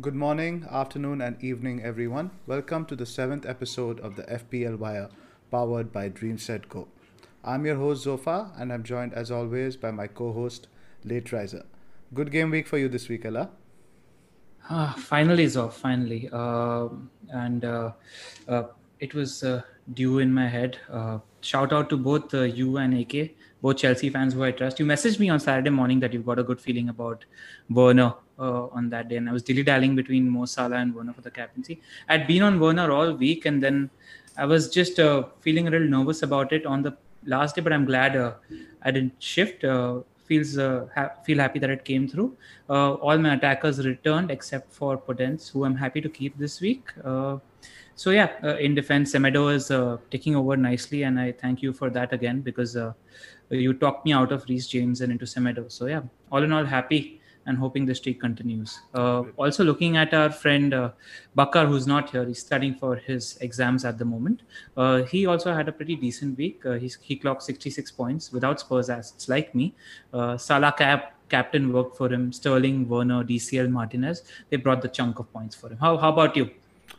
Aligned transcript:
Good 0.00 0.14
morning, 0.14 0.66
afternoon, 0.70 1.20
and 1.20 1.42
evening, 1.42 1.82
everyone. 1.82 2.30
Welcome 2.46 2.86
to 2.86 2.96
the 2.96 3.04
seventh 3.04 3.44
episode 3.44 3.98
of 4.00 4.14
the 4.14 4.22
FPL 4.22 4.78
Wire, 4.78 5.08
powered 5.50 5.92
by 5.92 6.08
Dreamset 6.08 6.68
Go. 6.68 6.86
I'm 7.44 7.66
your 7.66 7.74
host 7.76 8.04
Zophar, 8.04 8.52
and 8.56 8.72
I'm 8.72 8.84
joined 8.84 9.12
as 9.12 9.30
always 9.32 9.76
by 9.76 9.90
my 9.90 10.06
co-host 10.06 10.68
Lateriser. 11.04 11.64
Good 12.14 12.30
game 12.30 12.50
week 12.50 12.68
for 12.68 12.78
you 12.78 12.88
this 12.88 13.08
week, 13.08 13.26
Ella. 13.26 13.50
Ah, 14.70 14.94
finally, 14.96 15.46
Zof, 15.46 15.72
finally. 15.72 16.30
Uh, 16.32 16.88
and 17.30 17.64
uh, 17.64 17.92
uh, 18.48 18.62
it 19.00 19.12
was 19.12 19.42
uh, 19.42 19.60
due 19.92 20.20
in 20.20 20.32
my 20.32 20.48
head. 20.48 20.78
Uh, 20.88 21.18
shout 21.40 21.72
out 21.72 21.90
to 21.90 21.96
both 21.96 22.32
uh, 22.32 22.42
you 22.42 22.76
and 22.78 22.94
AK, 22.94 23.32
both 23.60 23.78
Chelsea 23.78 24.08
fans 24.08 24.34
who 24.34 24.44
I 24.44 24.52
trust. 24.52 24.78
You 24.78 24.86
messaged 24.86 25.18
me 25.18 25.28
on 25.28 25.40
Saturday 25.40 25.70
morning 25.70 26.00
that 26.00 26.12
you've 26.14 26.26
got 26.26 26.38
a 26.38 26.44
good 26.44 26.60
feeling 26.60 26.88
about 26.88 27.24
Werner 27.68 28.14
uh, 28.40 28.66
on 28.68 28.88
that 28.90 29.08
day, 29.08 29.16
and 29.16 29.28
I 29.28 29.32
was 29.32 29.42
dilly 29.42 29.62
dallying 29.62 29.94
between 29.94 30.28
Mo 30.28 30.46
Salah 30.46 30.76
and 30.76 30.94
Werner 30.94 31.12
for 31.12 31.20
the 31.20 31.30
captaincy. 31.30 31.80
I'd 32.08 32.26
been 32.26 32.42
on 32.42 32.58
Werner 32.58 32.90
all 32.90 33.12
week, 33.12 33.44
and 33.44 33.62
then 33.62 33.90
I 34.36 34.46
was 34.46 34.70
just 34.70 34.98
uh, 34.98 35.24
feeling 35.40 35.68
a 35.68 35.70
little 35.70 35.88
nervous 35.88 36.22
about 36.22 36.52
it 36.52 36.64
on 36.66 36.82
the 36.82 36.96
last 37.26 37.56
day, 37.56 37.62
but 37.62 37.72
I'm 37.72 37.84
glad 37.84 38.16
uh, 38.16 38.34
I 38.82 38.90
didn't 38.90 39.14
shift. 39.18 39.64
Uh, 39.64 40.00
feels 40.24 40.56
uh, 40.56 40.86
ha- 40.94 41.12
feel 41.24 41.38
happy 41.38 41.58
that 41.58 41.70
it 41.70 41.84
came 41.84 42.08
through. 42.08 42.36
Uh, 42.68 42.94
all 42.94 43.18
my 43.18 43.34
attackers 43.34 43.84
returned 43.84 44.30
except 44.30 44.72
for 44.72 44.96
Podence, 44.96 45.50
who 45.50 45.64
I'm 45.64 45.74
happy 45.74 46.00
to 46.00 46.08
keep 46.08 46.38
this 46.38 46.60
week. 46.60 46.88
so 47.96 48.10
yeah, 48.10 48.30
in 48.56 48.74
defense, 48.74 49.12
Semedo 49.12 49.52
is 49.54 49.70
taking 50.10 50.36
over 50.36 50.56
nicely, 50.56 51.02
and 51.02 51.20
I 51.20 51.32
thank 51.32 51.62
you 51.62 51.72
for 51.72 51.90
that 51.90 52.12
again 52.14 52.40
because 52.40 52.76
you 53.50 53.74
talked 53.74 54.06
me 54.06 54.12
out 54.12 54.32
of 54.32 54.44
Reece 54.48 54.68
James 54.68 55.00
and 55.00 55.12
into 55.12 55.26
Semedo. 55.26 55.70
So 55.70 55.86
yeah, 55.86 56.02
all 56.32 56.42
in 56.42 56.52
all, 56.52 56.64
happy 56.64 57.19
and 57.46 57.58
hoping 57.58 57.86
the 57.86 57.94
streak 57.94 58.20
continues. 58.20 58.80
Uh, 58.94 59.22
also, 59.36 59.64
looking 59.64 59.96
at 59.96 60.12
our 60.14 60.30
friend 60.30 60.74
uh, 60.74 60.90
Bakar, 61.34 61.66
who's 61.66 61.86
not 61.86 62.10
here, 62.10 62.24
he's 62.24 62.40
studying 62.40 62.74
for 62.74 62.96
his 62.96 63.38
exams 63.40 63.84
at 63.84 63.98
the 63.98 64.04
moment. 64.04 64.42
Uh, 64.76 65.02
he 65.02 65.26
also 65.26 65.54
had 65.54 65.68
a 65.68 65.72
pretty 65.72 65.96
decent 65.96 66.36
week. 66.36 66.64
Uh, 66.64 66.72
he 66.72 67.16
clocked 67.16 67.42
66 67.42 67.90
points 67.92 68.32
without 68.32 68.60
Spurs 68.60 68.90
assets, 68.90 69.28
like 69.28 69.54
me. 69.54 69.74
Uh, 70.12 70.36
Salah 70.36 70.74
cap 70.76 71.14
captain 71.28 71.72
worked 71.72 71.96
for 71.96 72.12
him. 72.12 72.32
Sterling, 72.32 72.88
Werner, 72.88 73.22
DCL, 73.24 73.70
Martinez. 73.70 74.22
They 74.50 74.56
brought 74.56 74.82
the 74.82 74.88
chunk 74.88 75.18
of 75.18 75.32
points 75.32 75.54
for 75.54 75.68
him. 75.68 75.78
How 75.78 75.96
how 75.96 76.12
about 76.12 76.36
you? 76.36 76.50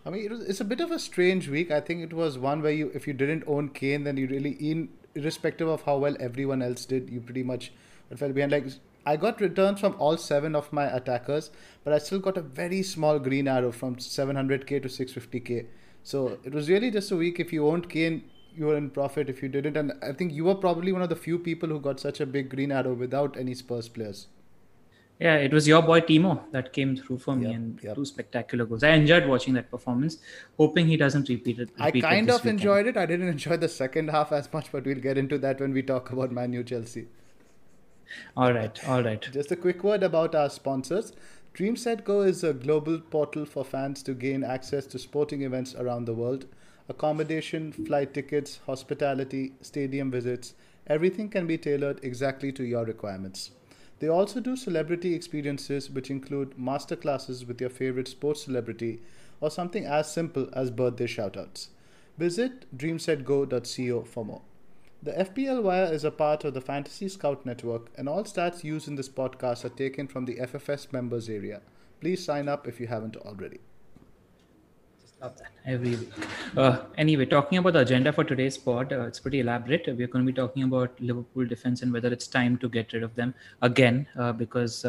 I 0.06 0.10
mean, 0.10 0.26
it 0.26 0.32
was, 0.32 0.42
it's 0.42 0.62
a 0.62 0.66
bit 0.66 0.80
of 0.80 0.92
a 0.92 1.00
strange 1.00 1.48
week. 1.50 1.70
I 1.70 1.80
think 1.80 2.02
it 2.02 2.14
was 2.14 2.38
one 2.38 2.62
where 2.62 2.72
you, 2.72 2.92
if 2.94 3.08
you 3.08 3.14
didn't 3.14 3.44
own 3.46 3.70
Kane, 3.70 4.04
then 4.04 4.18
you 4.18 4.28
really, 4.28 4.52
in 4.52 4.90
irrespective 5.16 5.68
of 5.68 5.82
how 5.84 5.98
well 5.98 6.16
everyone 6.20 6.62
else 6.62 6.86
did, 6.86 7.10
you 7.10 7.20
pretty 7.20 7.44
much 7.44 7.72
fell 8.16 8.32
behind. 8.32 8.52
Like 8.52 8.66
I 9.06 9.18
got 9.18 9.42
returns 9.42 9.80
from 9.80 9.96
all 9.98 10.18
seven 10.18 10.56
of 10.56 10.72
my 10.72 10.86
attackers, 10.86 11.50
but 11.84 11.94
I 11.94 11.98
still 11.98 12.20
got 12.20 12.38
a 12.38 12.42
very 12.42 12.84
small 12.84 13.20
green 13.20 13.48
arrow 13.48 13.72
from 13.72 13.96
700k 13.96 14.82
to 14.84 14.88
650k. 14.88 15.66
So 16.04 16.38
it 16.44 16.54
was 16.54 16.70
really 16.70 16.92
just 16.92 17.12
a 17.12 17.16
week. 17.16 17.40
If 17.40 17.52
you 17.54 17.68
owned 17.68 17.90
Kane, 17.90 18.24
you 18.56 18.66
were 18.66 18.78
in 18.78 18.90
profit. 18.90 19.30
If 19.30 19.42
you 19.42 19.50
didn't, 19.50 19.78
and 19.78 19.94
I 20.04 20.14
think 20.14 20.34
you 20.34 20.46
were 20.46 20.56
probably 20.56 20.92
one 20.92 21.02
of 21.02 21.10
the 21.10 21.16
few 21.16 21.40
people 21.40 21.70
who 21.70 21.80
got 21.80 22.00
such 22.00 22.20
a 22.20 22.26
big 22.26 22.50
green 22.50 22.72
arrow 22.72 22.94
without 22.94 23.38
any 23.38 23.54
Spurs 23.54 23.90
players. 23.90 24.28
Yeah, 25.20 25.36
it 25.36 25.54
was 25.54 25.68
your 25.68 25.84
boy 25.84 26.02
Timo 26.02 26.52
that 26.52 26.74
came 26.74 26.96
through 26.98 27.20
for 27.20 27.36
me 27.36 27.46
yep, 27.46 27.56
and 27.56 27.80
yep. 27.84 27.96
two 27.96 28.06
spectacular 28.06 28.66
goals. 28.66 28.84
I 28.84 28.90
enjoyed 28.90 29.28
watching 29.28 29.54
that 29.54 29.70
performance, 29.70 30.18
hoping 30.58 30.88
he 30.88 30.98
doesn't 30.98 31.30
repeat 31.30 31.60
it. 31.60 31.70
Repeat 31.80 32.04
I 32.04 32.10
kind 32.10 32.28
it 32.28 32.34
of 32.34 32.44
weekend. 32.44 32.60
enjoyed 32.60 32.88
it. 32.88 32.98
I 32.98 33.06
didn't 33.06 33.28
enjoy 33.38 33.58
the 33.58 33.70
second 33.70 34.10
half 34.10 34.32
as 34.32 34.52
much, 34.52 34.72
but 34.72 34.84
we'll 34.84 34.96
get 34.96 35.20
into 35.20 35.38
that 35.38 35.60
when 35.60 35.74
we 35.74 35.84
talk 35.84 36.12
about 36.12 36.32
Manu 36.32 36.64
Chelsea. 36.64 37.06
All 38.36 38.54
right, 38.54 38.88
all 38.88 39.04
right. 39.04 39.22
Just 39.32 39.52
a 39.52 39.56
quick 39.56 39.84
word 39.84 40.04
about 40.04 40.36
our 40.36 40.50
sponsors. 40.50 41.14
Dreamset 41.54 42.04
Go 42.04 42.22
is 42.22 42.44
a 42.44 42.54
global 42.54 43.00
portal 43.00 43.46
for 43.46 43.66
fans 43.66 44.02
to 44.04 44.14
gain 44.14 44.44
access 44.44 44.86
to 44.88 45.00
sporting 45.00 45.42
events 45.42 45.76
around 45.76 46.06
the 46.06 46.14
world. 46.14 46.46
Accommodation, 46.88 47.72
flight 47.72 48.14
tickets, 48.14 48.60
hospitality, 48.66 49.54
stadium 49.62 50.12
visits, 50.12 50.54
everything 50.88 51.30
can 51.30 51.48
be 51.48 51.58
tailored 51.58 52.00
exactly 52.04 52.52
to 52.54 52.64
your 52.64 52.86
requirements. 52.86 53.52
They 54.00 54.08
also 54.08 54.40
do 54.40 54.56
celebrity 54.56 55.14
experiences, 55.14 55.90
which 55.90 56.10
include 56.10 56.58
masterclasses 56.58 57.48
with 57.48 57.62
your 57.62 57.70
favorite 57.70 58.08
sports 58.08 58.44
celebrity 58.44 59.00
or 59.42 59.52
something 59.52 59.86
as 59.86 60.12
simple 60.12 60.50
as 60.54 60.72
birthday 60.72 61.06
shoutouts. 61.06 61.68
Visit 62.18 62.66
dreamsetgo.co 62.78 64.04
for 64.04 64.26
more. 64.26 64.42
The 65.04 65.14
FPL 65.14 65.64
Wire 65.64 65.92
is 65.92 66.04
a 66.04 66.12
part 66.12 66.44
of 66.44 66.54
the 66.54 66.62
Fantasy 66.62 67.10
Scout 67.10 67.44
Network, 67.44 67.90
and 67.98 68.08
all 68.08 68.24
stats 68.24 68.64
used 68.64 68.88
in 68.88 68.94
this 68.94 69.10
podcast 69.10 69.66
are 69.66 69.70
taken 69.70 70.08
from 70.08 70.26
the 70.26 70.36
FFS 70.36 70.94
members 70.94 71.28
area. 71.28 71.62
Please 72.00 72.24
sign 72.24 72.48
up 72.48 72.68
if 72.68 72.80
you 72.80 72.86
haven't 72.86 73.16
already. 73.16 73.60
Love 75.20 75.36
that 75.40 75.52
every. 75.66 75.98
Uh, 76.56 76.84
anyway, 77.00 77.26
talking 77.26 77.58
about 77.58 77.74
the 77.74 77.80
agenda 77.80 78.14
for 78.14 78.24
today's 78.24 78.60
pod, 78.60 78.94
uh, 78.94 79.08
it's 79.08 79.20
pretty 79.20 79.40
elaborate. 79.40 79.86
We're 79.88 80.06
going 80.06 80.24
to 80.24 80.32
be 80.32 80.36
talking 80.36 80.64
about 80.64 81.00
Liverpool 81.00 81.48
defense 81.48 81.82
and 81.82 81.92
whether 81.92 82.10
it's 82.10 82.28
time 82.28 82.58
to 82.60 82.70
get 82.70 82.94
rid 82.94 83.02
of 83.02 83.16
them 83.16 83.34
again 83.64 84.08
uh, 84.20 84.34
because 84.34 84.86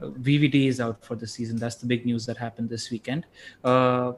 VVD 0.00 0.66
is 0.66 0.80
out 0.80 1.04
for 1.04 1.14
the 1.14 1.26
season. 1.26 1.56
That's 1.56 1.76
the 1.76 1.86
big 1.86 2.06
news 2.06 2.24
that 2.26 2.38
happened 2.38 2.70
this 2.70 2.90
weekend. 2.90 3.26
Uh, 3.64 4.12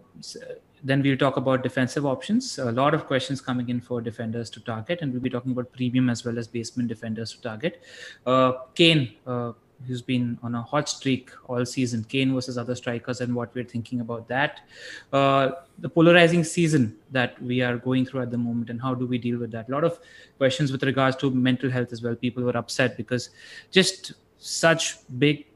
then 0.83 1.03
we'll 1.03 1.16
talk 1.16 1.37
about 1.37 1.62
defensive 1.62 2.06
options. 2.06 2.59
A 2.59 2.72
lot 2.72 2.94
of 2.94 3.06
questions 3.06 3.41
coming 3.41 3.69
in 3.69 3.81
for 3.81 4.00
defenders 4.00 4.50
to 4.50 4.61
target, 4.61 5.00
and 5.03 5.12
we'll 5.12 5.22
be 5.22 5.31
talking 5.31 5.53
about 5.53 5.72
premium 5.72 6.09
as 6.11 6.25
well 6.25 6.39
as 6.39 6.47
basement 6.47 6.89
defenders 6.89 7.33
to 7.33 7.43
target. 7.43 7.83
Uh, 8.27 8.53
Kane, 8.75 9.15
uh, 9.27 9.53
who's 9.87 10.03
been 10.03 10.38
on 10.43 10.55
a 10.55 10.62
hot 10.62 10.88
streak 10.88 11.31
all 11.47 11.65
season, 11.65 12.05
Kane 12.05 12.34
versus 12.34 12.59
other 12.59 12.75
strikers, 12.75 13.21
and 13.21 13.34
what 13.34 13.55
we're 13.55 13.65
thinking 13.65 14.00
about 14.00 14.28
that. 14.28 14.61
Uh, 15.12 15.53
the 15.78 15.88
polarizing 15.88 16.44
season 16.44 16.97
that 17.11 17.41
we 17.43 17.61
are 17.61 17.77
going 17.77 18.05
through 18.05 18.22
at 18.22 18.31
the 18.31 18.38
moment, 18.38 18.71
and 18.71 18.81
how 18.81 18.94
do 18.94 19.06
we 19.06 19.19
deal 19.19 19.38
with 19.38 19.50
that? 19.53 19.69
A 19.69 19.72
lot 19.72 19.84
of 19.84 19.99
questions 20.37 20.72
with 20.72 20.83
regards 20.83 21.17
to 21.17 21.31
mental 21.31 21.71
health 21.71 21.93
as 21.93 22.03
well. 22.03 22.15
People 22.15 22.43
were 22.43 22.56
upset 22.56 22.97
because 22.97 23.31
just 23.70 24.12
such 24.38 24.97
big 25.19 25.47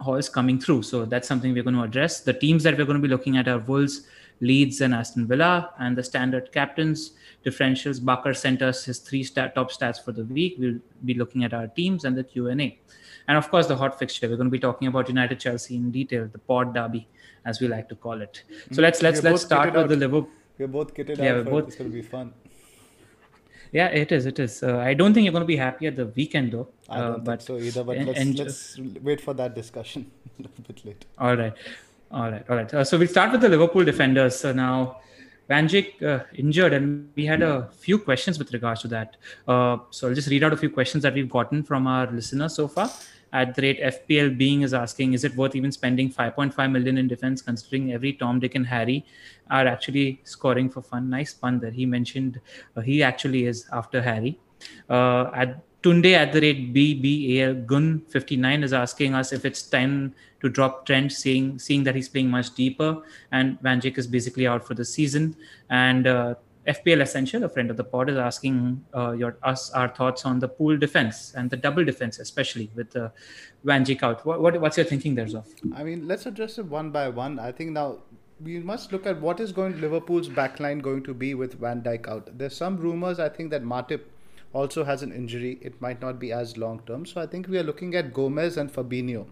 hauls 0.00 0.28
coming 0.28 0.58
through. 0.58 0.82
So 0.82 1.04
that's 1.04 1.26
something 1.26 1.52
we're 1.52 1.62
going 1.62 1.76
to 1.76 1.82
address. 1.82 2.20
The 2.20 2.32
teams 2.32 2.62
that 2.64 2.76
we're 2.76 2.84
going 2.84 3.00
to 3.00 3.02
be 3.02 3.08
looking 3.08 3.36
at 3.36 3.48
are 3.48 3.58
Wolves. 3.58 4.06
Leeds 4.40 4.80
and 4.80 4.94
Aston 4.94 5.26
Villa, 5.26 5.70
and 5.78 5.96
the 5.96 6.02
standard 6.02 6.52
captains 6.52 7.12
differentials. 7.44 8.04
Bakar 8.04 8.34
sent 8.34 8.62
us 8.62 8.84
his 8.84 8.98
three 8.98 9.22
stat, 9.22 9.54
top 9.54 9.70
stats 9.70 10.02
for 10.02 10.12
the 10.12 10.24
week. 10.24 10.56
We'll 10.58 10.80
be 11.04 11.14
looking 11.14 11.44
at 11.44 11.54
our 11.54 11.66
teams 11.68 12.04
and 12.04 12.16
the 12.16 12.24
Q 12.24 12.48
and 12.48 12.60
A, 12.60 12.78
and 13.28 13.38
of 13.38 13.50
course 13.50 13.66
the 13.66 13.76
hot 13.76 13.98
fixture. 13.98 14.28
We're 14.28 14.36
going 14.36 14.48
to 14.48 14.58
be 14.58 14.58
talking 14.58 14.88
about 14.88 15.08
United 15.08 15.40
Chelsea 15.40 15.76
in 15.76 15.90
detail, 15.90 16.28
the 16.30 16.38
Pod 16.38 16.74
Derby, 16.74 17.06
as 17.44 17.60
we 17.60 17.68
like 17.68 17.88
to 17.90 17.94
call 17.94 18.20
it. 18.20 18.42
So 18.72 18.82
let's 18.82 19.02
let's 19.02 19.22
let's 19.22 19.42
start 19.42 19.72
with 19.72 19.84
out. 19.84 19.88
the 19.88 19.96
Liverpool. 19.96 20.28
We're 20.58 20.68
both 20.68 20.94
kitted 20.94 21.18
yeah, 21.18 21.34
out. 21.34 21.46
Both... 21.46 21.68
It's 21.68 21.76
going 21.76 21.90
to 21.90 21.94
be 21.94 22.02
fun. 22.02 22.32
Yeah, 23.72 23.88
it 23.88 24.12
is. 24.12 24.24
It 24.24 24.38
is. 24.38 24.62
Uh, 24.62 24.78
I 24.78 24.94
don't 24.94 25.12
think 25.12 25.24
you're 25.24 25.32
going 25.32 25.42
to 25.42 25.46
be 25.46 25.56
happy 25.56 25.88
at 25.88 25.96
the 25.96 26.06
weekend 26.06 26.52
though. 26.52 26.68
I 26.88 26.98
don't 26.98 27.14
uh, 27.14 27.18
but, 27.18 27.24
think 27.24 27.40
so 27.40 27.58
either. 27.58 27.82
But 27.82 27.96
and, 27.96 28.38
let's, 28.38 28.78
let's 28.78 29.00
wait 29.02 29.20
for 29.20 29.34
that 29.34 29.56
discussion 29.56 30.10
a 30.38 30.42
little 30.42 30.64
bit 30.64 30.84
later. 30.84 31.06
All 31.18 31.36
right. 31.36 31.52
All 32.14 32.30
right, 32.30 32.44
all 32.48 32.54
right. 32.54 32.72
Uh, 32.72 32.84
so 32.84 32.96
we'll 32.96 33.08
start 33.08 33.32
with 33.32 33.40
the 33.40 33.48
Liverpool 33.48 33.84
defenders. 33.84 34.36
So 34.36 34.52
now, 34.52 35.00
Van 35.48 35.66
Dijk 35.66 36.00
uh, 36.00 36.22
injured, 36.34 36.72
and 36.72 37.10
we 37.16 37.26
had 37.26 37.42
a 37.42 37.68
few 37.72 37.98
questions 37.98 38.38
with 38.38 38.52
regards 38.52 38.82
to 38.82 38.88
that. 38.88 39.16
Uh, 39.48 39.78
so 39.90 40.06
I'll 40.06 40.14
just 40.14 40.28
read 40.28 40.44
out 40.44 40.52
a 40.52 40.56
few 40.56 40.70
questions 40.70 41.02
that 41.02 41.12
we've 41.12 41.28
gotten 41.28 41.64
from 41.64 41.88
our 41.88 42.08
listeners 42.08 42.54
so 42.54 42.68
far. 42.68 42.88
At 43.32 43.56
the 43.56 43.62
rate 43.62 43.80
FPL 43.80 44.38
being 44.38 44.62
is 44.62 44.72
asking, 44.72 45.14
is 45.14 45.24
it 45.24 45.34
worth 45.34 45.56
even 45.56 45.72
spending 45.72 46.08
5.5 46.08 46.70
million 46.70 46.98
in 46.98 47.08
defense, 47.08 47.42
considering 47.42 47.92
every 47.92 48.12
Tom, 48.12 48.38
Dick, 48.38 48.54
and 48.54 48.64
Harry 48.64 49.04
are 49.50 49.66
actually 49.66 50.20
scoring 50.22 50.70
for 50.70 50.82
fun? 50.82 51.10
Nice 51.10 51.34
pun 51.34 51.58
there. 51.58 51.72
He 51.72 51.84
mentioned 51.84 52.40
uh, 52.76 52.80
he 52.80 53.02
actually 53.02 53.46
is 53.46 53.66
after 53.72 54.00
Harry. 54.00 54.38
Uh, 54.88 55.32
at 55.34 55.64
Tunde 55.84 56.14
at 56.14 56.32
the 56.32 56.40
rate 56.40 56.72
BBAL 56.72 57.66
Gun 57.66 58.00
59 58.08 58.62
is 58.62 58.72
asking 58.72 59.14
us 59.14 59.32
if 59.34 59.44
it's 59.44 59.62
time 59.62 60.14
to 60.40 60.48
drop 60.48 60.86
Trent, 60.86 61.12
seeing 61.12 61.58
seeing 61.58 61.84
that 61.84 61.94
he's 61.94 62.08
playing 62.08 62.30
much 62.30 62.54
deeper, 62.54 63.02
and 63.32 63.60
Van 63.60 63.82
Dijk 63.82 63.98
is 63.98 64.06
basically 64.06 64.46
out 64.46 64.66
for 64.66 64.72
the 64.72 64.84
season. 64.84 65.36
And 65.68 66.06
uh, 66.06 66.36
FPL 66.66 67.02
Essential, 67.02 67.44
a 67.44 67.50
friend 67.50 67.70
of 67.70 67.76
the 67.76 67.84
pod, 67.84 68.08
is 68.08 68.16
asking 68.16 68.82
uh, 68.96 69.12
your 69.12 69.36
us 69.42 69.70
our 69.72 69.88
thoughts 69.88 70.24
on 70.24 70.38
the 70.38 70.48
pool 70.48 70.78
defense 70.78 71.34
and 71.36 71.50
the 71.50 71.58
double 71.58 71.84
defense, 71.84 72.18
especially 72.18 72.70
with 72.74 72.96
uh, 72.96 73.10
Van 73.64 73.84
Dijk 73.84 74.02
out. 74.02 74.24
What, 74.24 74.40
what, 74.40 74.58
what's 74.62 74.78
your 74.78 74.86
thinking 74.86 75.14
there, 75.14 75.26
Zoff? 75.26 75.48
I 75.74 75.84
mean, 75.84 76.08
let's 76.08 76.24
address 76.24 76.56
it 76.56 76.64
one 76.64 76.92
by 76.92 77.10
one. 77.10 77.38
I 77.38 77.52
think 77.52 77.72
now 77.72 77.98
we 78.42 78.58
must 78.58 78.90
look 78.90 79.04
at 79.06 79.20
what 79.20 79.38
is 79.38 79.52
going 79.52 79.78
Liverpool's 79.82 80.30
backline 80.30 80.80
going 80.80 81.02
to 81.04 81.12
be 81.12 81.34
with 81.34 81.60
Van 81.60 81.82
Dijk 81.82 82.08
out. 82.08 82.38
There's 82.38 82.56
some 82.56 82.78
rumors. 82.78 83.20
I 83.20 83.28
think 83.28 83.50
that 83.50 83.62
Matip 83.62 84.00
also 84.54 84.84
has 84.84 85.02
an 85.02 85.12
injury. 85.12 85.58
It 85.60 85.80
might 85.82 86.00
not 86.00 86.18
be 86.18 86.32
as 86.32 86.56
long 86.56 86.80
term. 86.86 87.04
So 87.04 87.20
I 87.20 87.26
think 87.26 87.48
we 87.48 87.58
are 87.58 87.62
looking 87.62 87.94
at 87.94 88.14
Gomez 88.14 88.56
and 88.56 88.72
Fabinho 88.72 89.26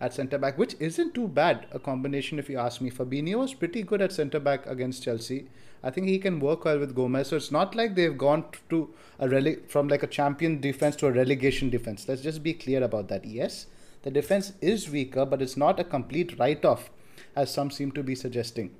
at 0.00 0.12
centre 0.12 0.38
back, 0.38 0.58
which 0.58 0.74
isn't 0.80 1.14
too 1.14 1.28
bad 1.28 1.66
a 1.72 1.78
combination 1.78 2.38
if 2.38 2.50
you 2.50 2.58
ask 2.58 2.80
me. 2.80 2.90
Fabinho 2.90 3.36
was 3.36 3.54
pretty 3.54 3.82
good 3.82 4.02
at 4.02 4.12
centre 4.12 4.40
back 4.40 4.66
against 4.66 5.02
Chelsea. 5.02 5.46
I 5.82 5.90
think 5.90 6.08
he 6.08 6.18
can 6.18 6.40
work 6.40 6.64
well 6.64 6.78
with 6.78 6.94
Gomez. 6.94 7.28
So 7.28 7.36
it's 7.36 7.52
not 7.52 7.74
like 7.74 7.94
they've 7.94 8.16
gone 8.16 8.44
to 8.70 8.90
a 9.18 9.28
rele- 9.28 9.68
from 9.68 9.88
like 9.88 10.02
a 10.02 10.06
champion 10.06 10.60
defense 10.60 10.96
to 10.96 11.06
a 11.06 11.12
relegation 11.12 11.70
defense. 11.70 12.08
Let's 12.08 12.22
just 12.22 12.42
be 12.42 12.54
clear 12.54 12.82
about 12.82 13.08
that. 13.08 13.24
Yes, 13.24 13.66
the 14.02 14.10
defense 14.10 14.52
is 14.60 14.90
weaker, 14.90 15.24
but 15.24 15.42
it's 15.42 15.56
not 15.56 15.78
a 15.78 15.84
complete 15.84 16.38
write-off 16.38 16.90
as 17.34 17.52
some 17.52 17.70
seem 17.70 17.92
to 17.92 18.02
be 18.02 18.14
suggesting. 18.14 18.74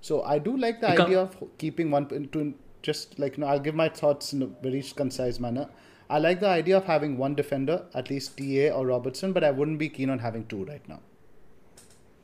So 0.00 0.22
I 0.22 0.38
do 0.38 0.56
like 0.56 0.80
the 0.80 0.90
idea 0.90 1.20
of 1.20 1.36
keeping 1.58 1.90
one 1.90 2.08
to 2.08 2.54
just 2.82 3.18
like 3.18 3.36
you 3.36 3.42
know, 3.42 3.48
I'll 3.48 3.60
give 3.60 3.74
my 3.74 3.88
thoughts 3.88 4.32
in 4.32 4.42
a 4.42 4.46
very 4.46 4.82
concise 4.82 5.38
manner. 5.38 5.68
I 6.10 6.18
like 6.18 6.40
the 6.40 6.48
idea 6.48 6.76
of 6.76 6.84
having 6.84 7.18
one 7.18 7.34
defender, 7.34 7.84
at 7.94 8.08
least 8.08 8.38
TA 8.38 8.70
or 8.70 8.86
Robertson, 8.86 9.32
but 9.32 9.44
I 9.44 9.50
wouldn't 9.50 9.78
be 9.78 9.88
keen 9.88 10.08
on 10.08 10.18
having 10.18 10.46
two 10.46 10.64
right 10.64 10.86
now. 10.88 11.00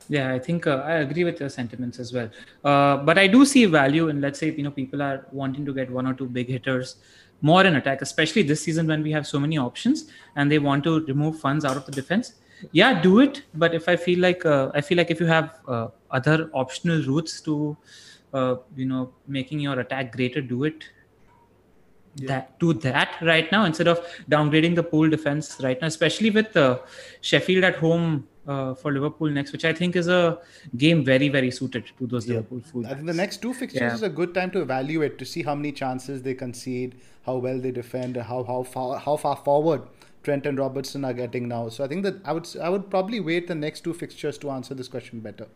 Yeah, 0.08 0.32
I 0.32 0.38
think 0.38 0.66
uh, 0.66 0.82
I 0.84 0.94
agree 0.94 1.24
with 1.24 1.40
your 1.40 1.48
sentiments 1.48 1.98
as 1.98 2.12
well. 2.12 2.30
Uh, 2.62 2.98
but 2.98 3.18
I 3.18 3.26
do 3.26 3.44
see 3.44 3.64
value 3.64 4.08
in, 4.08 4.20
let's 4.20 4.38
say, 4.38 4.50
you 4.50 4.62
know, 4.62 4.70
people 4.70 5.02
are 5.02 5.26
wanting 5.32 5.64
to 5.66 5.72
get 5.72 5.90
one 5.90 6.06
or 6.06 6.14
two 6.14 6.26
big 6.26 6.48
hitters 6.48 6.96
more 7.40 7.64
in 7.64 7.76
attack, 7.76 8.02
especially 8.02 8.42
this 8.42 8.62
season 8.62 8.86
when 8.86 9.02
we 9.02 9.12
have 9.12 9.26
so 9.26 9.38
many 9.38 9.58
options 9.58 10.10
and 10.36 10.50
they 10.50 10.58
want 10.58 10.84
to 10.84 11.00
remove 11.06 11.38
funds 11.38 11.64
out 11.64 11.76
of 11.76 11.84
the 11.86 11.92
defense. 11.92 12.34
Yeah, 12.72 13.00
do 13.00 13.20
it. 13.20 13.42
But 13.54 13.74
if 13.74 13.88
I 13.88 13.96
feel 13.96 14.20
like, 14.20 14.46
uh, 14.46 14.70
I 14.74 14.80
feel 14.80 14.96
like 14.96 15.10
if 15.10 15.20
you 15.20 15.26
have 15.26 15.58
uh, 15.68 15.88
other 16.10 16.50
optional 16.54 17.02
routes 17.02 17.40
to, 17.42 17.76
uh, 18.34 18.56
you 18.76 18.86
know, 18.86 19.12
making 19.26 19.60
your 19.60 19.78
attack 19.80 20.12
greater, 20.12 20.40
do 20.40 20.64
it. 20.64 20.84
Yeah. 22.16 22.28
That 22.28 22.58
do 22.60 22.72
that 22.74 23.16
right 23.22 23.50
now 23.50 23.64
instead 23.64 23.88
of 23.88 24.00
downgrading 24.30 24.76
the 24.76 24.84
pool 24.84 25.10
defense 25.10 25.56
right 25.60 25.80
now, 25.80 25.88
especially 25.88 26.30
with 26.30 26.56
uh, 26.56 26.78
Sheffield 27.22 27.64
at 27.64 27.76
home 27.76 28.28
uh, 28.46 28.74
for 28.74 28.92
Liverpool 28.92 29.28
next, 29.30 29.50
which 29.50 29.64
I 29.64 29.72
think 29.72 29.96
is 29.96 30.06
a 30.06 30.38
game 30.76 31.04
very, 31.04 31.28
very 31.28 31.50
suited 31.50 31.90
to 31.98 32.06
those 32.06 32.28
yeah. 32.28 32.36
Liverpool 32.36 32.60
fullbacks. 32.60 32.90
I 32.90 32.94
think 32.94 33.06
the 33.06 33.14
next 33.14 33.42
two 33.42 33.52
fixtures 33.52 33.80
yeah. 33.80 33.94
is 33.94 34.02
a 34.02 34.08
good 34.08 34.32
time 34.32 34.52
to 34.52 34.60
evaluate 34.60 35.18
to 35.18 35.24
see 35.24 35.42
how 35.42 35.56
many 35.56 35.72
chances 35.72 36.22
they 36.22 36.34
concede, 36.34 36.94
how 37.26 37.36
well 37.36 37.58
they 37.58 37.72
defend, 37.72 38.16
how 38.16 38.44
how 38.44 38.62
far 38.62 38.98
how 38.98 39.16
far 39.16 39.36
forward 39.36 39.82
Trent 40.22 40.46
and 40.46 40.58
Robertson 40.58 41.04
are 41.04 41.12
getting 41.12 41.48
now. 41.48 41.68
So 41.68 41.84
I 41.84 41.88
think 41.88 42.02
that 42.04 42.16
I 42.24 42.32
would 42.32 42.48
I 42.62 42.68
would 42.68 42.90
probably 42.90 43.20
wait 43.20 43.46
the 43.48 43.54
next 43.54 43.82
two 43.82 43.94
fixtures 43.94 44.38
to 44.38 44.50
answer 44.50 44.74
this 44.74 44.88
question 44.88 45.20
better. 45.20 45.46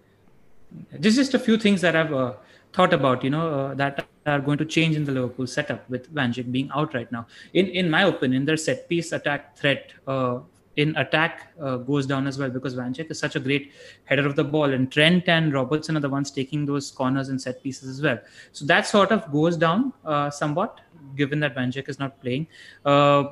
Just 1.00 1.16
just 1.16 1.34
a 1.34 1.38
few 1.38 1.56
things 1.56 1.80
that 1.80 1.96
I've 1.96 2.12
uh, 2.12 2.34
thought 2.72 2.92
about, 2.92 3.24
you 3.24 3.30
know, 3.30 3.48
uh, 3.48 3.74
that 3.74 4.06
are 4.26 4.40
going 4.40 4.58
to 4.58 4.64
change 4.64 4.96
in 4.96 5.04
the 5.04 5.12
Liverpool 5.12 5.46
setup 5.46 5.88
with 5.88 6.06
Van 6.08 6.32
Dijk 6.32 6.52
being 6.52 6.70
out 6.74 6.94
right 6.94 7.10
now. 7.10 7.26
In 7.54 7.66
in 7.66 7.90
my 7.90 8.02
opinion, 8.04 8.44
their 8.44 8.56
set 8.56 8.88
piece 8.88 9.12
attack 9.12 9.56
threat 9.56 9.92
uh, 10.06 10.40
in 10.76 10.94
attack 10.96 11.52
uh, 11.60 11.76
goes 11.76 12.06
down 12.06 12.26
as 12.26 12.38
well 12.38 12.50
because 12.50 12.74
Van 12.74 12.92
Dijk 12.94 13.10
is 13.10 13.18
such 13.18 13.36
a 13.36 13.40
great 13.40 13.72
header 14.04 14.26
of 14.26 14.36
the 14.36 14.44
ball, 14.44 14.72
and 14.72 14.92
Trent 14.92 15.28
and 15.28 15.52
Robertson 15.52 15.96
are 15.96 16.00
the 16.00 16.08
ones 16.08 16.30
taking 16.30 16.66
those 16.66 16.90
corners 16.90 17.30
and 17.30 17.40
set 17.40 17.62
pieces 17.62 17.88
as 17.88 18.02
well. 18.02 18.20
So 18.52 18.64
that 18.66 18.86
sort 18.86 19.10
of 19.10 19.32
goes 19.32 19.56
down 19.56 19.92
uh, 20.04 20.30
somewhat, 20.30 20.80
given 21.16 21.40
that 21.40 21.54
Van 21.54 21.72
Dijk 21.72 21.88
is 21.88 21.98
not 21.98 22.20
playing, 22.20 22.46
uh, 22.84 23.24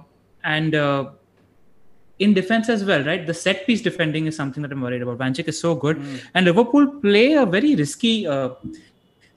and 0.45 0.75
uh, 0.75 1.11
in 2.19 2.35
defense 2.35 2.69
as 2.69 2.85
well, 2.85 3.05
right? 3.05 3.27
The 3.27 3.35
set 3.35 3.65
piece 3.67 3.83
defending 3.83 4.27
is 4.27 4.35
something 4.35 4.63
that 4.63 4.73
I'm 4.73 4.81
worried 4.81 5.03
about. 5.03 5.19
Van 5.19 5.33
Dijk 5.33 5.49
is 5.49 5.61
so 5.61 5.75
good, 5.75 5.99
mm. 5.99 6.21
and 6.35 6.47
Liverpool 6.47 6.87
play 7.01 7.35
a 7.35 7.47
very 7.47 7.77
risky 7.77 8.27
uh, 8.27 8.51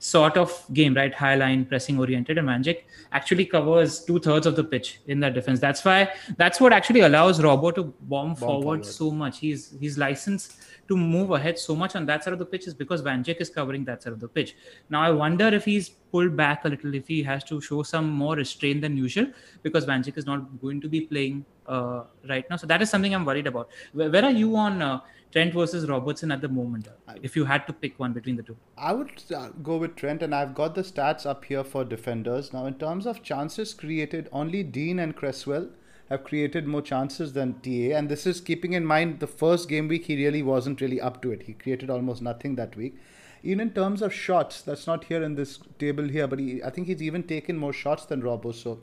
sort 0.00 0.36
of 0.38 0.64
game, 0.72 0.94
right? 0.94 1.14
High 1.14 1.34
line, 1.36 1.64
pressing 1.66 1.98
oriented, 1.98 2.38
and 2.38 2.48
Dijk 2.48 2.84
actually 3.12 3.44
covers 3.44 4.02
two 4.02 4.18
thirds 4.18 4.46
of 4.46 4.56
the 4.56 4.64
pitch 4.64 5.00
in 5.06 5.20
that 5.20 5.34
defense. 5.34 5.60
That's 5.60 5.84
why 5.84 6.10
that's 6.38 6.60
what 6.60 6.72
actually 6.72 7.00
allows 7.00 7.40
Robo 7.40 7.70
to 7.70 7.82
bomb, 7.84 8.28
bomb 8.28 8.36
forward, 8.36 8.62
forward, 8.62 8.86
so 8.86 9.10
much. 9.10 9.38
He's 9.38 9.76
he's 9.78 9.98
licensed 9.98 10.56
to 10.88 10.96
move 10.96 11.30
ahead 11.30 11.56
so 11.58 11.76
much 11.76 11.94
on 11.94 12.04
that 12.06 12.24
side 12.24 12.32
of 12.32 12.40
the 12.40 12.44
pitch 12.44 12.66
is 12.66 12.74
because 12.74 13.00
Van 13.00 13.24
is 13.24 13.50
covering 13.50 13.84
that 13.84 14.02
side 14.02 14.12
of 14.12 14.18
the 14.18 14.26
pitch. 14.26 14.56
Now 14.88 15.02
I 15.02 15.10
wonder 15.12 15.46
if 15.46 15.64
he's 15.64 15.88
pulled 15.88 16.36
back 16.36 16.64
a 16.64 16.68
little, 16.68 16.94
if 16.94 17.06
he 17.06 17.22
has 17.22 17.44
to 17.44 17.60
show 17.60 17.84
some 17.84 18.10
more 18.10 18.34
restraint 18.34 18.80
than 18.80 18.96
usual, 18.96 19.26
because 19.62 19.84
Van 19.84 20.02
is 20.04 20.26
not 20.26 20.60
going 20.60 20.80
to 20.80 20.88
be 20.88 21.02
playing 21.02 21.44
uh, 21.68 22.02
right 22.28 22.44
now. 22.50 22.56
So 22.56 22.66
that 22.66 22.82
is 22.82 22.90
something 22.90 23.14
I'm 23.14 23.24
worried 23.24 23.46
about. 23.46 23.68
Where, 23.92 24.10
where 24.10 24.24
are 24.24 24.32
you 24.32 24.56
on? 24.56 24.82
Uh, 24.82 25.00
Trent 25.32 25.54
versus 25.54 25.88
Robertson 25.88 26.32
at 26.32 26.40
the 26.40 26.48
moment, 26.48 26.88
if 27.22 27.36
you 27.36 27.44
had 27.44 27.64
to 27.68 27.72
pick 27.72 28.00
one 28.00 28.12
between 28.12 28.34
the 28.34 28.42
two? 28.42 28.56
I 28.76 28.92
would 28.92 29.22
uh, 29.32 29.50
go 29.62 29.76
with 29.76 29.94
Trent, 29.94 30.24
and 30.24 30.34
I've 30.34 30.56
got 30.56 30.74
the 30.74 30.82
stats 30.82 31.24
up 31.24 31.44
here 31.44 31.62
for 31.62 31.84
defenders. 31.84 32.52
Now, 32.52 32.66
in 32.66 32.74
terms 32.74 33.06
of 33.06 33.22
chances 33.22 33.72
created, 33.72 34.28
only 34.32 34.64
Digne 34.64 34.98
and 34.98 35.14
Cresswell 35.14 35.68
have 36.08 36.24
created 36.24 36.66
more 36.66 36.82
chances 36.82 37.32
than 37.32 37.60
TA, 37.60 37.96
and 37.96 38.08
this 38.08 38.26
is 38.26 38.40
keeping 38.40 38.72
in 38.72 38.84
mind 38.84 39.20
the 39.20 39.28
first 39.28 39.68
game 39.68 39.86
week 39.86 40.06
he 40.06 40.16
really 40.16 40.42
wasn't 40.42 40.80
really 40.80 41.00
up 41.00 41.22
to 41.22 41.30
it. 41.30 41.44
He 41.44 41.52
created 41.52 41.90
almost 41.90 42.20
nothing 42.20 42.56
that 42.56 42.74
week. 42.74 42.98
Even 43.44 43.68
in 43.68 43.70
terms 43.70 44.02
of 44.02 44.12
shots, 44.12 44.62
that's 44.62 44.88
not 44.88 45.04
here 45.04 45.22
in 45.22 45.36
this 45.36 45.60
table 45.78 46.08
here, 46.08 46.26
but 46.26 46.40
he, 46.40 46.60
I 46.60 46.70
think 46.70 46.88
he's 46.88 47.02
even 47.02 47.22
taken 47.22 47.56
more 47.56 47.72
shots 47.72 48.04
than 48.04 48.20
Robbo. 48.20 48.52
So 48.52 48.80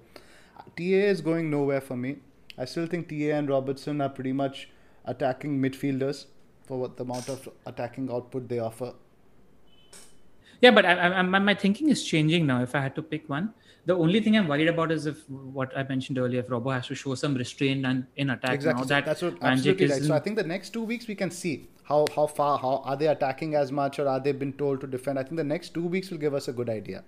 TA 0.56 0.64
is 0.78 1.20
going 1.20 1.50
nowhere 1.52 1.82
for 1.82 1.98
me. 1.98 2.20
I 2.58 2.64
still 2.64 2.88
think 2.88 3.10
TA 3.10 3.36
and 3.36 3.50
Robertson 3.50 4.00
are 4.00 4.10
pretty 4.10 4.32
much 4.32 4.70
attacking 5.04 5.62
midfielders 5.62 6.26
for 6.68 6.78
what 6.78 6.98
the 6.98 7.04
amount 7.04 7.30
of 7.30 7.50
attacking 7.66 8.12
output 8.12 8.48
they 8.48 8.60
offer. 8.60 8.94
Yeah, 10.62 10.72
but 10.72 10.86
I, 10.86 10.94
I, 10.94 11.22
my 11.22 11.54
thinking 11.54 11.90
is 11.90 12.04
changing 12.04 12.48
now. 12.48 12.62
If 12.64 12.74
I 12.76 12.82
had 12.82 12.96
to 12.96 13.02
pick 13.02 13.30
one, 13.30 13.54
the 13.86 13.96
only 13.96 14.20
thing 14.20 14.36
I'm 14.36 14.48
worried 14.48 14.68
about 14.68 14.92
is 14.92 15.06
if 15.06 15.30
what 15.30 15.76
I 15.78 15.84
mentioned 15.84 16.18
earlier, 16.18 16.40
if 16.40 16.48
Robbo 16.48 16.74
has 16.74 16.88
to 16.88 16.96
show 16.96 17.16
some 17.16 17.36
restraint 17.36 17.86
and 17.86 18.06
in 18.16 18.32
attack. 18.32 18.56
Exactly, 18.56 18.82
now 18.82 18.88
that 18.88 19.06
that's 19.06 19.22
what 19.22 19.38
absolutely 19.42 19.88
right. 19.88 20.02
So 20.02 20.14
I 20.14 20.20
think 20.20 20.36
the 20.36 20.44
next 20.44 20.72
two 20.72 20.84
weeks 20.84 21.08
we 21.08 21.16
can 21.16 21.32
see 21.32 21.70
how 21.84 22.06
how 22.16 22.28
far 22.28 22.58
how 22.58 22.78
are 22.86 22.98
they 22.98 23.08
attacking 23.08 23.56
as 23.56 23.72
much 23.72 24.00
or 24.00 24.08
are 24.08 24.20
they 24.20 24.32
been 24.32 24.54
told 24.54 24.82
to 24.82 24.88
defend. 24.88 25.20
I 25.20 25.24
think 25.24 25.38
the 25.38 25.44
next 25.44 25.74
two 25.74 25.86
weeks 25.86 26.10
will 26.10 26.18
give 26.18 26.34
us 26.34 26.48
a 26.48 26.54
good 26.54 26.70
idea. 26.70 27.04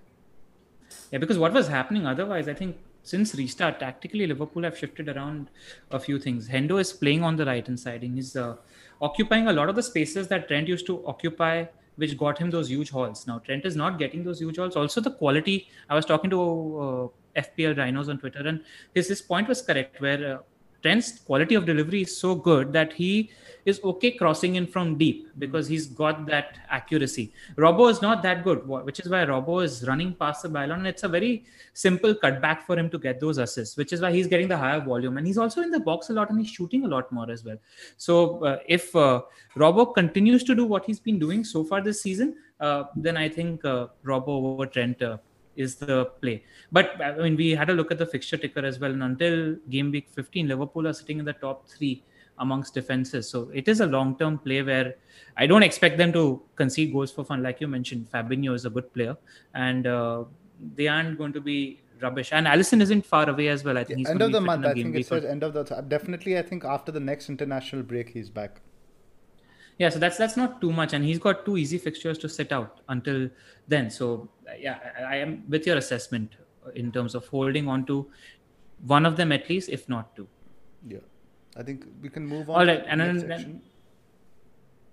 Yeah, 1.12 1.18
because 1.18 1.38
what 1.38 1.52
was 1.52 1.68
happening 1.68 2.06
otherwise, 2.06 2.48
I 2.48 2.54
think 2.54 2.76
since 3.02 3.34
restart 3.34 3.80
tactically 3.80 4.26
Liverpool 4.26 4.62
have 4.62 4.78
shifted 4.78 5.08
around 5.08 5.50
a 5.90 5.98
few 5.98 6.18
things. 6.18 6.48
Hendo 6.48 6.80
is 6.80 6.92
playing 6.92 7.22
on 7.22 7.36
the 7.36 7.46
right 7.46 7.66
hand 7.66 7.80
side 7.80 8.02
and 8.02 8.14
he's 8.14 8.36
uh, 8.36 8.56
occupying 9.00 9.48
a 9.48 9.52
lot 9.52 9.68
of 9.68 9.74
the 9.74 9.82
spaces 9.82 10.28
that 10.28 10.48
Trent 10.48 10.68
used 10.68 10.86
to 10.86 11.04
occupy, 11.06 11.64
which 11.96 12.16
got 12.16 12.38
him 12.38 12.50
those 12.50 12.70
huge 12.70 12.90
hauls. 12.90 13.26
Now 13.26 13.38
Trent 13.38 13.64
is 13.64 13.76
not 13.76 13.98
getting 13.98 14.24
those 14.24 14.40
huge 14.40 14.56
hauls. 14.56 14.76
Also, 14.76 15.00
the 15.00 15.10
quality. 15.10 15.68
I 15.88 15.94
was 15.94 16.04
talking 16.04 16.30
to 16.30 17.12
uh, 17.36 17.42
FPL 17.42 17.76
Rhinos 17.78 18.08
on 18.08 18.18
Twitter, 18.18 18.46
and 18.46 18.62
his 18.94 19.08
his 19.08 19.22
point 19.22 19.48
was 19.48 19.62
correct. 19.62 20.00
Where 20.00 20.34
uh, 20.34 20.38
Trent's 20.82 21.18
quality 21.20 21.54
of 21.54 21.66
delivery 21.66 22.02
is 22.02 22.16
so 22.16 22.34
good 22.34 22.72
that 22.72 22.92
he 22.92 23.30
is 23.64 23.80
okay 23.84 24.10
crossing 24.10 24.56
in 24.56 24.66
from 24.66 24.96
deep 24.96 25.28
because 25.38 25.68
he's 25.68 25.86
got 25.86 26.26
that 26.26 26.58
accuracy. 26.70 27.32
Robbo 27.56 27.90
is 27.90 28.00
not 28.00 28.22
that 28.22 28.42
good, 28.42 28.66
which 28.66 29.00
is 29.00 29.08
why 29.08 29.24
Robbo 29.24 29.62
is 29.62 29.86
running 29.86 30.14
past 30.14 30.42
the 30.42 30.48
ballon. 30.48 30.78
And 30.78 30.86
it's 30.86 31.02
a 31.02 31.08
very 31.08 31.44
simple 31.74 32.14
cutback 32.14 32.62
for 32.62 32.78
him 32.78 32.88
to 32.90 32.98
get 32.98 33.20
those 33.20 33.38
assists, 33.38 33.76
which 33.76 33.92
is 33.92 34.00
why 34.00 34.12
he's 34.12 34.26
getting 34.26 34.48
the 34.48 34.56
higher 34.56 34.80
volume. 34.80 35.18
And 35.18 35.26
he's 35.26 35.38
also 35.38 35.60
in 35.62 35.70
the 35.70 35.80
box 35.80 36.10
a 36.10 36.14
lot 36.14 36.30
and 36.30 36.40
he's 36.40 36.50
shooting 36.50 36.84
a 36.84 36.88
lot 36.88 37.10
more 37.12 37.30
as 37.30 37.44
well. 37.44 37.56
So 37.96 38.44
uh, 38.44 38.58
if 38.66 38.94
uh, 38.96 39.22
Robbo 39.56 39.94
continues 39.94 40.44
to 40.44 40.54
do 40.54 40.64
what 40.64 40.86
he's 40.86 41.00
been 41.00 41.18
doing 41.18 41.44
so 41.44 41.64
far 41.64 41.80
this 41.82 42.02
season, 42.02 42.36
uh, 42.60 42.84
then 42.96 43.16
I 43.16 43.28
think 43.28 43.64
uh, 43.64 43.88
Robbo 44.04 44.28
over 44.28 44.66
Trent 44.66 45.02
uh, 45.02 45.18
is 45.60 45.76
the 45.76 46.06
play. 46.20 46.44
But 46.72 47.00
I 47.02 47.16
mean, 47.16 47.36
we 47.36 47.50
had 47.50 47.70
a 47.70 47.72
look 47.72 47.90
at 47.90 47.98
the 47.98 48.06
fixture 48.06 48.36
ticker 48.36 48.64
as 48.64 48.78
well, 48.78 48.92
and 48.92 49.02
until 49.02 49.56
game 49.68 49.90
week 49.90 50.08
15, 50.10 50.48
Liverpool 50.48 50.88
are 50.88 50.92
sitting 50.92 51.18
in 51.18 51.24
the 51.24 51.34
top 51.34 51.68
three 51.68 52.02
amongst 52.38 52.74
defenses. 52.74 53.28
So 53.28 53.50
it 53.54 53.68
is 53.68 53.80
a 53.80 53.86
long 53.86 54.16
term 54.18 54.38
play 54.38 54.62
where 54.62 54.94
I 55.36 55.46
don't 55.46 55.62
expect 55.62 55.98
them 55.98 56.12
to 56.14 56.42
concede 56.56 56.92
goals 56.92 57.12
for 57.12 57.24
fun. 57.24 57.42
Like 57.42 57.60
you 57.60 57.68
mentioned, 57.68 58.08
Fabinho 58.10 58.54
is 58.54 58.64
a 58.64 58.70
good 58.70 58.92
player, 58.92 59.16
and 59.54 59.86
uh, 59.86 60.24
they 60.74 60.88
aren't 60.88 61.18
going 61.18 61.32
to 61.34 61.40
be 61.40 61.80
rubbish. 62.02 62.30
And 62.32 62.46
Alisson 62.46 62.80
isn't 62.80 63.04
far 63.06 63.28
away 63.28 63.48
as 63.48 63.64
well. 63.64 63.78
I 63.78 63.84
think 63.84 63.98
he's 63.98 64.08
end 64.08 64.22
of 64.22 64.32
the 64.32 64.40
month. 64.40 64.66
I 64.66 64.74
think 64.74 64.96
it 64.96 65.06
says 65.06 65.24
end 65.24 65.42
of 65.42 65.52
the 65.54 65.64
definitely. 65.88 66.38
I 66.38 66.42
think 66.42 66.64
after 66.64 66.92
the 66.92 67.00
next 67.00 67.28
international 67.28 67.82
break, 67.82 68.10
he's 68.10 68.30
back. 68.30 68.60
Yeah 69.82 69.88
so 69.92 69.98
that's 70.04 70.18
that's 70.22 70.36
not 70.38 70.54
too 70.62 70.70
much 70.78 70.92
and 70.96 71.04
he's 71.10 71.18
got 71.26 71.44
two 71.44 71.56
easy 71.62 71.78
fixtures 71.86 72.18
to 72.24 72.28
sit 72.36 72.52
out 72.56 72.80
until 72.94 73.20
then 73.74 73.90
so 73.98 74.08
yeah 74.66 74.78
I, 74.98 75.02
I 75.14 75.16
am 75.26 75.32
with 75.54 75.66
your 75.70 75.76
assessment 75.82 76.36
in 76.82 76.92
terms 76.96 77.14
of 77.20 77.26
holding 77.34 77.68
on 77.76 77.84
to 77.90 77.98
one 78.94 79.06
of 79.10 79.16
them 79.22 79.32
at 79.38 79.48
least 79.52 79.68
if 79.78 79.88
not 79.96 80.14
two 80.20 80.28
Yeah, 80.90 81.04
I 81.60 81.62
think 81.68 81.82
we 82.02 82.08
can 82.12 82.26
move 82.28 82.48
on. 82.50 82.54
All 82.60 82.66
to 82.68 82.74
the 82.80 82.90
and 82.92 83.00
then- 83.06 83.18
section. 83.30 83.60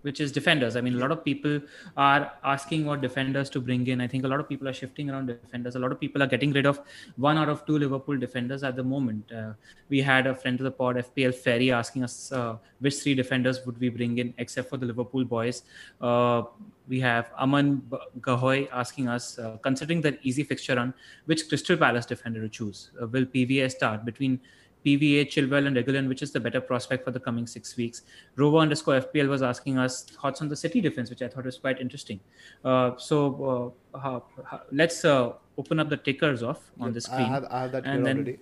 Which 0.01 0.19
is 0.19 0.31
defenders. 0.31 0.75
I 0.75 0.81
mean, 0.81 0.95
a 0.95 0.99
lot 0.99 1.11
of 1.11 1.23
people 1.23 1.59
are 1.95 2.31
asking 2.43 2.85
what 2.85 3.01
defenders 3.01 3.49
to 3.51 3.59
bring 3.59 3.87
in. 3.87 3.99
I 3.99 4.07
think 4.07 4.23
a 4.23 4.27
lot 4.27 4.39
of 4.39 4.47
people 4.47 4.67
are 4.67 4.73
shifting 4.73 5.09
around 5.09 5.27
defenders. 5.27 5.75
A 5.75 5.79
lot 5.79 5.91
of 5.91 5.99
people 5.99 6.23
are 6.23 6.27
getting 6.27 6.51
rid 6.53 6.65
of 6.65 6.79
one 7.15 7.37
out 7.37 7.49
of 7.49 7.65
two 7.65 7.77
Liverpool 7.77 8.17
defenders 8.17 8.63
at 8.63 8.75
the 8.75 8.83
moment. 8.83 9.31
Uh, 9.31 9.53
we 9.89 10.01
had 10.01 10.27
a 10.27 10.35
friend 10.35 10.59
of 10.59 10.63
the 10.65 10.71
pod, 10.71 10.97
FPL 10.97 11.33
Ferry, 11.33 11.71
asking 11.71 12.03
us 12.03 12.31
uh, 12.31 12.57
which 12.79 12.95
three 12.95 13.15
defenders 13.15 13.65
would 13.65 13.79
we 13.79 13.89
bring 13.89 14.17
in, 14.17 14.33
except 14.37 14.69
for 14.69 14.77
the 14.77 14.85
Liverpool 14.85 15.25
boys. 15.25 15.63
Uh, 15.99 16.43
we 16.87 16.99
have 16.99 17.31
Aman 17.37 17.81
Gahoy 18.21 18.69
asking 18.71 19.07
us, 19.07 19.37
uh, 19.39 19.57
considering 19.61 20.01
that 20.01 20.19
easy 20.23 20.43
fixture 20.43 20.75
run, 20.75 20.93
which 21.25 21.49
Crystal 21.49 21.75
Palace 21.75 22.05
defender 22.05 22.41
to 22.41 22.49
choose? 22.49 22.91
Uh, 23.01 23.07
will 23.07 23.25
PVA 23.25 23.69
start 23.69 24.05
between 24.05 24.39
PVA, 24.87 25.25
Chilwell, 25.27 25.67
and 25.67 25.75
Reguilon, 25.75 26.07
which 26.07 26.21
is 26.21 26.31
the 26.31 26.39
better 26.39 26.61
prospect 26.61 27.03
for 27.03 27.11
the 27.11 27.19
coming 27.19 27.45
six 27.45 27.75
weeks. 27.75 28.03
Rover 28.37 28.57
underscore 28.57 29.01
FPL 29.01 29.27
was 29.27 29.41
asking 29.41 29.77
us 29.77 30.03
thoughts 30.03 30.41
on 30.41 30.47
the 30.47 30.55
City 30.55 30.81
defense, 30.81 31.09
which 31.09 31.21
I 31.21 31.27
thought 31.27 31.45
was 31.45 31.57
quite 31.57 31.81
interesting. 31.81 32.19
Uh, 32.63 32.91
so 32.97 33.75
uh, 33.93 33.99
how, 33.99 34.23
how, 34.45 34.61
let's 34.71 35.03
uh, 35.03 35.33
open 35.57 35.79
up 35.79 35.89
the 35.89 35.97
tickers 35.97 36.43
off 36.43 36.71
on 36.79 36.93
the 36.93 36.97
I 36.97 37.07
screen, 37.07 37.27
have, 37.27 37.45
I 37.49 37.61
have 37.63 37.71
that 37.73 37.85
and 37.85 38.05
then 38.05 38.17
already. 38.17 38.39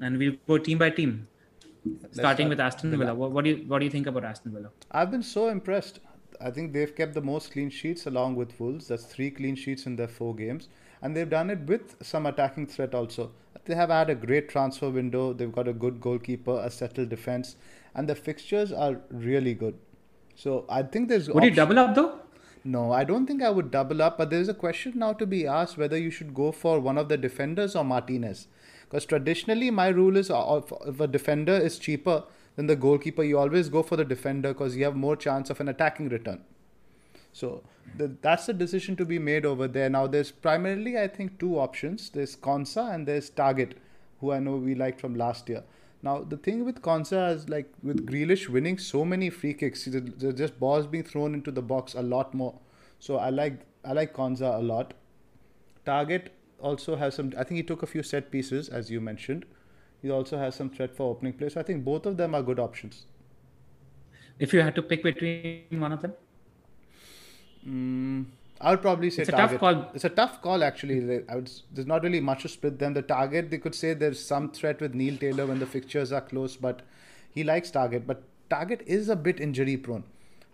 and 0.00 0.18
we'll 0.18 0.36
go 0.46 0.58
team 0.58 0.78
by 0.78 0.90
team, 0.90 1.26
starting 2.12 2.46
start 2.46 2.48
with 2.50 2.60
Aston 2.60 2.90
Villa. 2.90 3.04
Villa. 3.06 3.14
What, 3.14 3.32
what 3.32 3.44
do 3.44 3.50
you 3.50 3.64
what 3.66 3.80
do 3.80 3.84
you 3.84 3.90
think 3.90 4.06
about 4.06 4.24
Aston 4.24 4.52
Villa? 4.52 4.70
I've 4.90 5.10
been 5.10 5.22
so 5.22 5.48
impressed. 5.48 6.00
I 6.40 6.50
think 6.50 6.72
they've 6.72 6.94
kept 6.94 7.14
the 7.14 7.22
most 7.22 7.52
clean 7.52 7.70
sheets 7.70 8.06
along 8.06 8.34
with 8.36 8.58
Wolves. 8.58 8.88
That's 8.88 9.04
three 9.04 9.30
clean 9.30 9.54
sheets 9.56 9.86
in 9.86 9.96
their 9.96 10.08
four 10.08 10.34
games. 10.34 10.68
And 11.02 11.16
they've 11.16 11.30
done 11.30 11.50
it 11.50 11.60
with 11.60 11.96
some 12.02 12.26
attacking 12.26 12.66
threat 12.66 12.94
also. 12.94 13.30
They 13.64 13.74
have 13.74 13.90
had 13.90 14.10
a 14.10 14.14
great 14.14 14.48
transfer 14.48 14.90
window. 14.90 15.32
They've 15.32 15.52
got 15.52 15.68
a 15.68 15.72
good 15.72 16.00
goalkeeper, 16.00 16.60
a 16.62 16.70
settled 16.70 17.08
defense, 17.08 17.56
and 17.94 18.08
the 18.08 18.14
fixtures 18.14 18.72
are 18.72 19.00
really 19.10 19.54
good. 19.54 19.74
So 20.34 20.64
I 20.68 20.82
think 20.82 21.08
there's. 21.08 21.30
Would 21.30 21.44
you 21.44 21.50
double 21.50 21.78
up 21.78 21.94
though? 21.94 22.20
No, 22.66 22.92
I 22.92 23.04
don't 23.04 23.26
think 23.26 23.42
I 23.42 23.50
would 23.50 23.70
double 23.70 24.00
up, 24.00 24.16
but 24.16 24.30
there's 24.30 24.48
a 24.48 24.54
question 24.54 24.94
now 24.96 25.12
to 25.12 25.26
be 25.26 25.46
asked 25.46 25.76
whether 25.76 25.98
you 25.98 26.10
should 26.10 26.32
go 26.32 26.50
for 26.50 26.80
one 26.80 26.96
of 26.96 27.10
the 27.10 27.18
defenders 27.18 27.76
or 27.76 27.84
Martinez. 27.84 28.48
Because 28.84 29.04
traditionally, 29.04 29.70
my 29.70 29.88
rule 29.88 30.16
is 30.16 30.30
uh, 30.30 30.60
if 30.86 31.00
a 31.00 31.06
defender 31.06 31.52
is 31.52 31.78
cheaper 31.78 32.24
than 32.56 32.66
the 32.66 32.76
goalkeeper, 32.76 33.22
you 33.22 33.38
always 33.38 33.68
go 33.68 33.82
for 33.82 33.96
the 33.96 34.04
defender 34.04 34.54
because 34.54 34.76
you 34.76 34.84
have 34.84 34.96
more 34.96 35.16
chance 35.16 35.50
of 35.50 35.60
an 35.60 35.68
attacking 35.68 36.08
return. 36.08 36.42
So 37.34 37.64
the, 37.98 38.16
that's 38.22 38.46
the 38.46 38.54
decision 38.54 38.94
to 38.96 39.04
be 39.04 39.18
made 39.18 39.44
over 39.44 39.66
there. 39.66 39.90
Now, 39.90 40.06
there's 40.06 40.30
primarily, 40.30 40.98
I 40.98 41.08
think, 41.08 41.38
two 41.40 41.58
options 41.58 42.08
there's 42.10 42.36
Konsa 42.36 42.94
and 42.94 43.06
there's 43.08 43.28
Targett, 43.28 43.72
who 44.20 44.30
I 44.30 44.38
know 44.38 44.56
we 44.56 44.74
liked 44.76 45.00
from 45.00 45.16
last 45.16 45.48
year. 45.48 45.64
Now, 46.02 46.22
the 46.22 46.36
thing 46.36 46.64
with 46.64 46.80
Konsa 46.80 47.34
is 47.34 47.48
like 47.48 47.72
with 47.82 48.06
Grealish 48.06 48.48
winning 48.48 48.78
so 48.78 49.04
many 49.04 49.30
free 49.30 49.52
kicks, 49.52 49.84
there's 49.86 50.34
just 50.34 50.60
balls 50.60 50.86
being 50.86 51.02
thrown 51.02 51.34
into 51.34 51.50
the 51.50 51.62
box 51.62 51.94
a 51.94 52.02
lot 52.02 52.34
more. 52.34 52.54
So 53.00 53.16
I 53.16 53.30
like 53.30 53.60
I 53.84 53.92
like 53.92 54.14
Konsa 54.14 54.58
a 54.58 54.62
lot. 54.62 54.94
Targett 55.86 56.28
also 56.60 56.96
has 56.96 57.14
some. 57.14 57.32
I 57.36 57.44
think 57.44 57.56
he 57.56 57.62
took 57.62 57.82
a 57.82 57.86
few 57.86 58.02
set 58.02 58.30
pieces, 58.30 58.68
as 58.68 58.90
you 58.90 59.00
mentioned. 59.00 59.44
He 60.02 60.10
also 60.10 60.38
has 60.38 60.54
some 60.54 60.70
threat 60.70 60.94
for 60.94 61.10
opening 61.10 61.32
play. 61.32 61.48
So 61.48 61.58
I 61.60 61.64
think 61.64 61.84
both 61.84 62.06
of 62.06 62.16
them 62.16 62.34
are 62.34 62.42
good 62.42 62.60
options. 62.60 63.06
If 64.38 64.52
you 64.52 64.60
had 64.60 64.74
to 64.76 64.82
pick 64.82 65.02
between 65.02 65.80
one 65.80 65.92
of 65.92 66.02
them, 66.02 66.12
Mm. 67.66 68.26
I 68.60 68.70
would 68.70 68.82
probably 68.82 69.10
say 69.10 69.22
It's 69.22 69.28
a 69.28 69.32
tough 69.32 69.58
target. 69.58 69.60
call. 69.60 69.90
It's 69.94 70.04
a 70.04 70.08
tough 70.08 70.40
call, 70.40 70.62
actually. 70.64 71.22
I 71.28 71.36
would, 71.36 71.50
there's 71.72 71.86
not 71.86 72.02
really 72.02 72.20
much 72.20 72.42
to 72.42 72.48
split 72.48 72.78
them. 72.78 72.94
The 72.94 73.02
Targett, 73.02 73.50
they 73.50 73.58
could 73.58 73.74
say 73.74 73.94
there's 73.94 74.24
some 74.24 74.50
threat 74.50 74.80
with 74.80 74.94
Neil 74.94 75.16
Taylor 75.16 75.46
when 75.46 75.58
the 75.58 75.66
fixtures 75.66 76.12
are 76.12 76.20
close, 76.20 76.56
but 76.56 76.82
he 77.30 77.44
likes 77.44 77.70
target. 77.70 78.06
But 78.06 78.22
Targett 78.50 78.82
is 78.82 79.08
a 79.08 79.16
bit 79.16 79.40
injury 79.40 79.76
prone. 79.76 80.04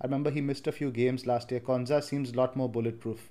I 0.00 0.06
remember 0.06 0.30
he 0.30 0.40
missed 0.40 0.66
a 0.66 0.72
few 0.72 0.90
games 0.90 1.26
last 1.26 1.50
year. 1.50 1.60
Konsa 1.60 2.02
seems 2.02 2.32
a 2.32 2.36
lot 2.36 2.56
more 2.56 2.68
bulletproof. 2.68 3.28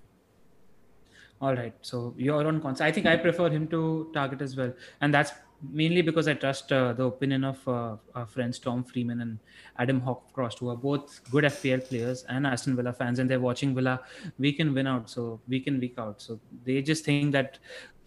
All 1.42 1.56
right. 1.56 1.74
So 1.82 2.14
you're 2.18 2.46
on 2.48 2.62
cons. 2.62 2.80
I 2.80 2.92
think 2.92 3.06
I 3.08 3.16
prefer 3.16 3.50
him 3.50 3.68
to 3.70 4.10
target 4.14 4.42
as 4.42 4.56
well, 4.56 4.74
and 5.02 5.14
that's 5.14 5.32
mainly 5.62 6.02
because 6.02 6.28
I 6.28 6.34
trust 6.34 6.72
uh, 6.72 6.94
the 6.94 7.04
opinion 7.06 7.44
of 7.44 7.68
uh, 7.68 7.96
our 8.16 8.26
friends 8.26 8.60
Tom 8.60 8.84
Freeman 8.84 9.22
and 9.22 9.40
Adam 9.78 10.02
Hawcroft, 10.02 10.60
who 10.60 10.70
are 10.70 10.78
both 10.78 11.22
good 11.32 11.44
FPL 11.44 11.88
players 11.88 12.24
and 12.30 12.48
Aston 12.48 12.76
Villa 12.76 12.94
fans, 12.94 13.20
and 13.20 13.30
they're 13.30 13.40
watching 13.40 13.76
Villa 13.76 14.02
week 14.38 14.60
in 14.60 14.74
win 14.74 14.88
out, 14.88 15.10
so 15.10 15.40
week 15.48 15.68
in 15.68 15.80
week 15.80 15.96
out. 15.98 16.22
So 16.22 16.40
they 16.66 16.82
just 16.82 17.06
think 17.06 17.32
that. 17.34 17.60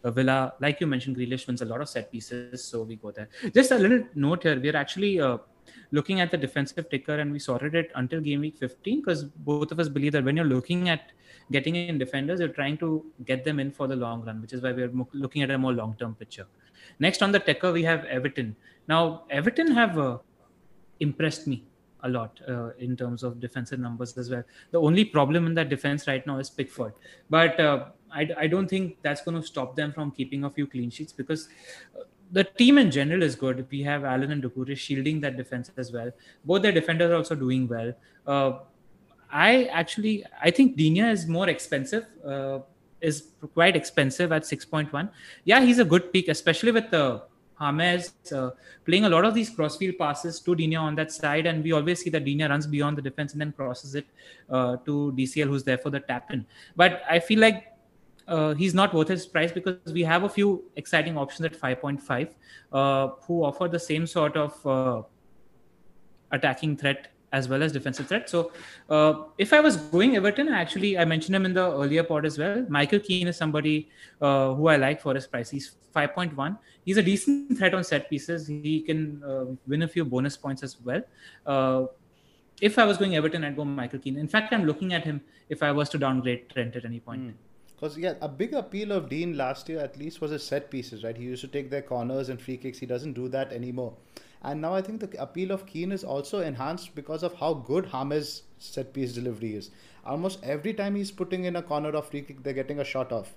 uh, 0.05 0.11
Villa, 0.11 0.53
like 0.61 0.81
you 0.81 0.87
mentioned, 0.87 1.17
Grealish 1.17 1.47
wins 1.47 1.63
a 1.63 1.65
lot 1.65 1.81
of 1.81 1.89
set 1.89 2.11
pieces, 2.11 2.65
so 2.65 2.83
we 2.83 2.97
go 2.97 3.11
there. 3.11 3.29
Just 3.55 3.71
a 3.71 3.79
little 3.79 4.01
note 4.15 4.43
here: 4.43 4.59
we're 4.59 4.77
actually 4.77 5.21
uh, 5.21 5.39
looking 5.93 6.21
at 6.21 6.31
the 6.31 6.37
defensive 6.37 6.89
ticker, 6.91 7.19
and 7.19 7.31
we 7.33 7.39
sorted 7.39 7.75
it 7.75 7.93
until 7.95 8.21
game 8.21 8.41
week 8.41 8.59
15 8.59 9.01
because 9.01 9.25
both 9.25 9.71
of 9.71 9.79
us 9.79 9.89
believe 9.89 10.13
that 10.13 10.25
when 10.25 10.37
you're 10.37 10.53
looking 10.57 10.89
at 10.89 11.13
getting 11.51 11.77
in 11.77 11.99
defenders, 11.99 12.41
you're 12.41 12.49
trying 12.49 12.79
to 12.79 13.05
get 13.25 13.45
them 13.45 13.61
in 13.61 13.71
for 13.71 13.87
the 13.87 13.97
long 13.97 14.25
run, 14.25 14.41
which 14.41 14.53
is 14.53 14.63
why 14.63 14.73
we're 14.73 14.91
looking 15.13 15.43
at 15.43 15.51
a 15.51 15.59
more 15.59 15.73
long-term 15.73 16.15
picture. 16.15 16.47
Next 16.99 17.23
on 17.23 17.33
the 17.33 17.39
ticker, 17.39 17.73
we 17.73 17.83
have 17.85 18.05
Everton. 18.05 18.57
Now, 18.89 19.25
Everton 19.31 19.71
have 19.73 19.99
uh, 19.99 20.19
impressed 21.01 21.47
me 21.47 21.65
a 22.03 22.09
lot 22.09 22.41
uh, 22.49 22.71
in 22.79 22.97
terms 22.97 23.23
of 23.23 23.41
defensive 23.41 23.79
numbers 23.79 24.17
as 24.19 24.31
well. 24.31 24.43
The 24.71 24.81
only 24.81 25.05
problem 25.05 25.47
in 25.47 25.55
that 25.55 25.69
defense 25.69 26.07
right 26.07 26.27
now 26.27 26.39
is 26.39 26.51
Pickford, 26.51 26.95
but 27.31 27.59
uh, 27.61 27.87
I, 28.13 28.29
I 28.37 28.47
don't 28.47 28.69
think 28.69 28.97
that's 29.03 29.23
going 29.23 29.41
to 29.41 29.47
stop 29.47 29.77
them 29.77 29.93
from 29.93 30.11
keeping 30.11 30.45
a 30.45 30.51
few 30.51 30.67
clean 30.67 30.91
sheets 30.91 31.13
because 31.13 31.49
uh, 31.99 32.03
the 32.33 32.45
team 32.45 32.79
in 32.79 32.91
general 32.91 33.23
is 33.23 33.37
good. 33.37 33.67
We 33.71 33.83
have 33.83 34.05
Allen 34.05 34.33
and 34.33 34.43
Doucouré 34.43 34.77
shielding 34.77 35.21
that 35.21 35.37
defense 35.37 35.71
as 35.77 35.93
well. 35.93 36.11
Both 36.45 36.63
their 36.63 36.73
defenders 36.73 37.11
are 37.11 37.17
also 37.17 37.35
doing 37.35 37.69
well. 37.69 37.93
Uh, 38.27 38.53
I 39.31 39.65
actually 39.65 40.25
I 40.43 40.51
think 40.51 40.77
Digne 40.77 41.11
is 41.11 41.27
more 41.27 41.49
expensive. 41.49 42.07
Uh, 43.03 43.07
is 43.07 43.25
quite 43.55 43.77
expensive 43.77 44.33
at 44.33 44.43
6.1. 44.43 45.11
Yeah, 45.45 45.61
he's 45.61 45.79
a 45.79 45.85
good 45.85 46.13
pick, 46.13 46.29
especially 46.29 46.73
with 46.73 46.91
the 46.91 47.23
James 47.61 48.13
uh, 48.33 48.51
playing 48.85 49.05
a 49.05 49.09
lot 49.09 49.25
of 49.25 49.35
these 49.35 49.51
crossfield 49.51 49.97
passes 49.99 50.41
to 50.41 50.55
Digne 50.55 50.77
on 50.77 50.97
that 50.97 51.13
side, 51.13 51.47
and 51.47 51.63
we 51.63 51.73
always 51.73 52.01
see 52.01 52.11
that 52.11 52.25
Digne 52.25 52.49
runs 52.49 52.67
beyond 52.67 52.99
the 52.99 53.03
defense 53.03 53.33
and 53.33 53.41
then 53.41 53.53
crosses 53.53 53.95
it 53.95 54.07
uh, 54.51 54.77
to 54.79 55.13
DCL, 55.17 55.47
who's 55.47 55.63
there 55.63 55.79
for 55.79 55.91
the 55.91 56.01
tap 56.01 56.31
in. 56.33 56.45
But 56.75 57.03
I 57.09 57.21
feel 57.21 57.39
like 57.39 57.69
uh, 58.27 58.55
he's 58.55 58.75
not 58.75 58.95
worth 58.95 59.09
his 59.09 59.27
price 59.27 59.53
because 59.53 59.77
we 59.93 60.03
have 60.03 60.25
a 60.25 60.29
few 60.29 60.65
exciting 60.77 61.17
options 61.17 61.45
at 61.47 61.59
5.5 61.59 62.31
uh, 62.73 63.09
who 63.27 63.45
offer 63.45 63.69
the 63.69 63.79
same 63.79 64.07
sort 64.07 64.37
of 64.37 64.67
uh, 64.67 65.03
attacking 66.31 66.77
threat 66.77 67.09
as 67.33 67.49
well 67.49 67.63
as 67.63 67.73
defensive 67.73 68.07
threat. 68.07 68.29
So, 68.29 68.53
uh, 68.91 69.25
if 69.39 69.53
I 69.53 69.61
was 69.61 69.77
going 69.77 70.17
Everton, 70.17 70.49
actually, 70.49 70.99
I 70.99 71.05
mentioned 71.05 71.35
him 71.35 71.47
in 71.47 71.55
the 71.55 71.71
earlier 71.71 72.03
pod 72.03 72.27
as 72.27 72.39
well. 72.39 72.65
Michael 72.69 73.01
Keane 73.01 73.29
is 73.29 73.37
somebody 73.37 73.89
uh, 74.21 74.55
who 74.55 74.69
I 74.69 74.77
like 74.77 75.01
for 75.01 75.15
his 75.15 75.27
price. 75.27 75.51
He's 75.51 75.75
5.1. 75.95 76.59
He's 76.85 76.97
a 76.97 77.03
decent 77.03 77.59
threat 77.59 77.75
on 77.75 77.85
set 77.85 78.09
pieces. 78.11 78.47
He 78.47 78.81
can 78.81 79.23
uh, 79.25 79.45
win 79.67 79.83
a 79.83 79.89
few 79.89 80.05
bonus 80.05 80.37
points 80.37 80.63
as 80.63 80.77
well. 80.81 81.03
Uh, 81.47 81.87
if 82.61 82.79
I 82.79 82.85
was 82.85 82.99
going 82.99 83.17
Everton, 83.17 83.45
I'd 83.45 83.57
go 83.57 83.65
Michael 83.65 83.99
Keane. 83.99 84.17
In 84.17 84.29
fact, 84.29 84.53
I'm 84.53 84.65
looking 84.65 84.93
at 84.93 85.05
him 85.05 85.21
if 85.49 85.63
I 85.63 85.73
was 85.73 85.89
to 85.91 85.99
downgrade 85.99 86.49
Trent 86.51 86.77
at 86.77 86.85
any 86.85 87.01
point. 87.01 87.35
Because 87.75 87.99
yeah, 87.99 88.15
a 88.21 88.29
big 88.29 88.55
appeal 88.55 88.93
of 88.93 89.09
Digne 89.09 89.35
last 89.35 89.69
year 89.69 89.81
at 89.81 89.99
least 89.99 90.21
was 90.21 90.31
his 90.31 90.45
set 90.45 90.71
pieces, 90.71 91.03
right? 91.03 91.17
He 91.17 91.25
used 91.25 91.41
to 91.41 91.49
take 91.49 91.69
their 91.69 91.83
corners 91.83 92.29
and 92.29 92.41
free 92.41 92.57
kicks. 92.57 92.79
He 92.79 92.87
doesn't 92.87 93.15
do 93.15 93.27
that 93.29 93.53
anymore. 93.53 93.95
And 94.43 94.61
now 94.61 94.75
I 94.75 94.83
think 94.83 95.01
the 95.01 95.23
appeal 95.23 95.53
of 95.53 95.67
Keane 95.67 95.93
is 95.93 96.03
also 96.03 96.41
enhanced 96.41 96.95
because 96.95 97.23
of 97.23 97.35
how 97.35 97.55
good 97.55 97.91
James' 97.93 98.43
set 98.59 98.93
piece 98.93 99.13
delivery 99.13 99.55
is. 99.55 99.71
Almost 100.05 100.41
every 100.43 100.75
time 100.75 100.97
he's 100.97 101.13
putting 101.13 101.45
in 101.45 101.57
a 101.57 101.63
corner 101.63 101.91
of 101.91 102.09
free 102.09 102.23
kick, 102.23 102.43
they're 102.43 102.53
getting 102.53 102.81
a 102.81 102.85
shot 102.85 103.13
off. 103.13 103.35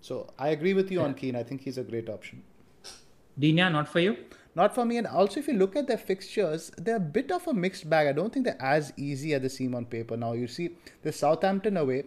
So 0.00 0.32
I 0.38 0.48
agree 0.48 0.72
with 0.72 0.90
you 0.90 1.00
on 1.00 1.14
Keane. 1.14 1.36
I 1.36 1.42
think 1.42 1.62
he's 1.62 1.78
a 1.78 1.82
great 1.82 2.08
option. 2.08 2.42
Digne, 3.38 3.68
not 3.70 3.88
for 3.88 4.00
you. 4.00 4.16
Not 4.54 4.74
for 4.74 4.86
me. 4.86 4.96
And 4.96 5.06
also, 5.06 5.40
if 5.40 5.48
you 5.48 5.54
look 5.54 5.76
at 5.76 5.86
their 5.86 5.98
fixtures, 5.98 6.72
they're 6.78 6.96
a 6.96 7.00
bit 7.00 7.30
of 7.30 7.46
a 7.46 7.52
mixed 7.52 7.90
bag. 7.90 8.06
I 8.06 8.12
don't 8.12 8.32
think 8.32 8.46
they're 8.46 8.62
as 8.62 8.94
easy 8.96 9.34
as 9.34 9.42
they 9.42 9.48
seem 9.48 9.74
on 9.74 9.84
paper. 9.84 10.16
Now, 10.16 10.32
you 10.32 10.48
see, 10.48 10.70
there's 11.02 11.16
Southampton 11.16 11.76
away, 11.76 12.04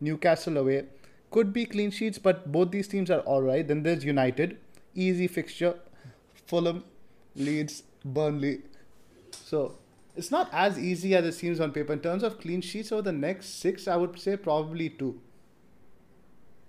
Newcastle 0.00 0.56
away. 0.56 0.86
Could 1.30 1.52
be 1.52 1.66
clean 1.66 1.92
sheets, 1.92 2.18
but 2.18 2.50
both 2.50 2.72
these 2.72 2.88
teams 2.88 3.12
are 3.12 3.20
all 3.20 3.42
right. 3.42 3.66
Then 3.66 3.84
there's 3.84 4.04
United, 4.04 4.58
easy 4.94 5.28
fixture. 5.28 5.76
Fulham, 6.46 6.84
Leeds, 7.36 7.82
Burnley. 8.04 8.62
So 9.30 9.78
it's 10.16 10.30
not 10.30 10.48
as 10.52 10.78
easy 10.78 11.14
as 11.14 11.24
it 11.24 11.32
seems 11.32 11.60
on 11.60 11.72
paper. 11.72 11.92
In 11.92 12.00
terms 12.00 12.22
of 12.22 12.40
clean 12.40 12.60
sheets 12.60 12.92
over 12.92 13.02
the 13.02 13.12
next 13.12 13.60
six, 13.60 13.88
I 13.88 13.96
would 13.96 14.18
say 14.18 14.36
probably 14.36 14.90
two. 14.90 15.20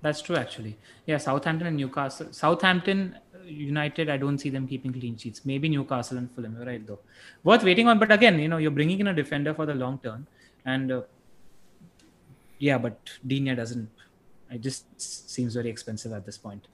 That's 0.02 0.22
true, 0.22 0.36
actually. 0.36 0.78
Yeah, 1.06 1.18
Southampton 1.18 1.68
and 1.68 1.78
Newcastle. 1.78 2.28
Southampton 2.32 3.18
United, 3.44 4.10
I 4.10 4.18
don't 4.18 4.38
see 4.38 4.50
them 4.50 4.68
keeping 4.68 4.94
clean 4.94 5.18
sheets. 5.18 5.46
Maybe 5.46 5.70
Newcastle 5.70 6.18
and 6.18 6.32
Fulham. 6.32 6.56
You're 6.58 6.66
right, 6.66 6.86
though. 6.86 7.00
Worth 7.44 7.64
waiting 7.64 7.88
on. 7.88 8.00
But 8.00 8.12
again, 8.12 8.40
you 8.40 8.48
know, 8.48 8.58
you're 8.58 8.72
bringing 8.72 9.00
in 9.00 9.08
a 9.08 9.14
defender 9.14 9.54
for 9.54 9.66
the 9.66 9.74
long 9.74 10.00
term, 10.04 10.28
and 10.66 10.92
uh, 10.92 11.02
yeah, 12.60 12.78
but 12.78 12.98
Digne 13.26 13.56
doesn't. 13.56 13.90
It 14.56 14.62
just 14.62 14.86
seems 15.00 15.54
very 15.54 15.70
expensive 15.70 16.12
at 16.14 16.26
this 16.26 16.38
point. 16.38 16.68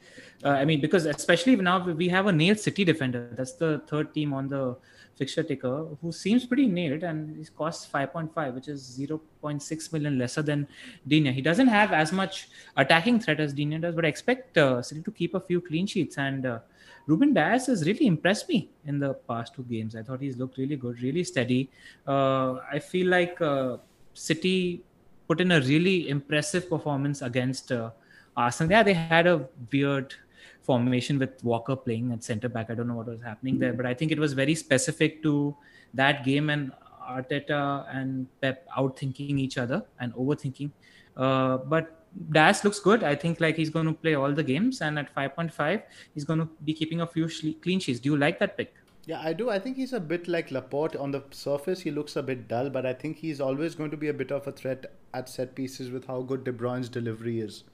Uh, 0.44 0.50
I 0.50 0.66
mean, 0.66 0.82
because 0.82 1.06
especially 1.06 1.56
now 1.56 1.84
we 1.84 2.08
have 2.10 2.28
a 2.28 2.32
nailed 2.32 2.60
City 2.60 2.84
defender. 2.86 3.30
That's 3.36 3.54
the 3.54 3.82
third 3.88 4.14
team 4.14 4.34
on 4.34 4.48
the 4.48 4.78
fixture 5.22 5.44
ticker 5.44 5.88
who 6.02 6.12
seems 6.12 6.46
pretty 6.46 6.68
nailed 6.68 7.04
and 7.04 7.38
he 7.38 7.46
costs 7.56 7.86
5.5 7.92 8.56
which 8.56 8.68
is 8.68 8.98
0.6 9.00 9.94
million 9.94 10.18
lesser 10.18 10.42
than 10.42 10.68
Digne. 11.08 11.32
He 11.32 11.42
doesn't 11.42 11.68
have 11.68 11.92
as 11.92 12.12
much 12.12 12.50
attacking 12.78 13.20
threat 13.20 13.40
as 13.40 13.54
Digne 13.54 13.78
does, 13.80 13.94
but 13.94 14.06
I 14.06 14.08
expect 14.08 14.58
uh, 14.58 14.82
City 14.82 15.02
to 15.02 15.12
keep 15.12 15.36
a 15.36 15.40
few 15.40 15.62
clean 15.62 15.86
sheets 15.86 16.18
and 16.18 16.46
uh, 16.46 16.60
Ruben 17.08 17.34
Dias 17.34 17.68
has 17.68 17.86
really 17.86 18.08
impressed 18.08 18.48
me 18.48 18.70
in 18.86 19.00
the 19.00 19.14
past 19.14 19.54
two 19.56 19.64
games. 19.64 19.96
I 19.96 20.04
thought 20.04 20.22
he's 20.22 20.38
looked 20.38 20.58
really 20.58 20.76
good, 20.76 21.02
really 21.02 21.24
steady. 21.24 21.70
Uh, 22.08 22.56
I 22.72 22.80
feel 22.80 23.08
like 23.08 23.42
uh, 23.42 23.78
City 24.14 24.84
put 25.32 25.40
in 25.40 25.52
a 25.54 25.62
really 25.62 26.10
impressive 26.10 26.70
performance 26.70 27.22
against 27.22 27.72
uh, 27.72 27.90
Arsenal. 28.36 28.72
Yeah, 28.72 28.84
they 28.84 28.94
had 28.94 29.28
a 29.28 29.48
weird 29.72 30.14
formation 30.62 31.18
with 31.18 31.42
Walker 31.42 31.76
playing 31.76 32.12
at 32.12 32.22
centre 32.24 32.50
back. 32.50 32.70
I 32.70 32.76
don't 32.76 32.90
know 32.90 32.96
what 32.96 33.08
was 33.08 33.22
happening 33.22 33.58
there, 33.58 33.72
but 33.72 33.86
I 33.86 33.94
think 33.94 34.12
it 34.12 34.20
was 34.20 34.34
very 34.34 34.56
specific 34.56 35.24
to 35.24 35.56
that 35.94 36.26
game 36.26 36.50
and 36.50 36.74
Arteta 37.10 37.86
and 37.96 38.28
Pep 38.42 38.68
outthinking 38.78 39.40
each 39.46 39.58
other 39.58 39.86
and 40.02 40.14
overthinking. 40.16 40.72
Uh, 41.16 41.58
but 41.76 42.06
Dias 42.32 42.66
looks 42.66 42.80
good. 42.80 43.04
I 43.04 43.16
think 43.16 43.40
like 43.40 43.56
he's 43.56 43.70
going 43.70 43.86
to 43.86 43.94
play 43.94 44.16
all 44.16 44.34
the 44.34 44.44
games, 44.44 44.82
and 44.82 45.00
at 45.00 45.16
5.5, 45.16 45.82
he's 46.14 46.26
going 46.26 46.40
to 46.40 46.50
be 46.66 46.74
keeping 46.74 47.02
a 47.02 47.08
few 47.08 47.30
clean 47.62 47.80
sheets. 47.80 48.02
Do 48.02 48.10
you 48.10 48.18
like 48.18 48.38
that 48.40 48.58
pick? 48.58 48.74
Yeah, 49.12 49.20
I 49.22 49.34
do. 49.34 49.50
I 49.50 49.60
think 49.60 49.76
he's 49.76 49.92
a 49.92 50.00
bit 50.00 50.30
like 50.30 50.52
Laporte 50.52 50.96
on 50.96 51.12
the 51.12 51.22
surface. 51.32 51.82
He 51.82 51.92
looks 51.92 52.16
a 52.16 52.24
bit 52.24 52.48
dull, 52.48 52.70
but 52.70 52.86
I 52.86 52.94
think 52.94 53.18
he's 53.18 53.42
always 53.42 53.76
going 53.76 53.92
to 53.92 53.98
be 53.98 54.08
a 54.08 54.14
bit 54.14 54.32
of 54.32 54.48
a 54.48 54.54
threat 54.54 54.86
at 55.14 55.28
set 55.28 55.54
pieces 55.54 55.92
with 55.92 56.06
how 56.08 56.22
good 56.22 56.46
De 56.46 56.54
Bruyne's 56.54 56.88
delivery 56.88 57.42
is. 57.42 57.66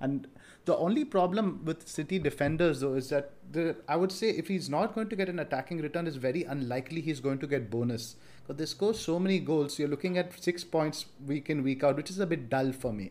And 0.00 0.28
the 0.64 0.76
only 0.76 1.04
problem 1.04 1.64
with 1.64 1.88
City 1.88 2.20
defenders, 2.20 2.82
though, 2.82 2.94
is 2.94 3.08
that 3.08 3.32
the 3.50 3.74
I 3.88 3.96
would 3.96 4.12
say 4.12 4.30
if 4.30 4.46
he's 4.46 4.70
not 4.70 4.94
going 4.94 5.08
to 5.08 5.16
get 5.16 5.28
an 5.28 5.40
attacking 5.40 5.80
return, 5.80 6.06
it's 6.06 6.14
very 6.28 6.44
unlikely 6.44 7.00
he's 7.00 7.18
going 7.18 7.40
to 7.40 7.48
get 7.48 7.68
bonus 7.68 8.14
because 8.42 8.56
they 8.56 8.66
score 8.66 8.94
so 8.94 9.18
many 9.18 9.40
goals. 9.40 9.80
You're 9.80 9.88
looking 9.88 10.18
at 10.18 10.40
six 10.40 10.62
points 10.62 11.06
week 11.26 11.50
in 11.50 11.64
week 11.64 11.82
out, 11.82 11.96
which 11.96 12.10
is 12.10 12.20
a 12.20 12.26
bit 12.26 12.48
dull 12.48 12.70
for 12.70 12.92
me. 12.92 13.10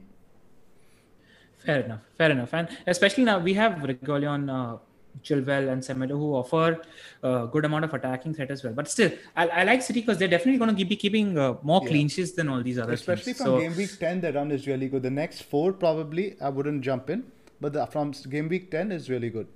Fair 1.65 1.81
enough. 1.81 2.01
Fair 2.17 2.31
enough. 2.31 2.53
And 2.53 2.69
especially 2.87 3.25
now 3.25 3.39
we 3.39 3.55
have 3.55 3.73
Reguilon, 3.73 4.49
uh, 4.49 4.77
Chilwell, 5.23 5.71
and 5.71 5.81
Semedo 5.81 6.11
who 6.11 6.35
offer 6.35 6.81
a 7.23 7.47
good 7.51 7.65
amount 7.65 7.85
of 7.85 7.93
attacking 7.93 8.33
threat 8.33 8.51
as 8.51 8.63
well. 8.63 8.73
But 8.73 8.87
still, 8.87 9.11
I, 9.35 9.47
I 9.47 9.63
like 9.63 9.81
City 9.81 10.01
because 10.01 10.17
they're 10.17 10.27
definitely 10.27 10.57
going 10.57 10.75
to 10.75 10.85
be 10.85 10.95
keeping 10.95 11.37
uh, 11.37 11.55
more 11.61 11.81
yeah. 11.83 11.89
clean 11.89 12.07
sheets 12.07 12.31
than 12.31 12.49
all 12.49 12.61
these 12.61 12.79
other 12.79 12.93
Especially 12.93 13.33
teams. 13.33 13.37
from 13.37 13.45
so, 13.45 13.59
game 13.59 13.75
week 13.75 13.99
10, 13.99 14.21
the 14.21 14.33
run 14.33 14.51
is 14.51 14.67
really 14.67 14.87
good. 14.87 15.03
The 15.03 15.09
next 15.09 15.43
four, 15.43 15.73
probably, 15.73 16.35
I 16.41 16.49
wouldn't 16.49 16.81
jump 16.81 17.09
in. 17.09 17.23
But 17.61 17.73
the, 17.73 17.85
from 17.85 18.11
game 18.29 18.49
week 18.49 18.71
10 18.71 18.91
is 18.91 19.09
really 19.09 19.29
good. 19.29 19.47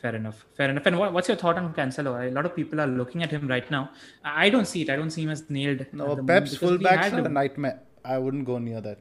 Fair 0.00 0.16
enough. 0.16 0.44
Fair 0.56 0.68
enough. 0.68 0.84
And 0.86 0.98
what, 0.98 1.12
what's 1.12 1.28
your 1.28 1.36
thought 1.36 1.56
on 1.56 1.72
Cancelo? 1.74 2.28
A 2.28 2.34
lot 2.34 2.44
of 2.44 2.56
people 2.56 2.80
are 2.80 2.88
looking 2.88 3.22
at 3.22 3.30
him 3.30 3.46
right 3.46 3.70
now. 3.70 3.90
I 4.24 4.50
don't 4.50 4.66
see 4.66 4.82
it. 4.82 4.90
I 4.90 4.96
don't 4.96 5.10
see 5.10 5.22
him 5.22 5.30
as 5.30 5.48
nailed. 5.48 5.86
No, 5.92 6.16
Pep's 6.16 6.56
fullback's 6.56 7.12
are 7.12 7.20
a 7.20 7.28
nightmare. 7.28 7.80
I 8.04 8.18
wouldn't 8.18 8.44
go 8.44 8.58
near 8.58 8.80
that. 8.80 8.98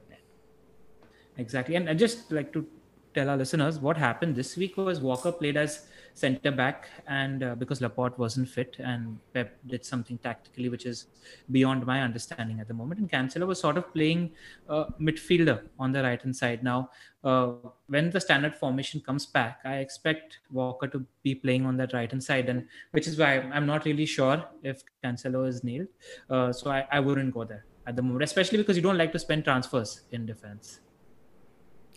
Exactly. 1.38 1.76
And 1.76 1.90
I 1.90 1.96
just 1.96 2.32
like 2.32 2.54
to 2.54 2.68
tell 3.14 3.30
our 3.30 3.38
listeners 3.38 3.80
what 3.80 3.98
happened 3.98 4.36
this 4.36 4.56
week 4.58 4.78
was 4.78 5.00
Walker 5.00 5.32
played 5.32 5.58
as 5.58 5.86
centre 6.14 6.52
back, 6.52 6.90
and 7.08 7.44
uh, 7.44 7.56
because 7.56 7.82
Laporte 7.82 8.18
wasn't 8.18 8.50
fit, 8.50 8.76
and 8.80 9.18
Pep 9.34 9.58
did 9.68 9.86
something 9.86 10.18
tactically 10.18 10.70
which 10.70 10.86
is 10.86 11.06
beyond 11.52 11.86
my 11.86 12.02
understanding 12.02 12.60
at 12.60 12.68
the 12.68 12.74
moment. 12.74 13.00
And 13.00 13.10
Cancelo 13.10 13.48
was 13.48 13.60
sort 13.60 13.78
of 13.78 13.92
playing 13.94 14.32
uh, 14.70 14.86
midfielder 15.00 15.64
on 15.80 15.92
the 15.92 16.04
right 16.04 16.22
hand 16.22 16.36
side. 16.36 16.64
Now, 16.64 16.90
uh, 17.24 17.54
when 17.88 18.10
the 18.10 18.20
standard 18.20 18.56
formation 18.56 19.02
comes 19.02 19.26
back, 19.26 19.60
I 19.64 19.78
expect 19.78 20.40
Walker 20.52 20.88
to 20.88 21.06
be 21.24 21.36
playing 21.36 21.66
on 21.66 21.78
that 21.78 21.94
right 21.94 22.10
hand 22.10 22.24
side, 22.24 22.50
and 22.50 22.68
which 22.92 23.08
is 23.08 23.18
why 23.18 23.40
I'm 23.40 23.66
not 23.66 23.86
really 23.86 24.06
sure 24.06 24.44
if 24.64 24.84
Cancelo 25.04 25.48
is 25.48 25.64
nailed. 25.64 25.88
Uh, 26.30 26.52
so 26.52 26.72
I, 26.72 26.88
I 26.92 27.00
wouldn't 27.00 27.34
go 27.34 27.44
there 27.44 27.66
at 27.88 27.96
the 27.96 28.02
moment, 28.02 28.24
especially 28.24 28.58
because 28.58 28.76
you 28.76 28.84
don't 28.84 28.98
like 28.98 29.12
to 29.12 29.20
spend 29.20 29.44
transfers 29.44 30.02
in 30.12 30.26
defense. 30.26 30.80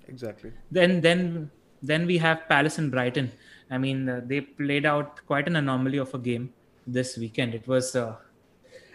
Exactly. 0.09 0.53
Then 0.71 1.01
then 1.01 1.51
then 1.83 2.07
we 2.07 2.19
have 2.19 2.49
Palace 2.49 2.79
and 2.79 2.91
Brighton. 2.91 3.31
I 3.71 3.79
mean, 3.79 4.09
uh, 4.09 4.21
they 4.25 4.41
played 4.41 4.87
out 4.87 5.21
quite 5.27 5.47
an 5.47 5.57
anomaly 5.57 5.99
of 5.99 6.15
a 6.15 6.19
game 6.19 6.53
this 6.87 7.17
weekend. 7.17 7.55
It 7.55 7.67
was 7.67 7.97
uh, 7.97 8.17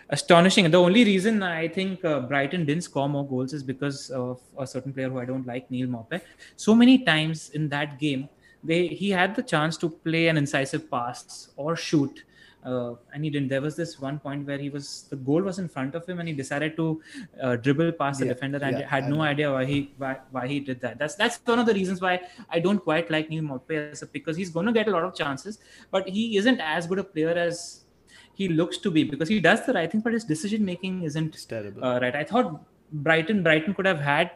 astonishing. 0.10 0.70
The 0.70 0.78
only 0.78 1.04
reason 1.04 1.44
I 1.44 1.68
think 1.68 2.04
uh, 2.06 2.22
Brighton 2.22 2.66
didn't 2.66 2.84
score 2.84 3.10
more 3.10 3.28
goals 3.28 3.54
is 3.54 3.64
because 3.64 4.10
of 4.10 4.40
a 4.58 4.66
certain 4.66 4.94
player 4.94 5.10
who 5.10 5.20
I 5.20 5.26
don't 5.26 5.46
like, 5.46 5.70
Neal 5.72 5.88
Maupay. 5.88 6.22
So 6.56 6.76
many 6.76 7.00
times 7.00 7.50
in 7.52 7.70
that 7.70 8.00
game, 8.00 8.30
they 8.64 8.88
he 8.88 9.10
had 9.10 9.36
the 9.36 9.44
chance 9.44 9.78
to 9.78 9.90
play 9.90 10.28
an 10.28 10.38
incisive 10.38 10.90
pass 10.92 11.50
or 11.56 11.76
shoot, 11.76 12.24
uh, 12.66 12.94
and 13.14 13.24
he 13.24 13.30
didn't. 13.30 13.48
There 13.48 13.62
was 13.62 13.76
this 13.76 14.00
one 14.00 14.20
point 14.20 14.46
where 14.46 14.58
he 14.58 14.70
was 14.70 15.06
the 15.10 15.16
goal 15.16 15.42
was 15.42 15.60
in 15.60 15.68
front 15.68 15.96
of 15.96 16.08
him, 16.08 16.20
and 16.20 16.28
he 16.28 16.36
decided 16.36 16.76
to 16.76 17.02
uh, 17.42 17.56
dribble 17.56 17.94
past 17.94 18.20
the 18.20 18.26
defender, 18.26 18.60
and 18.62 18.80
yeah, 18.80 18.88
had 18.88 19.10
no 19.10 19.22
idea 19.22 19.52
why 19.52 19.66
he 19.66 19.94
why, 19.98 20.18
why 20.32 20.48
he 20.48 20.60
did 20.60 20.82
that. 20.82 21.00
That's 21.00 21.16
that's 21.16 21.40
one 21.46 21.60
of 21.60 21.66
the 21.66 21.74
reasons 21.74 22.02
why 22.02 22.22
I 22.50 22.60
don't 22.60 22.80
quite 22.80 23.10
like 23.10 23.30
Neal 23.30 23.44
Maupay 23.44 23.92
as 23.92 24.02
a 24.02 24.08
because 24.08 24.36
he's 24.36 24.50
going 24.50 24.66
to 24.66 24.74
get 24.74 24.88
a 24.88 24.92
lot 24.92 25.04
of 25.04 25.16
chances, 25.16 25.60
but 25.92 26.08
he 26.08 26.38
isn't 26.38 26.60
as 26.60 26.88
good 26.88 27.00
a 27.00 27.04
player 27.04 27.30
as 27.30 27.86
he 28.34 28.50
looks 28.50 28.78
to 28.80 28.92
be 28.92 29.04
because 29.04 29.30
he 29.30 29.40
does 29.40 29.66
the 29.66 29.74
right 29.74 29.92
thing, 29.92 30.02
but 30.02 30.14
his 30.14 30.24
decision 30.24 30.64
making 30.66 31.04
isn't 31.04 31.48
terrible. 31.48 31.84
Uh, 31.84 32.00
right. 32.00 32.16
I 32.16 32.24
thought 32.24 32.62
Brighton 32.92 33.44
Brighton 33.44 33.74
could 33.74 33.86
have 33.86 34.00
had 34.00 34.32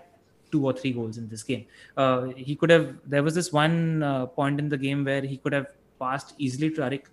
two 0.51 0.65
or 0.65 0.73
three 0.73 0.91
goals 0.91 1.17
in 1.17 1.27
this 1.27 1.43
game. 1.43 1.65
Uh, 1.97 2.27
he 2.35 2.55
could 2.55 2.69
have. 2.69 2.95
There 3.05 3.23
was 3.23 3.35
this 3.35 3.51
one 3.51 4.03
uh, 4.03 4.27
point 4.27 4.59
in 4.59 4.69
the 4.69 4.77
game 4.77 5.03
where 5.03 5.21
he 5.21 5.37
could 5.37 5.53
have 5.53 5.67
passed 5.99 6.35
easily 6.37 6.69
to 6.71 6.81
Tariq 6.81 7.03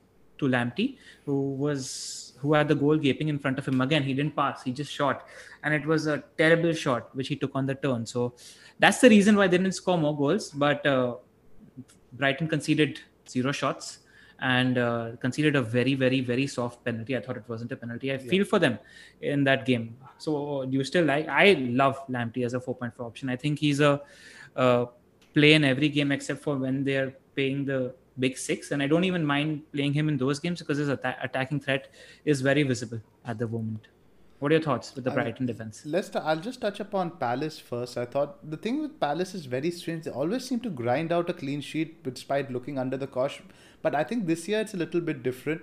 to 0.41 0.49
Lamptey, 0.49 0.97
who 1.25 1.53
was 1.53 2.33
who 2.41 2.55
had 2.55 2.69
the 2.69 2.75
goal 2.75 2.97
gaping 2.97 3.29
in 3.29 3.39
front 3.39 3.59
of 3.59 3.69
him. 3.69 3.81
Again, 3.81 4.03
he 4.03 4.15
didn't 4.15 4.35
pass; 4.35 4.63
he 4.63 4.73
just 4.73 4.93
shot, 4.93 5.27
and 5.63 5.75
it 5.75 5.87
was 5.87 6.07
a 6.07 6.23
terrible 6.37 6.73
shot 6.73 7.15
which 7.15 7.29
he 7.29 7.37
took 7.37 7.55
on 7.55 7.67
the 7.67 7.75
turn. 7.75 8.07
So 8.07 8.35
that's 8.79 9.01
the 9.01 9.09
reason 9.09 9.37
why 9.37 9.47
they 9.47 9.59
didn't 9.59 9.75
score 9.75 9.99
more 9.99 10.17
goals. 10.17 10.51
But 10.51 10.87
uh, 10.87 11.17
Brighton 12.13 12.49
conceded 12.49 13.01
zero 13.29 13.53
shots 13.53 13.99
and 14.41 14.79
uh, 14.79 15.11
conceded 15.21 15.55
a 15.55 15.63
very, 15.63 15.95
very, 15.95 16.21
very 16.21 16.47
soft 16.47 16.83
penalty. 16.85 17.17
I 17.17 17.21
thought 17.21 17.37
it 17.37 17.45
wasn't 17.47 17.73
a 17.73 17.77
penalty. 17.77 18.11
I 18.11 18.15
yeah. 18.15 18.31
feel 18.31 18.45
for 18.45 18.59
them 18.59 18.79
in 19.21 19.45
that 19.45 19.67
game. 19.67 19.97
So 20.19 20.65
do 20.65 20.77
you 20.77 20.85
still 20.85 21.05
like? 21.05 21.29
I 21.29 21.53
love 21.53 22.07
Lamptey 22.09 22.45
as 22.45 22.55
a 22.55 22.61
4.4 22.61 23.01
option. 23.01 23.29
I 23.29 23.37
think 23.37 23.59
he's 23.59 23.81
a, 23.81 24.01
play 25.33 25.53
in 25.53 25.63
every 25.63 25.89
game 25.89 26.11
except 26.11 26.43
for 26.43 26.57
when 26.57 26.83
they're 26.83 27.15
paying 27.37 27.65
the 27.65 27.95
big 28.21 28.37
six, 28.39 28.71
and 28.71 28.83
I 28.83 28.87
don't 28.87 29.05
even 29.05 29.25
mind 29.25 29.63
playing 29.73 29.95
him 29.95 30.09
in 30.09 30.19
those 30.19 30.39
games 30.39 30.61
because 30.61 30.79
his 30.79 30.89
atta- 30.89 31.17
attacking 31.23 31.61
threat 31.61 31.89
is 32.25 32.41
very 32.41 32.63
visible 32.63 33.01
at 33.25 33.39
the 33.39 33.49
moment. 33.49 33.89
What 34.41 34.53
are 34.53 34.55
your 34.55 34.63
thoughts 34.63 34.95
with 34.95 35.05
the 35.05 35.11
Brighton 35.11 35.45
defense? 35.45 35.83
Let's. 35.85 36.15
I'll 36.17 36.41
just 36.41 36.63
touch 36.63 36.81
upon 36.81 37.11
Palace 37.23 37.59
first. 37.59 37.99
I 37.99 38.07
thought 38.07 38.39
the 38.51 38.57
thing 38.57 38.81
with 38.81 38.99
Palace 38.99 39.35
is 39.35 39.45
very 39.45 39.71
strange. 39.71 40.05
They 40.05 40.11
always 40.11 40.47
seem 40.49 40.61
to 40.61 40.71
grind 40.71 41.13
out 41.13 41.29
a 41.29 41.35
clean 41.35 41.61
sheet 41.61 42.03
despite 42.03 42.51
looking 42.51 42.79
under 42.79 42.97
the 42.97 43.07
cosh. 43.07 43.43
But 43.83 43.95
I 43.95 44.03
think 44.03 44.27
this 44.27 44.49
year 44.49 44.61
it's 44.61 44.73
a 44.73 44.79
little 44.79 45.03
bit 45.03 45.23
different. 45.23 45.63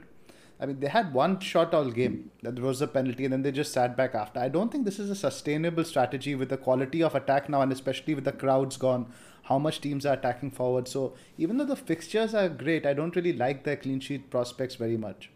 I 0.60 0.68
mean, 0.68 0.80
they 0.80 0.88
had 0.88 1.14
one 1.14 1.40
shot 1.40 1.74
all 1.74 1.90
game 1.90 2.32
that 2.44 2.60
was 2.60 2.82
a 2.82 2.88
penalty, 2.88 3.26
and 3.26 3.34
then 3.34 3.42
they 3.42 3.52
just 3.52 3.74
sat 3.74 3.98
back 3.98 4.14
after. 4.14 4.40
I 4.40 4.50
don't 4.50 4.72
think 4.72 4.86
this 4.86 5.00
is 5.00 5.10
a 5.10 5.16
sustainable 5.16 5.84
strategy 5.84 6.36
with 6.36 6.50
the 6.50 6.58
quality 6.58 7.02
of 7.02 7.16
attack 7.16 7.50
now, 7.50 7.62
and 7.62 7.72
especially 7.72 8.14
with 8.14 8.26
the 8.26 8.32
crowds 8.32 8.78
gone 8.78 9.12
how 9.48 9.58
much 9.58 9.82
teams 9.82 10.06
are 10.06 10.14
attacking 10.14 10.52
forward. 10.52 10.88
So 10.88 11.14
even 11.38 11.58
though 11.58 11.66
the 11.66 11.76
fixtures 11.76 12.34
are 12.36 12.50
great, 12.50 12.86
I 12.86 12.94
don't 12.94 13.16
really 13.16 13.34
like 13.34 13.64
their 13.64 13.78
clean 13.78 14.00
sheet 14.00 14.30
prospects 14.30 14.76
very 14.76 14.98
much. 14.98 15.30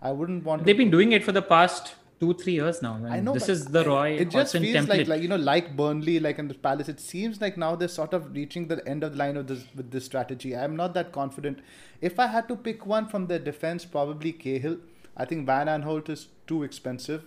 I 0.00 0.10
wouldn't 0.10 0.44
want. 0.44 0.64
They've 0.64 0.76
been 0.76 0.90
doing 0.90 1.12
it 1.12 1.24
for 1.24 1.32
the 1.32 1.42
past 1.42 1.94
two 2.22 2.34
three 2.34 2.54
years 2.54 2.82
now. 2.82 2.94
I 3.08 3.20
know 3.20 3.34
this 3.34 3.48
is 3.48 3.66
the 3.66 3.84
Roy. 3.84 4.10
It 4.24 4.30
just 4.30 4.52
feels 4.52 4.76
template. 4.76 4.88
like 4.88 5.08
like 5.12 5.22
you 5.22 5.28
know 5.28 5.36
like 5.50 5.76
Burnley 5.76 6.18
like 6.20 6.40
in 6.40 6.48
the 6.48 6.54
Palace. 6.54 6.88
It 6.88 7.00
seems 7.00 7.40
like 7.40 7.56
now 7.56 7.74
they're 7.76 7.94
sort 7.96 8.14
of 8.18 8.32
reaching 8.34 8.68
the 8.68 8.80
end 8.94 9.04
of 9.04 9.12
the 9.12 9.18
line 9.18 9.36
of 9.36 9.46
this 9.46 9.64
with 9.76 9.90
this 9.92 10.04
strategy. 10.04 10.56
I'm 10.56 10.76
not 10.76 10.94
that 10.94 11.12
confident. 11.12 11.60
If 12.10 12.18
I 12.26 12.28
had 12.36 12.48
to 12.48 12.56
pick 12.56 12.86
one 12.94 13.08
from 13.14 13.28
their 13.32 13.44
defense, 13.50 13.84
probably 13.98 14.32
Cahill. 14.32 14.78
I 15.16 15.24
think 15.24 15.46
Van 15.46 15.66
Aanholt 15.66 16.08
is 16.08 16.28
too 16.46 16.62
expensive. 16.62 17.24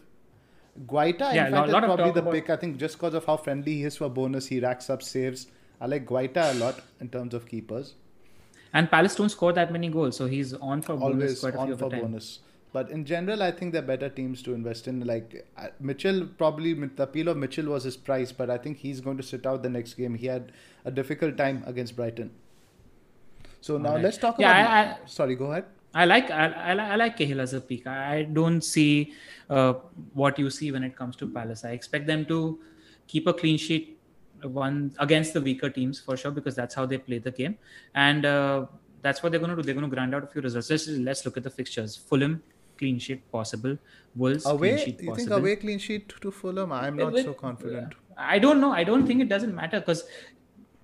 Guaita, 0.88 1.34
yeah, 1.34 1.46
in 1.48 1.54
fact, 1.54 1.70
is 1.70 1.74
probably 1.74 2.12
the 2.12 2.24
pick. 2.32 2.50
I 2.50 2.56
think 2.58 2.78
just 2.78 2.98
because 2.98 3.14
of 3.14 3.26
how 3.26 3.38
friendly 3.38 3.76
he 3.76 3.84
is 3.84 3.98
for 3.98 4.10
bonus, 4.10 4.48
he 4.48 4.60
racks 4.60 4.90
up 4.90 5.04
saves. 5.04 5.48
I 5.82 5.88
like 5.88 6.06
Guaita 6.06 6.52
a 6.52 6.54
lot 6.56 6.80
in 7.00 7.10
terms 7.10 7.34
of 7.34 7.48
keepers. 7.48 7.94
And 8.74 8.90
Palace 8.92 9.16
don't 9.16 9.30
score 9.30 9.54
that 9.54 9.72
many 9.72 9.88
goals, 9.90 10.18
so 10.18 10.26
he's 10.26 10.54
on 10.54 10.82
for 10.82 10.94
Always 10.94 11.16
bonus 11.16 11.40
quite 11.42 11.56
a 11.56 11.64
few 11.64 11.74
of 11.74 11.80
the 11.80 11.90
time. 11.90 12.02
bonus. 12.02 12.40
But 12.74 12.90
in 12.92 13.06
general, 13.06 13.42
I 13.42 13.52
think 13.52 13.72
they're 13.72 13.82
better 13.82 14.10
teams 14.10 14.42
to 14.44 14.54
invest 14.54 14.88
in. 14.90 15.06
Like 15.08 15.48
uh, 15.58 15.68
Mitchell, 15.80 16.28
probably 16.38 16.74
the 16.74 17.04
appeal 17.04 17.30
of 17.30 17.38
Mitchell 17.38 17.68
was 17.68 17.86
his 17.86 17.96
price, 17.96 18.34
but 18.34 18.50
I 18.50 18.58
think 18.58 18.78
he's 18.78 19.00
going 19.00 19.16
to 19.18 19.24
sit 19.24 19.46
out 19.46 19.64
the 19.64 19.70
next 19.70 19.94
game. 19.94 20.14
He 20.16 20.28
had 20.28 20.52
a 20.84 20.92
difficult 20.92 21.38
time 21.38 21.64
against 21.66 21.96
Brighton. 21.96 22.32
So 23.62 23.78
now 23.78 23.90
Alright. 23.90 24.04
let's 24.04 24.18
talk 24.18 24.40
Yeah, 24.40 24.52
about. 24.62 24.72
I- 24.74 24.92
I- 24.92 24.98
sorry, 25.06 25.36
go 25.36 25.52
ahead. 25.52 25.66
I 25.94 26.04
like 26.04 26.30
I, 26.30 26.48
I, 26.48 26.72
I 26.74 26.96
like 26.98 27.16
Cahill 27.16 27.40
as 27.40 27.54
a 27.54 27.62
peak. 27.62 27.88
I 27.88 28.24
don't 28.24 28.60
see 28.62 29.14
uh, 29.50 29.76
what 30.14 30.38
you 30.38 30.50
see 30.50 30.70
when 30.74 30.84
it 30.84 30.98
comes 30.98 31.16
to 31.18 31.28
Palace. 31.28 31.64
I 31.64 31.72
expect 31.72 32.06
them 32.08 32.26
to 32.26 32.60
keep 33.08 33.28
a 33.28 33.34
clean 33.34 33.58
sheet 33.58 33.98
one 34.50 34.94
against 35.00 35.34
the 35.34 35.42
weaker 35.42 35.70
teams 35.70 36.00
for 36.00 36.16
sure 36.18 36.32
because 36.32 36.56
that's 36.56 36.76
how 36.76 36.86
they 36.86 36.98
play 36.98 37.18
the 37.20 37.32
game, 37.32 37.58
and 37.94 38.26
uh, 38.26 38.66
that's 39.02 39.22
what 39.24 39.32
they're 39.32 39.40
going 39.40 39.56
to 39.56 39.56
do. 39.56 39.62
They're 39.64 39.74
going 39.76 39.90
to 39.90 39.96
grind 39.96 40.16
out 40.16 40.24
a 40.24 40.28
few 40.28 40.42
results. 40.42 40.70
Let's, 40.70 40.88
let's 40.88 41.26
look 41.26 41.38
at 41.38 41.44
the 41.44 41.50
fixtures. 41.50 41.96
Fulham 41.96 42.42
clean 42.78 43.00
sheet 43.00 43.30
possible. 43.32 43.78
Wolves 44.16 44.46
Away, 44.46 44.74
clean 44.76 44.86
sheet 44.86 45.02
you 45.02 45.10
possible. 45.10 45.16
think 45.16 45.40
away 45.40 45.56
clean 45.56 45.80
sheet 45.80 46.14
to 46.22 46.32
Fulham? 46.32 46.72
I'm 46.72 46.98
not 46.98 47.14
With- 47.14 47.26
so 47.26 47.34
confident. 47.34 47.94
I 48.18 48.40
don't 48.40 48.62
know. 48.62 48.72
I 48.72 48.84
don't 48.84 49.06
think 49.06 49.22
it 49.22 49.30
doesn't 49.30 49.54
matter 49.54 49.80
because 49.80 50.06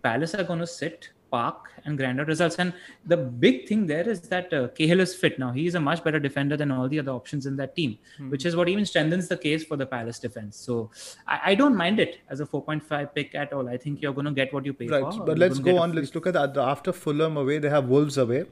Palace 0.03 0.35
are 0.35 0.43
going 0.43 0.59
to 0.59 0.67
sit, 0.67 1.09
park, 1.31 1.69
and 1.85 1.97
grander 1.97 2.25
results. 2.25 2.57
And 2.63 2.73
the 3.11 3.17
big 3.17 3.67
thing 3.67 3.87
there 3.87 4.07
is 4.07 4.21
that 4.33 4.53
uh, 4.53 4.67
Cahill 4.79 4.99
is 4.99 5.15
fit 5.15 5.39
now. 5.39 5.51
He 5.51 5.65
is 5.67 5.75
a 5.75 5.79
much 5.79 6.03
better 6.03 6.19
defender 6.19 6.57
than 6.57 6.71
all 6.71 6.87
the 6.87 6.99
other 6.99 7.11
options 7.11 7.45
in 7.51 7.55
that 7.61 7.75
team, 7.75 7.97
Hmm. 8.17 8.29
which 8.29 8.45
is 8.45 8.55
what 8.55 8.69
even 8.69 8.85
strengthens 8.85 9.27
the 9.33 9.37
case 9.37 9.63
for 9.63 9.77
the 9.77 9.85
Palace 9.85 10.19
defense. 10.19 10.57
So 10.57 10.91
I, 11.27 11.39
I 11.51 11.55
don't 11.55 11.75
mind 11.75 11.99
it 11.99 12.19
as 12.29 12.41
a 12.41 12.45
4.5 12.45 13.15
pick 13.15 13.33
at 13.35 13.53
all. 13.53 13.69
I 13.69 13.77
think 13.77 14.01
you're 14.01 14.13
going 14.13 14.25
to 14.25 14.31
get 14.41 14.53
what 14.53 14.65
you 14.65 14.73
pay 14.73 14.87
Right, 14.87 15.13
for. 15.13 15.25
but 15.25 15.37
let's 15.37 15.59
go 15.59 15.77
on. 15.77 15.93
Let's 15.93 16.13
look 16.13 16.27
at 16.27 16.33
the, 16.33 16.47
the 16.47 16.61
after 16.61 16.91
Fulham 16.93 17.37
away. 17.37 17.57
They 17.59 17.69
have 17.69 17.85
Wolves 17.85 18.17
away. 18.17 18.43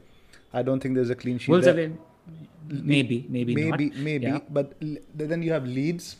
I 0.54 0.62
don't 0.64 0.80
think 0.80 0.96
there's 0.96 1.10
a 1.10 1.16
clean 1.16 1.38
sheet. 1.38 1.52
Wolves 1.52 1.66
there. 1.66 1.74
away. 1.76 1.92
Maybe, 2.72 3.26
maybe, 3.30 3.56
maybe, 3.56 3.86
not. 3.90 3.98
maybe. 3.98 4.26
Yeah. 4.28 4.40
But 4.50 4.74
then 5.16 5.42
you 5.44 5.52
have 5.52 5.66
Leeds. 5.66 6.18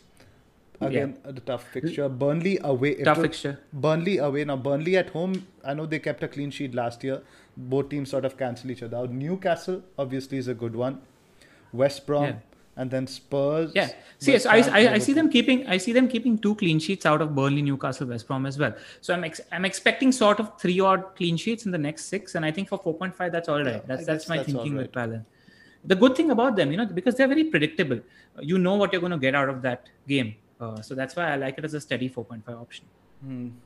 Again, 0.80 1.18
a 1.24 1.32
tough 1.34 1.64
fixture. 1.72 2.08
Burnley 2.08 2.58
away. 2.62 2.94
Tough 3.02 3.18
was- 3.18 3.24
fixture. 3.26 3.58
Burnley 3.72 4.16
away. 4.18 4.44
Now, 4.44 4.56
Burnley 4.56 4.96
at 4.96 5.10
home, 5.10 5.46
I 5.64 5.74
know 5.74 5.86
they 5.86 5.98
kept 5.98 6.22
a 6.22 6.28
clean 6.28 6.50
sheet 6.50 6.74
last 6.74 7.04
year. 7.04 7.22
Both 7.56 7.90
teams 7.90 8.10
sort 8.10 8.24
of 8.24 8.38
cancel 8.38 8.70
each 8.70 8.82
other 8.82 8.96
out. 8.96 9.10
Newcastle, 9.10 9.82
obviously, 9.98 10.38
is 10.38 10.48
a 10.48 10.54
good 10.54 10.74
one. 10.74 11.02
West 11.72 12.06
Brom, 12.06 12.24
Yeah. 12.24 12.34
and 12.76 12.90
then 12.90 13.06
Spurs. 13.06 13.72
Yeah. 13.74 13.90
See, 14.18 14.38
so 14.38 14.48
I, 14.50 14.56
I, 14.78 14.92
I 14.94 14.98
see 14.98 15.12
them 15.12 15.28
keeping 15.28 15.66
I 15.66 15.76
see 15.76 15.92
them 15.92 16.08
keeping 16.08 16.38
two 16.38 16.54
clean 16.54 16.78
sheets 16.78 17.04
out 17.04 17.20
of 17.20 17.34
Burnley, 17.34 17.62
Newcastle, 17.62 18.06
West 18.06 18.26
Brom 18.26 18.46
as 18.46 18.58
well. 18.58 18.74
So 19.02 19.12
I'm 19.14 19.24
ex- 19.24 19.40
I'm 19.52 19.64
expecting 19.64 20.12
sort 20.12 20.40
of 20.40 20.58
three 20.60 20.80
odd 20.80 21.04
clean 21.16 21.36
sheets 21.36 21.66
in 21.66 21.72
the 21.72 21.78
next 21.78 22.06
six, 22.06 22.34
and 22.34 22.44
I 22.44 22.50
think 22.50 22.68
for 22.68 22.78
4.5 22.78 23.30
that's 23.32 23.48
all 23.48 23.58
right. 23.62 23.66
Yeah, 23.74 23.80
that's 23.86 24.06
that's 24.06 24.28
my 24.28 24.38
that's 24.38 24.50
thinking 24.52 24.72
all 24.72 24.78
with 24.82 24.92
Palace. 24.92 25.22
The 25.84 25.96
good 25.96 26.16
thing 26.16 26.30
about 26.30 26.56
them, 26.56 26.70
you 26.72 26.76
know, 26.78 26.86
because 26.86 27.14
they're 27.14 27.28
very 27.28 27.44
predictable. 27.44 28.00
You 28.40 28.58
know 28.58 28.74
what 28.76 28.92
you're 28.92 29.00
going 29.00 29.12
to 29.12 29.18
get 29.18 29.34
out 29.34 29.48
of 29.48 29.62
that 29.62 29.86
game. 30.08 30.34
Uh, 30.60 30.80
so 30.82 30.94
that's 30.94 31.16
why 31.16 31.32
I 31.32 31.36
like 31.36 31.58
it 31.58 31.64
as 31.64 31.74
a 31.74 31.80
steady 31.80 32.08
4.5 32.08 32.60
option. 32.60 32.86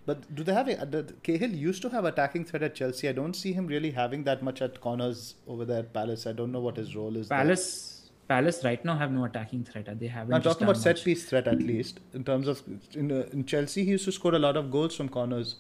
But 0.04 0.34
do 0.34 0.42
they 0.42 0.52
have 0.52 0.68
a, 0.68 1.06
Cahill 1.22 1.50
used 1.50 1.82
to 1.82 1.88
have 1.88 2.04
attacking 2.04 2.44
threat 2.44 2.62
at 2.64 2.74
Chelsea. 2.74 3.08
I 3.08 3.12
don't 3.12 3.34
see 3.34 3.52
him 3.52 3.68
really 3.68 3.92
having 3.92 4.24
that 4.24 4.42
much 4.42 4.60
at 4.60 4.80
corners 4.80 5.36
over 5.46 5.64
there 5.64 5.78
at 5.80 5.92
Palace. 5.92 6.26
I 6.26 6.32
don't 6.32 6.50
know 6.50 6.60
what 6.60 6.76
his 6.76 6.96
role 6.96 7.16
is. 7.16 7.28
there. 7.28 7.38
Palace 7.38 8.10
Palace 8.26 8.64
right 8.64 8.82
now 8.84 8.96
have 8.96 9.12
no 9.12 9.24
attacking 9.24 9.64
threat. 9.64 9.86
They 10.00 10.06
haven't. 10.06 10.34
I'm 10.34 10.42
talking 10.42 10.64
about 10.64 10.78
set 10.78 11.02
piece 11.04 11.24
threat 11.26 11.46
at 11.46 11.58
least 11.58 12.00
in 12.14 12.24
terms 12.24 12.48
of 12.48 12.62
in, 12.94 13.12
uh, 13.12 13.26
in 13.32 13.44
Chelsea 13.44 13.84
he 13.84 13.90
used 13.90 14.06
to 14.06 14.12
score 14.12 14.34
a 14.34 14.38
lot 14.38 14.56
of 14.56 14.70
goals 14.70 14.96
from 14.96 15.08
corners. 15.08 15.56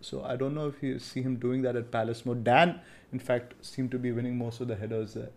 So 0.00 0.24
I 0.24 0.36
don't 0.36 0.54
know 0.54 0.66
if 0.66 0.82
you 0.82 0.98
see 0.98 1.22
him 1.22 1.36
doing 1.36 1.62
that 1.62 1.76
at 1.76 1.90
Palace 1.90 2.26
more. 2.26 2.34
Dann, 2.34 2.80
in 3.12 3.18
fact, 3.20 3.54
seemed 3.60 3.90
to 3.92 3.98
be 3.98 4.12
winning 4.12 4.36
most 4.36 4.60
of 4.60 4.68
the 4.68 4.74
headers 4.76 5.14
there. 5.14 5.30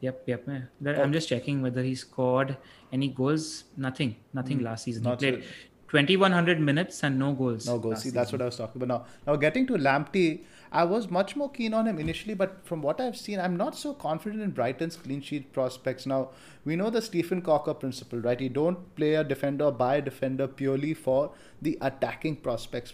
Yep, 0.00 0.22
yep. 0.26 0.44
yeah. 0.46 0.60
That- 0.80 1.00
I'm 1.00 1.12
just 1.12 1.28
checking 1.28 1.62
whether 1.62 1.82
he 1.82 1.94
scored 1.94 2.56
any 2.92 3.08
goals. 3.08 3.64
Nothing, 3.76 4.16
nothing 4.32 4.58
hmm. 4.58 4.64
last 4.64 4.84
season. 4.84 5.02
Not 5.04 5.20
he 5.20 5.30
played 5.30 5.44
so- 5.44 5.50
2100 5.88 6.60
minutes 6.60 7.02
and 7.04 7.18
no 7.18 7.32
goals. 7.32 7.66
No 7.66 7.78
goals. 7.78 8.02
See, 8.02 8.10
that's 8.10 8.30
season. 8.30 8.38
what 8.38 8.42
I 8.42 8.46
was 8.46 8.56
talking 8.56 8.82
about. 8.82 8.88
Now, 8.88 9.32
now 9.32 9.36
getting 9.36 9.66
to 9.68 9.74
Lamptey, 9.74 10.40
I 10.72 10.84
was 10.84 11.08
much 11.08 11.36
more 11.36 11.50
keen 11.50 11.72
on 11.72 11.86
him 11.86 11.98
initially, 11.98 12.34
but 12.34 12.58
from 12.64 12.82
what 12.82 13.00
I've 13.00 13.16
seen, 13.16 13.38
I'm 13.38 13.56
not 13.56 13.76
so 13.76 13.94
confident 13.94 14.42
in 14.42 14.50
Brighton's 14.50 14.96
clean 14.96 15.22
sheet 15.22 15.52
prospects. 15.52 16.04
Now, 16.04 16.30
we 16.64 16.74
know 16.76 16.90
the 16.90 17.00
Stephen 17.00 17.40
Cocker 17.40 17.74
principle, 17.74 18.18
right? 18.18 18.40
You 18.40 18.48
don't 18.48 18.94
play 18.96 19.14
a 19.14 19.22
defender, 19.22 19.70
buy 19.70 19.96
a 19.96 20.02
defender 20.02 20.48
purely 20.48 20.92
for 20.92 21.30
the 21.62 21.78
attacking 21.80 22.36
prospects 22.36 22.92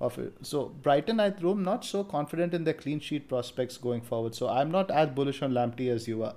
of 0.00 0.18
it. 0.18 0.34
So 0.42 0.66
Brighton, 0.82 1.20
I'm 1.20 1.62
not 1.62 1.84
so 1.84 2.04
confident 2.04 2.54
in 2.54 2.64
their 2.64 2.74
clean 2.74 3.00
sheet 3.00 3.28
prospects 3.28 3.76
going 3.76 4.00
forward. 4.00 4.34
So 4.34 4.48
I'm 4.48 4.70
not 4.70 4.90
as 4.90 5.10
bullish 5.10 5.42
on 5.42 5.52
Lamptey 5.52 5.90
as 5.90 6.08
you 6.08 6.22
are. 6.22 6.34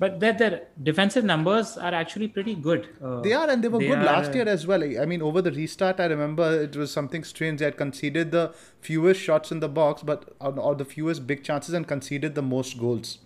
But 0.00 0.20
their, 0.20 0.32
their 0.32 0.68
defensive 0.80 1.24
numbers 1.24 1.76
are 1.76 1.92
actually 1.92 2.28
pretty 2.28 2.54
good. 2.54 2.88
Uh, 3.02 3.20
They 3.20 3.32
are, 3.32 3.50
and 3.50 3.64
they 3.64 3.68
were 3.68 3.80
good 3.80 3.98
are, 3.98 4.04
last 4.04 4.30
uh, 4.30 4.34
year 4.34 4.48
as 4.48 4.64
well. 4.64 4.82
I 4.84 5.04
mean, 5.06 5.20
over 5.20 5.42
the 5.42 5.50
restart, 5.50 5.98
I 5.98 6.06
remember 6.06 6.62
it 6.62 6.76
was 6.76 6.92
something 6.92 7.24
strange. 7.24 7.58
They 7.58 7.64
had 7.64 7.76
conceded 7.76 8.30
the 8.30 8.54
fewest 8.80 9.20
shots 9.20 9.50
in 9.50 9.58
the 9.58 9.68
box, 9.68 10.04
but 10.04 10.36
or 10.40 10.76
the 10.76 10.84
fewest 10.84 11.26
big 11.26 11.42
chances, 11.42 11.74
and 11.74 11.86
conceded 11.86 12.36
the 12.36 12.42
most 12.42 12.78
goals. 12.78 13.18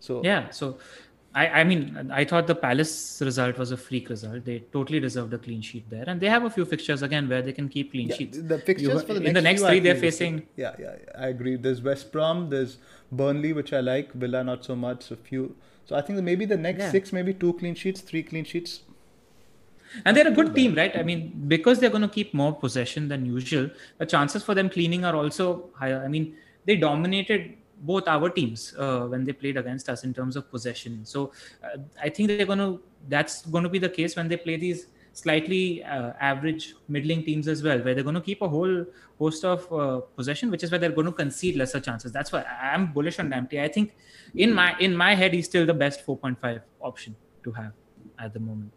So 0.00 0.20
Yeah, 0.24 0.50
so 0.50 0.78
I, 1.34 1.46
I 1.60 1.64
mean, 1.64 2.10
I 2.12 2.24
thought 2.26 2.46
the 2.46 2.54
Palace 2.54 3.22
result 3.24 3.56
was 3.56 3.70
a 3.72 3.76
freak 3.76 4.10
result. 4.10 4.44
They 4.44 4.58
totally 4.72 5.00
deserved 5.00 5.32
a 5.32 5.38
clean 5.38 5.62
sheet 5.62 5.88
there, 5.88 6.04
and 6.06 6.20
they 6.20 6.28
have 6.28 6.44
a 6.44 6.50
few 6.50 6.64
fixtures 6.66 7.00
again 7.00 7.26
where 7.28 7.40
they 7.40 7.52
can 7.52 7.68
keep 7.70 7.92
clean 7.92 8.08
yeah, 8.08 8.16
sheets. 8.16 8.38
the 8.38 8.58
fixtures 8.58 8.88
You- 9.00 9.06
for 9.06 9.14
the 9.14 9.20
in 9.20 9.22
next 9.24 9.34
the 9.34 9.40
next 9.42 9.62
three, 9.62 9.80
they're 9.80 9.94
facing 9.96 10.46
Yeah, 10.56 10.74
yeah, 10.78 10.96
I 11.18 11.28
agree. 11.28 11.56
There's 11.56 11.80
West 11.80 12.12
Brom, 12.12 12.50
there's 12.50 12.76
Burnley, 13.10 13.52
which 13.54 13.72
I 13.72 13.80
like. 13.80 14.12
Villa, 14.12 14.44
not 14.44 14.64
so 14.64 14.76
much. 14.76 15.10
A 15.10 15.16
few. 15.16 15.56
So 15.86 15.96
I 15.96 16.02
think 16.02 16.20
maybe 16.22 16.44
the 16.44 16.56
next 16.56 16.80
Yeah. 16.80 16.90
six, 16.90 17.12
maybe 17.12 17.32
two 17.32 17.54
clean 17.54 17.74
sheets, 17.74 18.02
three 18.02 18.22
clean 18.22 18.44
sheets. 18.44 18.80
And 20.04 20.16
they're 20.16 20.28
a 20.28 20.30
good 20.32 20.54
team, 20.54 20.74
right? 20.74 20.94
I 20.96 21.02
mean, 21.02 21.32
because 21.48 21.78
they're 21.78 21.90
going 21.90 22.02
to 22.02 22.08
keep 22.08 22.32
more 22.34 22.54
possession 22.54 23.08
than 23.08 23.26
usual, 23.26 23.70
the 23.98 24.06
chances 24.06 24.42
for 24.42 24.54
them 24.54 24.70
cleaning 24.70 25.04
are 25.04 25.14
also 25.14 25.70
higher. 25.74 26.02
I 26.04 26.08
mean, 26.08 26.34
they 26.66 26.76
dominated 26.76 27.54
both 27.82 28.08
our 28.08 28.30
teams 28.30 28.74
uh, 28.78 29.00
when 29.00 29.24
they 29.24 29.32
played 29.32 29.56
against 29.56 29.88
us 29.88 30.04
in 30.04 30.14
terms 30.14 30.36
of 30.36 30.50
possession. 30.50 31.04
So 31.04 31.32
uh, 31.62 31.78
I 32.00 32.08
think 32.08 32.28
they're 32.28 32.46
going 32.46 32.58
to, 32.58 32.80
that's 33.08 33.44
going 33.46 33.64
to 33.64 33.70
be 33.70 33.78
the 33.78 33.88
case 33.88 34.16
when 34.16 34.28
they 34.28 34.36
play 34.36 34.56
these 34.56 34.86
slightly 35.12 35.84
uh, 35.84 36.12
average 36.20 36.74
middling 36.88 37.24
teams 37.24 37.48
as 37.48 37.62
well, 37.62 37.78
where 37.80 37.94
they're 37.94 38.04
going 38.04 38.14
to 38.14 38.20
keep 38.20 38.42
a 38.42 38.48
whole 38.48 38.84
host 39.18 39.44
of 39.44 39.72
uh, 39.72 40.00
possession, 40.16 40.50
which 40.50 40.62
is 40.62 40.70
where 40.70 40.78
they're 40.78 40.90
going 40.90 41.06
to 41.06 41.12
concede 41.12 41.56
lesser 41.56 41.80
chances. 41.80 42.12
That's 42.12 42.32
why 42.32 42.44
I'm 42.44 42.92
bullish 42.92 43.18
on 43.18 43.30
Lamptey. 43.30 43.60
I 43.60 43.68
think 43.68 43.94
in 44.34 44.54
my 44.54 44.76
in 44.78 44.96
my 44.96 45.14
head, 45.14 45.34
he's 45.34 45.46
still 45.46 45.66
the 45.66 45.74
best 45.74 46.06
4.5 46.06 46.62
option 46.80 47.16
to 47.44 47.52
have 47.52 47.72
at 48.18 48.32
the 48.32 48.40
moment. 48.40 48.72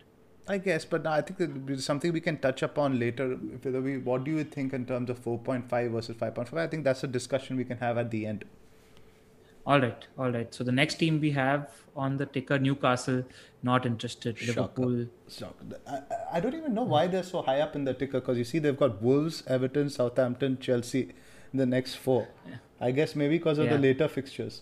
I 0.47 0.59
guess, 0.59 0.85
but 0.85 1.07
I 1.07 1.21
think 1.21 1.69
it's 1.69 1.85
something 1.85 2.13
we 2.13 2.21
can 2.21 2.37
touch 2.37 2.61
upon 2.61 2.99
later. 2.99 3.35
We, 3.63 3.97
what 3.97 4.23
do 4.23 4.31
you 4.31 4.43
think 4.43 4.73
in 4.73 4.85
terms 4.85 5.09
of 5.09 5.23
4.5 5.23 5.91
versus 5.91 6.15
5.5? 6.17 6.53
I 6.57 6.67
think 6.67 6.83
that's 6.83 7.03
a 7.03 7.07
discussion 7.07 7.57
we 7.57 7.65
can 7.65 7.77
have 7.77 7.97
at 7.97 8.11
the 8.11 8.27
end. 8.27 8.45
All 9.65 9.80
right, 9.82 10.06
all 10.17 10.32
right. 10.32 10.54
So 10.54 10.63
the 10.63 10.71
next 10.71 10.95
team 10.95 11.19
we 11.19 11.32
have 11.32 11.69
on 11.95 12.17
the 12.17 12.25
ticker, 12.28 12.60
Newcastle, 12.60 13.23
not 13.63 13.86
interested. 13.86 14.39
Liverpool, 14.41 15.08
Shock. 15.28 15.56
I, 15.88 15.99
I- 16.34 16.39
don't 16.39 16.54
even 16.54 16.73
know 16.75 16.84
why 16.84 17.08
they're 17.08 17.23
so 17.23 17.41
high 17.41 17.62
up 17.62 17.75
in 17.75 17.84
the 17.84 17.93
ticker 17.93 18.19
because 18.19 18.38
you 18.38 18.43
see 18.43 18.60
they've 18.60 18.78
got 18.78 19.01
Wolves, 19.01 19.43
Everton, 19.47 19.89
Southampton, 19.89 20.60
Chelsea 20.60 21.01
in 21.51 21.58
the 21.58 21.65
next 21.65 21.95
four. 21.95 22.28
Yeah. 22.47 22.56
I 22.80 22.91
guess 22.91 23.15
maybe 23.15 23.38
because 23.39 23.58
of 23.58 23.69
the 23.69 23.78
later 23.80 24.08
fixtures. 24.08 24.62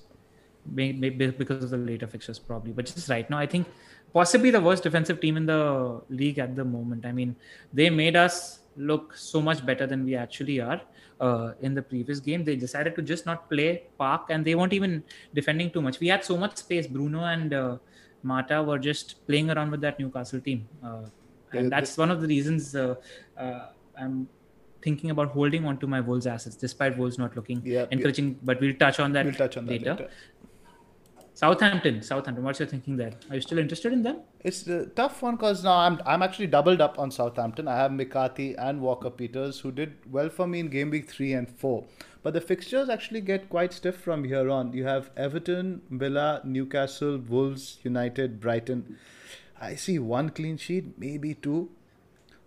may- 0.65 0.93
may- 0.93 1.09
because 1.09 1.63
of 1.65 1.69
the 1.71 1.77
later 1.77 2.07
fixtures, 2.07 2.39
probably. 2.39 2.71
But 2.71 2.85
just 2.85 3.09
right 3.09 3.29
now, 3.29 3.37
I 3.37 3.45
think 3.45 3.67
possibly 4.13 4.51
the 4.51 4.61
worst 4.61 4.83
defensive 4.83 5.19
team 5.19 5.35
in 5.35 5.45
the 5.47 6.01
league 6.09 6.39
at 6.39 6.55
the 6.55 6.63
moment. 6.63 7.05
I 7.05 7.11
mean, 7.11 7.35
they 7.73 7.89
made 7.89 8.15
us 8.15 8.59
look 8.77 9.17
so 9.17 9.41
much 9.41 9.65
better 9.65 9.85
than 9.85 10.05
we 10.05 10.15
actually 10.15 10.61
are 10.61 10.79
uh, 11.19 11.53
in 11.61 11.73
the 11.73 11.81
previous 11.81 12.19
game. 12.19 12.43
They 12.43 12.55
decided 12.55 12.95
to 12.95 13.01
just 13.01 13.25
not 13.25 13.49
play 13.49 13.83
Park, 13.97 14.27
and 14.29 14.45
they 14.45 14.55
weren't 14.55 14.73
even 14.73 15.03
defending 15.33 15.71
too 15.71 15.81
much. 15.81 15.99
We 15.99 16.07
had 16.07 16.23
so 16.23 16.37
much 16.37 16.57
space. 16.57 16.87
Bruno 16.87 17.23
and 17.25 17.53
uh, 17.53 17.77
Mata 18.23 18.61
were 18.63 18.79
just 18.79 19.25
playing 19.27 19.49
around 19.49 19.71
with 19.71 19.81
that 19.81 19.99
Newcastle 19.99 20.39
team, 20.39 20.67
uh, 20.83 21.01
Yeah, 21.53 21.59
and 21.59 21.71
that's 21.71 21.97
one 21.97 22.09
of 22.11 22.21
the 22.21 22.27
reasons 22.27 22.75
uh, 22.75 22.95
uh, 23.37 23.67
I'm 23.99 24.27
thinking 24.81 25.11
about 25.11 25.29
holding 25.29 25.65
on 25.65 25.77
to 25.79 25.87
my 25.87 25.99
Wolves 26.01 26.27
assets, 26.27 26.55
despite 26.57 26.97
Wolves 26.97 27.17
not 27.17 27.35
looking 27.35 27.61
Yeah, 27.63 27.73
yeah. 27.81 27.85
encouraging. 27.91 28.37
But 28.43 28.59
we'll 28.59 28.75
touch 28.75 28.99
on 28.99 29.13
that 29.13 29.25
We'll 29.25 29.33
touch 29.35 29.55
on 29.57 29.65
that 29.65 29.71
later. 29.71 29.91
later. 29.91 30.09
Southampton, 31.35 32.01
Southampton. 32.03 32.43
What's 32.43 32.59
your 32.59 32.67
thinking 32.67 32.95
there? 32.95 33.11
Are 33.29 33.35
you 33.35 33.41
still 33.41 33.57
interested 33.57 33.91
in 33.91 34.03
them? 34.03 34.19
It's 34.41 34.67
a 34.67 34.85
tough 34.85 35.21
one 35.21 35.35
because 35.35 35.63
now 35.63 35.77
I'm 35.77 35.99
I'm 36.05 36.21
actually 36.21 36.47
doubled 36.47 36.79
up 36.79 36.99
on 36.99 37.09
Southampton. 37.11 37.67
I 37.67 37.75
have 37.77 37.91
McCarthy 37.91 38.55
and 38.55 38.81
Walker 38.81 39.09
Peters 39.09 39.59
who 39.59 39.71
did 39.71 39.95
well 40.11 40.29
for 40.29 40.45
me 40.47 40.59
in 40.59 40.69
game 40.69 40.91
week 40.91 41.09
three 41.09 41.33
and 41.33 41.49
four. 41.49 41.85
But 42.21 42.33
the 42.33 42.41
fixtures 42.41 42.87
actually 42.87 43.21
get 43.21 43.49
quite 43.49 43.73
stiff 43.73 43.97
from 43.97 44.23
here 44.23 44.49
on. 44.49 44.73
You 44.73 44.85
have 44.85 45.09
Everton, 45.17 45.81
Villa, 45.89 46.41
Newcastle, 46.45 47.17
Wolves, 47.17 47.79
United, 47.83 48.39
Brighton. 48.39 48.97
I 49.59 49.75
see 49.75 49.97
one 49.99 50.29
clean 50.29 50.57
sheet, 50.57 50.97
maybe 50.97 51.33
two 51.33 51.69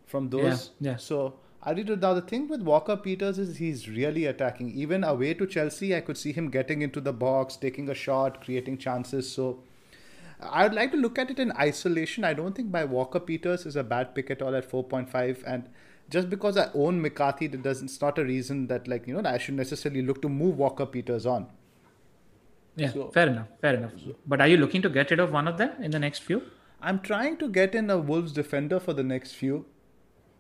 from 0.07 0.31
those. 0.31 0.71
Yeah, 0.81 0.93
yeah. 0.93 0.97
So 0.97 1.35
I 1.69 1.75
did 1.75 1.89
now 2.01 2.15
the 2.15 2.23
thing 2.23 2.47
with 2.47 2.63
Walker 2.63 2.97
Peters 2.97 3.41
is 3.41 3.57
he's 3.57 3.89
really 3.89 4.25
attacking. 4.25 4.71
Even 4.71 5.03
away 5.03 5.35
to 5.35 5.49
Chelsea, 5.49 5.97
I 5.97 6.01
could 6.01 6.17
see 6.17 6.31
him 6.31 6.49
getting 6.49 6.81
into 6.81 7.01
the 7.01 7.13
box, 7.13 7.57
taking 7.57 7.89
a 7.89 7.95
shot, 7.95 8.45
creating 8.45 8.79
chances. 8.79 9.31
So 9.31 9.59
I 10.41 10.63
would 10.63 10.75
like 10.75 10.93
to 10.93 10.97
look 10.97 11.19
at 11.19 11.29
it 11.29 11.41
in 11.41 11.51
isolation. 11.53 12.23
I 12.23 12.35
don't 12.35 12.55
think 12.55 12.71
my 12.71 12.85
Walker 12.85 13.19
Peters 13.19 13.67
is 13.67 13.75
a 13.75 13.83
bad 13.83 14.15
pick 14.15 14.31
at 14.31 14.43
all 14.43 14.55
at 14.55 14.71
4.5. 14.71 15.43
And 15.45 15.69
just 16.09 16.31
because 16.31 16.57
I 16.57 16.71
own 16.73 17.03
McCarthy, 17.03 17.49
that 17.49 17.65
doesn't 17.65 17.87
it's 17.87 18.01
not 18.01 18.17
a 18.21 18.25
reason 18.25 18.69
that 18.69 18.87
like 18.87 19.09
you 19.09 19.21
know 19.21 19.29
I 19.29 19.39
should 19.39 19.55
necessarily 19.55 20.03
look 20.03 20.23
to 20.23 20.29
move 20.29 20.57
Walker 20.57 20.87
Peters 20.87 21.27
on. 21.27 21.49
Yeah, 22.77 22.93
so, 22.93 23.09
fair 23.09 23.27
enough, 23.27 23.49
fair 23.61 23.75
enough. 23.75 23.93
But 24.25 24.41
are 24.41 24.47
you 24.47 24.59
looking 24.59 24.83
to 24.83 24.89
get 24.89 25.11
rid 25.11 25.19
of 25.19 25.33
one 25.33 25.49
of 25.49 25.59
them 25.59 25.73
in 25.83 25.91
the 25.91 25.99
next 25.99 26.21
few? 26.21 26.43
I'm 26.81 27.01
trying 27.01 27.39
to 27.39 27.49
get 27.49 27.75
in 27.75 27.91
a 27.91 27.99
Wolves 27.99 28.33
defender 28.33 28.79
for 28.79 28.93
the 28.93 29.03
next 29.03 29.33
few 29.33 29.65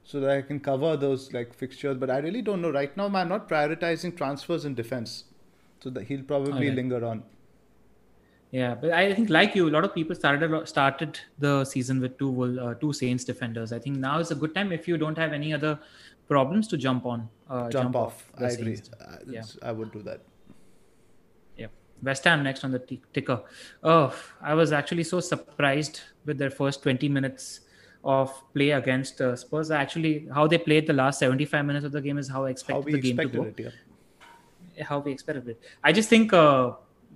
so 0.06 0.20
that 0.20 0.30
I 0.30 0.40
can 0.40 0.60
cover 0.60 0.96
those 0.96 1.32
like 1.32 1.52
fixtures. 1.52 1.96
But 1.98 2.10
I 2.10 2.18
really 2.18 2.42
don't 2.42 2.62
know 2.62 2.70
right 2.70 2.96
now. 2.96 3.06
I'm 3.06 3.28
not 3.28 3.48
prioritizing 3.48 4.16
transfers 4.16 4.64
in 4.64 4.74
defense, 4.74 5.24
so 5.80 5.90
that 5.90 6.04
he'll 6.04 6.22
probably 6.22 6.70
linger 6.70 7.04
on. 7.04 7.24
Yeah, 8.52 8.76
but 8.76 8.92
I 8.92 9.12
think 9.12 9.28
like 9.28 9.56
you, 9.56 9.68
a 9.68 9.74
lot 9.76 9.84
of 9.84 9.92
people 9.94 10.14
started 10.14 10.68
started 10.68 11.18
the 11.38 11.64
season 11.64 12.00
with 12.00 12.16
two 12.18 12.60
uh, 12.60 12.74
two 12.74 12.92
Saints 12.92 13.24
defenders. 13.24 13.72
I 13.72 13.80
think 13.80 13.98
now 13.98 14.20
is 14.20 14.30
a 14.30 14.36
good 14.36 14.54
time 14.54 14.72
if 14.72 14.86
you 14.86 14.96
don't 14.96 15.18
have 15.18 15.32
any 15.32 15.52
other 15.52 15.78
problems 16.28 16.68
to 16.68 16.76
jump 16.76 17.04
on. 17.04 17.28
Uh, 17.50 17.68
jump, 17.68 17.72
jump, 17.72 17.96
off. 17.96 18.30
off 18.34 18.42
I 18.42 18.46
agree. 18.46 18.78
Uh, 19.00 19.16
yeah. 19.28 19.42
I 19.62 19.72
would 19.72 19.92
do 19.92 20.02
that. 20.02 20.20
Yeah, 21.56 21.66
West 22.02 22.24
Ham 22.24 22.44
next 22.44 22.62
on 22.62 22.70
the 22.70 22.78
t- 22.78 23.02
ticker. 23.12 23.42
Oh, 23.82 24.14
I 24.40 24.54
was 24.54 24.72
actually 24.72 25.04
so 25.04 25.20
surprised 25.20 26.02
with 26.24 26.38
their 26.38 26.50
first 26.50 26.82
twenty 26.84 27.08
minutes 27.08 27.60
of 28.06 28.32
play 28.54 28.70
against 28.70 29.20
uh, 29.20 29.34
Spurs. 29.34 29.70
Actually, 29.70 30.28
how 30.32 30.46
they 30.46 30.58
played 30.58 30.86
the 30.86 30.92
last 30.92 31.18
75 31.18 31.66
minutes 31.66 31.84
of 31.84 31.92
the 31.92 32.00
game 32.00 32.18
is 32.18 32.28
how 32.28 32.44
I 32.44 32.50
expected 32.50 32.84
how 32.84 32.96
the 32.96 33.00
game 33.00 33.16
to 33.16 33.26
go. 33.26 33.42
It, 33.42 33.74
yeah. 34.76 34.84
How 34.84 35.00
we 35.00 35.10
expected 35.10 35.48
it. 35.48 35.60
I 35.82 35.92
just 35.92 36.08
think 36.08 36.32
uh, 36.32 36.72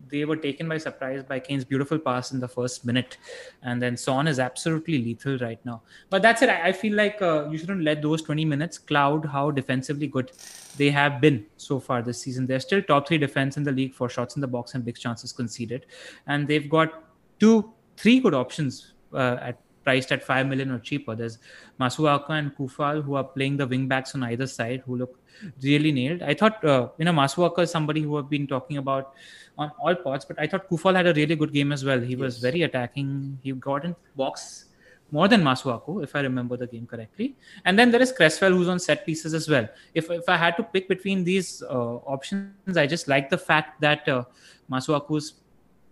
they 0.08 0.24
were 0.24 0.36
taken 0.36 0.68
by 0.68 0.78
surprise 0.78 1.22
by 1.22 1.38
Kane's 1.38 1.64
beautiful 1.64 1.98
pass 1.98 2.32
in 2.32 2.40
the 2.40 2.48
first 2.48 2.84
minute, 2.84 3.18
and 3.62 3.80
then 3.80 3.96
Son 3.96 4.26
is 4.26 4.40
absolutely 4.40 4.98
lethal 4.98 5.38
right 5.38 5.64
now. 5.64 5.82
But 6.08 6.22
that's 6.22 6.42
it. 6.42 6.48
I, 6.48 6.72
feel 6.72 6.96
like 6.96 7.22
uh, 7.22 7.48
you 7.48 7.58
shouldn't 7.58 7.82
let 7.82 8.02
those 8.02 8.22
20 8.22 8.44
minutes 8.44 8.76
cloud 8.76 9.26
how 9.26 9.52
defensively 9.52 10.08
good 10.08 10.32
they 10.76 10.90
have 10.90 11.20
been 11.20 11.46
so 11.56 11.78
far 11.78 12.02
this 12.02 12.20
season. 12.20 12.46
They're 12.46 12.60
still 12.60 12.82
top 12.82 13.06
three 13.06 13.18
defense 13.18 13.56
in 13.56 13.62
the 13.62 13.72
league 13.72 13.94
for 13.94 14.08
shots 14.08 14.34
in 14.34 14.40
the 14.40 14.48
box 14.48 14.74
and 14.74 14.84
big 14.84 14.98
chances 14.98 15.30
conceded, 15.30 15.86
and 16.26 16.48
they've 16.48 16.68
got 16.68 17.04
two, 17.38 17.72
three 17.96 18.18
good 18.18 18.34
options 18.34 18.94
uh, 19.12 19.36
at 19.40 19.60
priced 19.84 20.12
at 20.12 20.22
5 20.22 20.46
million 20.46 20.70
or 20.70 20.78
cheaper. 20.78 21.14
There's 21.14 21.38
Masuaku 21.78 22.30
and 22.30 22.56
Coufal 22.56 23.02
who 23.02 23.14
are 23.14 23.24
playing 23.24 23.56
the 23.56 23.66
wing 23.66 23.88
backs 23.88 24.14
on 24.14 24.22
either 24.24 24.46
side 24.46 24.82
who 24.86 24.96
look 24.96 25.18
really 25.62 25.92
nailed. 25.92 26.22
I 26.22 26.34
thought, 26.34 26.64
uh, 26.64 26.88
you 26.98 27.04
know, 27.04 27.12
Masuaku 27.12 27.62
is 27.62 27.70
somebody 27.70 28.02
who 28.02 28.18
I've 28.18 28.30
been 28.30 28.46
talking 28.46 28.76
about 28.76 29.14
on 29.58 29.70
all 29.82 29.94
pods, 29.94 30.24
but 30.24 30.38
I 30.38 30.46
thought 30.46 30.68
Coufal 30.68 30.94
had 30.94 31.06
a 31.06 31.14
really 31.14 31.36
good 31.36 31.52
game 31.52 31.72
as 31.72 31.84
well. 31.84 32.00
He 32.00 32.12
yes. 32.12 32.18
was 32.18 32.38
very 32.38 32.62
attacking. 32.62 33.38
He 33.42 33.52
got 33.52 33.84
in 33.84 33.96
box 34.16 34.66
more 35.12 35.28
than 35.28 35.42
Masuaku, 35.42 36.02
if 36.02 36.14
I 36.14 36.20
remember 36.20 36.56
the 36.56 36.66
game 36.66 36.86
correctly. 36.86 37.36
And 37.64 37.78
then 37.78 37.90
there 37.90 38.00
is 38.00 38.12
Cresswell, 38.12 38.52
who's 38.52 38.68
on 38.68 38.78
set 38.78 39.04
pieces 39.04 39.34
as 39.34 39.48
well. 39.48 39.68
If 39.94 40.10
if 40.10 40.28
I 40.28 40.36
had 40.36 40.56
to 40.56 40.62
pick 40.62 40.88
between 40.88 41.24
these 41.24 41.62
uh, 41.62 41.96
options, 42.16 42.76
I 42.76 42.86
just 42.86 43.08
like 43.08 43.28
the 43.28 43.38
fact 43.38 43.80
that 43.80 44.08
uh, 44.08 44.24
Masuaku's 44.70 45.34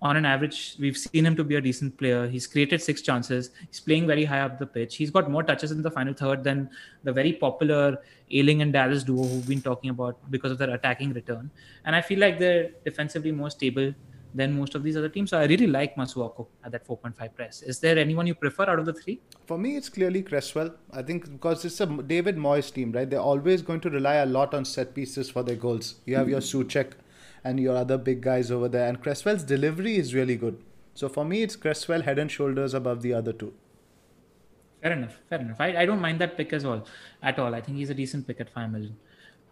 on 0.01 0.17
an 0.17 0.25
average, 0.25 0.77
we've 0.79 0.97
seen 0.97 1.27
him 1.27 1.35
to 1.37 1.45
be 1.45 1.57
a 1.57 1.61
decent 1.61 1.97
player. 1.99 2.29
He's 2.29 2.47
created 2.47 2.81
six 2.81 3.03
chances. 3.03 3.51
He's 3.69 3.81
playing 3.81 4.07
very 4.07 4.25
high 4.25 4.41
up 4.41 4.59
the 4.59 4.67
pitch. 4.67 4.97
He's 4.97 5.11
got 5.11 5.31
more 5.31 5.43
touches 5.43 5.73
in 5.73 5.83
the 5.83 5.91
final 5.91 6.15
third 6.15 6.45
than 6.45 6.71
the 7.03 7.13
very 7.13 7.33
popular 7.33 7.99
Ayling 8.31 8.63
and 8.63 8.73
Dallas 8.73 9.03
duo 9.03 9.25
who've 9.25 9.49
been 9.49 9.63
talking 9.63 9.91
about 9.91 10.19
because 10.31 10.53
of 10.53 10.59
their 10.59 10.71
attacking 10.71 11.13
return. 11.13 11.51
And 11.85 11.97
I 11.97 12.01
feel 12.01 12.21
like 12.21 12.39
they're 12.39 12.71
defensively 12.85 13.33
more 13.33 13.51
stable 13.51 13.93
than 14.35 14.57
most 14.57 14.75
of 14.75 14.83
these 14.83 14.97
other 14.97 15.09
teams. 15.09 15.31
So 15.31 15.39
I 15.39 15.47
really 15.47 15.67
like 15.67 15.97
Masuaku 15.97 16.47
at 16.65 16.71
that 16.73 16.87
4.5 16.87 17.35
press. 17.35 17.63
Is 17.63 17.81
there 17.81 17.99
anyone 17.99 18.27
you 18.27 18.35
prefer 18.35 18.65
out 18.65 18.79
of 18.79 18.87
the 18.87 18.93
three? 18.93 19.21
For 19.47 19.59
me, 19.59 19.77
it's 19.77 19.89
clearly 19.89 20.23
Cresswell. 20.23 20.75
I 20.93 21.03
think 21.03 21.31
because 21.33 21.65
it's 21.65 21.81
a 21.81 21.87
David 21.87 22.37
Moyes 22.37 22.73
team, 22.73 22.93
right? 22.93 23.09
They're 23.09 23.21
always 23.21 23.63
going 23.63 23.81
to 23.81 23.91
rely 23.91 24.17
a 24.17 24.27
lot 24.27 24.55
on 24.55 24.65
set 24.65 24.95
pieces 24.95 25.31
for 25.31 25.43
their 25.43 25.57
goals. 25.57 25.97
You 26.05 26.17
have 26.17 26.29
your 26.29 26.41
Soucek 26.41 26.93
and 27.45 27.61
your 27.61 27.77
other 27.77 27.99
big 27.99 28.21
guys 28.21 28.51
over 28.51 28.69
there. 28.69 28.89
And 28.89 29.03
Cresswell's 29.03 29.45
delivery 29.45 29.97
is 29.97 30.15
really 30.15 30.37
good. 30.37 30.63
So 30.95 31.09
for 31.09 31.25
me, 31.25 31.43
it's 31.43 31.57
Cresswell 31.57 32.03
head 32.03 32.19
and 32.19 32.31
shoulders 32.31 32.75
above 32.75 33.03
the 33.03 33.15
other 33.15 33.33
two. 33.33 33.53
Fair 34.83 34.93
enough. 34.93 35.19
Fair 35.29 35.41
enough. 35.41 35.61
I, 35.61 35.77
I 35.77 35.87
don't 35.87 36.01
mind 36.01 36.21
that 36.21 36.37
pick 36.37 36.53
as 36.53 36.65
well, 36.65 36.85
at 37.23 37.39
all. 37.39 37.55
I 37.55 37.61
think 37.61 37.79
he's 37.79 37.91
a 37.91 37.95
decent 37.95 38.27
pick 38.27 38.41
at 38.41 38.51
five 38.51 38.71
million. 38.71 38.97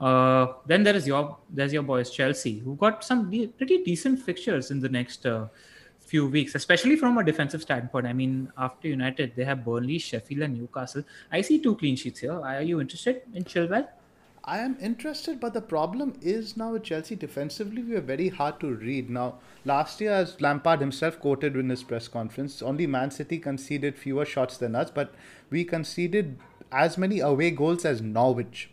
Uh, 0.01 0.53
then 0.67 0.83
there 0.83 0.95
is 0.95 1.07
your 1.07 1.39
there's 1.49 1.73
your 1.73 1.83
boys 1.83 2.11
Chelsea, 2.11 2.59
who 2.59 2.77
got 2.77 3.03
some 3.03 3.31
de- 3.31 3.47
pretty 3.47 3.83
decent 3.83 4.21
fixtures 4.21 4.71
in 4.71 4.79
the 4.79 4.89
next 4.89 5.25
uh, 5.25 5.47
few 6.01 6.27
weeks, 6.29 6.55
especially 6.55 6.97
from 6.97 7.17
a 7.19 7.25
defensive 7.25 7.63
standpoint. 7.63 8.07
I 8.07 8.13
mean, 8.13 8.53
after 8.59 8.89
United, 8.89 9.35
they 9.35 9.45
have 9.45 9.65
Burnley, 9.65 9.99
Sheffield, 9.99 10.43
and 10.43 10.59
Newcastle. 10.59 11.03
I 11.33 11.41
see 11.41 11.59
two 11.61 11.77
clean 11.77 11.97
sheets 11.97 12.21
here. 12.21 12.39
Are 12.39 12.63
you 12.63 12.81
interested 12.81 13.23
in 13.35 13.45
Chilwell? 13.45 13.89
I 14.49 14.61
am 14.61 14.77
interested, 14.81 15.41
but 15.41 15.55
the 15.55 15.61
problem 15.61 16.13
is 16.23 16.57
now 16.57 16.71
with 16.73 16.85
Chelsea 16.85 17.17
defensively, 17.17 17.83
we 17.83 17.97
are 17.97 18.01
very 18.01 18.29
hard 18.29 18.61
to 18.61 18.73
read. 18.73 19.11
Now, 19.11 19.41
last 19.65 20.01
year, 20.01 20.13
as 20.13 20.41
Lampard 20.41 20.79
himself 20.79 21.19
quoted 21.19 21.57
in 21.57 21.69
his 21.69 21.83
press 21.83 22.07
conference, 22.07 22.63
only 22.63 22.87
Man 22.87 23.11
City 23.11 23.41
conceded 23.41 23.99
fewer 23.99 24.25
shots 24.25 24.57
than 24.57 24.77
us, 24.77 24.89
but 24.89 25.13
we 25.51 25.65
conceded 25.65 26.39
as 26.71 26.97
many 26.97 27.19
away 27.19 27.51
goals 27.51 27.85
as 27.85 28.01
Norwich. 28.01 28.71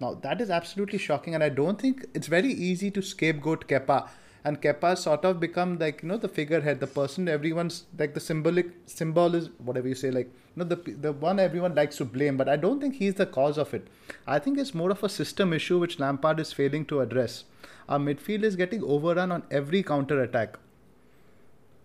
Now, 0.00 0.14
that 0.14 0.40
is 0.40 0.48
absolutely 0.48 0.98
shocking, 0.98 1.34
and 1.34 1.44
I 1.44 1.50
don't 1.50 1.78
think 1.78 2.06
it's 2.14 2.26
very 2.26 2.50
easy 2.50 2.90
to 2.92 3.02
scapegoat 3.02 3.68
Kepa 3.68 4.08
and 4.44 4.60
Kepa 4.60 4.96
sort 4.96 5.24
of 5.24 5.38
become 5.38 5.78
like 5.78 6.02
you 6.02 6.08
know 6.08 6.16
the 6.16 6.28
figurehead, 6.28 6.80
the 6.80 6.86
person 6.86 7.28
everyone's 7.28 7.84
like 7.98 8.14
the 8.14 8.20
symbolic 8.20 8.70
symbol 8.86 9.34
is 9.34 9.50
whatever 9.58 9.88
you 9.88 9.94
say, 9.94 10.10
like 10.10 10.26
you 10.26 10.62
know 10.62 10.64
the 10.64 10.76
the 11.06 11.12
one 11.12 11.38
everyone 11.38 11.74
likes 11.74 11.96
to 11.98 12.04
blame. 12.04 12.36
But 12.36 12.48
I 12.48 12.56
don't 12.56 12.80
think 12.80 12.94
he's 12.96 13.14
the 13.14 13.26
cause 13.26 13.58
of 13.58 13.74
it. 13.74 13.88
I 14.26 14.38
think 14.38 14.58
it's 14.58 14.74
more 14.74 14.90
of 14.90 15.02
a 15.02 15.08
system 15.08 15.52
issue 15.52 15.78
which 15.78 15.98
Lampard 15.98 16.40
is 16.40 16.52
failing 16.52 16.86
to 16.86 17.00
address. 17.00 17.44
Our 17.88 17.98
midfield 17.98 18.44
is 18.44 18.56
getting 18.56 18.82
overrun 18.82 19.32
on 19.32 19.42
every 19.50 19.82
counter 19.82 20.22
attack. 20.22 20.58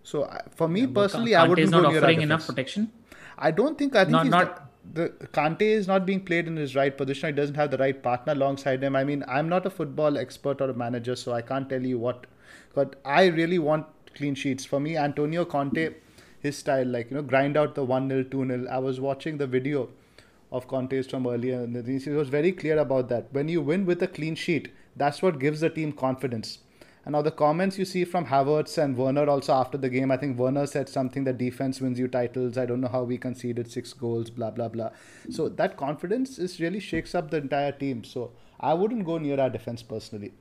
So 0.04 0.30
for 0.56 0.68
me 0.68 0.82
yeah, 0.82 0.94
personally, 0.94 1.36
I 1.36 1.48
wouldn't 1.48 1.72
not 1.72 1.92
go 1.92 1.98
offering 1.98 2.22
enough 2.22 2.48
protection. 2.48 2.92
I 3.38 3.52
don't 3.52 3.78
think. 3.78 3.96
I 3.96 4.06
think 4.06 4.12
not, 4.12 4.24
he's 4.24 4.32
not. 4.32 4.62
The, 4.94 5.14
the 5.20 5.28
Kante 5.28 5.64
is 5.64 5.88
not 5.88 6.06
being 6.06 6.24
played 6.24 6.48
in 6.48 6.56
his 6.56 6.76
right 6.76 6.96
position. 6.96 7.30
He 7.30 7.36
doesn't 7.36 7.56
have 7.56 7.72
the 7.72 7.78
right 7.80 8.02
partner 8.02 8.34
alongside 8.34 8.84
him. 8.84 8.96
I 8.96 9.04
mean, 9.04 9.26
I'm 9.28 9.50
not 9.50 9.66
a 9.66 9.70
football 9.70 10.18
expert 10.18 10.62
or 10.62 10.70
a 10.70 10.74
manager, 10.74 11.16
so 11.16 11.34
I 11.34 11.42
can't 11.42 11.68
tell 11.68 11.82
you 11.82 11.98
what 11.98 12.28
but 12.76 13.00
I 13.04 13.26
really 13.26 13.58
want 13.58 13.88
clean 14.14 14.36
sheets. 14.36 14.66
For 14.66 14.80
me, 14.80 14.98
Antonio 14.98 15.46
Conte, 15.46 15.96
his 16.40 16.58
style, 16.58 16.86
like, 16.86 17.10
you 17.10 17.18
know, 17.18 17.24
grind 17.24 17.58
out 17.58 17.76
the 17.76 17.84
1 17.84 18.10
0, 18.10 18.24
2 18.24 18.48
0. 18.48 18.68
I 18.70 18.78
was 18.78 19.00
watching 19.00 19.38
the 19.38 19.48
video 19.48 19.90
of 20.52 20.68
Conte's 20.68 21.08
from 21.08 21.26
earlier, 21.28 21.62
and 21.62 21.88
he 21.88 22.10
was 22.10 22.30
very 22.30 22.52
clear 22.52 22.78
about 22.78 23.10
that. 23.10 23.28
When 23.32 23.48
you 23.48 23.62
win 23.62 23.86
with 23.86 24.04
a 24.04 24.08
clean 24.08 24.36
sheet, 24.36 24.72
that's 24.96 25.22
what 25.22 25.40
gives 25.40 25.62
the 25.62 25.70
team 25.70 25.92
confidence. 25.92 26.60
And 27.06 27.14
now 27.14 27.22
the 27.22 27.32
comments 27.32 27.78
you 27.78 27.86
see 27.86 28.04
from 28.04 28.26
Havertz 28.26 28.80
and 28.84 28.98
Werner 28.98 29.30
also 29.30 29.54
after 29.54 29.78
the 29.78 29.90
game, 29.90 30.12
I 30.12 30.18
think 30.18 30.40
Werner 30.40 30.66
said 30.66 30.90
something 30.90 31.24
that 31.26 31.38
defense 31.38 31.80
wins 31.80 32.00
you 32.00 32.08
titles. 32.08 32.58
I 32.58 32.66
don't 32.66 32.82
know 32.82 32.88
how 32.88 33.04
we 33.04 33.20
conceded 33.20 33.72
six 33.72 33.94
goals, 33.94 34.32
blah 34.32 34.50
blah 34.50 34.70
blah. 34.70 34.90
So 35.30 35.48
that 35.50 35.78
confidence 35.78 36.40
is 36.40 36.60
really 36.60 36.80
shakes 36.80 37.14
up 37.14 37.30
the 37.30 37.38
entire 37.38 37.74
team. 37.74 38.04
So 38.04 38.32
I 38.60 38.74
wouldn't 38.74 39.06
go 39.06 39.20
near 39.20 39.40
our 39.40 39.52
defense 39.52 39.84
personally. 39.84 40.34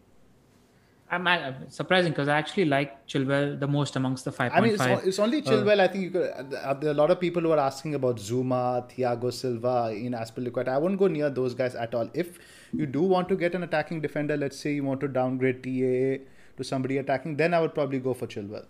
I'm, 1.14 1.27
I'm 1.27 1.70
surprising 1.70 2.12
because 2.12 2.29
I 2.29 2.38
actually 2.38 2.64
like 2.66 3.07
Chilwell 3.07 3.59
the 3.59 3.66
most 3.66 3.96
amongst 3.96 4.24
the 4.24 4.33
five. 4.33 4.53
I 4.55 4.61
mean, 4.61 4.74
it's, 4.74 5.07
it's 5.07 5.18
only 5.18 5.38
uh, 5.38 5.50
Chilwell. 5.50 5.81
Uh, 5.81 5.85
I 5.85 5.88
think 5.88 6.05
you 6.05 6.11
could. 6.11 6.31
Uh, 6.31 6.74
there 6.74 6.90
are 6.90 6.92
a 6.92 7.00
lot 7.03 7.11
of 7.11 7.20
people 7.20 7.42
who 7.42 7.53
are 7.53 7.59
asking 7.59 7.94
about 7.94 8.16
Zouma, 8.16 8.88
Thiago 8.90 9.33
Silva, 9.33 9.92
in 9.94 10.12
Azpilicueta. 10.12 10.68
I 10.68 10.79
wouldn't 10.79 10.98
go 10.98 11.07
near 11.07 11.31
those 11.31 11.55
guys 11.55 11.74
at 11.74 11.94
all. 11.94 12.11
If 12.14 12.38
you 12.72 12.87
do 12.87 13.03
want 13.03 13.29
to 13.31 13.37
get 13.37 13.55
an 13.55 13.62
attacking 13.62 14.00
defender, 14.00 14.37
let's 14.37 14.59
say 14.59 14.74
you 14.74 14.85
want 14.85 15.00
to 15.00 15.09
downgrade 15.09 15.62
TAA 15.62 16.24
to 16.57 16.64
somebody 16.64 16.98
attacking, 16.98 17.37
then 17.37 17.55
I 17.55 17.61
would 17.61 17.74
probably 17.74 17.98
go 17.98 18.14
for 18.14 18.27
Chilwell. 18.27 18.66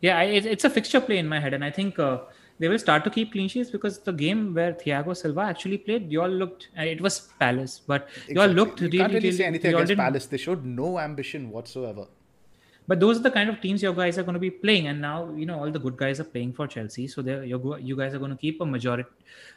Yeah, 0.00 0.20
it's 0.22 0.64
a 0.64 0.70
fixture 0.70 1.00
play 1.00 1.18
in 1.18 1.28
my 1.28 1.38
head, 1.38 1.54
and 1.54 1.64
I 1.64 1.70
think 1.70 1.98
uh, 1.98 2.18
they 2.58 2.68
will 2.68 2.78
start 2.78 3.04
to 3.04 3.10
keep 3.10 3.32
clean 3.32 3.48
sheets 3.48 3.70
because 3.70 3.98
the 3.98 4.12
game 4.12 4.54
where 4.54 4.72
Thiago 4.72 5.16
Silva 5.16 5.40
actually 5.40 5.78
played, 5.78 6.10
you 6.10 6.22
all 6.22 6.28
looked, 6.28 6.68
it 6.76 7.00
was 7.00 7.28
Palace, 7.38 7.80
but 7.86 8.08
exactly. 8.08 8.34
you 8.34 8.40
all 8.40 8.48
looked 8.48 8.80
you 8.80 8.86
really, 8.86 8.98
can't 8.98 9.12
really, 9.12 9.24
really 9.26 9.36
say 9.36 9.44
anything 9.44 9.74
against 9.74 9.96
Palace. 9.96 10.26
They 10.26 10.36
showed 10.36 10.64
no 10.64 10.98
ambition 10.98 11.50
whatsoever. 11.50 12.06
But 12.88 12.98
those 12.98 13.18
are 13.18 13.22
the 13.22 13.30
kind 13.30 13.48
of 13.48 13.60
teams 13.60 13.82
your 13.82 13.94
guys 13.94 14.18
are 14.18 14.24
going 14.24 14.34
to 14.34 14.40
be 14.40 14.50
playing, 14.50 14.88
and 14.88 15.00
now 15.00 15.32
you 15.36 15.46
know 15.46 15.58
all 15.60 15.70
the 15.70 15.78
good 15.78 15.96
guys 15.96 16.18
are 16.18 16.24
playing 16.24 16.52
for 16.52 16.66
Chelsea, 16.66 17.06
so 17.06 17.22
they 17.22 17.46
you 17.46 17.96
guys 17.96 18.12
are 18.12 18.18
going 18.18 18.32
to 18.32 18.36
keep 18.36 18.60
a 18.60 18.66
majority, 18.66 19.08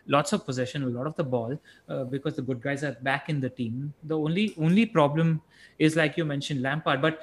lots 0.06 0.32
of 0.32 0.46
possession, 0.46 0.84
a 0.84 0.88
lot 0.88 1.08
of 1.08 1.16
the 1.16 1.24
ball, 1.24 1.60
uh, 1.90 2.04
because 2.04 2.36
the 2.36 2.44
good 2.44 2.62
guys 2.62 2.84
are 2.84 2.96
back 3.02 3.28
in 3.28 3.42
the 3.42 3.50
team. 3.50 3.94
The 4.04 4.18
only 4.18 4.54
only 4.60 4.86
problem 4.86 5.42
is 5.80 5.96
like 5.96 6.18
you 6.18 6.26
mentioned 6.26 6.62
Lampard, 6.62 7.02
but 7.02 7.20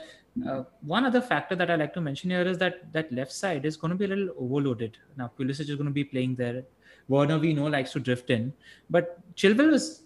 uh, 0.48 0.64
one 0.80 1.04
other 1.04 1.20
factor 1.20 1.54
that 1.54 1.70
I 1.70 1.76
like 1.76 1.92
to 1.94 2.00
mention 2.00 2.30
here 2.30 2.42
is 2.42 2.58
that 2.58 2.92
that 2.92 3.12
left 3.12 3.32
side 3.32 3.64
is 3.66 3.76
going 3.76 3.90
to 3.90 3.96
be 3.96 4.06
a 4.06 4.08
little 4.08 4.34
overloaded. 4.38 4.96
Now 5.16 5.30
Pulisic 5.38 5.68
is 5.68 5.76
going 5.76 5.86
to 5.86 5.90
be 5.90 6.04
playing 6.04 6.36
there. 6.36 6.64
Werner 7.08 7.38
we 7.38 7.52
know 7.52 7.66
likes 7.66 7.92
to 7.92 8.00
drift 8.00 8.30
in, 8.30 8.52
but 8.88 9.18
Chilwell 9.34 9.74
is 9.74 10.01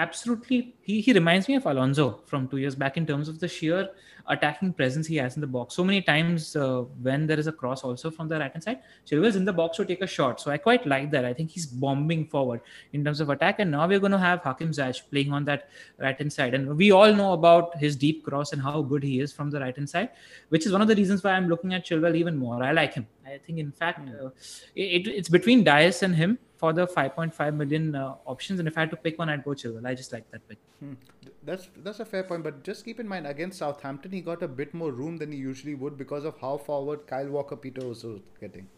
absolutely 0.00 0.74
he, 0.80 1.00
he 1.00 1.12
reminds 1.12 1.46
me 1.46 1.54
of 1.56 1.66
Alonso 1.66 2.20
from 2.26 2.48
two 2.48 2.56
years 2.56 2.74
back 2.74 2.96
in 2.96 3.06
terms 3.06 3.28
of 3.28 3.38
the 3.38 3.48
sheer 3.48 3.88
attacking 4.28 4.72
presence 4.72 5.06
he 5.06 5.16
has 5.16 5.34
in 5.36 5.40
the 5.40 5.46
box. 5.46 5.74
So 5.74 5.84
many 5.84 6.00
times 6.00 6.56
uh, 6.56 6.82
when 7.02 7.26
there 7.26 7.38
is 7.38 7.46
a 7.46 7.52
cross 7.52 7.82
also 7.82 8.10
from 8.10 8.28
the 8.28 8.38
right 8.38 8.52
hand 8.52 8.62
side, 8.62 8.80
Chilwell's 9.06 9.36
in 9.36 9.44
the 9.44 9.52
box 9.52 9.76
to 9.76 9.84
take 9.84 10.02
a 10.02 10.06
shot. 10.06 10.40
So 10.40 10.50
I 10.50 10.58
quite 10.58 10.86
like 10.86 11.10
that. 11.10 11.24
I 11.24 11.32
think 11.34 11.50
he's 11.50 11.66
bombing 11.66 12.26
forward 12.26 12.60
in 12.92 13.04
terms 13.04 13.20
of 13.20 13.30
attack. 13.30 13.58
And 13.58 13.70
now 13.70 13.86
we're 13.88 13.98
going 13.98 14.12
to 14.12 14.18
have 14.18 14.40
Hakim 14.42 14.70
Ziyech 14.70 15.02
playing 15.10 15.32
on 15.32 15.44
that 15.46 15.68
right 15.98 16.16
hand 16.16 16.32
side. 16.32 16.54
And 16.54 16.76
we 16.76 16.92
all 16.92 17.12
know 17.12 17.32
about 17.32 17.76
his 17.78 17.96
deep 17.96 18.24
cross 18.24 18.52
and 18.52 18.62
how 18.62 18.82
good 18.82 19.02
he 19.02 19.20
is 19.20 19.32
from 19.32 19.50
the 19.50 19.60
right 19.60 19.76
hand 19.76 19.90
side, 19.90 20.10
which 20.48 20.64
is 20.66 20.72
one 20.72 20.82
of 20.82 20.88
the 20.88 20.96
reasons 20.96 21.24
why 21.24 21.32
I'm 21.32 21.48
looking 21.48 21.74
at 21.74 21.84
Chilwell 21.84 22.16
even 22.16 22.36
more. 22.36 22.62
I 22.62 22.72
like 22.72 22.94
him. 22.94 23.06
I 23.34 23.38
think, 23.38 23.58
in 23.58 23.72
fact, 23.72 24.00
hmm. 24.00 24.26
uh, 24.26 24.30
it, 24.74 25.06
it's 25.08 25.28
between 25.28 25.64
Dias 25.64 26.02
and 26.02 26.14
him 26.14 26.38
for 26.56 26.72
the 26.72 26.86
5.5 26.86 27.54
million 27.54 27.94
uh, 27.94 28.14
options. 28.26 28.58
And 28.58 28.68
if 28.68 28.76
I 28.76 28.80
had 28.80 28.90
to 28.90 28.96
pick 28.96 29.18
one, 29.18 29.28
I'd 29.28 29.44
go 29.44 29.52
Chilwell. 29.52 29.86
I 29.86 29.94
just 29.94 30.12
like 30.12 30.30
that 30.30 30.46
pick. 30.48 30.58
Hmm. 30.80 30.94
That's 31.42 31.68
that's 31.84 32.00
a 32.00 32.04
fair 32.04 32.22
point, 32.22 32.44
but 32.44 32.62
just 32.62 32.84
keep 32.84 33.00
in 33.00 33.08
mind 33.08 33.26
against 33.26 33.58
Southampton, 33.58 34.12
he 34.12 34.20
got 34.20 34.42
a 34.42 34.48
bit 34.48 34.74
more 34.74 34.92
room 34.92 35.16
than 35.16 35.32
he 35.32 35.38
usually 35.38 35.74
would 35.74 35.96
because 35.96 36.24
of 36.24 36.38
how 36.38 36.58
forward 36.58 37.06
Kyle 37.06 37.28
Walker 37.28 37.56
Peter 37.56 37.86
was 37.86 38.04
getting. 38.38 38.68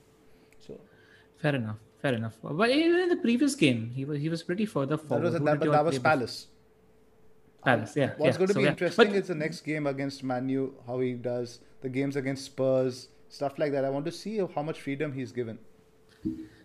So 0.65 0.79
fair 1.38 1.57
enough, 1.57 1.79
fair 2.01 2.15
enough. 2.15 2.38
But 2.41 2.71
even 2.71 3.01
in 3.01 3.09
the 3.09 3.17
previous 3.17 3.57
game, 3.57 3.91
he 3.97 4.05
was 4.05 4.21
he 4.21 4.29
was 4.29 4.45
pretty 4.45 4.65
further 4.65 4.97
forward. 4.97 5.33
That 5.33 5.43
was, 5.43 5.51
that, 5.51 5.59
but 5.59 5.73
that 5.73 5.85
was 5.85 5.99
Palace. 5.99 6.47
Palace, 7.65 7.97
yeah. 7.97 8.12
What's 8.17 8.35
yeah. 8.35 8.38
going 8.38 8.49
to 8.49 8.55
so, 8.55 8.61
be 8.61 8.65
yeah. 8.65 8.71
interesting 8.71 9.07
but, 9.09 9.17
is 9.17 9.29
the 9.29 9.35
next 9.35 9.61
game 9.62 9.87
against 9.88 10.23
Manu, 10.23 10.73
how 10.87 11.01
he 11.01 11.15
does 11.15 11.61
the 11.81 11.88
games 11.88 12.17
against 12.17 12.45
Spurs, 12.45 13.09
stuff 13.33 13.59
like 13.59 13.73
that. 13.73 13.85
I 13.85 13.90
want 13.90 14.05
to 14.05 14.12
see 14.12 14.38
how 14.55 14.62
much 14.62 14.81
freedom 14.81 15.12
he's 15.12 15.33
given. 15.33 15.59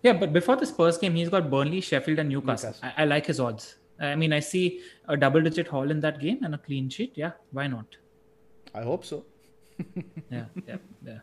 Yeah, 0.04 0.14
but 0.14 0.34
before 0.34 0.56
the 0.56 0.66
Spurs 0.66 0.98
game, 0.98 1.16
he's 1.16 1.30
got 1.30 1.50
Burnley, 1.50 1.82
Sheffield, 1.82 2.20
and 2.20 2.30
Newcastle. 2.30 2.70
Newcastle. 2.70 2.94
I, 2.98 3.04
I, 3.04 3.06
like 3.06 3.26
his 3.26 3.40
odds. 3.40 3.78
I 4.00 4.16
mean, 4.16 4.32
I 4.34 4.40
see 4.40 4.82
a 5.08 5.18
double-digit 5.18 5.68
haul 5.68 5.90
in 5.90 6.00
that 6.02 6.20
game 6.20 6.44
and 6.44 6.54
a 6.54 6.58
clean 6.58 6.90
sheet. 6.90 7.14
Yeah, 7.16 7.32
why 7.52 7.68
not? 7.68 7.86
I 8.76 8.84
hope 8.84 9.06
so. 9.06 9.26
yeah, 10.32 10.46
yeah, 10.68 10.78
yeah. 11.04 11.20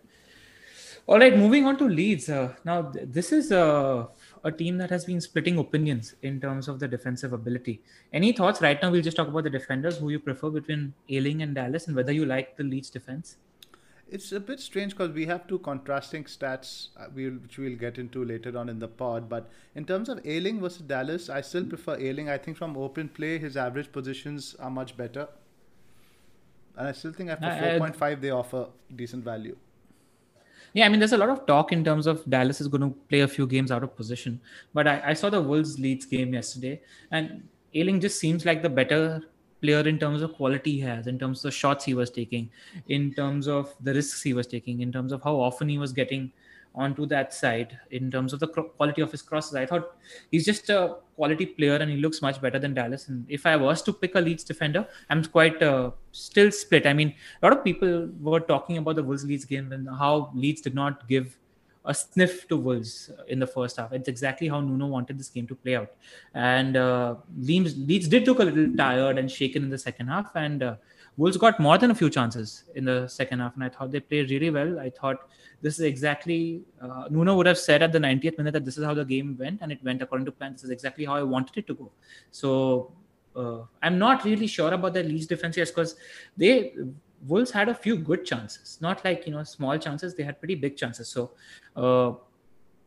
All 1.07 1.19
right, 1.19 1.37
moving 1.37 1.67
on 1.67 1.77
to 1.77 1.85
Leeds. 1.85 2.31
Uh, 2.31 2.55
now, 2.65 2.83
th- 2.83 3.07
this 3.11 3.31
is 3.31 3.53
a, 3.53 4.09
a 4.43 4.51
team 4.51 4.79
that 4.79 4.91
has 4.91 5.05
been 5.05 5.21
splitting 5.21 5.59
opinions 5.59 6.15
in 6.23 6.41
terms 6.41 6.67
of 6.67 6.81
the 6.81 6.89
defensive 6.89 7.35
ability. 7.35 7.83
Any 8.13 8.33
thoughts? 8.33 8.63
Right 8.63 8.81
now, 8.83 8.91
we'll 8.91 9.03
just 9.03 9.19
talk 9.19 9.29
about 9.29 9.45
the 9.45 9.51
defenders 9.51 9.99
who 9.99 10.09
you 10.09 10.19
prefer 10.19 10.49
between 10.49 10.95
Ayling 11.11 11.43
and 11.43 11.55
Dallas 11.55 11.87
and 11.87 11.95
whether 11.95 12.11
you 12.11 12.25
like 12.25 12.57
the 12.57 12.65
Leeds 12.65 12.89
defense. 12.89 13.37
It's 14.15 14.31
a 14.31 14.39
bit 14.39 14.61
strange 14.61 14.93
because 14.93 15.11
we 15.11 15.27
have 15.27 15.49
two 15.49 15.59
contrasting 15.59 16.23
stats, 16.25 16.91
uh, 16.97 17.07
which 17.13 17.59
we'll 17.59 17.77
get 17.77 17.99
into 17.99 18.25
later 18.25 18.57
on 18.57 18.69
in 18.69 18.79
the 18.79 18.87
pod. 18.87 19.29
But 19.29 19.51
in 19.75 19.85
terms 19.85 20.09
of 20.09 20.21
Ayling 20.25 20.61
versus 20.61 20.83
Dallas, 20.83 21.29
I 21.29 21.41
still 21.41 21.65
prefer 21.65 21.97
Ayling. 21.97 22.29
I 22.29 22.39
think 22.39 22.57
from 22.57 22.77
open 22.77 23.09
play, 23.09 23.39
his 23.39 23.57
average 23.57 23.91
positions 23.91 24.55
are 24.61 24.71
much 24.71 24.97
better. 24.97 25.27
And 26.77 26.87
I 26.87 26.93
still 26.93 27.13
think 27.13 27.31
after 27.31 27.47
4.5, 27.47 28.21
they 28.21 28.31
offer 28.31 28.69
decent 28.95 29.25
value. 29.25 29.57
Yeah, 30.75 30.87
I 30.87 30.91
mean, 30.91 31.01
there's 31.01 31.13
a 31.13 31.19
lot 31.19 31.31
of 31.31 31.45
talk 31.47 31.73
in 31.73 31.83
terms 31.83 32.07
of 32.07 32.25
Dallas 32.31 32.61
is 32.61 32.69
going 32.69 32.83
to 32.83 32.97
play 33.09 33.21
a 33.21 33.29
few 33.29 33.49
games 33.49 33.73
out 33.73 33.83
of 33.83 33.97
position. 33.97 34.41
But 34.73 34.87
I, 34.87 35.03
I 35.07 35.15
saw 35.15 35.29
the 35.29 35.43
Wolves 35.43 35.81
Leeds 35.81 36.07
game 36.07 36.35
yesterday, 36.35 36.81
and 37.11 37.49
Ayling 37.75 38.01
just 38.01 38.21
seems 38.21 38.47
like 38.47 38.63
the 38.63 38.71
better 38.71 39.23
player 39.65 39.83
in 39.93 39.99
terms 39.99 40.23
of 40.23 40.35
quality 40.39 40.73
he 40.73 40.81
has, 40.81 41.07
in 41.13 41.19
terms 41.19 41.39
of 41.39 41.51
the 41.51 41.57
shots 41.59 41.85
he 41.91 41.95
was 42.01 42.11
taking, 42.11 42.51
in 42.89 43.13
terms 43.21 43.49
of 43.59 43.75
the 43.81 43.95
risks 44.01 44.23
he 44.31 44.35
was 44.41 44.47
taking, 44.57 44.83
in 44.87 44.93
terms 44.97 45.13
of 45.19 45.23
how 45.23 45.37
often 45.51 45.69
he 45.69 45.79
was 45.85 45.93
getting 46.01 46.33
onto 46.75 47.07
that 47.07 47.33
side, 47.33 47.79
in 47.91 48.11
terms 48.11 48.33
of 48.33 48.41
the 48.41 48.49
quality 48.49 49.01
of 49.01 49.11
his 49.13 49.23
crosses. 49.23 49.55
I 49.55 49.65
thought 49.65 49.97
he's 50.31 50.45
just 50.45 50.71
a 50.71 50.97
quality 51.17 51.47
player 51.47 51.77
and 51.77 51.91
he 51.91 51.99
looks 51.99 52.21
much 52.21 52.41
better 52.43 52.59
than 52.59 52.75
Dallas. 52.75 53.09
And 53.09 53.25
if 53.29 53.47
I 53.47 53.55
was 53.57 53.83
to 53.83 53.93
pick 53.93 54.17
a 54.17 54.21
Leeds 54.21 54.45
defender, 54.45 54.87
I'm 55.09 55.25
quite 55.25 55.63
uh, 55.63 55.93
still 56.11 56.51
split. 56.51 56.87
I 56.87 56.93
mean, 56.93 57.15
a 57.43 57.47
lot 57.47 57.57
of 57.57 57.65
people 57.65 58.09
were 58.21 58.41
talking 58.41 58.79
about 58.79 58.97
the 58.97 59.05
Wolves 59.05 59.25
Leeds 59.25 59.45
game 59.45 59.73
and 59.73 59.89
how 59.89 60.33
Leeds 60.35 60.61
did 60.63 60.75
not 60.75 61.09
give 61.09 61.39
a 61.85 61.95
sniff 61.95 62.49
to 62.49 62.57
Wolves 62.57 63.11
in 63.29 63.39
the 63.39 63.47
first 63.47 63.77
half. 63.77 63.93
It's 63.93 64.09
exactly 64.09 64.49
how 64.49 64.61
Nuno 64.61 64.87
wanted 64.87 65.19
this 65.19 65.29
game 65.29 65.47
to 65.49 65.55
play 65.55 65.77
out. 65.77 65.91
And 66.35 66.77
uh, 66.77 67.17
Leeds, 67.39 67.77
Leeds 67.77 68.09
did 68.09 68.27
look 68.27 68.39
a 68.39 68.45
little 68.45 68.75
tired 68.75 69.19
and 69.19 69.31
shaken 69.31 69.63
in 69.65 69.71
the 69.71 69.79
second 69.79 70.09
half. 70.09 70.35
And 70.35 70.63
uh, 70.63 70.77
Wolves 71.17 71.37
got 71.37 71.61
more 71.61 71.77
than 71.77 71.91
a 71.91 71.95
few 71.95 72.09
chances 72.09 72.65
in 72.75 72.85
the 72.85 73.07
second 73.09 73.41
half. 73.41 73.55
And 73.55 73.65
I 73.65 73.69
thought 73.69 73.91
they 73.91 74.01
played 74.01 74.31
really 74.31 74.51
well. 74.51 74.81
I 74.81 74.91
thought 74.91 75.29
this 75.61 75.75
is 75.75 75.85
exactly, 75.85 76.63
uh, 76.81 77.05
Nuno 77.11 77.37
would 77.37 77.47
have 77.47 77.59
said 77.59 77.83
at 77.83 77.93
the 77.93 77.99
90th 77.99 78.39
minute 78.39 78.53
that 78.53 78.65
this 78.65 78.79
is 78.79 78.85
how 78.85 78.95
the 78.95 79.05
game 79.05 79.37
went. 79.39 79.61
And 79.61 79.71
it 79.71 79.85
went 79.85 80.01
according 80.01 80.25
to 80.25 80.33
plan. 80.33 80.53
This 80.53 80.65
is 80.65 80.71
exactly 80.71 81.05
how 81.05 81.17
I 81.17 81.23
wanted 81.23 81.59
it 81.59 81.67
to 81.67 81.75
go. 81.75 81.91
So 82.31 82.93
uh, 83.37 83.59
I'm 83.83 83.99
not 83.99 84.25
really 84.25 84.47
sure 84.47 84.73
about 84.73 84.95
the 84.95 85.03
Leeds 85.03 85.27
defense 85.27 85.57
because 85.57 85.97
they 86.37 86.73
Wolves 87.27 87.51
had 87.51 87.69
a 87.69 87.75
few 87.75 87.97
good 87.97 88.25
chances, 88.25 88.79
not 88.81 89.05
like 89.05 89.27
you 89.27 89.33
know 89.33 89.43
small 89.45 89.79
chances. 89.79 90.15
They 90.15 90.23
had 90.23 90.39
pretty 90.39 90.55
big 90.55 90.77
chances. 90.77 91.09
So 91.09 91.33
uh, 91.77 92.13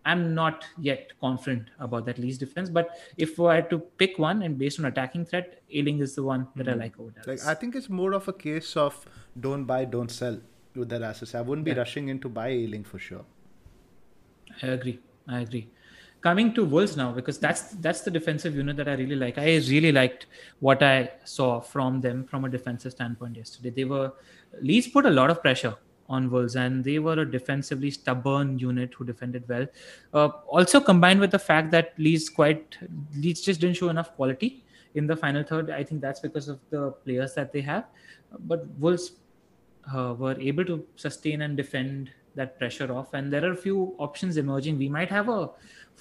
I'm 0.06 0.34
not 0.34 0.66
yet 0.80 1.12
confident 1.20 1.70
about 1.80 2.06
that 2.06 2.18
Leeds 2.18 2.38
defense. 2.38 2.70
But 2.70 2.98
if 3.18 3.40
I 3.40 3.56
had 3.56 3.70
to 3.72 3.80
pick 3.80 4.20
one 4.20 4.44
and 4.44 4.58
based 4.58 4.80
on 4.80 4.86
attacking 4.86 5.26
threat, 5.26 5.62
Ayling 5.72 6.00
is 6.00 6.16
the 6.16 6.24
one 6.24 6.48
that 6.56 6.68
mm-hmm. 6.68 6.82
I 6.82 6.84
like 6.86 7.00
over 7.00 7.12
Dallas. 7.12 7.46
Like 7.46 7.58
I 7.58 7.60
think 7.60 7.76
it's 7.76 7.90
more 7.90 8.14
of 8.14 8.28
a 8.28 8.34
case 8.34 8.78
of 8.78 9.06
don't 9.40 9.66
buy, 9.66 9.86
don't 9.86 10.12
sell 10.12 10.40
with 10.76 10.90
their 10.90 11.04
assets. 11.04 11.34
I 11.36 11.42
wouldn't 11.42 11.66
be 11.66 11.72
yeah. 11.72 11.78
rushing 11.78 12.10
in 12.10 12.20
to 12.20 12.30
buy 12.30 12.50
Ayling 12.50 12.84
for 12.84 13.00
sure. 13.00 13.26
I 14.62 14.68
agree. 14.68 15.00
I 15.28 15.42
agree 15.42 15.68
coming 16.22 16.54
to 16.54 16.66
Wolves 16.66 16.98
now 16.98 17.12
because 17.12 17.38
that's 17.38 17.72
that's 17.86 18.02
the 18.02 18.12
defensive 18.12 18.56
unit 18.56 18.76
that 18.78 18.88
I 18.88 18.94
really 18.94 19.16
like. 19.16 19.38
I 19.38 19.58
really 19.74 19.92
liked 19.92 20.28
what 20.60 20.84
I 20.84 21.12
saw 21.24 21.60
from 21.60 22.02
them 22.02 22.26
from 22.26 22.46
a 22.46 22.50
defensive 22.50 22.92
standpoint 22.92 23.38
yesterday. 23.38 23.70
They 23.70 23.86
were 23.86 24.12
Leeds 24.62 24.88
put 24.88 25.06
a 25.06 25.10
lot 25.10 25.30
of 25.30 25.42
pressure 25.42 25.76
on 26.10 26.30
Wolves 26.32 26.56
and 26.56 26.84
they 26.84 27.00
were 27.00 27.20
a 27.20 27.30
defensively 27.30 27.92
stubborn 27.92 28.58
unit 28.58 28.94
who 28.94 29.04
defended 29.06 29.48
well. 29.48 29.68
Uh, 30.14 30.30
also 30.48 30.80
combined 30.80 31.20
with 31.20 31.32
the 31.32 31.40
fact 31.40 31.72
that 31.72 31.94
Leeds 31.98 32.30
quite 32.30 32.78
Leeds 33.16 33.42
just 33.42 33.62
didn't 33.62 33.76
show 33.76 33.90
enough 33.90 34.16
quality 34.16 34.64
in 34.96 35.06
the 35.06 35.16
final 35.16 35.44
third. 35.44 35.70
I 35.70 35.84
think 35.84 36.02
that's 36.02 36.20
because 36.20 36.48
of 36.48 36.60
the 36.70 36.92
players 36.92 37.34
that 37.36 37.52
they 37.52 37.62
have. 37.62 37.86
But 38.40 38.68
Wolves 38.80 39.12
uh, 39.94 40.16
were 40.18 40.40
able 40.40 40.66
to 40.66 40.86
sustain 40.96 41.42
and 41.42 41.56
defend 41.56 42.12
that 42.38 42.58
pressure 42.58 42.92
off. 42.92 43.14
And 43.14 43.32
there 43.32 43.44
are 43.46 43.52
a 43.52 43.62
few 43.66 43.96
options 43.98 44.38
emerging. 44.38 44.78
We 44.78 44.90
might 44.90 45.10
have 45.10 45.30
a 45.30 45.50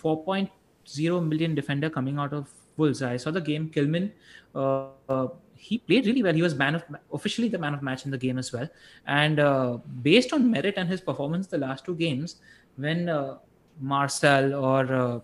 4.0 0.00 1.28
million 1.28 1.54
defender 1.54 1.90
coming 1.90 2.18
out 2.18 2.32
of 2.32 2.48
Wolves. 2.76 3.02
I 3.02 3.16
saw 3.16 3.30
the 3.30 3.40
game. 3.40 3.70
Kilman, 3.70 4.12
uh, 4.54 4.88
uh, 5.08 5.28
he 5.54 5.78
played 5.78 6.06
really 6.06 6.22
well. 6.22 6.34
He 6.34 6.42
was 6.42 6.54
man 6.54 6.76
of 6.76 6.84
officially 7.12 7.48
the 7.48 7.58
man 7.58 7.74
of 7.74 7.82
match 7.82 8.04
in 8.04 8.10
the 8.10 8.18
game 8.18 8.38
as 8.38 8.52
well. 8.52 8.68
And 9.06 9.40
uh, 9.40 9.78
based 10.02 10.32
on 10.32 10.50
merit 10.50 10.74
and 10.76 10.88
his 10.88 11.00
performance 11.00 11.46
the 11.46 11.58
last 11.58 11.84
two 11.84 11.94
games, 11.94 12.36
when 12.76 13.08
uh, 13.08 13.38
Marçal 13.82 14.62
or 14.62 14.94
uh, 14.94 15.20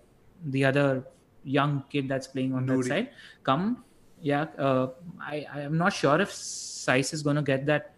the 0.46 0.64
other 0.64 1.04
young 1.44 1.84
kid 1.90 2.08
that's 2.08 2.26
playing 2.26 2.54
on 2.54 2.66
Nouri. 2.66 2.82
that 2.82 2.88
side 2.88 3.08
come, 3.42 3.84
yeah, 4.20 4.46
uh, 4.58 4.88
I 5.20 5.46
I 5.52 5.60
am 5.60 5.76
not 5.76 5.92
sure 5.92 6.20
if 6.20 6.30
Saïss 6.30 7.12
is 7.12 7.22
going 7.22 7.36
to 7.36 7.42
get 7.42 7.66
that 7.66 7.94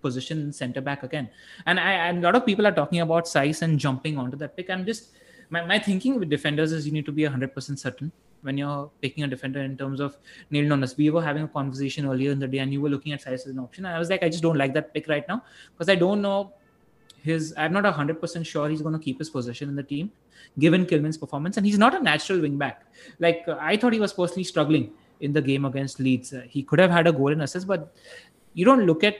position 0.00 0.52
center 0.52 0.80
back 0.80 1.02
again. 1.02 1.28
And 1.66 1.80
I 1.80 1.92
and 1.92 2.18
a 2.18 2.22
lot 2.22 2.36
of 2.36 2.46
people 2.46 2.66
are 2.66 2.72
talking 2.72 3.00
about 3.00 3.24
Saïss 3.24 3.62
and 3.62 3.78
jumping 3.78 4.18
onto 4.18 4.36
that 4.38 4.56
pick. 4.56 4.70
I'm 4.70 4.84
just 4.84 5.10
my, 5.50 5.64
my 5.64 5.78
thinking 5.78 6.18
with 6.18 6.28
defenders 6.28 6.72
is 6.72 6.86
you 6.86 6.92
need 6.92 7.06
to 7.06 7.12
be 7.12 7.22
100% 7.22 7.78
certain 7.78 8.12
when 8.42 8.56
you're 8.56 8.90
picking 9.02 9.24
a 9.24 9.26
defender 9.26 9.60
in 9.60 9.76
terms 9.76 10.00
of 10.00 10.16
nailed 10.50 10.68
numbers. 10.68 10.96
We 10.96 11.10
were 11.10 11.22
having 11.22 11.42
a 11.44 11.48
conversation 11.48 12.06
earlier 12.06 12.30
in 12.30 12.38
the 12.38 12.46
day 12.46 12.58
and 12.58 12.72
you 12.72 12.80
were 12.80 12.88
looking 12.88 13.12
at 13.12 13.24
Saïss 13.24 13.34
as 13.34 13.46
an 13.46 13.58
option. 13.58 13.86
And 13.86 13.94
I 13.94 13.98
was 13.98 14.10
like, 14.10 14.22
I 14.22 14.28
just 14.28 14.42
don't 14.42 14.56
like 14.56 14.74
that 14.74 14.94
pick 14.94 15.08
right 15.08 15.26
now 15.28 15.42
because 15.72 15.88
I 15.88 15.94
don't 15.94 16.22
know 16.22 16.52
his, 17.22 17.52
I'm 17.56 17.72
not 17.72 17.84
100% 17.84 18.46
sure 18.46 18.68
he's 18.68 18.82
going 18.82 18.94
to 18.94 19.00
keep 19.00 19.18
his 19.18 19.30
position 19.30 19.68
in 19.68 19.76
the 19.76 19.82
team 19.82 20.12
given 20.58 20.86
Kilman's 20.86 21.18
performance. 21.18 21.56
And 21.56 21.66
he's 21.66 21.78
not 21.78 21.94
a 21.94 22.02
natural 22.02 22.40
wing 22.40 22.56
back. 22.58 22.84
Like, 23.18 23.46
I 23.48 23.76
thought 23.76 23.92
he 23.92 24.00
was 24.00 24.12
personally 24.12 24.44
struggling 24.44 24.92
in 25.20 25.32
the 25.32 25.42
game 25.42 25.64
against 25.64 25.98
Leeds. 25.98 26.32
He 26.48 26.62
could 26.62 26.78
have 26.78 26.90
had 26.90 27.06
a 27.06 27.12
goal 27.12 27.32
and 27.32 27.42
assist, 27.42 27.66
but 27.66 27.92
you 28.54 28.64
don't 28.64 28.86
look 28.86 29.02
at 29.02 29.16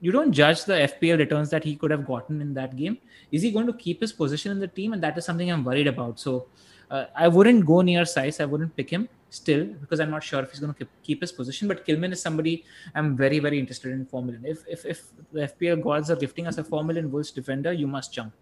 you 0.00 0.12
don't 0.12 0.32
judge 0.32 0.64
the 0.64 0.74
FPL 0.74 1.18
returns 1.18 1.50
that 1.50 1.64
he 1.64 1.74
could 1.76 1.90
have 1.90 2.06
gotten 2.06 2.40
in 2.40 2.54
that 2.54 2.76
game. 2.76 2.98
Is 3.32 3.42
he 3.42 3.50
going 3.50 3.66
to 3.66 3.72
keep 3.72 4.00
his 4.00 4.12
position 4.12 4.52
in 4.52 4.60
the 4.60 4.68
team? 4.68 4.92
And 4.92 5.02
that 5.02 5.16
is 5.16 5.24
something 5.24 5.50
I'm 5.50 5.64
worried 5.64 5.86
about. 5.86 6.20
So 6.20 6.46
uh, 6.90 7.06
I 7.14 7.28
wouldn't 7.28 7.66
go 7.66 7.80
near 7.80 8.02
Saïss. 8.02 8.40
I 8.40 8.44
wouldn't 8.44 8.76
pick 8.76 8.90
him 8.90 9.08
still 9.30 9.64
because 9.64 10.00
I'm 10.00 10.10
not 10.10 10.22
sure 10.22 10.42
if 10.42 10.50
he's 10.50 10.60
going 10.60 10.74
to 10.74 10.86
keep 11.02 11.20
his 11.20 11.32
position. 11.32 11.66
But 11.68 11.86
Kilman 11.86 12.12
is 12.12 12.20
somebody 12.20 12.64
I'm 12.94 13.16
very, 13.16 13.38
very 13.38 13.58
interested 13.58 13.92
in 13.92 14.06
4 14.06 14.22
million. 14.22 14.44
If, 14.44 14.64
if, 14.68 14.84
if 14.84 15.04
the 15.32 15.40
FPL 15.40 15.82
gods 15.82 16.10
are 16.10 16.16
gifting 16.16 16.46
us 16.46 16.58
a 16.58 16.64
4 16.64 16.84
million 16.84 17.10
Wolves 17.10 17.30
defender, 17.30 17.72
you 17.72 17.86
must 17.86 18.12
jump. 18.12 18.32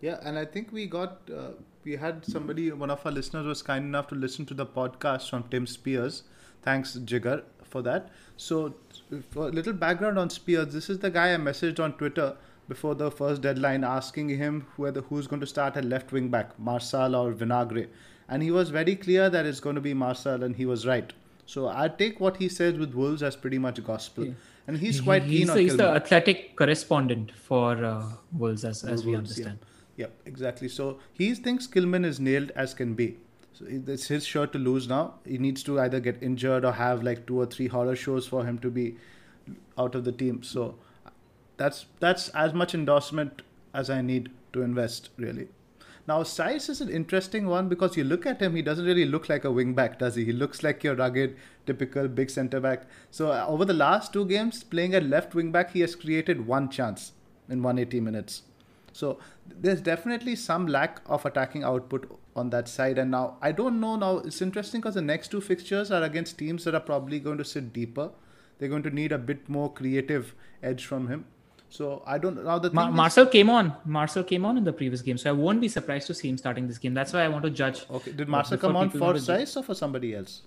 Yeah, 0.00 0.18
and 0.22 0.38
I 0.38 0.46
think 0.46 0.72
we 0.72 0.86
got, 0.86 1.20
uh, 1.30 1.50
we 1.84 1.96
had 1.96 2.24
somebody, 2.24 2.72
one 2.72 2.90
of 2.90 3.04
our 3.04 3.12
listeners 3.12 3.46
was 3.46 3.60
kind 3.62 3.84
enough 3.84 4.06
to 4.08 4.14
listen 4.14 4.46
to 4.46 4.54
the 4.54 4.64
podcast 4.64 5.28
from 5.28 5.44
Tim 5.50 5.66
Spiers. 5.66 6.22
Thanks, 6.62 6.96
Jigar, 6.96 7.42
for 7.64 7.82
that. 7.82 8.08
So, 8.36 8.74
for 9.30 9.48
a 9.48 9.50
little 9.50 9.72
background 9.72 10.18
on 10.18 10.30
Spiers, 10.30 10.72
this 10.72 10.88
is 10.90 10.98
the 10.98 11.10
guy 11.10 11.34
I 11.34 11.36
messaged 11.36 11.80
on 11.80 11.94
Twitter 11.94 12.36
before 12.68 12.94
the 12.94 13.10
first 13.10 13.42
deadline 13.42 13.82
asking 13.84 14.28
him 14.28 14.66
whether 14.76 15.00
who's 15.00 15.26
going 15.26 15.40
to 15.40 15.46
start 15.46 15.76
at 15.76 15.84
left 15.84 16.12
wing 16.12 16.28
back, 16.28 16.56
Marçal 16.58 17.18
or 17.18 17.32
Vinagre. 17.32 17.88
And 18.28 18.42
he 18.42 18.50
was 18.50 18.70
very 18.70 18.94
clear 18.94 19.28
that 19.28 19.44
it's 19.44 19.58
going 19.60 19.74
to 19.74 19.80
be 19.80 19.92
Marçal, 19.92 20.44
and 20.44 20.54
he 20.54 20.66
was 20.66 20.86
right. 20.86 21.12
So 21.46 21.68
I 21.68 21.88
take 21.88 22.20
what 22.20 22.36
he 22.36 22.48
says 22.48 22.78
with 22.78 22.94
Wolves 22.94 23.24
as 23.24 23.34
pretty 23.34 23.58
much 23.58 23.82
gospel, 23.82 24.26
Yeah. 24.26 24.32
and 24.68 24.78
he's 24.78 25.00
quite 25.00 25.24
he's, 25.24 25.38
keen 25.38 25.46
the, 25.48 25.52
on 25.52 25.58
he's 25.58 25.76
the 25.76 25.88
athletic 25.88 26.54
correspondent 26.54 27.32
for 27.32 27.84
uh, 27.84 28.12
Wolves, 28.32 28.64
as, 28.64 28.84
as 28.84 29.04
we 29.04 29.12
Wolves, 29.12 29.36
yeah. 29.36 29.46
understand. 29.46 29.58
Yep, 29.96 30.20
exactly. 30.26 30.68
So 30.68 31.00
he 31.12 31.34
thinks 31.34 31.66
Kilman 31.66 32.04
is 32.06 32.20
nailed 32.20 32.52
as 32.54 32.72
can 32.72 32.94
be. 32.94 33.18
So 33.52 33.66
it's 33.68 34.08
his 34.08 34.24
shirt 34.24 34.52
to 34.52 34.58
lose 34.58 34.88
now. 34.88 35.14
He 35.26 35.38
needs 35.38 35.62
to 35.64 35.80
either 35.80 36.00
get 36.00 36.22
injured 36.22 36.64
or 36.64 36.72
have 36.72 37.02
like 37.02 37.26
two 37.26 37.40
or 37.40 37.46
three 37.46 37.68
horror 37.68 37.96
shows 37.96 38.26
for 38.26 38.44
him 38.44 38.58
to 38.60 38.70
be 38.70 38.96
out 39.76 39.94
of 39.94 40.04
the 40.04 40.12
team. 40.12 40.42
So 40.42 40.76
that's 41.56 41.86
that's 41.98 42.28
as 42.30 42.54
much 42.54 42.74
endorsement 42.74 43.42
as 43.74 43.90
I 43.90 44.00
need 44.00 44.30
to 44.52 44.62
invest 44.62 45.10
really. 45.16 45.48
Now 46.08 46.22
Saïss 46.22 46.68
is 46.70 46.80
an 46.80 46.88
interesting 46.88 47.46
one 47.46 47.68
because 47.68 47.96
you 47.96 48.04
look 48.04 48.26
at 48.26 48.40
him, 48.40 48.56
he 48.56 48.62
doesn't 48.62 48.84
really 48.84 49.04
look 49.04 49.28
like 49.28 49.44
a 49.44 49.50
wing 49.50 49.74
back, 49.74 49.98
does 49.98 50.14
he? 50.14 50.24
He 50.24 50.32
looks 50.32 50.62
like 50.62 50.82
your 50.82 50.96
rugged, 50.96 51.36
typical 51.66 52.08
big 52.08 52.30
centre 52.30 52.60
back. 52.60 52.84
So 53.10 53.30
uh, 53.30 53.44
over 53.46 53.64
the 53.64 53.74
last 53.74 54.12
two 54.12 54.24
games, 54.24 54.64
playing 54.64 54.94
at 54.94 55.04
left 55.04 55.34
wing 55.34 55.52
back, 55.52 55.72
he 55.72 55.80
has 55.80 55.94
created 55.94 56.46
one 56.46 56.68
chance 56.68 57.12
in 57.48 57.62
180 57.62 58.00
minutes. 58.00 58.42
So 58.92 59.18
there's 59.46 59.80
definitely 59.80 60.34
some 60.34 60.66
lack 60.66 61.00
of 61.06 61.24
attacking 61.24 61.62
output 61.62 62.19
on 62.36 62.50
that 62.50 62.68
side. 62.68 62.98
And 62.98 63.10
now 63.10 63.36
I 63.42 63.52
don't 63.52 63.80
know. 63.80 63.96
Now 63.96 64.18
it's 64.18 64.40
interesting 64.42 64.80
because 64.80 64.94
the 64.94 65.02
next 65.02 65.28
two 65.30 65.40
fixtures 65.40 65.90
are 65.90 66.02
against 66.02 66.38
teams 66.38 66.64
that 66.64 66.74
are 66.74 66.80
probably 66.80 67.18
going 67.20 67.38
to 67.38 67.44
sit 67.44 67.72
deeper. 67.72 68.10
They're 68.58 68.68
going 68.68 68.82
to 68.84 68.90
need 68.90 69.12
a 69.12 69.18
bit 69.18 69.48
more 69.48 69.72
creative 69.72 70.34
edge 70.62 70.84
from 70.86 71.08
him. 71.08 71.24
So 71.70 72.02
I 72.06 72.18
don't 72.18 72.44
now 72.44 72.58
the 72.58 72.70
Ma- 72.72 72.86
thing 72.86 72.94
is- 72.94 73.00
Marçal 73.00 73.30
came 73.30 73.48
on. 73.48 73.72
Marçal 73.86 74.26
came 74.26 74.44
on 74.44 74.56
in 74.58 74.64
the 74.64 74.72
previous 74.72 75.02
game, 75.02 75.16
so 75.18 75.30
I 75.30 75.32
won't 75.32 75.60
be 75.60 75.68
surprised 75.68 76.06
to 76.08 76.14
see 76.14 76.28
him 76.28 76.36
starting 76.36 76.66
this 76.66 76.78
game. 76.78 76.94
That's 76.94 77.12
why 77.12 77.22
I 77.24 77.28
want 77.28 77.44
to 77.44 77.50
judge. 77.50 77.86
Okay, 77.90 78.12
did 78.12 78.28
Marçal 78.28 78.58
come 78.60 78.76
on 78.76 78.90
for 78.90 79.14
Saïss 79.14 79.56
or 79.56 79.62
for 79.62 79.74
somebody 79.74 80.14
else? 80.14 80.42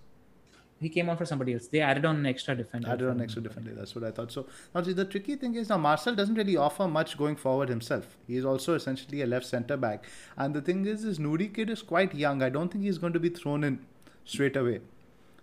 He 0.84 0.90
came 0.90 1.10
on 1.10 1.18
for 1.18 1.26
somebody 1.26 1.54
else. 1.54 1.68
They 1.68 1.80
added 1.80 2.06
on 2.06 2.18
an 2.18 2.26
extra 2.26 2.56
defender. 2.56 2.90
Added 2.90 3.08
on 3.10 3.16
him. 3.18 3.22
extra 3.22 3.42
defender. 3.42 3.74
That's 3.74 3.96
what 3.96 4.04
I 4.04 4.12
thought. 4.12 4.32
So 4.32 4.46
now 4.76 4.84
see, 4.84 4.94
the 4.94 5.06
tricky 5.06 5.36
thing 5.36 5.56
is 5.56 5.70
now 5.70 5.78
Marçal 5.78 6.16
doesn't 6.16 6.36
really 6.36 6.58
offer 6.58 6.88
much 6.88 7.18
going 7.18 7.38
forward 7.38 7.70
himself. 7.70 8.18
He 8.28 8.36
is 8.38 8.46
also 8.46 8.76
essentially 8.76 9.22
a 9.22 9.26
left 9.26 9.46
centre 9.46 9.78
back. 9.78 10.06
And 10.38 10.54
the 10.54 10.62
thing 10.62 10.86
is, 10.86 11.04
this 11.04 11.18
Nouri 11.18 11.54
kid 11.54 11.70
is 11.70 11.82
quite 11.82 12.14
young. 12.14 12.44
I 12.44 12.50
don't 12.50 12.70
think 12.70 12.84
he's 12.84 12.98
going 12.98 13.14
to 13.14 13.20
be 13.20 13.30
thrown 13.30 13.64
in 13.64 13.80
straight 14.26 14.58
away. 14.58 14.82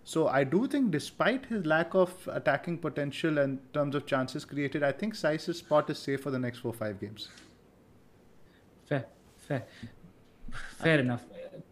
So 0.03 0.27
I 0.27 0.43
do 0.43 0.67
think, 0.67 0.91
despite 0.91 1.45
his 1.45 1.65
lack 1.65 1.95
of 1.95 2.13
attacking 2.31 2.79
potential 2.79 3.37
in 3.37 3.59
terms 3.73 3.95
of 3.95 4.05
chances 4.05 4.45
created, 4.45 4.83
I 4.83 4.91
think 4.91 5.15
Saïss's 5.15 5.59
spot 5.59 5.89
is 5.89 5.99
safe 5.99 6.21
for 6.21 6.31
the 6.31 6.39
next 6.39 6.59
four 6.59 6.73
five 6.73 6.99
games. 6.99 7.29
Fair, 8.87 9.05
fair, 9.37 9.63
fair 10.77 10.99
enough. 10.99 11.23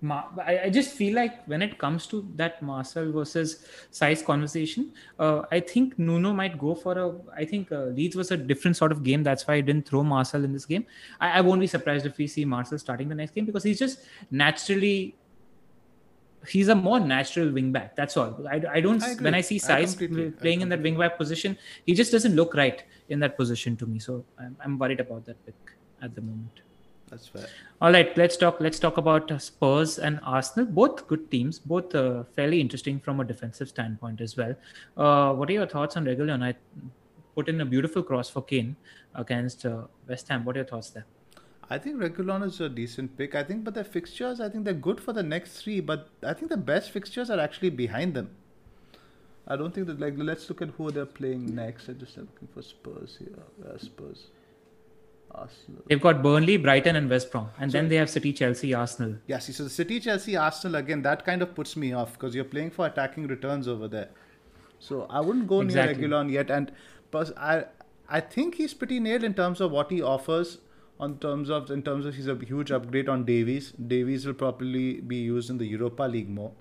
Ma- 0.01 0.25
I, 0.45 0.59
I 0.65 0.69
just 0.69 0.91
feel 0.95 1.15
like 1.15 1.45
when 1.45 1.61
it 1.61 1.77
comes 1.77 2.07
to 2.07 2.25
that 2.35 2.61
Marçal 2.61 3.11
versus 3.13 3.65
Saïss 3.91 4.23
conversation, 4.23 4.91
uh, 5.19 5.43
I 5.51 5.59
think 5.59 5.97
Nuno 5.97 6.33
might 6.33 6.57
go 6.57 6.75
for 6.75 6.97
a. 6.97 7.15
I 7.35 7.45
think 7.45 7.71
uh, 7.71 7.85
Leeds 7.85 8.15
was 8.15 8.31
a 8.31 8.37
different 8.37 8.77
sort 8.77 8.91
of 8.91 9.03
game. 9.03 9.23
That's 9.23 9.47
why 9.47 9.55
I 9.55 9.61
didn't 9.61 9.87
throw 9.87 10.03
Marçal 10.03 10.43
in 10.43 10.53
this 10.53 10.65
game. 10.65 10.85
I, 11.19 11.39
I 11.39 11.41
won't 11.41 11.59
be 11.59 11.67
surprised 11.67 12.05
if 12.05 12.17
we 12.17 12.27
see 12.27 12.45
Marçal 12.45 12.79
starting 12.79 13.09
the 13.09 13.15
next 13.15 13.33
game 13.35 13.45
because 13.45 13.63
he's 13.63 13.79
just 13.79 13.99
naturally. 14.31 15.15
He's 16.47 16.69
a 16.69 16.75
more 16.75 17.01
natural 17.01 17.51
wing 17.51 17.73
back. 17.73 17.97
That's 17.97 18.15
all. 18.15 18.47
I, 18.49 18.61
I 18.71 18.79
don't. 18.79 19.03
I 19.03 19.15
when 19.15 19.35
I 19.35 19.41
see 19.41 19.59
Saïss 19.59 20.01
I 20.01 20.31
playing 20.39 20.61
in 20.61 20.69
that 20.69 20.81
wing 20.81 20.97
back 20.97 21.17
position, 21.17 21.57
he 21.85 21.93
just 21.93 22.13
doesn't 22.13 22.35
look 22.35 22.53
right 22.53 22.81
in 23.09 23.19
that 23.19 23.35
position 23.35 23.75
to 23.77 23.85
me. 23.85 23.99
So 23.99 24.23
I'm, 24.39 24.55
I'm 24.63 24.79
worried 24.79 25.01
about 25.01 25.25
that 25.25 25.45
pick 25.45 25.55
at 26.01 26.15
the 26.15 26.21
moment. 26.21 26.61
That's 27.09 27.27
fair. 27.27 27.47
All 27.81 27.91
right, 27.91 28.15
let's 28.17 28.37
talk. 28.37 28.59
Let's 28.59 28.79
talk 28.79 28.97
about 28.97 29.31
uh, 29.31 29.39
Spurs 29.39 29.97
and 29.97 30.19
Arsenal. 30.23 30.65
Both 30.65 31.07
good 31.07 31.29
teams, 31.31 31.59
both 31.59 31.95
uh, 31.95 32.23
fairly 32.35 32.61
interesting 32.61 32.99
from 32.99 33.19
a 33.19 33.23
defensive 33.23 33.69
standpoint 33.69 34.21
as 34.21 34.37
well. 34.37 34.55
Uh, 34.97 35.33
what 35.33 35.49
are 35.49 35.53
your 35.53 35.65
thoughts 35.65 35.97
on 35.97 36.05
Reguilon? 36.05 36.43
I 36.43 36.55
put 37.35 37.49
in 37.49 37.61
a 37.61 37.65
beautiful 37.65 38.03
cross 38.03 38.29
for 38.29 38.43
Kane 38.43 38.75
against 39.15 39.65
uh, 39.65 39.83
West 40.07 40.27
Ham. 40.27 40.45
What 40.45 40.55
are 40.55 40.59
your 40.59 40.67
thoughts 40.67 40.89
there? 40.91 41.05
I 41.69 41.77
think 41.77 41.97
Reguilon 41.97 42.43
is 42.45 42.59
a 42.61 42.69
decent 42.69 43.17
pick. 43.17 43.35
I 43.35 43.43
think, 43.43 43.63
but 43.63 43.75
the 43.75 43.83
fixtures, 43.83 44.39
I 44.39 44.49
think 44.49 44.65
they're 44.65 44.73
good 44.73 44.99
for 44.99 45.13
the 45.13 45.23
next 45.23 45.61
three. 45.61 45.79
But 45.79 46.09
I 46.23 46.33
think 46.33 46.49
the 46.49 46.57
best 46.57 46.91
fixtures 46.91 47.29
are 47.29 47.39
actually 47.39 47.69
behind 47.69 48.13
them. 48.13 48.31
I 49.47 49.55
don't 49.55 49.73
think 49.73 49.87
that 49.87 49.99
like 49.99 50.13
let's 50.17 50.47
look 50.49 50.61
at 50.61 50.69
who 50.77 50.91
they're 50.91 51.05
playing 51.05 51.55
next. 51.55 51.89
I 51.89 51.93
just 51.93 52.17
am 52.17 52.27
looking 52.33 52.49
for 52.53 52.61
Spurs 52.61 53.17
here. 53.17 53.71
Are 53.71 53.79
Spurs? 53.79 54.27
Arsenal. 55.31 55.81
They've 55.87 56.01
got 56.01 56.21
Burnley, 56.23 56.57
Brighton, 56.57 56.95
and 56.95 57.09
West 57.09 57.31
Brom, 57.31 57.49
and 57.59 57.71
then 57.71 57.87
they 57.89 57.95
have 57.95 58.09
City, 58.09 58.33
Chelsea, 58.33 58.73
Arsenal. 58.73 59.15
Yeah, 59.27 59.39
see, 59.39 59.53
so 59.53 59.63
the 59.63 59.69
City, 59.69 59.99
Chelsea, 59.99 60.35
Arsenal 60.35 60.75
again. 60.77 61.01
That 61.01 61.25
kind 61.25 61.41
of 61.41 61.53
puts 61.55 61.75
me 61.75 61.93
off 61.93 62.13
because 62.13 62.35
you're 62.35 62.43
playing 62.45 62.71
for 62.71 62.85
attacking 62.85 63.27
returns 63.27 63.67
over 63.67 63.87
there. 63.87 64.09
So 64.79 65.05
I 65.09 65.19
wouldn't 65.19 65.47
go 65.47 65.61
Exactly. 65.61 66.07
near 66.07 66.09
Reguilon 66.09 66.31
yet. 66.31 66.49
And 66.49 66.71
plus 67.11 67.31
I, 67.37 67.65
I 68.07 68.19
think 68.21 68.55
he's 68.55 68.73
pretty 68.73 68.99
nailed 68.99 69.23
in 69.23 69.33
terms 69.33 69.61
of 69.61 69.71
what 69.71 69.91
he 69.91 70.01
offers. 70.01 70.59
On 71.01 71.17
terms 71.17 71.49
of 71.49 71.71
in 71.71 71.81
terms 71.81 72.05
of 72.05 72.15
he's 72.15 72.27
a 72.27 72.35
huge 72.35 72.71
upgrade 72.71 73.07
on 73.07 73.23
Davies. 73.23 73.71
Davies 73.71 74.25
will 74.25 74.33
probably 74.33 74.99
be 74.99 75.15
used 75.17 75.49
in 75.49 75.57
the 75.57 75.65
Europa 75.65 76.03
League 76.03 76.29
more. 76.29 76.51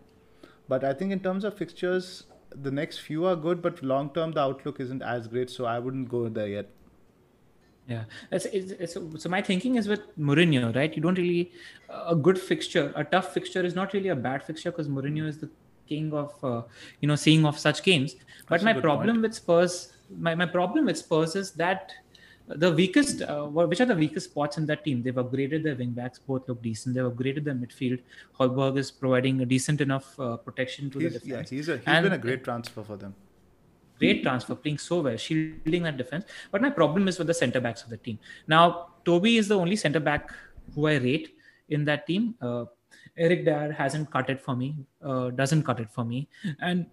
But 0.68 0.84
I 0.84 0.92
think 0.94 1.10
in 1.10 1.18
terms 1.20 1.42
of 1.44 1.56
fixtures, 1.56 2.24
the 2.54 2.70
next 2.70 2.98
few 2.98 3.24
are 3.26 3.34
good, 3.34 3.60
but 3.62 3.82
long 3.82 4.10
term 4.10 4.32
the 4.32 4.40
outlook 4.40 4.78
isn't 4.78 5.02
as 5.02 5.26
great. 5.26 5.50
So 5.50 5.64
I 5.64 5.78
wouldn't 5.80 6.08
go 6.08 6.28
there 6.28 6.46
yet. 6.46 6.68
Yeah, 7.88 8.04
it's, 8.30 8.44
it's, 8.46 8.72
it's, 8.72 9.22
so 9.22 9.28
my 9.30 9.40
thinking 9.40 9.76
is 9.76 9.88
with 9.88 10.02
Mourinho, 10.18 10.76
right? 10.76 10.94
You 10.94 11.00
don't 11.02 11.16
really 11.16 11.52
a 11.88 12.14
good 12.14 12.38
fixture, 12.38 12.92
a 12.94 13.04
tough 13.04 13.32
fixture 13.32 13.62
is 13.64 13.74
not 13.74 13.94
really 13.94 14.08
a 14.10 14.16
bad 14.16 14.42
fixture 14.42 14.70
because 14.70 14.88
Mourinho 14.88 15.26
is 15.26 15.38
the 15.38 15.48
king 15.88 16.12
of 16.12 16.34
uh, 16.44 16.62
you 17.00 17.08
know 17.08 17.16
seeing 17.16 17.46
off 17.46 17.58
such 17.58 17.82
games. 17.82 18.14
But 18.48 18.60
That's 18.60 18.64
my 18.64 18.74
problem 18.74 19.16
point. 19.16 19.22
with 19.22 19.34
Spurs, 19.34 19.92
my, 20.18 20.34
my 20.34 20.44
problem 20.44 20.84
with 20.84 20.98
Spurs 20.98 21.34
is 21.34 21.52
that 21.52 21.92
the 22.48 22.72
weakest, 22.72 23.22
uh, 23.22 23.44
which 23.46 23.80
are 23.80 23.86
the 23.86 23.94
weakest 23.94 24.30
spots 24.30 24.58
in 24.58 24.66
that 24.66 24.84
team? 24.84 25.02
They've 25.02 25.14
upgraded 25.14 25.62
their 25.64 25.74
wing 25.74 25.90
backs, 25.92 26.18
both 26.18 26.46
look 26.48 26.60
decent. 26.62 26.94
They've 26.94 27.04
upgraded 27.04 27.44
their 27.44 27.54
midfield. 27.54 28.00
Højbjerg 28.40 28.78
is 28.78 28.90
providing 28.90 29.40
a 29.42 29.46
decent 29.46 29.80
enough 29.82 30.18
uh, 30.20 30.36
protection 30.38 30.90
to 30.90 30.98
He's, 30.98 31.12
the 31.14 31.20
yeah, 31.26 31.32
defense. 31.36 31.50
he's 31.50 31.68
a, 31.68 31.76
he's 31.76 31.86
And- 31.86 32.04
been 32.04 32.12
a 32.14 32.18
great 32.18 32.44
transfer 32.44 32.82
for 32.82 32.96
them. 32.96 33.14
Great 33.98 34.22
transfer, 34.22 34.54
playing 34.54 34.78
so 34.78 35.00
well, 35.00 35.16
shielding 35.16 35.82
that 35.82 35.96
defense. 35.96 36.24
But 36.50 36.62
my 36.62 36.70
problem 36.70 37.08
is 37.08 37.18
with 37.18 37.26
the 37.26 37.34
centre 37.34 37.60
backs 37.60 37.82
of 37.82 37.90
the 37.90 37.96
team. 37.96 38.18
Now, 38.46 38.88
Toby 39.04 39.36
is 39.36 39.48
the 39.48 39.58
only 39.58 39.76
centre 39.76 40.00
back 40.00 40.30
who 40.74 40.86
I 40.86 40.96
rate 40.96 41.36
in 41.68 41.84
that 41.84 42.06
team. 42.06 42.34
Uh, 42.40 42.64
Eric 43.16 43.44
Dier 43.44 43.72
hasn't 43.72 44.10
cut 44.10 44.30
it 44.30 44.40
for 44.40 44.54
me, 44.54 44.76
uh, 45.02 45.30
doesn't 45.30 45.64
cut 45.64 45.80
it 45.80 45.90
for 45.90 46.04
me. 46.04 46.28
And 46.60 46.86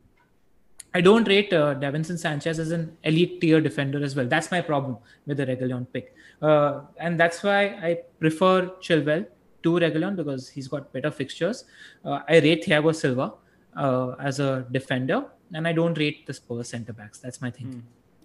I 0.93 1.01
don't 1.01 1.27
rate 1.27 1.51
uh, 1.51 1.75
Davinson 1.75 2.17
Sanchez 2.17 2.57
as 2.57 2.71
an 2.71 2.97
elite 3.03 3.41
tier 3.41 3.59
defender 3.59 4.01
as 4.03 4.15
well. 4.15 4.27
That's 4.27 4.49
my 4.49 4.61
problem 4.61 4.97
with 5.25 5.37
the 5.37 5.45
Reguilon 5.45 5.85
pick. 5.91 6.15
Uh, 6.41 6.81
and 6.97 7.19
that's 7.19 7.43
why 7.43 7.65
I 7.87 7.99
prefer 8.19 8.67
Chilwell 8.81 9.27
to 9.63 9.71
Reguilon 9.73 10.15
because 10.15 10.47
he's 10.47 10.67
got 10.67 10.93
better 10.93 11.11
fixtures. 11.11 11.65
Uh, 12.05 12.19
I 12.29 12.39
rate 12.39 12.63
Thiago 12.65 12.95
Silva 12.95 13.33
uh, 13.75 14.15
as 14.21 14.39
a 14.39 14.65
defender, 14.71 15.25
and 15.55 15.67
I 15.67 15.73
don't 15.73 15.97
rate 15.97 16.25
the 16.27 16.33
Spurs 16.33 16.69
centre 16.69 16.93
backs. 16.93 17.19
That's 17.19 17.41
my 17.41 17.49
thing. 17.49 17.83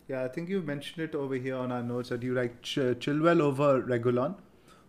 Yeah, 0.08 0.24
I 0.24 0.28
think 0.28 0.48
you 0.48 0.60
mentioned 0.60 1.04
it 1.08 1.14
over 1.14 1.36
here 1.36 1.56
on 1.56 1.70
our 1.72 1.82
notes 1.82 2.08
that 2.08 2.22
you 2.22 2.34
like 2.34 2.60
Ch- 2.62 2.96
Chilwell 3.04 3.40
over 3.40 3.82
Reguilon, 3.82 4.34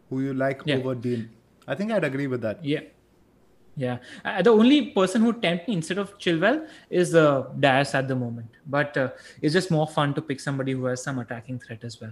who 0.09 0.21
you 0.21 0.33
like 0.33 0.63
Yeah. 0.65 0.77
over 0.77 0.95
Digne. 0.95 1.29
I 1.67 1.75
think 1.75 1.91
I'd 1.91 2.03
agree 2.03 2.27
with 2.27 2.41
that. 2.41 2.65
Yeah. 2.65 2.81
Yeah. 3.75 3.99
Uh, 4.25 4.41
the 4.41 4.49
only 4.49 4.79
person 4.95 5.21
who 5.21 5.33
tempt 5.33 5.67
me 5.67 5.75
instead 5.75 5.99
of 5.99 6.17
Chilwell 6.17 6.67
is 6.89 7.13
uh, 7.15 7.43
Dias 7.59 7.93
at 7.95 8.07
the 8.07 8.15
moment. 8.15 8.49
But 8.65 8.97
uh, 8.97 9.09
it's 9.41 9.53
just 9.53 9.69
more 9.71 9.87
fun 9.87 10.13
to 10.15 10.21
pick 10.21 10.39
somebody 10.39 10.73
who 10.73 10.85
has 10.85 11.03
some 11.03 11.19
attacking 11.19 11.59
threat 11.59 11.83
as 11.83 12.01
well. 12.01 12.11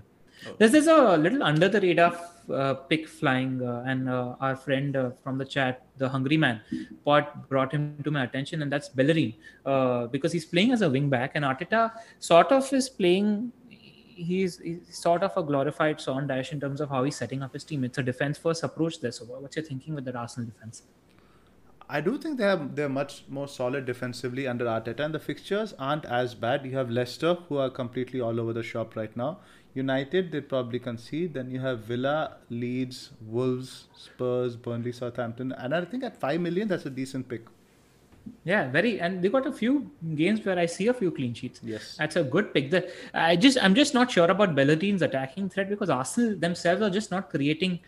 There's, 0.57 0.73
is 0.73 0.87
a 0.87 1.17
little 1.17 1.43
under 1.43 1.67
the 1.69 1.81
radar 1.81 2.17
uh, 2.51 2.73
pick 2.73 3.07
flying, 3.07 3.61
uh, 3.61 3.83
and 3.85 4.09
uh, 4.09 4.35
our 4.39 4.55
friend 4.55 4.95
uh, 4.95 5.11
from 5.23 5.37
the 5.37 5.45
chat, 5.45 5.85
the 5.97 6.09
Hungry 6.09 6.37
Man, 6.37 6.61
Pot 7.05 7.47
brought 7.49 7.71
him 7.73 7.97
to 8.03 8.11
my 8.11 8.23
attention, 8.23 8.61
and 8.61 8.71
that's 8.71 8.89
Bellerin 8.89 9.33
uh, 9.65 10.07
because 10.07 10.31
he's 10.31 10.45
playing 10.45 10.71
as 10.71 10.81
a 10.81 10.89
wing 10.89 11.09
back, 11.09 11.31
and 11.35 11.45
Arteta 11.45 11.91
sort 12.19 12.51
of 12.51 12.71
is 12.73 12.89
playing. 12.89 13.51
He's, 13.69 14.59
he's 14.59 14.81
sort 14.89 15.23
of 15.23 15.31
a 15.37 15.43
glorified 15.43 16.01
Sean 16.01 16.27
Dyche 16.27 16.51
in 16.51 16.59
terms 16.59 16.81
of 16.81 16.89
how 16.89 17.05
he's 17.05 17.15
setting 17.15 17.41
up 17.41 17.53
his 17.53 17.63
team. 17.63 17.85
It's 17.85 17.97
a 17.99 18.03
defense 18.03 18.37
first 18.37 18.63
approach 18.63 18.99
there. 18.99 19.13
So, 19.13 19.23
what's 19.23 19.55
your 19.55 19.63
thinking 19.63 19.95
with 19.95 20.03
that 20.05 20.15
Arsenal 20.17 20.49
defense? 20.49 20.83
I 21.91 22.01
do 22.01 22.19
think 22.19 22.37
they 22.37 22.43
have 22.43 22.75
they're 22.75 22.87
much 22.87 23.23
more 23.29 23.47
solid 23.47 23.85
defensively 23.85 24.47
under 24.47 24.65
Arteta, 24.65 24.99
and 24.99 25.13
the 25.13 25.19
fixtures 25.19 25.73
aren't 25.79 26.05
as 26.05 26.35
bad. 26.35 26.63
You 26.63 26.77
have 26.77 26.91
Leicester, 26.91 27.33
who 27.47 27.57
are 27.57 27.69
completely 27.69 28.21
all 28.21 28.39
over 28.39 28.53
the 28.53 28.61
shop 28.61 28.95
right 28.95 29.15
now. 29.17 29.39
United, 29.79 30.31
they 30.31 30.41
probably 30.41 30.79
concede. 30.79 31.33
Then 31.33 31.51
you 31.51 31.59
have 31.67 31.79
Villa, 31.91 32.17
Leeds, 32.49 33.11
Wolves, 33.37 33.87
Spurs, 34.07 34.55
Burnley, 34.55 34.91
Southampton, 34.91 35.51
and 35.53 35.75
I 35.75 35.85
think 35.85 36.03
at 36.03 36.19
five 36.25 36.41
million, 36.49 36.67
that's 36.67 36.85
a 36.85 36.93
decent 37.01 37.27
pick. 37.33 37.45
Yeah, 38.43 38.69
very, 38.69 38.99
and 38.99 39.21
they 39.23 39.29
got 39.29 39.47
a 39.47 39.51
few 39.51 39.89
games 40.15 40.45
where 40.45 40.59
I 40.59 40.65
see 40.65 40.87
a 40.87 40.93
few 40.93 41.11
clean 41.11 41.33
sheets. 41.33 41.61
Yes. 41.63 41.95
that's 41.97 42.15
a 42.15 42.23
good 42.23 42.53
pick. 42.53 42.69
The, 42.71 42.91
I 43.13 43.35
just, 43.35 43.57
I'm 43.61 43.75
just 43.75 43.93
not 43.93 44.11
sure 44.11 44.29
about 44.29 44.55
Bellerin's 44.55 45.01
attacking 45.01 45.49
threat 45.49 45.69
because 45.69 45.89
Arsenal 45.89 46.35
themselves 46.37 46.81
are 46.81 46.89
just 46.89 47.11
not 47.11 47.29
creating 47.29 47.79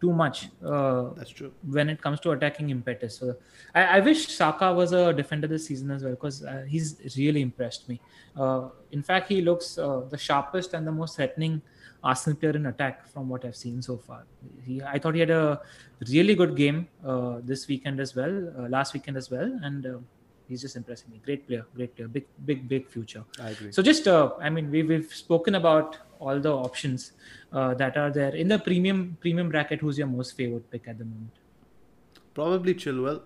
too 0.00 0.12
much. 0.12 0.48
Uh, 0.64 1.10
That's 1.16 1.30
true. 1.30 1.52
When 1.68 1.88
it 1.88 2.00
comes 2.00 2.20
to 2.20 2.30
attacking 2.30 2.70
impetus, 2.70 3.18
so 3.18 3.36
I, 3.74 3.82
I 3.84 4.00
wish 4.00 4.28
Saka 4.28 4.72
was 4.72 4.92
a 4.92 5.12
defender 5.12 5.46
this 5.46 5.66
season 5.66 5.90
as 5.90 6.04
well 6.04 6.12
because 6.12 6.44
uh, 6.44 6.64
he's 6.68 7.16
really 7.16 7.42
impressed 7.42 7.88
me. 7.88 8.00
Uh, 8.36 8.68
in 8.92 9.02
fact, 9.02 9.28
he 9.28 9.40
looks 9.40 9.78
uh, 9.78 10.02
the 10.08 10.18
sharpest 10.18 10.74
and 10.74 10.86
the 10.86 10.92
most 10.92 11.16
threatening 11.16 11.60
Arsenal 12.02 12.38
player 12.38 12.52
in 12.52 12.66
attack 12.66 13.08
from 13.08 13.28
what 13.28 13.44
I've 13.44 13.56
seen 13.56 13.82
so 13.82 13.96
far. 13.96 14.24
He, 14.64 14.80
I 14.82 14.98
thought 14.98 15.14
he 15.14 15.20
had 15.20 15.30
a 15.30 15.60
really 16.08 16.36
good 16.36 16.54
game 16.54 16.86
uh, 17.04 17.40
this 17.42 17.66
weekend 17.66 17.98
as 17.98 18.14
well, 18.14 18.52
uh, 18.56 18.68
last 18.68 18.94
weekend 18.94 19.16
as 19.16 19.30
well, 19.30 19.58
and 19.62 20.04
he's 20.48 20.62
just 20.62 20.76
impressing 20.76 21.10
me. 21.10 21.20
Great 21.24 21.46
player, 21.46 21.66
great 21.74 21.94
player, 21.94 22.08
big, 22.08 22.26
big, 22.46 22.68
big 22.68 22.88
future. 22.88 23.24
I 23.40 23.50
agree. 23.50 23.72
So 23.72 23.82
just, 23.82 24.08
uh, 24.08 24.30
I 24.40 24.48
mean, 24.48 24.70
we've, 24.70 24.88
we've 24.88 25.12
spoken 25.12 25.56
about 25.56 25.98
all 26.20 26.38
the 26.40 26.52
options 26.52 27.12
uh, 27.52 27.74
that 27.74 27.96
are 27.96 28.10
there 28.10 28.34
in 28.34 28.48
the 28.48 28.58
premium 28.58 29.16
premium 29.20 29.48
bracket. 29.48 29.80
Who's 29.80 29.98
your 29.98 30.06
most 30.06 30.36
favorite 30.36 30.70
pick 30.70 30.88
at 30.88 30.98
the 30.98 31.04
moment? 31.04 31.30
Probably 32.34 32.74
Chilwell 32.74 33.22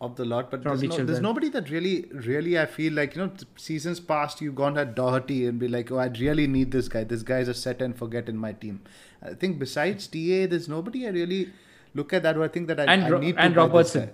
of 0.00 0.14
the 0.16 0.24
lot, 0.24 0.50
but 0.50 0.62
there's, 0.62 0.82
no, 0.82 0.96
there's 1.06 1.20
nobody 1.20 1.48
that 1.48 1.70
really, 1.70 2.06
really, 2.12 2.58
I 2.58 2.66
feel 2.66 2.92
like 2.92 3.16
you 3.16 3.22
know, 3.22 3.32
seasons 3.56 3.98
past 3.98 4.40
you've 4.40 4.54
gone 4.54 4.78
at 4.78 4.94
Doherty 4.94 5.46
and 5.46 5.58
be 5.58 5.66
like, 5.66 5.90
oh, 5.90 5.98
I 5.98 6.06
really 6.06 6.46
need 6.46 6.70
this 6.70 6.88
guy. 6.88 7.02
This 7.04 7.22
guy's 7.22 7.48
a 7.48 7.54
set 7.54 7.82
and 7.82 7.96
forget 7.96 8.28
in 8.28 8.36
my 8.36 8.52
team. 8.52 8.80
I 9.22 9.34
think 9.34 9.58
besides 9.58 10.06
TA, 10.06 10.46
there's 10.46 10.68
nobody 10.68 11.06
I 11.06 11.10
really 11.10 11.52
look 11.94 12.12
at 12.12 12.22
that. 12.22 12.36
Or 12.36 12.44
I 12.44 12.48
think 12.48 12.68
that 12.68 12.78
I, 12.78 12.84
And 12.84 13.04
I 13.12 13.18
need 13.18 13.36
to 13.36 13.42
and 13.42 13.56
Robertson. 13.56 14.10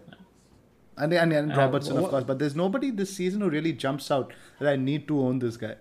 And, 0.96 1.12
and, 1.12 1.32
and 1.32 1.52
Uh, 1.52 1.56
Robertson, 1.56 1.98
of 1.98 2.08
course, 2.08 2.24
but 2.24 2.38
there's 2.38 2.56
nobody 2.56 2.90
this 2.90 3.14
season 3.14 3.40
who 3.42 3.50
really 3.50 3.72
jumps 3.72 4.10
out 4.10 4.32
that 4.60 4.68
I 4.72 4.76
need 4.76 5.06
to 5.08 5.20
own 5.20 5.38
this 5.40 5.56
guy. 5.56 5.74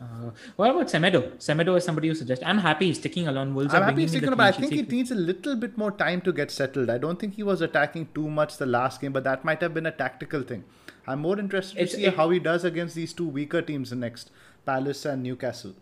Uh, 0.00 0.30
what 0.56 0.70
about 0.70 0.86
Semedo? 0.88 1.20
Semedo 1.38 1.76
is 1.76 1.84
somebody 1.84 2.08
you 2.08 2.14
suggest. 2.14 2.42
I'm 2.44 2.58
happy 2.58 2.86
he's 2.86 2.98
sticking 2.98 3.28
along. 3.28 3.54
Wolves 3.54 3.72
I'm 3.72 3.82
happy 3.82 4.02
he's 4.02 4.12
the 4.12 4.20
taken 4.20 4.34
up. 4.34 4.40
I 4.40 4.52
think 4.52 4.72
it 4.72 4.90
needs 4.90 5.10
a 5.10 5.14
little 5.14 5.56
bit 5.56 5.78
more 5.78 5.90
time 5.90 6.20
to 6.22 6.32
get 6.32 6.50
settled. 6.50 6.90
I 6.90 6.98
don't 6.98 7.18
think 7.18 7.34
he 7.34 7.42
was 7.42 7.62
attacking 7.62 8.08
too 8.14 8.28
much 8.28 8.58
the 8.58 8.66
last 8.66 9.00
game, 9.00 9.12
but 9.12 9.24
that 9.24 9.44
might 9.44 9.60
have 9.62 9.72
been 9.72 9.86
a 9.86 9.92
tactical 9.92 10.42
thing. 10.42 10.64
I'm 11.06 11.20
more 11.20 11.38
interested 11.38 11.76
to 11.76 11.82
It's- 11.82 11.96
see 11.96 12.04
it- 12.04 12.14
how 12.16 12.28
he 12.30 12.38
does 12.38 12.64
against 12.64 12.94
these 12.94 13.12
two 13.14 13.26
weaker 13.26 13.62
teams 13.62 13.92
next, 13.92 14.30
Palace 14.66 15.06
and 15.06 15.22
Newcastle. 15.22 15.74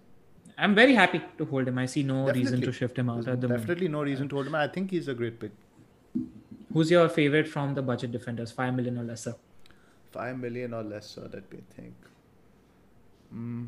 I'm 0.57 0.75
very 0.77 0.95
happy 0.95 1.21
to 1.39 1.45
hold 1.47 1.67
him. 1.67 1.79
I 1.79 1.87
see 1.87 2.05
no 2.05 2.31
reason 2.31 2.61
to 2.61 2.71
shift 2.71 2.97
him 2.99 3.11
out 3.11 3.25
There's 3.25 3.35
at 3.35 3.41
the 3.41 3.49
moment. 3.49 3.63
definitely 3.67 3.89
no 3.89 4.03
reason 4.05 4.29
to 4.29 4.37
hold 4.37 4.47
him. 4.47 4.55
I 4.55 4.69
think 4.69 4.91
he's 4.93 5.09
a 5.09 5.15
great 5.15 5.41
pick. 5.41 5.51
Who's 6.73 6.91
your 6.93 7.09
favorite 7.09 7.49
from 7.49 7.75
the 7.75 7.83
budget 7.83 8.13
defenders? 8.13 8.53
Five 8.53 8.75
million 8.77 8.99
or 8.99 9.03
lesser. 9.05 9.35
Five 10.13 10.39
million 10.39 10.73
or 10.75 10.85
less, 10.85 11.07
so 11.11 11.23
let 11.33 11.51
me 11.53 11.59
think. 11.75 11.95
Mm. 13.35 13.67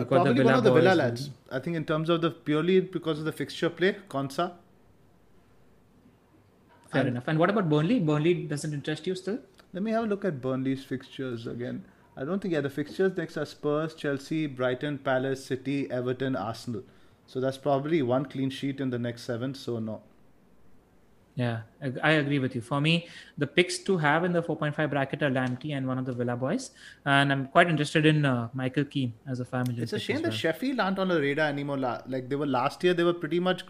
Uh, 0.00 0.04
got 0.04 0.10
the 0.18 0.24
probably 0.24 0.44
one 0.44 0.54
of 0.54 0.64
the 0.64 0.72
Villa 0.72 0.94
lads. 0.94 1.30
I 1.50 1.58
think 1.58 1.76
in 1.76 1.84
terms 1.84 2.08
of 2.08 2.20
the 2.20 2.30
purely 2.30 2.80
because 2.80 3.18
of 3.18 3.24
the 3.24 3.32
fixture 3.32 3.70
play, 3.70 3.96
Konsa. 4.08 4.52
Fair 6.90 7.00
And- 7.02 7.08
enough. 7.10 7.24
And 7.28 7.38
what 7.38 7.50
about 7.50 7.68
Burnley? 7.68 8.00
Burnley 8.00 8.34
doesn't 8.44 8.72
interest 8.72 9.06
you 9.06 9.14
still? 9.14 9.38
Let 9.72 9.82
me 9.82 9.90
have 9.90 10.04
a 10.04 10.06
look 10.06 10.24
at 10.24 10.40
Burnley's 10.40 10.84
fixtures 10.84 11.46
again. 11.46 11.84
I 12.16 12.24
don't 12.24 12.40
think 12.40 12.54
yeah 12.54 12.60
the 12.62 12.70
fixtures 12.70 13.16
next 13.16 13.36
are 13.36 13.44
Spurs, 13.44 13.94
Chelsea, 13.94 14.46
Brighton, 14.46 14.98
Palace, 14.98 15.44
City, 15.44 15.90
Everton, 15.90 16.34
Arsenal. 16.34 16.82
So 17.26 17.40
that's 17.40 17.58
probably 17.58 18.00
one 18.02 18.24
clean 18.26 18.50
sheet 18.50 18.80
in 18.80 18.90
the 18.90 18.98
next 18.98 19.22
seven. 19.22 19.54
So 19.54 19.78
no. 19.80 20.02
Yeah, 21.36 21.60
I 22.02 22.12
agree 22.12 22.38
with 22.38 22.54
you. 22.54 22.62
For 22.62 22.80
me, 22.80 23.08
the 23.36 23.46
picks 23.46 23.76
to 23.80 23.98
have 23.98 24.24
in 24.24 24.32
the 24.32 24.42
4.5 24.42 24.88
bracket 24.88 25.22
are 25.22 25.30
Lamptey 25.30 25.76
and 25.76 25.86
one 25.86 25.98
of 25.98 26.06
the 26.06 26.14
Villa 26.14 26.34
boys. 26.34 26.70
And 27.04 27.30
I'm 27.30 27.48
quite 27.48 27.68
interested 27.68 28.06
in 28.06 28.24
uh, 28.24 28.48
Michael 28.54 28.86
Keane 28.86 29.12
as 29.28 29.40
a 29.40 29.44
family. 29.44 29.82
It's 29.82 29.92
a 29.92 29.98
shame 29.98 30.16
as 30.16 30.22
that. 30.22 30.32
Sheffield 30.32 30.80
aren't 30.80 30.98
on 30.98 31.08
the 31.08 31.20
radar 31.20 31.48
anymore. 31.48 31.76
Like 31.76 32.30
they 32.30 32.36
were 32.36 32.46
last 32.46 32.82
year, 32.82 32.94
they 32.94 33.04
were 33.04 33.12
pretty 33.12 33.38
much 33.38 33.64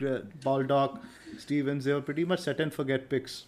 Baldock, 0.45 1.01
Stevens. 1.39 1.85
They 1.85 1.93
were 1.93 2.01
pretty 2.01 2.25
much 2.25 2.39
set 2.39 2.61
and 2.61 2.73
forget 2.73 3.11
picks. 3.11 3.47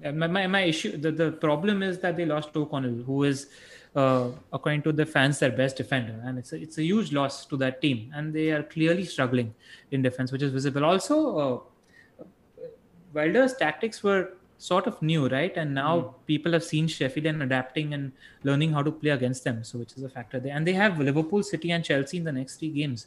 My, 0.00 0.28
my, 0.28 0.46
my 0.46 0.60
issue 0.62 0.96
the, 0.96 1.12
the 1.12 1.32
problem 1.32 1.82
is 1.82 1.98
that 2.00 2.16
they 2.16 2.26
lost 2.26 2.52
to 2.54 2.62
O'Connell 2.62 3.04
who 3.04 3.22
is 3.22 3.46
uh, 3.94 4.28
according 4.52 4.82
to 4.82 4.90
the 4.90 5.06
fans 5.06 5.38
their 5.38 5.52
best 5.52 5.76
defender 5.76 6.20
and 6.24 6.36
it's 6.36 6.52
a, 6.52 6.60
it's 6.60 6.78
a 6.78 6.82
huge 6.82 7.12
loss 7.12 7.46
to 7.46 7.56
that 7.58 7.80
team 7.80 8.10
and 8.12 8.34
they 8.34 8.50
are 8.50 8.64
clearly 8.64 9.04
struggling 9.04 9.54
in 9.92 10.02
defense 10.02 10.32
which 10.32 10.42
is 10.42 10.50
visible 10.50 10.84
also 10.84 11.38
uh, 11.38 11.60
Wilder's 13.14 13.54
tactics 13.54 14.02
were 14.02 14.22
sort 14.58 14.86
of 14.86 15.00
new 15.02 15.28
right 15.28 15.56
and 15.56 15.74
now 15.74 16.14
people 16.26 16.52
have 16.52 16.64
seen 16.64 16.86
Sheffield 16.86 17.26
and 17.26 17.42
adapting 17.42 17.92
and 17.94 18.12
learning 18.44 18.72
how 18.72 18.82
to 18.82 18.92
play 18.92 19.10
against 19.10 19.44
them 19.44 19.62
so 19.64 19.78
which 19.78 19.92
is 19.96 20.02
a 20.04 20.08
factor 20.08 20.38
there 20.40 20.54
and 20.56 20.66
they 20.66 20.72
have 20.72 20.98
Liverpool 20.98 21.42
City 21.42 21.72
and 21.72 21.84
Chelsea 21.84 22.16
in 22.18 22.24
the 22.24 22.32
next 22.32 22.56
three 22.60 22.70
games 22.70 23.06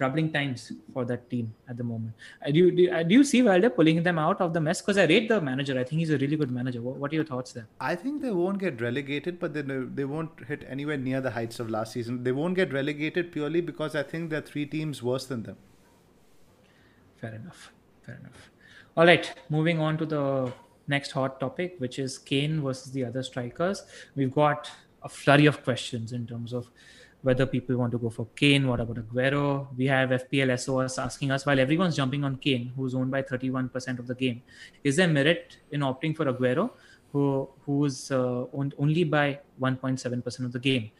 troubling 0.00 0.32
times 0.32 0.72
for 0.94 1.04
that 1.04 1.28
team 1.28 1.52
at 1.68 1.76
the 1.76 1.84
moment. 1.84 2.14
Uh, 2.44 2.50
do, 2.50 2.58
you, 2.58 2.70
do, 2.76 2.82
you- 2.84 2.90
uh, 2.90 3.02
do 3.02 3.14
you 3.14 3.22
see 3.22 3.42
Wilder 3.42 3.68
pulling 3.68 4.02
them 4.02 4.18
out 4.18 4.40
of 4.40 4.54
the 4.54 4.60
mess? 4.60 4.80
Because 4.80 4.96
I 4.96 5.04
rate 5.04 5.28
the 5.28 5.40
manager. 5.42 5.78
I 5.78 5.84
think 5.84 5.98
he's 6.00 6.08
a 6.08 6.16
really 6.16 6.36
good 6.36 6.50
manager. 6.50 6.80
What, 6.80 6.96
what 6.96 7.12
are 7.12 7.16
your 7.16 7.24
thoughts 7.26 7.52
there? 7.52 7.66
I 7.80 7.94
think 7.96 8.22
they 8.22 8.30
won't 8.30 8.58
get 8.58 8.80
relegated, 8.80 9.38
but 9.38 9.52
they 9.52 9.60
they 9.60 10.06
won't 10.06 10.30
hit 10.48 10.64
anywhere 10.76 10.96
near 10.96 11.20
the 11.20 11.32
heights 11.32 11.60
of 11.60 11.68
last 11.68 11.92
season. 11.92 12.24
They 12.24 12.32
won't 12.32 12.56
get 12.56 12.72
relegated 12.72 13.30
purely 13.30 13.60
because 13.60 13.94
I 13.94 14.02
think 14.02 14.30
there 14.30 14.38
are 14.38 14.48
three 14.52 14.64
teams 14.64 15.02
worse 15.02 15.26
than 15.26 15.42
them. 15.42 15.58
Fair 17.20 17.34
enough. 17.34 17.70
Fair 18.06 18.16
enough. 18.22 18.50
All 18.96 19.06
right, 19.06 19.32
moving 19.48 19.78
on 19.78 19.96
to 19.98 20.04
the 20.04 20.52
next 20.88 21.12
hot 21.12 21.38
topic, 21.38 21.76
which 21.78 22.00
is 22.00 22.18
Kane 22.18 22.60
versus 22.60 22.90
the 22.90 23.04
other 23.04 23.22
strikers. 23.22 23.84
We've 24.16 24.34
got 24.34 24.68
a 25.02 25.08
flurry 25.08 25.46
of 25.46 25.62
questions 25.62 26.12
in 26.12 26.26
terms 26.26 26.52
of 26.52 26.68
whether 27.22 27.46
people 27.46 27.76
want 27.76 27.92
to 27.92 27.98
go 27.98 28.10
for 28.10 28.26
Kane, 28.34 28.66
what 28.66 28.80
about 28.80 28.96
Aguero? 28.96 29.68
We 29.76 29.86
have 29.86 30.10
FPL 30.10 30.58
SOS 30.58 30.98
asking 30.98 31.30
us 31.30 31.46
while 31.46 31.60
everyone's 31.60 31.94
jumping 31.94 32.24
on 32.24 32.36
Kane, 32.36 32.72
who's 32.74 32.94
owned 32.94 33.12
by 33.12 33.22
31% 33.22 33.98
of 34.00 34.08
the 34.08 34.14
game, 34.14 34.42
is 34.82 34.96
there 34.96 35.06
merit 35.06 35.58
in 35.70 35.82
opting 35.82 36.16
for 36.16 36.24
Aguero, 36.24 36.70
who 37.12 37.48
who's 37.66 38.10
uh, 38.10 38.46
owned 38.52 38.74
only 38.78 39.04
by 39.04 39.38
1.7% 39.60 40.44
of 40.44 40.52
the 40.52 40.58
game? 40.58 40.90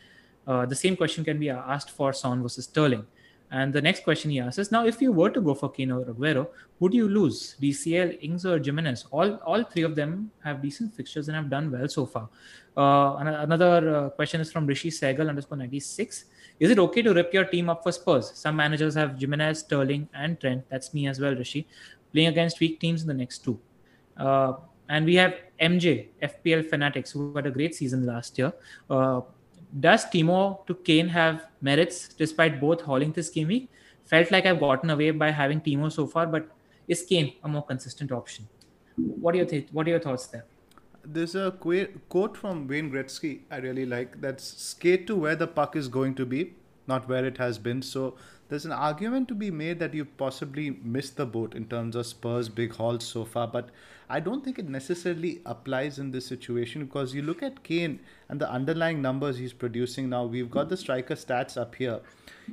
Uh, 0.47 0.65
the 0.65 0.77
same 0.77 0.97
question 0.97 1.25
can 1.25 1.41
be 1.41 1.51
asked 1.51 1.91
for 1.91 2.13
Son 2.13 2.43
versus 2.43 2.67
Sterling. 2.67 3.07
And 3.53 3.73
the 3.73 3.83
next 3.83 4.05
question 4.05 4.31
he 4.31 4.39
asks 4.39 4.59
is 4.59 4.71
now, 4.71 4.87
if 4.87 5.03
you 5.03 5.11
were 5.11 5.31
to 5.31 5.41
go 5.41 5.55
for 5.55 5.71
Kane 5.71 5.91
or 5.91 6.05
Aguero, 6.05 6.49
do 6.81 6.97
you 6.97 7.09
lose? 7.09 7.57
DCL, 7.61 8.19
Ings, 8.23 8.47
or 8.47 8.59
Jimenez? 8.59 9.07
All 9.11 9.35
all 9.45 9.65
three 9.65 9.83
of 9.83 9.97
them 9.97 10.31
have 10.45 10.63
decent 10.63 10.95
fixtures 10.95 11.29
and 11.29 11.37
have 11.37 11.51
done 11.51 11.71
well 11.71 11.89
so 11.89 12.07
far. 12.07 12.29
Uh, 12.77 13.17
another 13.19 13.97
uh, 13.97 14.11
question 14.11 14.41
is 14.41 14.53
from 14.53 14.67
Rishi 14.67 14.91
Segal 14.91 15.29
underscore 15.29 15.59
96. 15.59 16.25
Is 16.61 16.71
it 16.71 16.79
okay 16.79 17.03
to 17.03 17.13
rip 17.13 17.35
your 17.35 17.45
team 17.45 17.69
up 17.69 17.83
for 17.83 17.91
Spurs? 17.91 18.31
Some 18.35 18.55
managers 18.55 18.95
have 18.95 19.19
Jimenez, 19.19 19.61
Sterling, 19.61 20.09
and 20.15 20.39
Trent. 20.41 20.65
That's 20.69 20.95
me 20.95 21.09
as 21.09 21.19
well, 21.19 21.35
Rishi, 21.35 21.67
playing 22.13 22.29
against 22.29 22.61
weak 22.61 22.79
teams 22.79 23.03
in 23.03 23.09
the 23.09 23.15
next 23.15 23.39
two. 23.45 23.59
Uh, 24.17 24.53
and 24.89 25.07
we 25.07 25.17
have 25.17 25.35
MJ, 25.61 26.09
FPL 26.23 26.69
Fanatics, 26.69 27.11
who 27.11 27.35
had 27.35 27.47
a 27.47 27.51
great 27.51 27.75
season 27.75 28.07
last 28.07 28.39
year. 28.39 28.53
Uh, 28.89 29.23
does 29.79 30.05
Timo 30.07 30.67
to 30.67 30.75
Kane 30.75 31.09
have 31.09 31.47
merits 31.61 32.09
despite 32.09 32.61
both 32.61 32.81
hauling 32.81 33.13
this 33.13 33.31
game 33.31 33.49
week? 33.49 33.71
Felt 34.05 34.31
like 34.31 34.47
I've 34.47 34.59
gotten 34.59 34.91
away 34.91 35.11
by 35.13 35.31
having 35.31 35.61
Timo 35.61 35.93
so 35.93 36.07
far, 36.07 36.27
but 36.27 36.49
is 36.89 37.03
Kane 37.03 37.35
a 37.45 37.49
more 37.49 37.65
consistent 37.65 38.11
option? 38.11 38.49
What 38.97 39.33
do 39.33 39.39
you 39.39 39.45
think? 39.45 39.69
What 39.71 39.87
are 39.87 39.91
your 39.91 40.01
thoughts 40.01 40.27
there? 40.27 40.45
There's 41.05 41.35
a 41.35 41.53
qu- 41.53 41.89
quote 42.09 42.37
from 42.37 42.67
Wayne 42.67 42.91
Gretzky 42.91 43.41
I 43.51 43.59
really 43.59 43.87
like 43.87 44.21
that's 44.21 44.45
skate 44.45 45.07
to 45.07 45.17
where 45.17 45.37
the 45.37 45.47
puck 45.47 45.77
is 45.77 45.89
going 45.89 46.15
to 46.17 46.27
be, 46.27 46.55
not 46.87 47.09
where 47.09 47.25
it 47.25 47.39
has 47.39 47.59
been. 47.59 47.83
So 47.83 48.17
there's 48.51 48.65
an 48.67 48.73
argument 48.73 49.29
to 49.29 49.35
be 49.35 49.51
made 49.51 49.79
that 49.79 49.95
you've 49.95 50.17
possibly 50.17 50.71
missed 50.83 51.17
the 51.17 51.25
boat 51.25 51.55
in 51.55 51.67
terms 51.67 51.95
of 51.95 52.05
Spurs' 52.05 52.49
big 52.49 52.75
hauls 52.75 53.05
so 53.05 53.25
far, 53.25 53.47
but 53.47 53.71
I 54.09 54.19
don't 54.19 54.45
think 54.45 54.59
it 54.59 54.69
necessarily 54.69 55.41
applies 55.47 56.01
in 56.01 56.11
this 56.11 56.27
situation 56.27 56.85
because 56.85 57.15
you 57.15 57.23
look 57.23 57.45
at 57.45 57.63
Kane 57.63 58.01
and 58.29 58.41
the 58.41 58.51
underlying 58.51 59.01
numbers 59.01 59.39
he's 59.39 59.53
producing 59.53 60.09
now. 60.09 60.25
We've 60.25 60.51
got 60.51 60.69
the 60.69 60.77
striker 60.77 61.15
stats 61.15 61.57
up 61.57 61.77
here. 61.77 62.01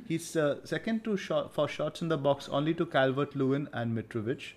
He's 0.06 0.36
uh, 0.36 0.64
second 0.64 1.02
to 1.02 1.16
shot 1.16 1.52
for 1.52 1.66
shots 1.66 2.00
in 2.00 2.06
the 2.06 2.16
box 2.16 2.48
only 2.48 2.74
to 2.74 2.86
Calvert 2.86 3.34
Lewin 3.34 3.68
and 3.72 3.98
Mitrovic. 3.98 4.52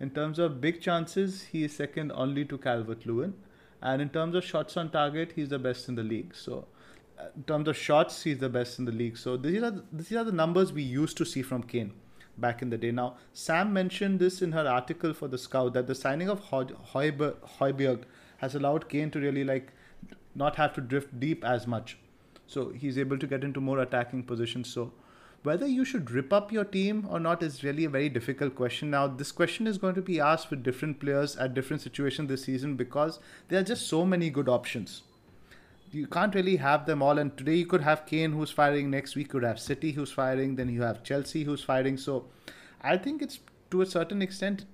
In 0.00 0.10
terms 0.10 0.40
of 0.40 0.60
big 0.60 0.80
chances, 0.80 1.44
he 1.52 1.62
is 1.62 1.76
second 1.76 2.10
only 2.12 2.44
to 2.46 2.58
Calvert 2.58 3.06
Lewin. 3.06 3.34
And 3.80 4.02
in 4.02 4.08
terms 4.08 4.34
of 4.34 4.44
shots 4.44 4.76
on 4.76 4.90
target, 4.90 5.32
he's 5.36 5.50
the 5.50 5.58
best 5.60 5.88
in 5.88 5.94
the 5.94 6.02
league. 6.02 6.34
So, 6.34 6.66
in 7.36 7.42
terms 7.44 7.68
of 7.68 7.76
shots, 7.76 8.22
he's 8.22 8.38
the 8.38 8.48
best 8.48 8.78
in 8.78 8.84
the 8.84 8.92
league. 8.92 9.16
So, 9.16 9.36
these 9.36 9.62
are, 9.62 9.82
these 9.92 10.12
are 10.12 10.24
the 10.24 10.32
numbers 10.32 10.72
we 10.72 10.82
used 10.82 11.16
to 11.18 11.24
see 11.24 11.42
from 11.42 11.62
Kane 11.62 11.92
back 12.38 12.62
in 12.62 12.70
the 12.70 12.78
day. 12.78 12.90
Now, 12.90 13.16
Sam 13.32 13.72
mentioned 13.72 14.18
this 14.18 14.42
in 14.42 14.52
her 14.52 14.66
article 14.66 15.12
for 15.12 15.28
the 15.28 15.38
Scout 15.38 15.74
that 15.74 15.86
the 15.86 15.94
signing 15.94 16.28
of 16.28 16.42
Højbjerg 16.50 18.02
has 18.38 18.54
allowed 18.54 18.88
Kane 18.88 19.10
to 19.10 19.20
really 19.20 19.44
like 19.44 19.72
not 20.34 20.56
have 20.56 20.74
to 20.74 20.80
drift 20.80 21.18
deep 21.20 21.44
as 21.44 21.66
much. 21.66 21.98
So, 22.46 22.70
he's 22.70 22.98
able 22.98 23.18
to 23.18 23.26
get 23.26 23.44
into 23.44 23.60
more 23.60 23.78
attacking 23.78 24.24
positions. 24.24 24.72
So, 24.72 24.92
whether 25.42 25.66
you 25.66 25.84
should 25.86 26.10
rip 26.10 26.32
up 26.32 26.52
your 26.52 26.64
team 26.64 27.06
or 27.08 27.18
not 27.18 27.42
is 27.42 27.64
really 27.64 27.84
a 27.86 27.88
very 27.88 28.10
difficult 28.10 28.54
question. 28.54 28.90
Now, 28.90 29.06
this 29.06 29.32
question 29.32 29.66
is 29.66 29.78
going 29.78 29.94
to 29.94 30.02
be 30.02 30.20
asked 30.20 30.50
with 30.50 30.62
different 30.62 31.00
players 31.00 31.34
at 31.36 31.54
different 31.54 31.80
situations 31.80 32.28
this 32.28 32.44
season 32.44 32.76
because 32.76 33.20
there 33.48 33.58
are 33.58 33.64
just 33.64 33.88
so 33.88 34.04
many 34.04 34.28
good 34.28 34.50
options. 34.50 35.02
You 35.92 36.06
can't 36.06 36.34
really 36.34 36.56
have 36.56 36.86
them 36.86 37.02
all. 37.02 37.18
And 37.18 37.36
today 37.36 37.56
you 37.56 37.66
could 37.66 37.80
have 37.82 38.06
Kane 38.06 38.32
who's 38.32 38.50
firing, 38.50 38.90
next 38.90 39.16
week 39.16 39.26
you 39.26 39.30
could 39.32 39.42
have 39.44 39.58
City 39.58 39.92
who's 39.92 40.12
firing, 40.12 40.56
then 40.56 40.68
you 40.68 40.82
have 40.82 41.02
Chelsea 41.02 41.44
who's 41.44 41.62
firing. 41.64 41.96
So 41.96 42.26
I 42.80 42.96
think 42.96 43.22
it's 43.22 43.40
to 43.70 43.82
a 43.82 43.86
certain 43.86 44.22
extent, 44.22 44.64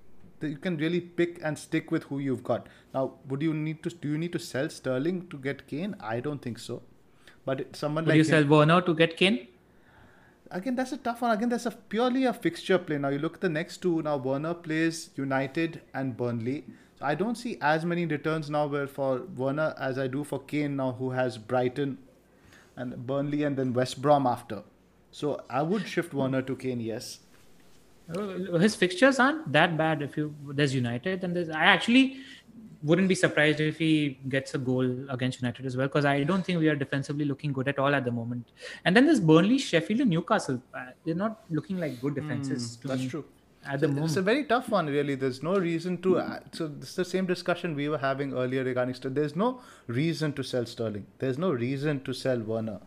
that 0.40 0.48
you 0.50 0.56
can 0.58 0.76
really 0.76 1.00
pick 1.00 1.40
and 1.42 1.58
stick 1.58 1.90
with 1.90 2.02
who 2.04 2.18
you've 2.18 2.44
got. 2.44 2.66
Now, 2.92 3.14
would 3.28 3.40
you 3.40 3.54
need 3.54 3.82
to 3.84 3.88
do 3.90 4.08
you 4.08 4.18
need 4.18 4.32
to 4.32 4.38
sell 4.38 4.68
Sterling 4.68 5.28
to 5.28 5.38
get 5.38 5.66
Kane? 5.66 5.96
I 5.98 6.20
don't 6.20 6.42
think 6.42 6.58
so. 6.58 6.82
But 7.46 7.74
someone 7.74 8.04
Would 8.04 8.10
like 8.10 8.16
you 8.18 8.22
him- 8.24 8.28
sell 8.28 8.46
Werner 8.46 8.80
to 8.82 8.94
get 8.94 9.16
Kane? 9.16 9.46
again 10.52 10.76
that's 10.76 10.92
a 10.92 10.96
tough 10.96 11.22
one 11.22 11.32
again 11.32 11.48
that's 11.48 11.66
a 11.66 11.70
purely 11.72 12.24
a 12.24 12.32
fixture 12.32 12.78
play 12.78 12.96
now 12.98 13.08
you 13.08 13.18
look 13.18 13.34
at 13.34 13.40
the 13.40 13.48
next 13.48 13.78
two 13.78 14.00
now 14.02 14.16
werner 14.16 14.54
plays 14.54 15.10
united 15.16 15.80
and 15.92 16.16
burnley 16.16 16.64
so 16.98 17.04
i 17.04 17.14
don't 17.14 17.36
see 17.36 17.56
as 17.60 17.84
many 17.84 18.06
returns 18.06 18.50
now 18.50 18.66
where 18.66 18.86
for 18.86 19.22
werner 19.36 19.74
as 19.78 19.98
i 19.98 20.06
do 20.06 20.24
for 20.24 20.40
kane 20.44 20.76
now 20.76 20.92
who 20.92 21.10
has 21.10 21.38
brighton 21.38 21.98
and 22.76 23.06
burnley 23.06 23.42
and 23.44 23.56
then 23.56 23.72
west 23.72 24.00
brom 24.02 24.26
after 24.26 24.62
so 25.10 25.40
i 25.48 25.62
would 25.62 25.86
shift 25.86 26.14
werner 26.14 26.42
to 26.42 26.56
kane 26.56 26.80
yes 26.80 27.20
His 28.60 28.76
fixtures 28.76 29.18
aren't 29.18 29.52
that 29.52 29.76
bad. 29.76 30.02
If 30.02 30.16
you 30.16 30.34
there's 30.58 30.74
United, 30.74 31.24
and 31.24 31.34
there's 31.34 31.48
I 31.50 31.64
actually 31.64 32.18
wouldn't 32.82 33.08
be 33.08 33.16
surprised 33.16 33.60
if 33.60 33.78
he 33.78 34.18
gets 34.28 34.54
a 34.54 34.58
goal 34.58 35.10
against 35.10 35.40
United 35.40 35.66
as 35.66 35.76
well 35.76 35.88
because 35.88 36.04
I 36.04 36.22
don't 36.22 36.44
think 36.44 36.60
we 36.60 36.68
are 36.68 36.76
defensively 36.76 37.24
looking 37.24 37.52
good 37.52 37.66
at 37.66 37.80
all 37.80 37.94
at 37.94 38.04
the 38.04 38.12
moment. 38.12 38.52
And 38.84 38.96
then 38.96 39.06
there's 39.06 39.18
Burnley, 39.18 39.58
Sheffield, 39.58 40.00
and 40.02 40.10
Newcastle. 40.10 40.62
Uh, 40.72 40.84
they're 41.04 41.16
not 41.16 41.40
looking 41.50 41.78
like 41.78 42.00
good 42.00 42.14
defenses. 42.14 42.76
to 42.76 42.88
that's 42.88 43.00
me 43.00 43.08
true 43.08 43.24
At 43.66 43.80
the 43.80 43.86
it's 43.86 43.94
moment, 43.94 44.16
a 44.16 44.22
very 44.22 44.44
tough 44.44 44.68
one 44.68 44.86
really 44.86 45.14
there's 45.14 45.42
no 45.42 45.56
reason 45.56 46.00
to 46.02 46.18
uh, 46.18 46.40
so 46.52 46.68
this 46.68 46.90
is 46.90 46.96
the 46.96 47.04
same 47.04 47.26
discussion 47.26 47.74
we 47.74 47.88
were 47.88 47.98
having 47.98 48.32
earlier 48.32 48.64
regarding 48.64 48.94
Sterling. 48.94 49.14
there's 49.14 49.36
no 49.36 49.60
reason 49.86 50.32
to 50.34 50.42
sell 50.42 50.66
sterling 50.66 51.06
there's 51.18 51.38
no 51.38 51.50
reason 51.50 52.02
to 52.04 52.12
sell 52.12 52.38
werner 52.40 52.80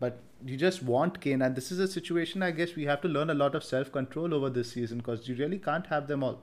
but 0.00 0.18
you 0.44 0.56
just 0.56 0.82
want 0.82 1.20
kane 1.20 1.42
and 1.42 1.54
this 1.54 1.70
is 1.70 1.78
a 1.78 1.88
situation 1.88 2.42
i 2.42 2.50
guess 2.50 2.74
we 2.74 2.84
have 2.84 3.00
to 3.02 3.08
learn 3.08 3.30
a 3.30 3.34
lot 3.34 3.54
of 3.54 3.62
self-control 3.64 4.34
over 4.34 4.50
this 4.50 4.72
season 4.72 4.98
because 4.98 5.28
you 5.28 5.36
really 5.36 5.58
can't 5.58 5.86
have 5.86 6.08
them 6.08 6.24
all 6.24 6.40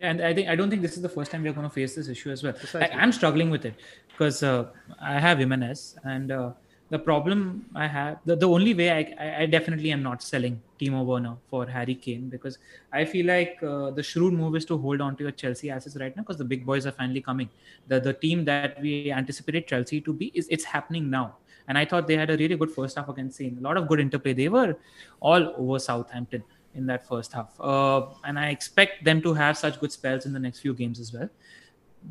and 0.00 0.22
I 0.22 0.32
think 0.34 0.48
I 0.48 0.56
don't 0.56 0.70
think 0.70 0.82
this 0.82 0.96
is 0.96 1.02
the 1.02 1.08
first 1.08 1.30
time 1.30 1.42
we're 1.42 1.52
going 1.52 1.68
to 1.68 1.74
face 1.74 1.94
this 1.94 2.08
issue 2.08 2.30
as 2.30 2.42
well. 2.42 2.54
I. 2.74 2.88
I'm 2.88 3.12
struggling 3.12 3.50
with 3.50 3.64
it 3.64 3.74
because 4.08 4.42
uh, 4.42 4.66
I 5.00 5.18
have 5.20 5.38
Jimenez, 5.38 5.96
and 6.04 6.32
uh, 6.32 6.52
the 6.90 6.98
problem 6.98 7.66
I 7.74 7.86
have, 7.86 8.18
the, 8.24 8.34
the 8.36 8.48
only 8.48 8.74
way 8.74 8.90
I, 8.90 9.42
I, 9.42 9.46
definitely 9.46 9.92
am 9.92 10.02
not 10.02 10.22
selling 10.22 10.60
Timo 10.80 11.04
Werner 11.04 11.36
for 11.48 11.64
Harry 11.66 11.94
Kane 11.94 12.28
because 12.28 12.58
I 12.92 13.04
feel 13.04 13.26
like 13.26 13.58
uh, 13.62 13.90
the 13.90 14.02
shrewd 14.02 14.34
move 14.34 14.56
is 14.56 14.64
to 14.66 14.76
hold 14.76 15.00
on 15.00 15.16
to 15.16 15.22
your 15.22 15.30
Chelsea 15.32 15.70
assets 15.70 15.96
right 16.00 16.14
now 16.16 16.22
because 16.22 16.36
the 16.36 16.44
big 16.44 16.66
boys 16.66 16.86
are 16.86 16.92
finally 16.92 17.20
coming. 17.20 17.48
The 17.86 18.00
the 18.00 18.12
team 18.12 18.44
that 18.46 18.80
we 18.82 19.12
anticipated 19.12 19.68
Chelsea 19.68 20.00
to 20.00 20.12
be 20.12 20.32
is 20.34 20.48
it's 20.48 20.64
happening 20.64 21.08
now. 21.08 21.36
And 21.68 21.78
I 21.78 21.84
thought 21.84 22.08
they 22.08 22.16
had 22.16 22.30
a 22.30 22.36
really 22.36 22.56
good 22.56 22.72
first 22.72 22.96
half 22.96 23.08
against 23.08 23.36
Spain. 23.36 23.56
A 23.60 23.62
lot 23.62 23.76
of 23.76 23.86
good 23.86 24.00
interplay. 24.00 24.32
They 24.32 24.48
were 24.48 24.76
all 25.20 25.54
over 25.56 25.78
Southampton 25.78 26.42
in 26.74 26.86
that 26.86 27.06
first 27.06 27.32
half. 27.32 27.54
Uh, 27.60 28.06
and 28.24 28.36
I 28.36 28.48
expect 28.48 29.04
them 29.04 29.22
to 29.22 29.34
have 29.34 29.56
such 29.56 29.78
good 29.78 29.92
spells 29.92 30.26
in 30.26 30.32
the 30.32 30.40
next 30.40 30.58
few 30.58 30.74
games 30.74 30.98
as 30.98 31.12
well. 31.12 31.28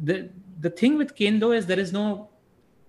The 0.04 0.30
the 0.62 0.70
thing 0.70 0.98
with 0.98 1.16
Kane 1.16 1.40
though 1.40 1.52
is 1.52 1.66
there 1.66 1.80
is 1.80 1.92
no 1.92 2.30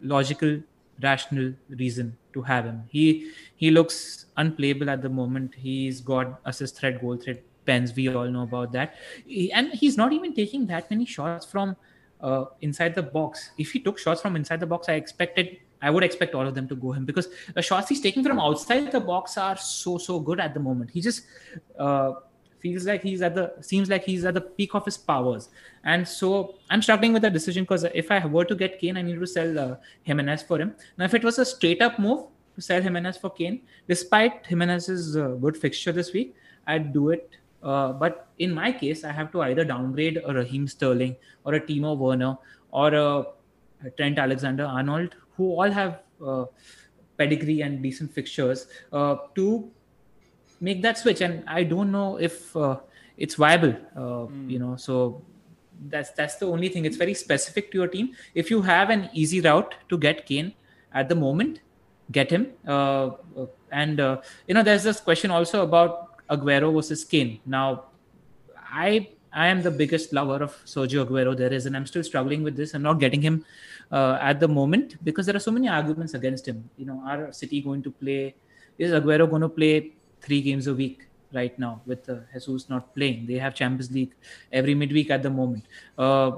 logical, 0.01 0.61
rational 1.03 1.53
reason 1.69 2.17
to 2.33 2.43
have 2.43 2.65
him. 2.65 2.83
He 2.89 3.31
he 3.57 3.71
looks 3.71 4.27
unplayable 4.37 4.91
at 4.91 5.03
the 5.03 5.09
moment. 5.09 5.55
He's 5.55 6.01
got 6.01 6.41
assist 6.45 6.77
threat, 6.79 7.01
goal 7.01 7.17
threat 7.17 7.43
pens. 7.67 7.95
We 7.95 8.09
all 8.09 8.29
know 8.29 8.43
about 8.43 8.73
that. 8.73 8.95
He- 9.27 9.53
and 9.53 9.73
he's 9.73 9.97
not 9.97 10.13
even 10.13 10.35
taking 10.35 10.67
that 10.69 10.91
many 10.91 11.05
shots 11.07 11.47
from 11.47 11.77
uh, 12.21 12.45
inside 12.61 12.95
the 12.95 13.03
box. 13.03 13.51
If 13.59 13.73
he 13.73 13.81
took 13.81 13.99
shots 13.99 14.21
from 14.21 14.37
inside 14.37 14.61
the 14.61 14.67
box, 14.67 14.89
I 14.89 14.95
expected 14.95 15.59
I 15.83 15.89
would 15.89 16.05
expect 16.05 16.35
all 16.35 16.47
of 16.47 16.55
them 16.55 16.69
to 16.69 16.77
go 16.77 16.93
him 16.93 17.07
because 17.07 17.29
the 17.55 17.63
shots 17.63 17.89
he's 17.89 18.03
taking 18.03 18.23
from 18.23 18.39
outside 18.39 18.93
the 18.93 19.01
box 19.01 19.39
are 19.39 19.57
so 19.57 19.97
so 19.99 20.21
good 20.21 20.39
at 20.39 20.53
the 20.53 20.61
moment. 20.61 20.91
He 20.91 21.01
just 21.01 21.23
uh, 21.79 22.13
feels 22.61 22.85
like 22.87 23.03
he's 23.03 23.23
at 23.23 23.35
the 23.35 23.53
seems 23.61 23.89
like 23.89 24.05
he's 24.05 24.25
at 24.25 24.35
the 24.35 24.41
peak 24.41 24.75
of 24.75 24.85
his 24.85 24.99
powers, 24.99 25.49
and 25.85 26.07
so 26.07 26.55
I'm 26.69 26.83
struggling 26.83 27.13
with 27.13 27.23
that 27.23 27.33
decision 27.33 27.65
because 27.65 27.85
if 27.95 28.11
I 28.11 28.25
were 28.27 28.45
to 28.45 28.55
get 28.55 28.79
Kane, 28.79 28.97
I 28.97 29.03
need 29.03 29.19
to 29.19 29.27
sell 29.27 29.59
uh, 29.59 29.77
Jimenez 30.03 30.43
for 30.43 30.59
him. 30.59 30.75
Now, 30.99 31.07
if 31.07 31.15
it 31.15 31.25
was 31.25 31.39
a 31.39 31.45
straight 31.45 31.83
up 31.83 31.99
move 31.99 32.27
to 32.57 32.63
sell 32.63 32.83
Jimenez 32.83 33.17
for 33.17 33.31
Kane, 33.31 33.61
despite 33.89 34.47
Jimenez's 34.47 35.17
uh, 35.17 35.29
good 35.41 35.57
fixture 35.57 35.93
this 35.93 36.13
week, 36.13 36.35
I'd 36.67 36.93
do 36.93 37.11
it. 37.11 37.31
Uh, 37.63 37.93
but 37.93 38.29
in 38.39 38.55
my 38.55 38.73
case, 38.73 39.05
I 39.05 39.13
have 39.13 39.33
to 39.33 39.43
either 39.43 39.65
downgrade 39.65 40.21
a 40.25 40.33
Raheem 40.33 40.67
Sterling 40.67 41.17
or 41.45 41.55
a 41.55 41.61
Timo 41.61 41.97
Werner 41.97 42.37
or 42.71 42.95
a 42.95 43.25
Trent 43.97 44.19
Alexander 44.19 44.65
Arnold, 44.65 45.15
who 45.37 45.53
all 45.53 45.71
have 45.71 46.01
uh, 46.25 46.45
pedigree 47.19 47.61
and 47.63 47.83
decent 47.83 48.13
fixtures, 48.13 48.67
uh, 48.93 49.17
to 49.35 49.71
make 50.61 50.83
that 50.83 50.99
switch. 50.99 51.21
And 51.21 51.43
I 51.49 51.65
don't 51.65 51.91
know 51.91 52.17
if 52.19 52.57
uh, 52.57 52.79
it's 53.17 53.35
viable. 53.35 53.75
Uh, 53.97 54.27
You 54.49 54.59
know, 54.59 54.77
so 54.77 55.23
that's 55.89 56.11
that's 56.11 56.37
the 56.37 56.47
only 56.47 56.69
thing. 56.69 56.85
It's 56.85 56.97
very 56.97 57.15
specific 57.15 57.71
to 57.73 57.79
your 57.79 57.89
team. 57.89 58.13
If 58.35 58.51
you 58.51 58.63
have 58.63 58.91
an 58.91 59.09
easy 59.13 59.41
route 59.41 59.75
to 59.89 59.99
get 59.99 60.27
Kane 60.27 60.53
at 60.93 61.09
the 61.09 61.15
moment, 61.15 61.61
get 62.13 62.31
him. 62.31 62.49
Uh, 62.67 63.17
uh, 63.37 63.47
and 63.71 64.01
uh, 64.01 64.21
you 64.47 64.55
know, 64.55 64.63
there's 64.63 64.83
this 64.83 65.01
question 65.01 65.31
also 65.31 65.63
about 65.63 66.27
Aguero 66.29 66.75
versus 66.75 67.05
Kane. 67.05 67.41
Now, 67.47 67.85
I 68.57 69.09
I 69.33 69.47
am 69.47 69.63
the 69.63 69.71
biggest 69.71 70.13
lover 70.13 70.43
of 70.43 70.57
Sergio 70.67 71.07
Aguero 71.07 71.37
there 71.37 71.53
is, 71.53 71.67
and 71.67 71.77
I'm 71.77 71.87
still 71.87 72.03
struggling 72.03 72.43
with 72.43 72.57
this. 72.57 72.75
I'm 72.75 72.83
not 72.83 72.99
getting 72.99 73.23
him 73.23 73.45
uh, 73.93 74.19
at 74.21 74.41
the 74.41 74.49
moment 74.49 75.03
because 75.05 75.27
there 75.27 75.37
are 75.37 75.47
so 75.47 75.53
many 75.53 75.69
arguments 75.69 76.15
against 76.15 76.47
him. 76.47 76.69
You 76.77 76.87
know, 76.87 77.03
are 77.07 77.33
City 77.33 77.63
going 77.63 77.83
to 77.85 77.91
play? 77.91 78.35
Is 78.79 78.93
Aguero 78.93 79.29
going 79.31 79.43
to 79.43 79.49
play 79.49 79.93
three 80.21 80.41
games 80.43 80.67
a 80.67 80.75
week 80.75 81.07
right 81.33 81.57
now 81.59 81.81
with 81.87 82.09
uh, 82.09 82.17
Jesus 82.33 82.69
not 82.69 82.95
playing? 82.95 83.27
They 83.27 83.35
have 83.35 83.55
Champions 83.55 83.91
League 83.91 84.15
every 84.53 84.75
midweek 84.75 85.11
at 85.11 85.23
the 85.23 85.31
moment. 85.31 85.65
Uh, 85.97 86.33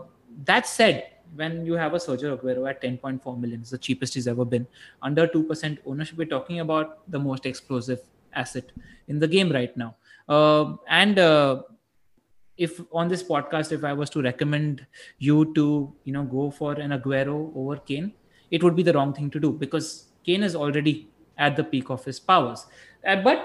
that 0.45 0.67
said, 0.67 1.09
when 1.35 1.65
you 1.65 1.75
have 1.75 1.95
a 1.95 1.97
Sergio 1.97 2.37
Aguero 2.37 2.69
at 2.69 2.83
10.4 2.83 3.41
million, 3.41 3.61
it's 3.61 3.71
the 3.71 3.79
cheapest 3.79 4.15
he's 4.15 4.29
ever 4.29 4.45
been, 4.45 4.67
under 5.01 5.27
2% 5.27 5.79
ownership, 5.87 6.19
we're 6.19 6.27
talking 6.27 6.61
about 6.61 6.99
the 7.11 7.19
most 7.19 7.47
explosive 7.47 8.01
asset 8.35 8.65
in 9.09 9.19
the 9.19 9.29
game 9.29 9.51
right 9.51 9.75
now. 9.77 9.95
Uh, 10.29 10.75
and 10.89 11.19
uh, 11.19 11.63
if 12.57 12.81
on 12.93 13.09
this 13.09 13.23
podcast, 13.23 13.73
if 13.73 13.85
I 13.85 13.93
was 13.93 14.11
to 14.11 14.23
recommend 14.23 14.87
you 15.19 15.53
to, 15.55 15.93
you 16.05 16.13
know, 16.13 16.25
go 16.25 16.51
for 16.51 16.75
an 16.75 16.91
Aguero 16.91 17.53
over 17.57 17.77
Kane, 17.77 18.13
it 18.51 18.63
would 18.63 18.77
be 18.77 18.83
the 18.83 18.93
wrong 18.93 19.13
thing 19.13 19.31
to 19.31 19.41
do 19.41 19.53
because 19.53 20.09
Kane 20.25 20.43
is 20.43 20.55
already 20.55 21.09
at 21.39 21.57
the 21.57 21.65
peak 21.65 21.91
of 21.91 22.05
his 22.05 22.21
powers. 22.21 22.67
Uh, 23.07 23.17
but 23.17 23.45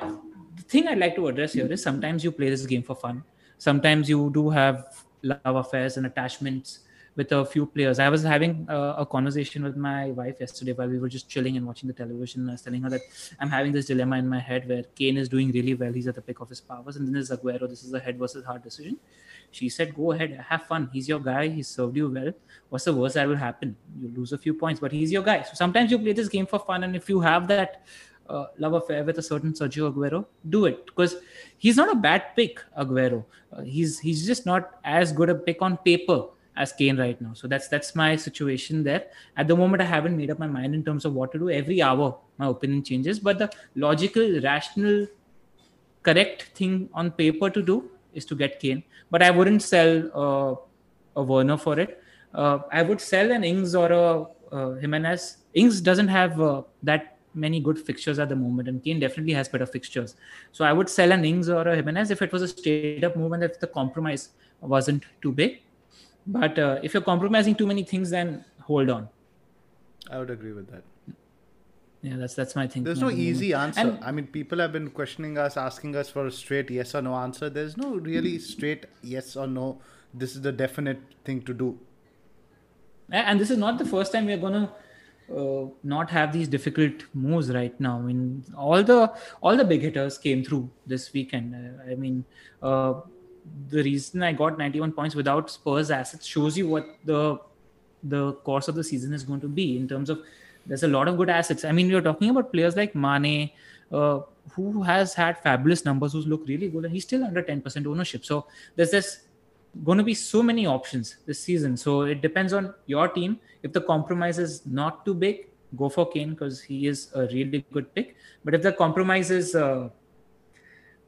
the 0.55 0.63
thing 0.63 0.87
I'd 0.87 0.97
like 0.97 1.15
to 1.15 1.27
address 1.27 1.53
here 1.53 1.71
is 1.71 1.81
sometimes 1.81 2.23
you 2.23 2.31
play 2.31 2.49
this 2.49 2.65
game 2.65 2.83
for 2.83 2.95
fun. 2.95 3.23
Sometimes 3.57 4.09
you 4.09 4.29
do 4.33 4.49
have 4.49 5.03
love 5.23 5.55
affairs 5.55 5.97
and 5.97 6.05
attachments 6.05 6.79
with 7.17 7.31
a 7.31 7.43
few 7.43 7.65
players. 7.65 7.97
I 7.97 8.09
was 8.09 8.21
having 8.21 8.67
uh, 8.69 8.93
a 8.99 9.05
conversation 9.05 9.63
with 9.63 9.75
my 9.75 10.11
wife 10.11 10.35
yesterday 10.39 10.73
while 10.73 10.87
we 10.87 10.99
were 10.99 11.09
just 11.09 11.27
chilling 11.27 11.57
and 11.57 11.65
watching 11.65 11.87
the 11.87 11.93
television. 11.93 12.47
I 12.47 12.51
was 12.51 12.61
telling 12.61 12.83
her 12.83 12.91
that 12.91 13.01
I'm 13.39 13.49
having 13.49 13.71
this 13.71 13.87
dilemma 13.87 14.17
in 14.17 14.29
my 14.29 14.39
head 14.39 14.69
where 14.69 14.83
Kane 14.95 15.17
is 15.17 15.27
doing 15.27 15.51
really 15.51 15.73
well. 15.73 15.91
He's 15.91 16.07
at 16.07 16.13
the 16.13 16.21
peak 16.21 16.39
of 16.39 16.49
his 16.49 16.61
powers. 16.61 16.95
And 16.95 17.07
then 17.07 17.13
there's 17.13 17.31
Aguero. 17.31 17.67
This 17.67 17.83
is 17.83 17.93
a 17.93 17.99
head 17.99 18.19
versus 18.19 18.45
heart 18.45 18.63
decision. 18.63 18.97
She 19.49 19.67
said, 19.67 19.95
Go 19.95 20.11
ahead, 20.11 20.45
have 20.47 20.67
fun. 20.67 20.89
He's 20.93 21.09
your 21.09 21.19
guy. 21.19 21.47
He 21.47 21.63
served 21.63 21.97
you 21.97 22.09
well. 22.09 22.31
What's 22.69 22.85
the 22.85 22.93
worst 22.93 23.15
that 23.15 23.27
will 23.27 23.35
happen? 23.35 23.75
You 23.99 24.11
lose 24.15 24.31
a 24.31 24.37
few 24.37 24.53
points, 24.53 24.79
but 24.79 24.91
he's 24.91 25.11
your 25.11 25.23
guy. 25.23 25.41
So 25.41 25.53
sometimes 25.55 25.89
you 25.89 25.97
play 25.97 26.13
this 26.13 26.27
game 26.27 26.45
for 26.45 26.59
fun. 26.59 26.83
And 26.83 26.95
if 26.95 27.09
you 27.09 27.19
have 27.21 27.47
that 27.47 27.83
uh, 28.29 28.45
love 28.57 28.73
affair 28.73 29.03
with 29.03 29.17
a 29.17 29.21
certain 29.21 29.53
Sergio 29.53 29.91
Aguero, 29.91 30.25
do 30.49 30.65
it 30.65 30.85
because 30.85 31.15
he's 31.57 31.77
not 31.77 31.91
a 31.91 31.95
bad 31.95 32.35
pick, 32.35 32.61
Aguero. 32.77 33.25
Uh, 33.51 33.61
he's 33.61 33.99
he's 33.99 34.25
just 34.25 34.45
not 34.45 34.79
as 34.83 35.11
good 35.11 35.29
a 35.29 35.35
pick 35.35 35.61
on 35.61 35.77
paper 35.77 36.25
as 36.55 36.73
Kane 36.73 36.97
right 36.97 37.19
now. 37.21 37.33
So 37.33 37.47
that's 37.47 37.67
that's 37.67 37.95
my 37.95 38.15
situation 38.15 38.83
there. 38.83 39.05
At 39.35 39.47
the 39.47 39.55
moment, 39.55 39.81
I 39.81 39.85
haven't 39.85 40.17
made 40.17 40.31
up 40.31 40.39
my 40.39 40.47
mind 40.47 40.75
in 40.75 40.83
terms 40.83 41.05
of 41.05 41.13
what 41.13 41.31
to 41.33 41.39
do. 41.39 41.49
Every 41.49 41.81
hour, 41.81 42.17
my 42.37 42.47
opinion 42.47 42.83
changes. 42.83 43.19
But 43.19 43.37
the 43.39 43.49
logical, 43.75 44.39
rational, 44.41 45.07
correct 46.03 46.43
thing 46.55 46.89
on 46.93 47.11
paper 47.11 47.49
to 47.49 47.61
do 47.61 47.89
is 48.13 48.25
to 48.25 48.35
get 48.35 48.59
Kane. 48.59 48.83
But 49.09 49.21
I 49.21 49.31
wouldn't 49.31 49.61
sell 49.61 50.11
uh, 50.13 50.55
a 51.19 51.23
Werner 51.23 51.57
for 51.57 51.79
it. 51.79 52.01
Uh, 52.33 52.59
I 52.71 52.81
would 52.81 52.99
sell 53.01 53.31
an 53.31 53.43
Ings 53.43 53.75
or 53.75 53.91
a 53.91 54.25
uh, 54.51 54.73
Jimenez. 54.75 55.37
Ings 55.53 55.81
doesn't 55.81 56.07
have 56.07 56.41
uh, 56.41 56.61
that 56.83 57.16
many 57.37 57.59
good 57.59 57.79
fixtures 57.79 58.19
at 58.19 58.29
the 58.29 58.35
moment, 58.35 58.67
and 58.67 58.83
Kane 58.83 58.99
definitely 58.99 59.33
has 59.33 59.47
better 59.47 59.65
fixtures. 59.65 60.15
So 60.51 60.65
I 60.65 60.73
would 60.73 60.89
sell 60.89 61.11
an 61.11 61.23
Ings 61.23 61.49
or 61.49 61.67
a 61.67 61.75
Jimenez 61.75 62.11
if 62.11 62.21
it 62.21 62.31
was 62.31 62.41
a 62.41 62.47
straight 62.47 63.03
up 63.03 63.15
move 63.15 63.31
and 63.33 63.43
if 63.43 63.59
the 63.59 63.67
compromise 63.67 64.29
wasn't 64.61 65.03
too 65.21 65.31
big. 65.31 65.61
But 66.25 66.59
uh, 66.59 66.79
if 66.83 66.93
you're 66.93 67.03
compromising 67.03 67.55
too 67.55 67.67
many 67.67 67.83
things, 67.83 68.09
then 68.09 68.43
hold 68.61 68.89
on. 68.89 69.07
I 70.11 70.19
would 70.19 70.29
agree 70.29 70.53
with 70.53 70.69
that. 70.71 70.83
Yeah, 72.01 72.17
that's 72.17 72.35
that's 72.35 72.55
my 72.55 72.67
thing. 72.67 72.83
There's 72.83 73.01
no 73.01 73.09
easy 73.09 73.53
answer. 73.53 73.79
And- 73.81 74.03
I 74.03 74.11
mean, 74.11 74.27
people 74.27 74.59
have 74.59 74.71
been 74.71 74.89
questioning 74.89 75.37
us, 75.37 75.57
asking 75.57 75.95
us 75.95 76.09
for 76.09 76.25
a 76.27 76.31
straight 76.31 76.69
yes 76.69 76.93
or 76.95 77.01
no 77.01 77.15
answer. 77.15 77.49
There's 77.49 77.77
no 77.77 77.95
really 77.95 78.37
straight 78.39 78.85
yes 79.01 79.35
or 79.35 79.47
no. 79.47 79.79
This 80.13 80.35
is 80.35 80.41
the 80.41 80.51
definite 80.51 80.99
thing 81.25 81.41
to 81.43 81.53
do. 81.53 81.77
and 83.11 83.39
this 83.39 83.49
is 83.51 83.57
not 83.57 83.77
the 83.79 83.85
first 83.85 84.11
time 84.13 84.25
we're 84.25 84.37
going 84.37 84.53
to 84.53 84.69
uh, 85.35 85.65
not 85.83 86.09
have 86.09 86.31
these 86.31 86.47
difficult 86.47 87.03
moves 87.13 87.51
right 87.51 87.77
now. 87.79 87.97
I 87.97 88.01
mean, 88.01 88.45
all 88.55 88.83
the 88.83 89.13
all 89.41 89.57
the 89.57 89.65
big 89.65 89.81
hitters 89.81 90.17
came 90.17 90.43
through 90.43 90.69
this 90.85 91.11
weekend. 91.13 91.55
Uh, 91.55 91.91
I 91.91 91.95
mean, 91.95 92.23
uh, 92.61 92.93
the 93.69 93.83
reason 93.83 94.23
I 94.23 94.33
got 94.33 94.57
91 94.57 94.93
points 94.93 95.15
without 95.15 95.49
Spurs 95.49 95.91
assets 95.91 96.25
shows 96.25 96.57
you 96.57 96.67
what 96.67 96.87
the 97.05 97.39
the 98.03 98.33
course 98.33 98.67
of 98.67 98.75
the 98.75 98.83
season 98.83 99.13
is 99.13 99.23
going 99.23 99.41
to 99.41 99.47
be 99.47 99.77
in 99.77 99.87
terms 99.87 100.09
of 100.09 100.21
there's 100.65 100.83
a 100.83 100.87
lot 100.87 101.07
of 101.07 101.17
good 101.17 101.29
assets. 101.29 101.63
I 101.65 101.71
mean, 101.71 101.89
you're 101.89 102.01
talking 102.01 102.29
about 102.29 102.51
players 102.51 102.75
like 102.75 102.93
Mane, 102.93 103.51
uh, 103.91 104.19
who 104.51 104.83
has 104.83 105.13
had 105.13 105.41
fabulous 105.41 105.85
numbers, 105.85 106.13
who's 106.13 106.27
look 106.27 106.47
really 106.47 106.69
good, 106.69 106.85
and 106.85 106.93
he's 106.93 107.03
still 107.03 107.23
under 107.23 107.41
10% 107.41 107.87
ownership. 107.87 108.25
So 108.25 108.47
there's 108.75 108.91
this 108.91 109.26
going 109.83 109.97
to 109.97 110.03
be 110.03 110.13
so 110.13 110.41
many 110.43 110.65
options 110.65 111.17
this 111.25 111.39
season. 111.39 111.77
So 111.77 112.01
it 112.01 112.21
depends 112.21 112.53
on 112.53 112.73
your 112.85 113.07
team. 113.07 113.39
If 113.63 113.73
the 113.73 113.81
compromise 113.81 114.39
is 114.39 114.65
not 114.65 115.05
too 115.05 115.13
big, 115.13 115.47
go 115.75 115.89
for 115.89 116.09
Kane 116.09 116.31
because 116.31 116.61
he 116.61 116.87
is 116.87 117.09
a 117.13 117.27
really 117.27 117.65
good 117.71 117.93
pick. 117.93 118.15
But 118.45 118.55
if 118.55 118.61
the 118.61 118.71
compromise 118.71 119.31
is 119.31 119.55
uh, 119.55 119.89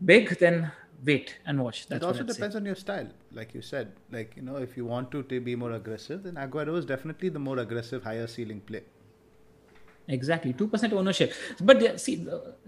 big, 0.03 0.38
then 0.39 0.72
wait 1.05 1.38
and 1.45 1.63
watch. 1.63 1.88
That's 1.88 2.03
it 2.03 2.05
also 2.05 2.24
depends 2.24 2.53
say. 2.53 2.59
on 2.59 2.65
your 2.65 2.76
style, 2.76 3.07
like 3.32 3.53
you 3.53 3.61
said. 3.61 3.93
Like 4.11 4.36
you 4.36 4.41
know, 4.41 4.57
if 4.57 4.76
you 4.76 4.86
want 4.86 5.11
to, 5.11 5.24
to 5.24 5.39
be 5.39 5.55
more 5.55 5.74
aggressive, 5.74 6.24
then 6.24 6.36
Aguero 6.36 6.78
is 6.78 6.86
definitely 6.86 7.30
the 7.30 7.39
more 7.39 7.59
aggressive, 7.59 8.03
higher 8.03 8.28
ceiling 8.28 8.61
play. 8.61 8.84
Exactly, 10.07 10.53
two 10.53 10.67
percent 10.67 10.93
ownership. 10.93 11.34
But 11.61 11.99
see, 12.01 12.28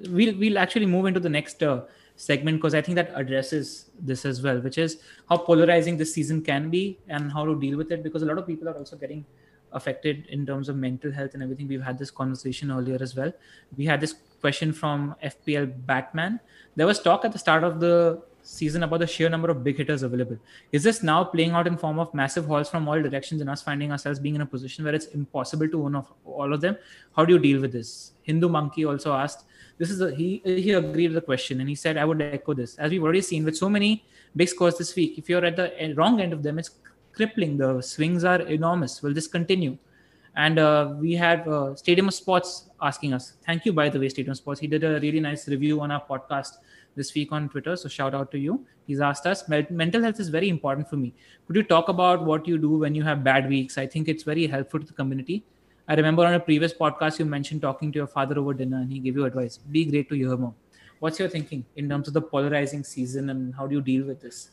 we'll 0.10 0.38
we'll 0.38 0.58
actually 0.58 0.86
move 0.86 1.08
into 1.08 1.20
the 1.20 1.30
next 1.30 1.64
uh, 1.64 1.82
segment 2.16 2.58
because 2.58 2.76
I 2.76 2.82
think 2.82 2.96
that 2.96 3.12
addresses 3.16 3.90
this 4.00 4.26
as 4.26 4.42
well, 4.42 4.60
which 4.60 4.78
is 4.78 4.98
how 5.30 5.38
polarizing 5.38 5.98
this 5.98 6.14
season 6.14 6.42
can 6.42 6.70
be 6.70 7.00
and 7.08 7.32
how 7.32 7.46
to 7.46 7.60
deal 7.60 7.78
with 7.78 7.92
it. 7.92 8.04
Because 8.04 8.22
a 8.22 8.26
lot 8.26 8.38
of 8.38 8.48
people 8.48 8.70
are 8.70 8.78
also 8.78 8.96
getting 8.96 9.26
affected 9.74 10.26
in 10.28 10.46
terms 10.46 10.70
of 10.70 10.76
mental 10.76 11.12
health 11.12 11.34
and 11.34 11.42
everything. 11.44 11.68
We've 11.68 11.82
had 11.82 11.98
this 11.98 12.12
conversation 12.12 12.72
earlier 12.72 12.98
as 13.02 13.16
well. 13.16 13.32
We 13.78 13.86
had 13.86 14.02
this 14.02 14.16
question 14.42 14.74
from 14.74 15.16
FPL 15.24 15.86
Batman. 15.86 16.40
There 16.76 16.88
was 16.88 17.00
talk 17.02 17.26
at 17.26 17.32
the 17.32 17.40
start 17.40 17.64
of 17.64 17.80
the 17.80 18.22
season 18.44 18.84
about 18.84 19.00
the 19.00 19.08
sheer 19.08 19.30
number 19.30 19.50
of 19.50 19.64
big 19.64 19.78
hitters 19.78 20.04
available. 20.04 20.38
Is 20.72 20.84
this 20.84 21.04
now 21.04 21.24
playing 21.24 21.52
out 21.52 21.68
in 21.68 21.78
form 21.78 22.00
of 22.00 22.14
massive 22.14 22.46
hauls 22.46 22.70
from 22.70 22.88
all 22.88 23.02
directions 23.02 23.40
and 23.40 23.50
us 23.50 23.62
finding 23.62 23.92
ourselves 23.92 24.20
being 24.20 24.36
in 24.36 24.42
a 24.42 24.46
position 24.46 24.84
where 24.84 24.96
it's 24.96 25.06
impossible 25.08 25.70
to 25.70 25.86
own 25.86 26.04
all 26.26 26.52
of 26.52 26.60
them? 26.60 26.76
How 27.16 27.24
do 27.24 27.34
you 27.34 27.40
deal 27.40 27.62
with 27.62 27.72
this? 27.72 28.14
Hindu 28.24 28.50
Monkey 28.50 28.86
also 28.86 29.14
asked, 29.14 29.46
this 29.82 29.90
is 29.90 30.02
a, 30.08 30.10
he 30.20 30.42
he 30.46 30.72
agreed 30.80 31.08
with 31.12 31.20
the 31.20 31.28
question 31.32 31.60
and 31.62 31.68
he 31.68 31.78
said 31.84 31.98
I 31.98 32.06
would 32.10 32.22
echo 32.22 32.54
this 32.54 32.76
as 32.78 32.92
we've 32.92 33.06
already 33.08 33.22
seen 33.30 33.44
with 33.44 33.58
so 33.58 33.68
many 33.78 34.06
big 34.36 34.50
scores 34.50 34.78
this 34.78 34.96
week. 34.96 35.18
If 35.18 35.30
you're 35.30 35.46
at 35.52 35.56
the 35.56 35.94
wrong 35.98 36.22
end 36.22 36.34
of 36.34 36.44
them, 36.44 36.60
it's 36.60 36.72
crippling. 37.14 37.58
The 37.58 37.82
swings 37.82 38.24
are 38.24 38.42
enormous. 38.42 39.02
Will 39.02 39.16
this 39.20 39.28
continue? 39.28 39.78
And 40.36 40.60
uh, 40.60 40.94
we 41.00 41.14
have 41.16 41.48
uh, 41.48 41.76
Stadium 41.76 42.12
Sports 42.12 42.70
asking 42.82 43.14
us. 43.14 43.34
Thank 43.46 43.66
you, 43.66 43.74
by 43.74 43.90
the 43.90 44.00
way, 44.00 44.10
Stadium 44.10 44.36
Sports. 44.36 44.62
He 44.62 44.68
did 44.68 44.84
a 44.84 45.00
really 45.00 45.20
nice 45.20 45.48
review 45.48 45.82
on 45.82 45.92
our 45.92 46.04
podcast 46.12 46.60
this 46.96 47.14
week 47.16 47.32
on 47.32 47.50
Twitter. 47.50 47.76
So 47.76 47.90
shout 47.90 48.14
out 48.14 48.32
to 48.32 48.40
you. 48.40 48.66
He's 48.88 49.02
asked 49.02 49.26
us. 49.26 49.44
Mental 49.50 50.04
health 50.04 50.20
is 50.20 50.30
very 50.30 50.50
important 50.50 50.90
for 50.90 50.96
me. 50.96 51.14
Could 51.48 51.56
you 51.56 51.64
talk 51.64 51.90
about 51.90 52.24
what 52.24 52.48
you 52.48 52.58
do 52.58 52.78
when 52.78 52.96
you 52.96 53.04
have 53.04 53.24
bad 53.24 53.50
weeks? 53.50 53.78
I 53.78 53.88
think 53.88 54.08
it's 54.08 54.24
very 54.24 54.48
helpful 54.48 54.80
to 54.80 54.86
the 54.86 54.94
community. 54.94 55.44
I 55.92 55.96
remember 55.96 56.26
on 56.26 56.34
a 56.34 56.40
previous 56.40 56.74
podcast 56.74 57.20
you 57.20 57.26
mentioned 57.26 57.62
talking 57.62 57.92
to 57.92 57.98
your 57.98 58.08
father 58.08 58.40
over 58.40 58.54
dinner 58.54 58.78
and 58.78 58.90
he 58.90 59.00
gave 59.00 59.18
you 59.18 59.26
advice. 59.26 59.58
Be 59.58 59.84
great 59.84 60.08
to 60.08 60.16
your 60.16 60.38
mom. 60.38 60.56
What's 61.00 61.20
your 61.20 61.28
thinking 61.28 61.66
in 61.76 61.90
terms 61.90 62.08
of 62.08 62.14
the 62.14 62.22
polarizing 62.22 62.86
season 62.86 63.30
and 63.30 63.54
how 63.54 63.68
do 63.68 63.76
you 63.76 63.82
deal 63.82 64.06
with 64.06 64.22
this? 64.22 64.52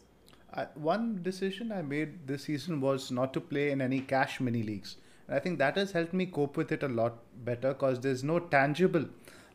One 0.74 1.20
decision 1.22 1.70
I 1.70 1.82
made 1.82 2.26
this 2.26 2.42
season 2.42 2.80
was 2.80 3.12
not 3.12 3.32
to 3.34 3.40
play 3.40 3.70
in 3.70 3.80
any 3.80 4.00
cash 4.00 4.40
mini 4.40 4.64
leagues. 4.64 4.96
And 5.28 5.36
I 5.36 5.38
think 5.38 5.60
that 5.60 5.76
has 5.76 5.92
helped 5.92 6.12
me 6.12 6.26
cope 6.26 6.56
with 6.56 6.72
it 6.72 6.82
a 6.82 6.88
lot 6.88 7.18
better 7.44 7.72
because 7.72 8.00
there's 8.00 8.24
no 8.24 8.40
tangible 8.40 9.04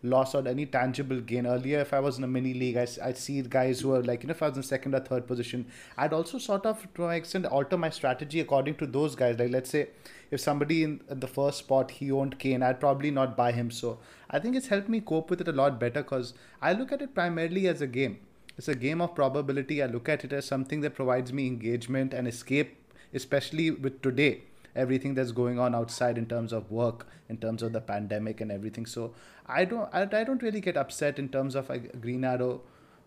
loss 0.03 0.35
or 0.35 0.47
any 0.47 0.65
tangible 0.65 1.19
gain. 1.21 1.47
Earlier, 1.47 1.79
if 1.79 1.93
I 1.93 1.99
was 1.99 2.17
in 2.17 2.23
a 2.23 2.27
mini 2.27 2.53
league, 2.53 2.77
I, 2.77 2.87
I'd 3.03 3.17
see 3.17 3.41
guys 3.41 3.79
who 3.79 3.93
are 3.95 4.03
like, 4.03 4.23
you 4.23 4.27
know, 4.27 4.31
if 4.31 4.43
I 4.43 4.49
was 4.49 4.57
in 4.57 4.63
second 4.63 4.93
or 4.93 4.99
third 4.99 5.25
position, 5.25 5.65
I'd 5.97 6.13
also 6.13 6.37
sort 6.37 6.65
of, 6.65 6.87
to 6.95 7.07
an 7.07 7.15
extent, 7.15 7.45
alter 7.45 7.77
my 7.77 7.89
strategy 7.89 8.39
according 8.39 8.75
to 8.75 8.85
those 8.85 9.15
guys. 9.15 9.39
Like, 9.39 9.51
let's 9.51 9.69
say 9.69 9.87
if 10.29 10.41
somebody 10.41 10.83
in, 10.83 11.01
in 11.09 11.19
the 11.19 11.27
first 11.27 11.59
spot, 11.59 11.91
he 11.91 12.11
owned 12.11 12.37
Kane, 12.37 12.61
I'd 12.61 12.79
probably 12.79 13.11
not 13.11 13.37
buy 13.37 13.51
him. 13.51 13.71
So 13.71 13.99
I 14.29 14.39
think 14.39 14.55
it's 14.55 14.67
helped 14.67 14.89
me 14.89 14.99
cope 14.99 15.29
with 15.29 15.41
it 15.41 15.47
a 15.47 15.53
lot 15.53 15.79
better 15.79 16.03
because 16.03 16.33
I 16.61 16.73
look 16.73 16.91
at 16.91 17.01
it 17.01 17.15
primarily 17.15 17.67
as 17.67 17.81
a 17.81 17.87
game. 17.87 18.19
It's 18.57 18.67
a 18.67 18.75
game 18.75 19.01
of 19.01 19.15
probability. 19.15 19.81
I 19.81 19.87
look 19.87 20.09
at 20.09 20.23
it 20.23 20.33
as 20.33 20.45
something 20.45 20.81
that 20.81 20.93
provides 20.93 21.33
me 21.33 21.47
engagement 21.47 22.13
and 22.13 22.27
escape, 22.27 22.77
especially 23.13 23.71
with 23.71 24.01
today 24.01 24.43
everything 24.75 25.13
that's 25.13 25.31
going 25.31 25.59
on 25.59 25.75
outside 25.75 26.17
in 26.17 26.25
terms 26.25 26.51
of 26.51 26.69
work 26.71 27.07
in 27.29 27.37
terms 27.37 27.63
of 27.63 27.73
the 27.73 27.81
pandemic 27.81 28.41
and 28.41 28.51
everything. 28.51 28.85
So 28.85 29.13
i 29.45 29.65
don't 29.65 29.89
i, 29.93 30.05
don't 30.05 30.41
really 30.41 30.61
get 30.61 30.77
upset 30.77 31.19
in 31.19 31.27
terms 31.29 31.55
of 31.55 31.69
a 31.69 31.77
green 31.77 32.23
arrow 32.23 32.61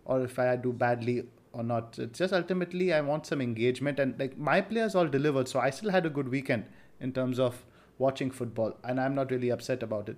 or 0.04 0.22
if 0.24 0.38
i 0.38 0.54
do 0.54 0.72
badly 0.72 1.24
or 1.52 1.62
not. 1.62 1.98
It's 1.98 2.18
just 2.18 2.34
ultimately 2.34 2.92
i 2.92 3.00
want 3.00 3.26
some 3.26 3.40
engagement 3.40 3.98
and 3.98 4.18
like 4.18 4.36
my 4.36 4.60
players 4.60 4.94
all 4.94 5.06
delivered 5.06 5.48
so 5.48 5.60
i 5.60 5.70
still 5.70 5.90
had 5.90 6.06
a 6.06 6.10
good 6.10 6.28
weekend 6.28 6.64
in 7.00 7.12
terms 7.12 7.38
of 7.38 7.64
watching 7.98 8.30
football 8.30 8.76
and 8.84 9.00
i'm 9.00 9.14
not 9.14 9.30
really 9.30 9.50
upset 9.50 9.82
about 9.82 10.08
it. 10.08 10.16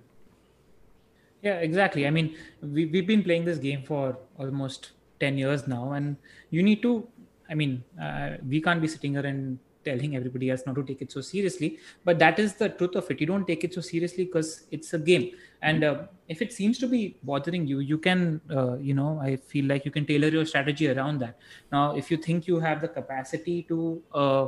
Yeah 1.41 1.59
exactly. 1.59 2.05
I 2.05 2.09
mean 2.09 2.35
we, 2.61 2.85
we've 2.85 3.07
been 3.07 3.23
playing 3.23 3.45
this 3.45 3.57
game 3.59 3.83
for 3.83 4.17
almost 4.37 4.91
10 5.19 5.37
years 5.37 5.67
now 5.67 5.91
and 5.93 6.17
you 6.49 6.61
need 6.63 6.81
to 6.81 7.07
i 7.49 7.55
mean 7.55 7.83
uh, 8.01 8.31
we 8.47 8.61
can't 8.61 8.81
be 8.81 8.87
sitting 8.87 9.13
here 9.13 9.25
and 9.25 9.59
telling 9.85 10.15
everybody 10.15 10.49
else 10.49 10.63
not 10.65 10.75
to 10.75 10.83
take 10.83 11.01
it 11.01 11.11
so 11.11 11.21
seriously. 11.21 11.77
But 12.03 12.19
that 12.19 12.39
is 12.39 12.55
the 12.55 12.69
truth 12.69 12.95
of 12.95 13.09
it. 13.09 13.21
You 13.21 13.27
don't 13.27 13.47
take 13.47 13.63
it 13.63 13.73
so 13.73 13.81
seriously 13.81 14.25
because 14.25 14.65
it's 14.71 14.93
a 14.93 14.99
game. 14.99 15.31
And 15.61 15.83
uh, 15.83 16.03
if 16.27 16.41
it 16.41 16.53
seems 16.53 16.77
to 16.79 16.87
be 16.87 17.17
bothering 17.23 17.67
you 17.67 17.79
you 17.79 17.97
can 17.97 18.39
uh, 18.49 18.77
you 18.77 18.93
know 18.93 19.19
i 19.21 19.35
feel 19.35 19.65
like 19.65 19.83
you 19.83 19.91
can 19.91 20.05
tailor 20.05 20.29
your 20.29 20.45
strategy 20.45 20.89
around 20.89 21.19
that. 21.19 21.37
Now 21.71 21.95
if 21.95 22.11
you 22.11 22.17
think 22.17 22.47
you 22.47 22.59
have 22.59 22.81
the 22.81 22.87
capacity 22.87 23.63
to 23.63 24.01
uh, 24.13 24.47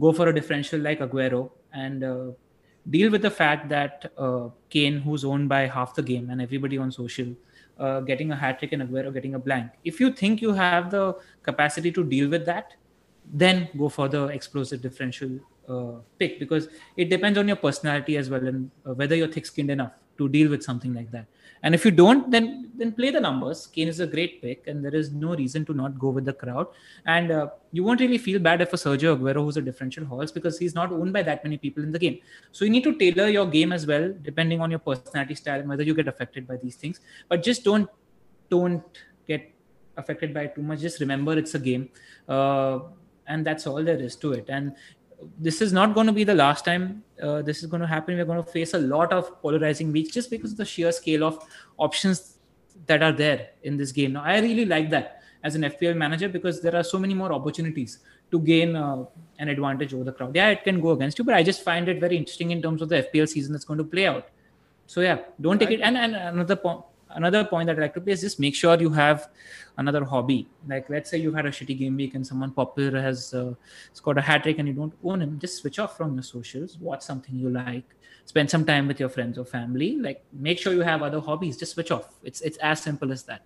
go 0.00 0.12
for 0.12 0.28
a 0.28 0.34
differential 0.34 0.80
like 0.80 1.00
aguero 1.00 1.50
and 1.72 2.04
uh, 2.04 2.30
deal 2.90 3.10
with 3.10 3.22
the 3.22 3.30
fact 3.30 3.68
that 3.68 4.12
uh, 4.18 4.48
kane 4.70 5.00
who's 5.00 5.24
owned 5.24 5.48
by 5.48 5.66
half 5.66 5.94
the 5.94 6.02
game 6.02 6.30
and 6.30 6.40
everybody 6.40 6.78
on 6.78 6.90
social 6.90 7.26
uh, 7.78 8.00
getting 8.00 8.32
a 8.32 8.36
hat 8.36 8.58
trick 8.58 8.72
and 8.72 8.82
aguero 8.82 9.12
getting 9.12 9.34
a 9.34 9.38
blank 9.38 9.70
if 9.84 10.00
you 10.00 10.10
think 10.12 10.42
you 10.42 10.52
have 10.52 10.90
the 10.90 11.14
capacity 11.42 11.92
to 11.92 12.04
deal 12.04 12.28
with 12.28 12.44
that 12.46 12.74
then 13.32 13.68
go 13.76 13.88
for 13.88 14.08
the 14.08 14.26
explosive 14.26 14.82
differential 14.82 15.38
uh, 15.68 16.00
pick 16.18 16.38
because 16.38 16.68
it 16.96 17.08
depends 17.08 17.38
on 17.38 17.46
your 17.46 17.56
personality 17.56 18.16
as 18.16 18.28
well 18.28 18.46
and 18.46 18.70
uh, 18.86 18.94
whether 18.94 19.14
you're 19.14 19.28
thick-skinned 19.28 19.70
enough 19.70 19.92
to 20.18 20.28
deal 20.28 20.50
with 20.50 20.62
something 20.62 20.92
like 20.94 21.10
that. 21.10 21.26
And 21.62 21.74
if 21.76 21.84
you 21.84 21.92
don't, 21.92 22.30
then 22.30 22.70
then 22.74 22.90
play 22.92 23.10
the 23.10 23.20
numbers. 23.20 23.68
Kane 23.68 23.86
is 23.86 24.00
a 24.00 24.06
great 24.06 24.42
pick, 24.42 24.66
and 24.66 24.84
there 24.84 24.94
is 24.94 25.12
no 25.12 25.34
reason 25.36 25.64
to 25.66 25.74
not 25.74 25.96
go 25.98 26.08
with 26.08 26.24
the 26.24 26.32
crowd. 26.32 26.66
And 27.06 27.30
uh, 27.30 27.50
you 27.70 27.84
won't 27.84 28.00
really 28.00 28.18
feel 28.18 28.40
bad 28.40 28.60
if 28.60 28.72
a 28.72 28.76
Sergio 28.76 29.16
Aguero, 29.16 29.44
who's 29.44 29.56
a 29.56 29.62
differential 29.62 30.04
horse, 30.04 30.32
because 30.32 30.58
he's 30.58 30.74
not 30.74 30.90
owned 30.92 31.12
by 31.12 31.22
that 31.22 31.44
many 31.44 31.58
people 31.58 31.84
in 31.84 31.92
the 31.92 32.00
game. 32.00 32.18
So 32.50 32.64
you 32.64 32.72
need 32.72 32.82
to 32.84 32.94
tailor 32.96 33.28
your 33.28 33.46
game 33.46 33.72
as 33.72 33.86
well, 33.86 34.12
depending 34.22 34.60
on 34.60 34.70
your 34.70 34.80
personality 34.80 35.36
style 35.36 35.60
and 35.60 35.68
whether 35.68 35.84
you 35.84 35.94
get 35.94 36.08
affected 36.08 36.48
by 36.48 36.56
these 36.56 36.74
things. 36.74 37.00
But 37.28 37.44
just 37.44 37.62
don't 37.62 37.88
don't 38.50 38.82
get 39.28 39.48
affected 39.96 40.34
by 40.34 40.42
it 40.48 40.56
too 40.56 40.62
much. 40.62 40.80
Just 40.80 41.00
remember 41.00 41.38
it's 41.38 41.54
a 41.54 41.60
game. 41.60 41.90
Uh, 42.28 42.80
and 43.32 43.46
that's 43.46 43.66
all 43.66 43.82
there 43.90 44.02
is 44.08 44.16
to 44.16 44.32
it. 44.32 44.46
And 44.48 44.74
this 45.38 45.62
is 45.62 45.72
not 45.72 45.94
going 45.94 46.06
to 46.08 46.12
be 46.12 46.24
the 46.24 46.34
last 46.34 46.64
time 46.64 47.02
uh, 47.22 47.42
this 47.42 47.62
is 47.62 47.66
going 47.66 47.80
to 47.80 47.86
happen. 47.86 48.16
We're 48.16 48.24
going 48.24 48.42
to 48.42 48.50
face 48.50 48.74
a 48.74 48.78
lot 48.78 49.12
of 49.12 49.40
polarizing 49.40 49.92
weeks 49.92 50.12
just 50.12 50.30
because 50.30 50.52
of 50.52 50.58
the 50.58 50.64
sheer 50.64 50.92
scale 50.92 51.24
of 51.24 51.38
options 51.78 52.38
that 52.86 53.02
are 53.02 53.12
there 53.12 53.50
in 53.62 53.76
this 53.76 53.92
game. 53.92 54.14
Now 54.14 54.22
i 54.24 54.38
really 54.40 54.64
like 54.64 54.90
that 54.90 55.22
as 55.44 55.54
an 55.54 55.62
fpl 55.62 55.96
manager 55.96 56.28
because 56.28 56.60
there 56.60 56.74
are 56.74 56.84
so 56.84 56.98
many 56.98 57.14
more 57.14 57.32
opportunities 57.32 57.98
to 58.30 58.40
gain 58.40 58.76
uh, 58.76 59.04
an 59.38 59.48
advantage 59.48 59.94
over 59.94 60.04
the 60.04 60.12
crowd. 60.12 60.34
Yeah 60.34 60.48
it 60.50 60.64
can 60.64 60.80
go 60.80 60.90
against 60.90 61.18
you 61.18 61.24
but 61.24 61.34
i 61.34 61.42
just 61.42 61.62
find 61.62 61.88
it 61.88 62.00
very 62.00 62.16
interesting 62.16 62.50
in 62.50 62.62
terms 62.62 62.82
of 62.82 62.88
the 62.88 63.02
fpl 63.04 63.28
season 63.28 63.52
that's 63.52 63.64
going 63.64 63.78
to 63.78 63.84
play 63.84 64.06
out. 64.06 64.28
So 64.86 65.00
yeah 65.00 65.18
don't 65.40 65.58
take 65.58 65.70
it. 65.70 65.80
And, 65.80 65.96
and 65.96 66.14
another 66.14 66.56
point 66.56 66.82
another 67.14 67.44
point 67.44 67.66
that 67.66 67.76
I 67.78 67.82
like 67.82 67.94
to 67.94 68.00
play 68.00 68.12
is 68.12 68.20
just 68.20 68.40
make 68.40 68.54
sure 68.54 68.78
you 68.80 68.90
have 68.90 69.30
another 69.78 70.04
hobby. 70.04 70.48
Like 70.68 70.88
let's 70.90 71.10
say 71.10 71.18
you 71.18 71.32
had 71.32 71.46
a 71.46 71.50
shitty 71.50 71.78
game 71.78 71.96
week 71.96 72.14
and 72.14 72.26
someone 72.26 72.52
popular 72.52 73.00
has 73.00 73.34
uh, 73.34 73.54
scored 73.92 74.18
a 74.18 74.20
hat 74.20 74.42
trick 74.42 74.58
and 74.58 74.68
you 74.68 74.74
don't 74.74 74.94
own 75.02 75.22
him. 75.22 75.38
Just 75.38 75.58
switch 75.58 75.78
off 75.78 75.96
from 75.96 76.14
your 76.14 76.22
socials, 76.22 76.78
watch 76.78 77.02
something 77.02 77.34
you 77.34 77.50
like, 77.50 77.84
spend 78.24 78.50
some 78.50 78.64
time 78.64 78.86
with 78.86 79.00
your 79.00 79.08
friends 79.08 79.38
or 79.38 79.44
family. 79.44 79.96
Like 79.96 80.24
make 80.32 80.58
sure 80.58 80.72
you 80.72 80.80
have 80.80 81.02
other 81.02 81.20
hobbies. 81.20 81.56
Just 81.56 81.72
switch 81.72 81.90
off. 81.90 82.08
It's 82.22 82.40
it's 82.40 82.58
as 82.58 82.82
simple 82.82 83.12
as 83.12 83.22
that. 83.24 83.42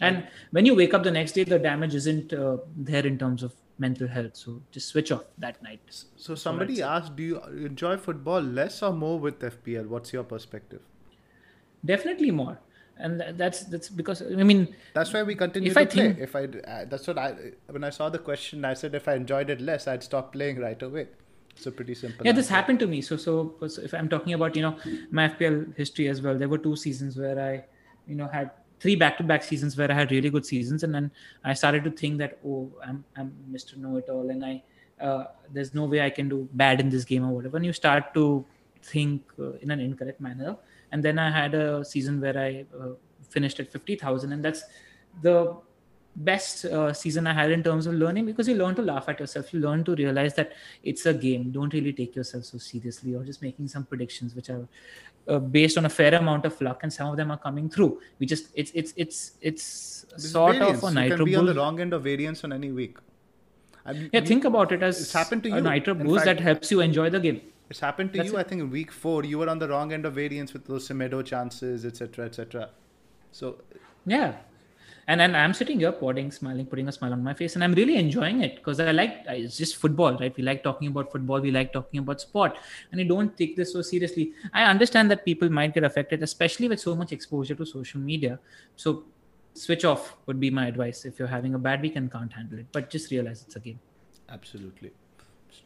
And 0.00 0.26
when 0.50 0.66
you 0.66 0.74
wake 0.74 0.92
up 0.92 1.02
the 1.02 1.10
next 1.10 1.32
day, 1.32 1.44
the 1.44 1.58
damage 1.58 1.94
isn't 1.94 2.32
uh, 2.32 2.58
there 2.76 3.06
in 3.06 3.18
terms 3.18 3.42
of 3.42 3.54
mental 3.78 4.06
health. 4.06 4.36
So 4.36 4.60
just 4.70 4.88
switch 4.88 5.10
off 5.10 5.24
that 5.38 5.62
night. 5.62 5.80
So 6.16 6.34
somebody 6.34 6.82
asked, 6.82 7.16
do 7.16 7.22
you 7.22 7.40
enjoy 7.42 7.96
football 7.96 8.40
less 8.40 8.82
or 8.82 8.92
more 8.92 9.18
with 9.18 9.38
FPL? 9.40 9.86
What's 9.86 10.12
your 10.12 10.24
perspective? 10.24 10.82
Definitely 11.84 12.30
more 12.30 12.58
and 12.98 13.20
that's 13.36 13.64
that's 13.64 13.88
because 13.88 14.22
I 14.22 14.42
mean 14.42 14.74
that's 14.94 15.12
why 15.12 15.22
we 15.22 15.34
continue 15.34 15.68
if 15.70 15.74
to 15.74 15.80
I 15.80 15.84
play. 15.84 16.12
Think, 16.12 16.18
if 16.18 16.36
I 16.36 16.44
uh, 16.44 16.84
that's 16.86 17.06
what 17.06 17.18
I 17.18 17.34
when 17.68 17.84
I 17.84 17.90
saw 17.90 18.08
the 18.08 18.18
question, 18.18 18.64
I 18.64 18.74
said 18.74 18.94
if 18.94 19.08
I 19.08 19.14
enjoyed 19.14 19.50
it 19.50 19.60
less, 19.60 19.86
I'd 19.86 20.02
stop 20.02 20.32
playing 20.32 20.58
right 20.60 20.80
away. 20.82 21.08
so 21.56 21.70
pretty 21.70 21.94
simple. 21.94 22.24
Yeah, 22.24 22.32
this 22.32 22.48
happened 22.48 22.80
to 22.80 22.86
me. 22.86 23.00
So, 23.00 23.16
so, 23.16 23.54
so 23.66 23.82
if 23.82 23.94
I'm 23.94 24.08
talking 24.08 24.34
about 24.34 24.56
you 24.56 24.62
know 24.62 24.76
my 25.10 25.28
FPL 25.28 25.76
history 25.76 26.08
as 26.08 26.22
well, 26.22 26.38
there 26.38 26.48
were 26.48 26.58
two 26.58 26.76
seasons 26.76 27.16
where 27.16 27.38
I, 27.38 27.64
you 28.06 28.14
know, 28.14 28.28
had 28.28 28.50
three 28.78 28.94
back-to-back 28.94 29.42
seasons 29.42 29.76
where 29.76 29.90
I 29.90 29.94
had 29.94 30.10
really 30.10 30.30
good 30.30 30.46
seasons, 30.46 30.82
and 30.82 30.94
then 30.94 31.10
I 31.44 31.54
started 31.54 31.84
to 31.84 31.90
think 31.90 32.18
that 32.18 32.38
oh, 32.46 32.70
I'm 32.86 33.04
I'm 33.16 33.32
Mr. 33.50 33.76
Know-it-all, 33.76 34.30
and 34.30 34.44
I 34.44 34.62
uh, 35.00 35.24
there's 35.52 35.74
no 35.74 35.84
way 35.84 36.00
I 36.00 36.10
can 36.10 36.28
do 36.28 36.48
bad 36.52 36.80
in 36.80 36.88
this 36.88 37.04
game 37.04 37.24
or 37.24 37.34
whatever. 37.34 37.56
And 37.56 37.66
you 37.66 37.72
start 37.72 38.14
to 38.14 38.44
think 38.82 39.22
uh, 39.38 39.52
in 39.54 39.70
an 39.70 39.80
incorrect 39.80 40.20
manner, 40.20 40.56
and 40.92 41.02
then 41.02 41.18
I 41.18 41.30
had 41.30 41.54
a 41.54 41.84
season 41.84 42.20
where 42.20 42.36
I 42.38 42.64
uh, 42.80 42.90
finished 43.30 43.60
at 43.60 43.70
fifty 43.72 43.96
thousand, 43.96 44.32
and 44.32 44.44
that's 44.44 44.62
the 45.22 45.56
best 46.18 46.64
uh, 46.64 46.92
season 46.94 47.26
I 47.26 47.34
had 47.34 47.50
in 47.50 47.62
terms 47.62 47.86
of 47.86 47.94
learning 47.94 48.24
because 48.26 48.48
you 48.48 48.54
learn 48.54 48.74
to 48.76 48.82
laugh 48.82 49.08
at 49.08 49.20
yourself. 49.20 49.52
You 49.52 49.60
learn 49.60 49.84
to 49.84 49.94
realize 49.94 50.34
that 50.34 50.52
it's 50.82 51.04
a 51.06 51.12
game. 51.12 51.50
Don't 51.50 51.72
really 51.74 51.92
take 51.92 52.16
yourself 52.16 52.44
so 52.44 52.58
seriously 52.58 53.14
or 53.14 53.22
just 53.24 53.42
making 53.42 53.68
some 53.68 53.84
predictions 53.84 54.34
which 54.34 54.48
are 54.48 54.66
uh, 55.28 55.38
based 55.38 55.76
on 55.76 55.84
a 55.84 55.90
fair 55.90 56.14
amount 56.14 56.46
of 56.46 56.58
luck 56.62 56.80
and 56.84 56.90
some 56.92 57.10
of 57.10 57.16
them 57.18 57.30
are 57.30 57.36
coming 57.36 57.68
through. 57.68 58.00
We 58.18 58.24
just 58.26 58.48
it's 58.54 58.70
it's 58.74 58.94
it's 58.96 59.32
it's 59.42 60.06
There's 60.10 60.30
sort 60.32 60.56
variance. 60.56 60.78
of 60.82 60.84
a 60.84 60.94
nitro. 60.94 61.04
you 61.10 61.16
can 61.16 61.24
be 61.26 61.36
on 61.36 61.46
the 61.46 61.54
wrong 61.54 61.80
end 61.80 61.92
of 61.92 62.02
variance 62.04 62.44
on 62.44 62.52
any 62.52 62.72
week. 62.72 62.96
I 63.84 63.92
mean, 63.92 64.08
Yeah, 64.12 64.20
we- 64.20 64.26
think 64.26 64.44
about 64.46 64.72
it 64.72 64.82
as 64.82 64.98
It's 65.02 65.12
happened 65.12 65.42
to 65.42 65.50
you. 65.50 65.56
a 65.56 65.60
nitro 65.60 65.94
In 65.94 66.06
boost 66.06 66.24
fact- 66.24 66.38
that 66.38 66.42
helps 66.42 66.70
you 66.70 66.80
enjoy 66.80 67.10
the 67.10 67.20
game. 67.20 67.42
It's 67.68 67.80
happened 67.80 68.12
to 68.12 68.18
That's 68.18 68.30
you. 68.30 68.36
it. 68.36 68.40
I 68.40 68.42
think 68.44 68.60
in 68.60 68.70
week 68.70 68.92
four, 68.92 69.24
you 69.24 69.38
were 69.38 69.48
on 69.48 69.58
the 69.58 69.68
wrong 69.68 69.92
end 69.92 70.06
of 70.06 70.14
variance 70.14 70.52
with 70.52 70.66
those 70.66 70.88
Semedo 70.88 71.24
chances, 71.24 71.84
etc., 71.84 72.26
etc. 72.26 72.70
So 73.32 73.58
Yeah. 74.06 74.36
And 75.08 75.20
and 75.22 75.36
I'm 75.36 75.54
sitting 75.54 75.78
here 75.78 75.92
podding, 75.92 76.32
smiling, 76.32 76.66
putting 76.66 76.88
a 76.88 76.92
smile 76.92 77.12
on 77.12 77.22
my 77.22 77.32
face, 77.32 77.54
and 77.54 77.62
I'm 77.62 77.74
really 77.74 77.96
enjoying 77.96 78.42
it 78.42 78.56
because 78.56 78.80
I 78.80 78.90
like 78.90 79.18
it's 79.28 79.56
just 79.56 79.76
football, 79.76 80.16
right? 80.18 80.36
We 80.36 80.42
like 80.42 80.64
talking 80.64 80.88
about 80.88 81.12
football, 81.12 81.40
we 81.40 81.52
like 81.52 81.72
talking 81.72 82.00
about 82.00 82.20
sport, 82.20 82.56
and 82.90 83.00
you 83.00 83.06
don't 83.06 83.36
take 83.36 83.54
this 83.56 83.72
so 83.72 83.82
seriously. 83.82 84.32
I 84.52 84.64
understand 84.64 85.08
that 85.12 85.24
people 85.24 85.48
might 85.48 85.74
get 85.74 85.84
affected, 85.84 86.24
especially 86.24 86.68
with 86.68 86.80
so 86.80 86.96
much 86.96 87.12
exposure 87.12 87.54
to 87.54 87.64
social 87.64 88.00
media. 88.00 88.40
So 88.74 89.04
switch 89.54 89.84
off 89.84 90.16
would 90.26 90.40
be 90.40 90.50
my 90.50 90.66
advice 90.66 91.04
if 91.04 91.20
you're 91.20 91.28
having 91.28 91.54
a 91.54 91.58
bad 91.58 91.82
week 91.82 91.94
and 91.96 92.10
can't 92.10 92.32
handle 92.32 92.58
it. 92.58 92.66
But 92.72 92.90
just 92.90 93.10
realize 93.12 93.42
it's 93.42 93.56
a 93.56 93.60
game. 93.60 93.78
absolutely. 94.28 94.90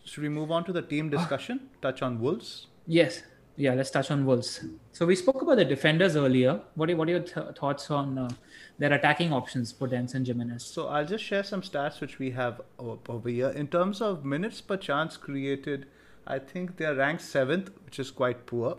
Should 0.05 0.23
we 0.23 0.29
move 0.29 0.51
on 0.51 0.65
to 0.65 0.73
the 0.73 0.83
team 0.83 1.11
discussion? 1.11 1.69
Touch 1.83 2.03
on 2.03 2.21
Wolves. 2.21 2.67
Yes. 2.87 3.23
Yeah, 3.57 3.75
let's 3.75 3.91
touch 3.91 4.11
on 4.11 4.25
Wolves. 4.25 4.65
So 4.93 5.05
we 5.05 5.15
spoke 5.15 5.43
about 5.43 5.57
the 5.57 5.65
defenders 5.65 6.17
earlier. 6.17 6.61
What 6.77 6.89
are, 6.91 6.97
what 6.97 7.09
are 7.09 7.11
your 7.11 7.21
th- 7.21 7.57
thoughts 7.57 7.91
on 7.91 8.17
uh, 8.17 8.31
their 8.79 8.93
attacking 8.93 9.33
options, 9.33 9.73
Podence 9.73 10.15
and 10.15 10.27
Jimenez? 10.27 10.65
So 10.65 10.89
I'll 10.89 11.05
just 11.05 11.23
share 11.23 11.43
some 11.43 11.61
stats 11.61 12.01
which 12.01 12.19
we 12.19 12.31
have 12.31 12.63
over 12.79 13.29
here. 13.29 13.51
In 13.51 13.69
terms 13.69 14.01
of 14.01 14.25
minutes 14.25 14.61
per 14.63 14.79
chance 14.79 15.17
created, 15.19 15.87
I 16.27 16.39
think 16.39 16.77
they 16.77 16.87
are 16.87 16.95
ranked 16.95 17.23
seventh, 17.23 17.71
which 17.85 17.99
is 17.99 18.11
quite 18.11 18.47
poor. 18.47 18.79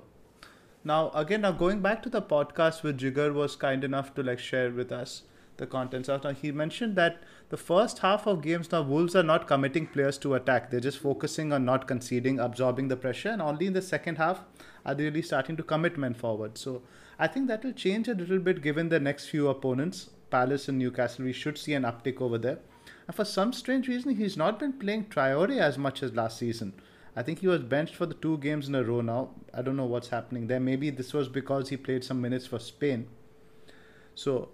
Now 0.83 1.11
again, 1.11 1.41
now 1.41 1.51
going 1.51 1.81
back 1.81 2.01
to 2.03 2.09
the 2.09 2.21
podcast 2.21 2.81
where 2.83 2.93
Jigger 2.93 3.33
was 3.33 3.55
kind 3.55 3.83
enough 3.83 4.15
to 4.15 4.23
like 4.23 4.39
share 4.39 4.71
with 4.71 4.91
us 4.91 5.23
the 5.57 5.67
contents 5.67 6.09
of. 6.09 6.23
Now 6.23 6.31
he 6.31 6.51
mentioned 6.51 6.95
that 6.95 7.23
the 7.49 7.57
first 7.57 7.99
half 7.99 8.27
of 8.27 8.41
games 8.41 8.71
now 8.71 8.81
Wolves 8.81 9.15
are 9.15 9.23
not 9.23 9.47
committing 9.47 9.87
players 9.87 10.17
to 10.19 10.33
attack. 10.35 10.69
They're 10.71 10.79
just 10.79 10.99
focusing 10.99 11.53
on 11.53 11.65
not 11.65 11.87
conceding, 11.87 12.39
absorbing 12.39 12.87
the 12.87 12.97
pressure, 12.97 13.29
and 13.29 13.41
only 13.41 13.67
in 13.67 13.73
the 13.73 13.81
second 13.81 14.17
half 14.17 14.43
are 14.85 14.95
they 14.95 15.03
really 15.05 15.21
starting 15.21 15.57
to 15.57 15.63
commit 15.63 15.97
men 15.97 16.13
forward. 16.13 16.57
So 16.57 16.81
I 17.19 17.27
think 17.27 17.47
that 17.47 17.63
will 17.63 17.73
change 17.73 18.07
a 18.07 18.13
little 18.13 18.39
bit 18.39 18.61
given 18.61 18.89
the 18.89 18.99
next 18.99 19.27
few 19.27 19.47
opponents, 19.47 20.09
Palace 20.29 20.67
and 20.67 20.79
Newcastle. 20.79 21.25
We 21.25 21.33
should 21.33 21.57
see 21.57 21.73
an 21.73 21.83
uptick 21.83 22.21
over 22.21 22.37
there. 22.37 22.59
And 23.07 23.15
for 23.15 23.25
some 23.25 23.53
strange 23.53 23.87
reason, 23.87 24.15
he's 24.15 24.37
not 24.37 24.59
been 24.59 24.73
playing 24.73 25.05
Traore 25.05 25.59
as 25.59 25.77
much 25.77 26.01
as 26.01 26.15
last 26.15 26.37
season. 26.37 26.73
I 27.15 27.23
think 27.23 27.39
he 27.39 27.47
was 27.47 27.61
benched 27.61 27.95
for 27.95 28.05
the 28.05 28.13
two 28.13 28.37
games 28.37 28.69
in 28.69 28.75
a 28.75 28.83
row 28.83 29.01
now. 29.01 29.31
I 29.53 29.61
don't 29.61 29.75
know 29.75 29.85
what's 29.85 30.07
happening 30.09 30.47
there. 30.47 30.61
Maybe 30.61 30.89
this 30.89 31.13
was 31.13 31.27
because 31.27 31.69
he 31.69 31.77
played 31.77 32.03
some 32.03 32.21
minutes 32.21 32.47
for 32.47 32.59
Spain. 32.59 33.07
So, 34.15 34.49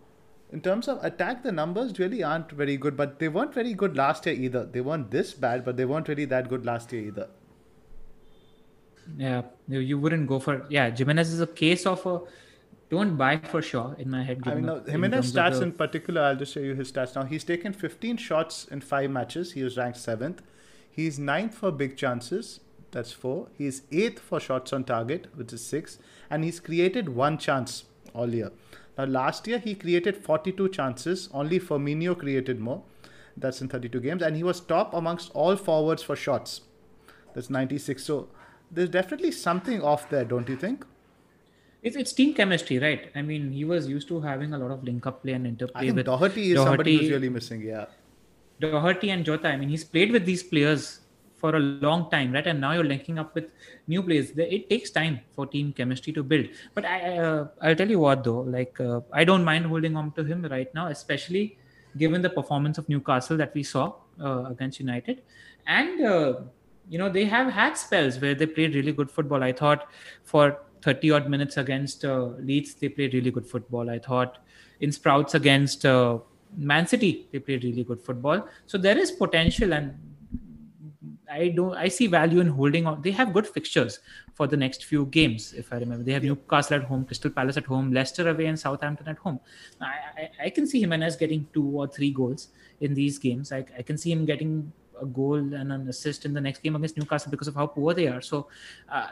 in 0.52 0.62
terms 0.62 0.88
of 0.88 1.04
attack, 1.04 1.44
the 1.44 1.52
numbers 1.52 2.00
really 2.00 2.24
aren't 2.24 2.52
very 2.52 2.78
good, 2.78 2.96
but 2.96 3.20
they 3.20 3.28
weren't 3.28 3.54
very 3.54 3.74
good 3.74 3.98
last 3.98 4.26
year 4.26 4.36
either. 4.36 4.66
They 4.66 4.82
weren't 4.82 5.12
this 5.12 5.34
bad, 5.34 5.66
but 5.66 5.76
they 5.78 5.86
weren't 5.86 6.08
really 6.08 6.26
that 6.26 6.48
good 6.48 6.66
last 6.66 6.94
year 6.94 7.04
either. 7.04 7.28
Yeah, 9.18 9.44
you, 9.68 9.80
you 9.80 9.98
wouldn't 9.98 10.28
go 10.28 10.40
for 10.40 10.66
yeah. 10.70 10.94
Jimenez 10.96 11.32
is 11.32 11.42
a 11.42 11.48
case 11.48 11.86
of 11.86 12.06
a 12.06 12.22
don't 12.90 13.18
buy 13.18 13.38
for 13.38 13.62
sure 13.62 13.96
in 14.00 14.10
my 14.10 14.24
head. 14.24 14.42
I 14.46 14.56
mean, 14.56 14.66
now, 14.66 14.76
the- 14.80 14.86
in 14.86 14.92
Jimenez 14.92 15.34
stats 15.34 15.58
of 15.58 15.64
in 15.64 15.72
particular, 15.74 16.22
I'll 16.22 16.36
just 16.36 16.54
show 16.54 16.60
you 16.62 16.76
his 16.76 16.92
stats 16.92 17.16
now. 17.16 17.24
He's 17.24 17.44
taken 17.44 17.74
15 17.74 18.18
shots 18.18 18.66
in 18.66 18.82
five 18.82 19.10
matches. 19.10 19.54
He 19.54 19.64
was 19.64 19.78
ranked 19.78 19.98
seventh. 19.98 20.42
He's 20.90 21.20
ninth 21.20 21.54
for 21.56 21.72
big 21.72 21.98
chances. 21.98 22.62
That's 22.92 23.12
four. 23.12 23.50
He's 23.58 23.82
eighth 23.92 24.20
for 24.20 24.40
shots 24.40 24.72
on 24.72 24.86
target, 24.86 25.28
which 25.36 25.52
is 25.52 25.66
six. 25.66 26.00
And 26.30 26.44
he's 26.44 26.60
created 26.60 27.10
one 27.10 27.38
chance 27.38 27.84
all 28.14 28.34
year. 28.34 28.52
Now, 28.98 29.06
last 29.06 29.48
year, 29.48 29.60
he 29.60 29.76
created 29.76 30.18
42 30.18 30.70
chances. 30.70 31.30
Only 31.34 31.60
Firmino 31.60 32.18
created 32.18 32.60
more. 32.60 32.84
That's 33.36 33.62
in 33.62 33.68
32 33.68 34.00
games. 34.00 34.24
And 34.24 34.36
he 34.36 34.44
was 34.44 34.60
top 34.60 34.94
amongst 34.94 35.32
all 35.34 35.56
forwards 35.56 36.02
for 36.02 36.16
shots. 36.16 36.62
That's 37.34 37.50
96. 37.50 38.04
So, 38.04 38.30
there's 38.72 38.90
definitely 38.90 39.32
something 39.32 39.82
off 39.82 40.10
there, 40.10 40.26
don't 40.26 40.50
you 40.50 40.56
think? 40.56 40.86
it's, 41.88 41.96
it's 41.96 42.14
team 42.14 42.34
chemistry, 42.34 42.80
right? 42.80 43.12
I 43.16 43.22
mean, 43.22 43.52
he 43.52 43.66
was 43.66 43.88
used 43.88 44.08
to 44.10 44.20
having 44.22 44.54
a 44.54 44.58
lot 44.58 44.72
of 44.72 44.84
link 44.84 45.06
up 45.06 45.24
play 45.24 45.34
and 45.34 45.48
interplay 45.48 45.82
I 45.82 45.86
think 45.86 45.96
with 45.96 46.06
Doherty 46.06 46.52
is 46.52 46.60
somebody 46.60 46.98
who's 46.98 47.10
really 47.10 47.30
missing, 47.30 47.62
yeah. 47.62 47.86
Doherty 48.60 49.10
and 49.12 49.24
Jota. 49.24 49.48
I 49.48 49.58
mean, 49.58 49.70
he's 49.70 49.84
played 49.84 50.12
with 50.12 50.26
these 50.26 50.44
players 50.44 51.02
for 51.38 51.56
a 51.56 51.60
long 51.60 52.10
time, 52.10 52.32
right? 52.32 52.46
And 52.46 52.60
now 52.60 52.74
you're 52.74 52.84
linking 52.84 53.20
up 53.20 53.34
with 53.36 53.52
new 53.88 54.02
players. 54.04 54.32
It 54.36 54.70
takes 54.70 54.90
time 54.90 55.20
for 55.36 55.46
team 55.46 55.72
chemistry 55.72 56.12
to 56.14 56.24
build. 56.24 56.48
But 56.74 56.86
I, 56.86 57.18
uh, 57.18 57.48
I'll 57.62 57.76
tell 57.76 57.90
you 57.90 58.00
what, 58.00 58.24
though, 58.24 58.42
like 58.42 58.80
uh, 58.80 59.02
I 59.14 59.24
don't 59.24 59.44
mind 59.44 59.66
holding 59.66 59.96
on 59.96 60.12
to 60.14 60.24
him 60.24 60.44
right 60.50 60.74
now, 60.74 60.88
especially 60.88 61.58
given 61.98 62.22
the 62.22 62.30
performance 62.30 62.78
of 62.78 62.90
Newcastle 62.90 63.38
that 63.38 63.54
we 63.54 63.64
saw 63.64 63.94
uh, 64.22 64.46
against 64.46 64.80
United, 64.80 65.24
and 65.66 66.06
uh, 66.06 66.34
you 66.90 66.98
know 66.98 67.10
they 67.10 67.26
have 67.26 67.52
had 67.52 67.78
spells 67.78 68.20
where 68.20 68.36
they 68.36 68.46
played 68.46 68.76
really 68.76 68.92
good 68.92 69.12
football. 69.12 69.44
I 69.44 69.52
thought 69.52 69.90
for 70.24 70.60
30 70.82 71.12
odd 71.12 71.30
minutes 71.30 71.58
against 71.58 72.06
uh, 72.06 72.26
Leeds, 72.40 72.76
they 72.76 72.90
played 72.90 73.14
really 73.14 73.32
good 73.32 73.46
football. 73.46 73.90
I 73.90 74.00
thought 74.00 74.38
in 74.80 74.92
Sprouts 74.92 75.34
against 75.34 75.86
uh, 75.86 76.20
Man 76.56 76.88
City, 76.88 77.28
they 77.32 77.40
played 77.40 77.64
really 77.64 77.84
good 77.84 78.02
football. 78.02 78.48
So 78.68 78.78
there 78.78 78.98
is 78.98 79.12
potential, 79.12 79.74
and 79.74 79.98
I 81.32 81.50
don't. 81.50 81.76
I 81.76 81.88
see 81.88 82.08
value 82.08 82.40
in 82.40 82.48
holding 82.48 82.86
on. 82.86 83.02
They 83.02 83.12
have 83.12 83.34
good 83.34 83.48
fixtures 83.48 84.00
for 84.34 84.48
the 84.48 84.58
next 84.58 84.86
few 84.86 85.06
games. 85.08 85.54
If 85.54 85.74
I 85.74 85.78
remember, 85.78 86.04
they 86.04 86.14
have 86.14 86.24
Newcastle 86.24 86.78
at 86.78 86.84
home, 86.84 87.06
Crystal 87.06 87.32
Palace 87.32 87.58
at 87.58 87.66
home, 87.66 87.92
Leicester 87.92 88.30
away, 88.30 88.46
and 88.46 88.60
Southampton 88.60 89.08
at 89.08 89.18
home. 89.18 89.40
I, 89.82 89.86
I, 90.18 90.30
I 90.46 90.50
can 90.50 90.66
see 90.66 90.80
Jimenez 90.80 91.16
getting 91.16 91.48
two 91.54 91.66
or 91.66 91.88
three 91.88 92.12
goals 92.12 92.50
in 92.82 92.94
these 92.94 93.18
games. 93.18 93.52
I, 93.52 93.66
I 93.78 93.82
can 93.82 93.98
see 93.98 94.12
him 94.12 94.26
getting 94.26 94.72
a 95.02 95.06
goal 95.06 95.36
and 95.36 95.72
an 95.72 95.88
assist 95.90 96.26
in 96.26 96.34
the 96.34 96.42
next 96.42 96.64
game 96.64 96.76
against 96.76 96.98
Newcastle 96.98 97.30
because 97.30 97.48
of 97.48 97.56
how 97.56 97.68
poor 97.68 97.94
they 97.94 98.08
are. 98.08 98.22
So. 98.22 98.48
Uh, 98.90 99.10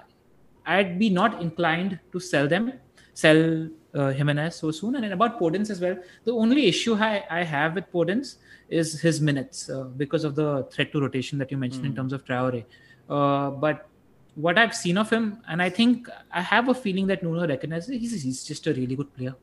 I'd 0.65 0.97
be 0.97 1.09
not 1.09 1.41
inclined 1.41 1.99
to 2.11 2.19
sell 2.19 2.47
them, 2.47 2.73
sell 3.13 3.69
uh, 3.95 4.11
Jimenez 4.11 4.55
so 4.55 4.71
soon. 4.71 4.95
And 4.95 5.05
about 5.13 5.39
Podence 5.39 5.69
as 5.69 5.79
well, 5.79 5.97
the 6.23 6.33
only 6.33 6.67
issue 6.67 6.95
I, 6.95 7.23
I 7.29 7.43
have 7.43 7.75
with 7.75 7.91
Podence 7.91 8.35
is 8.69 8.99
his 8.99 9.21
minutes 9.21 9.69
uh, 9.69 9.83
because 9.83 10.23
of 10.23 10.35
the 10.35 10.67
threat 10.71 10.91
to 10.91 11.01
rotation 11.01 11.37
that 11.39 11.51
you 11.51 11.57
mentioned 11.57 11.85
in 11.85 11.95
terms 11.95 12.13
of 12.13 12.25
Traore. 12.25 12.65
Uh, 13.09 13.51
but 13.51 13.87
what 14.35 14.57
I've 14.57 14.75
seen 14.75 14.97
of 14.97 15.09
him, 15.09 15.39
and 15.47 15.61
I 15.61 15.69
think 15.69 16.09
I 16.31 16.41
have 16.41 16.67
a 16.69 16.73
feeling 16.73 17.07
that 17.07 17.23
Nuno 17.23 17.47
recognizes 17.47 17.89
he's, 17.89 18.23
he's 18.23 18.43
just 18.43 18.67
a 18.67 18.73
really 18.73 18.95
good 18.95 19.13
player. 19.15 19.35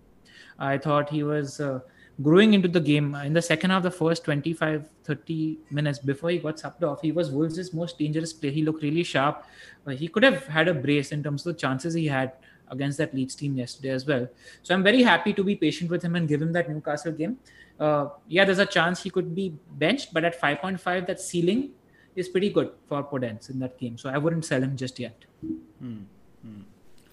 I 0.59 0.78
thought 0.78 1.09
he 1.09 1.22
was 1.22 1.61
uh, 1.61 1.80
growing 2.20 2.53
into 2.55 2.68
the 2.68 2.80
game 2.80 3.14
in 3.14 3.32
the 3.32 3.40
second 3.40 3.70
half, 3.70 3.82
the 3.82 3.90
first 3.90 4.24
25 4.24 4.88
30 5.05 5.59
minutes 5.70 5.98
before 5.98 6.30
he 6.30 6.38
got 6.38 6.57
subbed 6.57 6.82
off. 6.82 7.00
He 7.00 7.11
was 7.11 7.30
Wolves' 7.30 7.72
most 7.72 7.98
dangerous 7.98 8.32
player. 8.32 8.53
He 8.53 8.62
looked 8.62 8.82
really 8.82 9.03
sharp. 9.03 9.44
Uh, 9.86 9.90
he 9.90 10.09
could 10.09 10.22
have 10.22 10.46
had 10.46 10.68
a 10.68 10.74
brace 10.74 11.11
in 11.11 11.22
terms 11.22 11.46
of 11.46 11.55
the 11.55 11.61
chances 11.61 11.94
he 11.94 12.07
had 12.07 12.32
against 12.72 12.98
that 12.98 13.14
Leeds 13.14 13.36
team 13.36 13.56
yesterday 13.56 13.90
as 13.90 14.06
well. 14.06 14.26
So 14.62 14.74
I'm 14.74 14.82
very 14.82 15.02
happy 15.02 15.32
to 15.34 15.44
be 15.44 15.54
patient 15.54 15.90
with 15.90 16.02
him 16.02 16.16
and 16.16 16.26
give 16.26 16.42
him 16.42 16.52
that 16.54 16.68
Newcastle 16.68 17.12
game. 17.12 17.38
Uh, 17.78 18.08
yeah, 18.28 18.44
there's 18.44 18.58
a 18.58 18.66
chance 18.66 19.02
he 19.02 19.10
could 19.10 19.34
be 19.34 19.54
benched, 19.72 20.12
but 20.12 20.24
at 20.24 20.40
5.5, 20.40 21.06
that 21.06 21.20
ceiling 21.20 21.70
is 22.16 22.28
pretty 22.28 22.50
good 22.50 22.70
for 22.88 23.02
Podence 23.04 23.50
in 23.50 23.58
that 23.60 23.78
game. 23.78 23.96
So 23.98 24.10
I 24.10 24.18
wouldn't 24.18 24.44
sell 24.44 24.62
him 24.62 24.76
just 24.76 24.98
yet. 24.98 25.24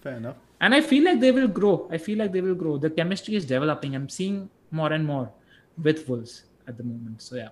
Fair 0.02 0.14
enough. 0.14 0.36
And 0.60 0.74
I 0.74 0.80
feel 0.80 1.04
like 1.04 1.20
they 1.20 1.30
will 1.30 1.48
grow. 1.48 1.88
I 1.90 1.98
feel 1.98 2.18
like 2.18 2.32
they 2.32 2.40
will 2.40 2.54
grow. 2.54 2.76
The 2.78 2.90
chemistry 2.90 3.34
is 3.34 3.44
developing. 3.44 3.94
I'm 3.94 4.08
seeing 4.08 4.50
more 4.70 4.92
and 4.92 5.06
more 5.06 5.30
with 5.82 6.08
Wolves 6.08 6.44
at 6.66 6.76
the 6.76 6.84
moment. 6.84 7.22
So 7.22 7.36
yeah. 7.36 7.48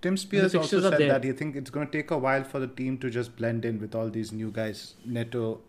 Tim 0.00 0.16
Spiers 0.16 0.54
also 0.54 0.80
said 0.80 0.98
that 0.98 1.24
he 1.24 1.32
think 1.32 1.56
it's 1.56 1.70
going 1.70 1.86
to 1.86 1.92
take 1.92 2.10
a 2.10 2.16
while 2.16 2.42
for 2.42 2.58
the 2.58 2.66
team 2.66 2.96
to 2.98 3.10
just 3.10 3.36
blend 3.36 3.66
in 3.66 3.78
with 3.78 3.94
all 3.94 4.08
these 4.08 4.32
new 4.32 4.50
guys, 4.50 4.94
Neto, 5.04 5.60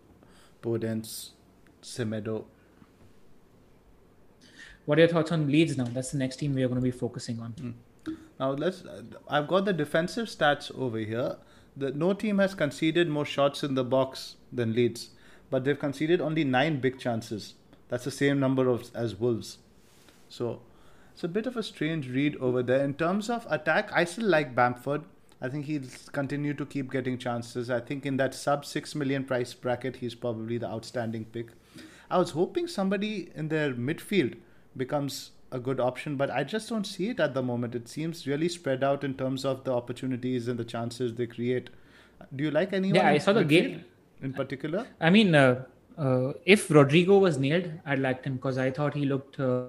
Podence, 0.61 1.32
Semedo. 1.82 2.45
What 4.86 4.97
are 4.97 5.01
your 5.01 5.09
thoughts 5.09 5.32
on 5.32 5.47
Leeds 5.47 5.77
now? 5.77 5.86
That's 5.86 6.11
the 6.11 6.17
next 6.17 6.38
team 6.38 6.55
we 6.55 6.63
are 6.63 6.67
going 6.67 6.79
to 6.79 6.84
be 6.84 6.91
focusing 6.91 7.39
on. 7.39 7.51
Hmm. 7.51 8.13
Now 8.39 8.51
let's. 8.51 8.84
I've 9.29 9.47
got 9.47 9.65
the 9.65 9.73
defensive 9.73 10.27
stats 10.27 10.71
over 10.77 10.97
here. 10.97 11.38
the, 11.77 11.91
no 11.91 12.13
team 12.13 12.39
has 12.39 12.53
conceded 12.55 13.07
more 13.07 13.25
shots 13.25 13.63
in 13.63 13.75
the 13.75 13.84
box 13.84 14.36
than 14.51 14.73
Leeds, 14.73 15.09
but 15.49 15.63
they've 15.63 15.79
conceded 15.79 16.21
only 16.21 16.43
nine 16.43 16.79
big 16.79 16.99
chances. 16.99 17.53
That's 17.89 18.05
the 18.05 18.11
same 18.11 18.39
number 18.39 18.67
of 18.67 18.89
as 18.95 19.15
Wolves. 19.15 19.59
So 20.29 20.61
it's 21.13 21.23
a 21.23 21.27
bit 21.27 21.45
of 21.45 21.57
a 21.57 21.63
strange 21.63 22.09
read 22.09 22.36
over 22.38 22.63
there. 22.63 22.84
In 22.84 22.93
terms 22.93 23.29
of 23.29 23.45
attack, 23.49 23.91
I 23.93 24.05
still 24.05 24.27
like 24.27 24.55
Bamford. 24.55 25.03
I 25.41 25.49
think 25.49 25.65
he'll 25.65 25.89
continue 26.11 26.53
to 26.53 26.65
keep 26.65 26.91
getting 26.91 27.17
chances. 27.17 27.69
I 27.69 27.79
think 27.79 28.05
in 28.05 28.17
that 28.17 28.34
sub 28.34 28.63
6 28.63 28.95
million 28.95 29.23
price 29.23 29.53
bracket, 29.53 29.97
he's 29.97 30.13
probably 30.15 30.57
the 30.57 30.67
outstanding 30.67 31.25
pick. 31.25 31.47
I 32.12 32.18
was 32.18 32.32
hoping 32.32 32.68
somebody 32.68 33.32
in 33.36 33.47
their 33.47 33.74
midfield 33.74 34.38
becomes 34.78 35.32
a 35.51 35.59
good 35.59 35.80
option, 35.80 36.16
but 36.16 36.30
I 36.30 36.43
just 36.43 36.70
don't 36.70 36.86
see 36.86 37.09
it 37.09 37.20
at 37.20 37.34
the 37.34 37.41
moment. 37.41 37.76
It 37.76 37.88
seems 37.88 38.28
really 38.28 38.49
spread 38.49 38.84
out 38.84 39.03
in 39.03 39.14
terms 39.14 39.45
of 39.45 39.64
the 39.64 39.74
opportunities 39.74 40.47
and 40.47 40.59
the 40.59 40.64
chances 40.64 41.16
they 41.16 41.28
create. 41.28 41.70
Do 42.36 42.43
you 42.43 42.51
like 42.51 42.74
anyone? 42.74 42.95
Yeah, 42.95 43.09
I 43.09 43.18
saw 43.18 43.34
the 43.34 43.43
game 43.43 43.84
in 44.22 44.34
particular. 44.34 44.88
I 44.99 45.09
mean, 45.09 45.36
uh, 45.36 45.64
uh, 45.97 46.34
if 46.45 46.70
Rodrigo 46.70 47.18
was 47.18 47.38
nailed, 47.38 47.72
I'd 47.86 47.99
liked 47.99 48.26
him 48.26 48.36
because 48.36 48.57
I 48.57 48.72
thought 48.72 48.93
he 48.93 49.05
looked 49.05 49.39
uh, 49.39 49.66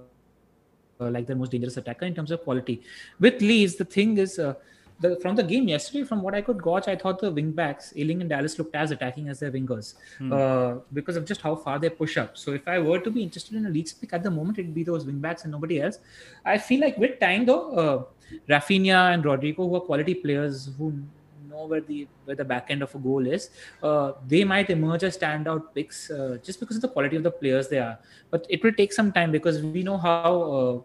uh, 1.00 1.10
like 1.10 1.26
the 1.26 1.34
most 1.34 1.52
dangerous 1.52 1.76
attacker 1.76 2.06
in 2.06 2.14
terms 2.14 2.30
of 2.30 2.42
quality. 2.42 2.82
With 3.18 3.40
Leeds, 3.40 3.76
the 3.76 3.84
thing 3.84 4.18
is, 4.18 4.38
uh, 4.38 4.54
the, 5.02 5.16
from 5.20 5.36
the 5.36 5.42
game 5.42 5.68
yesterday, 5.68 6.04
from 6.04 6.22
what 6.22 6.34
I 6.34 6.40
could 6.40 6.62
gauge, 6.62 6.84
I 6.86 6.96
thought 6.96 7.18
the 7.18 7.30
wing 7.30 7.50
backs, 7.52 7.92
Ayling 7.96 8.20
and 8.20 8.30
Dallas, 8.30 8.58
looked 8.58 8.74
as 8.74 8.90
attacking 8.90 9.28
as 9.28 9.40
their 9.40 9.50
wingers 9.50 9.94
hmm. 10.18 10.32
uh, 10.32 10.74
because 10.92 11.16
of 11.16 11.24
just 11.24 11.42
how 11.42 11.54
far 11.56 11.78
they 11.78 11.90
push 11.90 12.16
up. 12.16 12.38
So 12.38 12.52
if 12.52 12.66
I 12.66 12.78
were 12.78 13.00
to 13.00 13.10
be 13.10 13.22
interested 13.22 13.56
in 13.56 13.66
a 13.66 13.70
Leeds 13.70 13.92
pick 13.92 14.12
at 14.12 14.22
the 14.22 14.30
moment, 14.30 14.58
it'd 14.58 14.74
be 14.74 14.84
those 14.84 15.04
wing 15.04 15.18
backs 15.18 15.42
and 15.42 15.52
nobody 15.52 15.80
else. 15.80 15.98
I 16.44 16.58
feel 16.58 16.80
like 16.80 16.96
with 16.96 17.18
time 17.20 17.46
though, 17.46 17.72
uh, 17.72 18.04
Raphinha 18.48 19.14
and 19.14 19.24
Rodrigo, 19.24 19.68
who 19.68 19.76
are 19.76 19.80
quality 19.80 20.14
players 20.14 20.70
who 20.78 21.02
know 21.50 21.66
where 21.66 21.80
the 21.80 22.06
where 22.24 22.36
the 22.36 22.44
back 22.44 22.70
end 22.70 22.82
of 22.82 22.94
a 22.94 22.98
goal 22.98 23.26
is, 23.26 23.50
uh, 23.82 24.12
they 24.26 24.44
might 24.44 24.70
emerge 24.70 25.04
as 25.04 25.18
standout 25.18 25.74
picks 25.74 26.10
uh, 26.10 26.38
just 26.42 26.60
because 26.60 26.76
of 26.76 26.82
the 26.82 26.88
quality 26.88 27.16
of 27.16 27.22
the 27.22 27.30
players 27.30 27.68
they 27.68 27.78
are. 27.78 27.98
But 28.30 28.46
it 28.48 28.62
will 28.62 28.72
take 28.72 28.92
some 28.92 29.12
time 29.12 29.32
because 29.32 29.62
we 29.62 29.82
know 29.82 29.98
how 29.98 30.30
uh, 30.60 30.80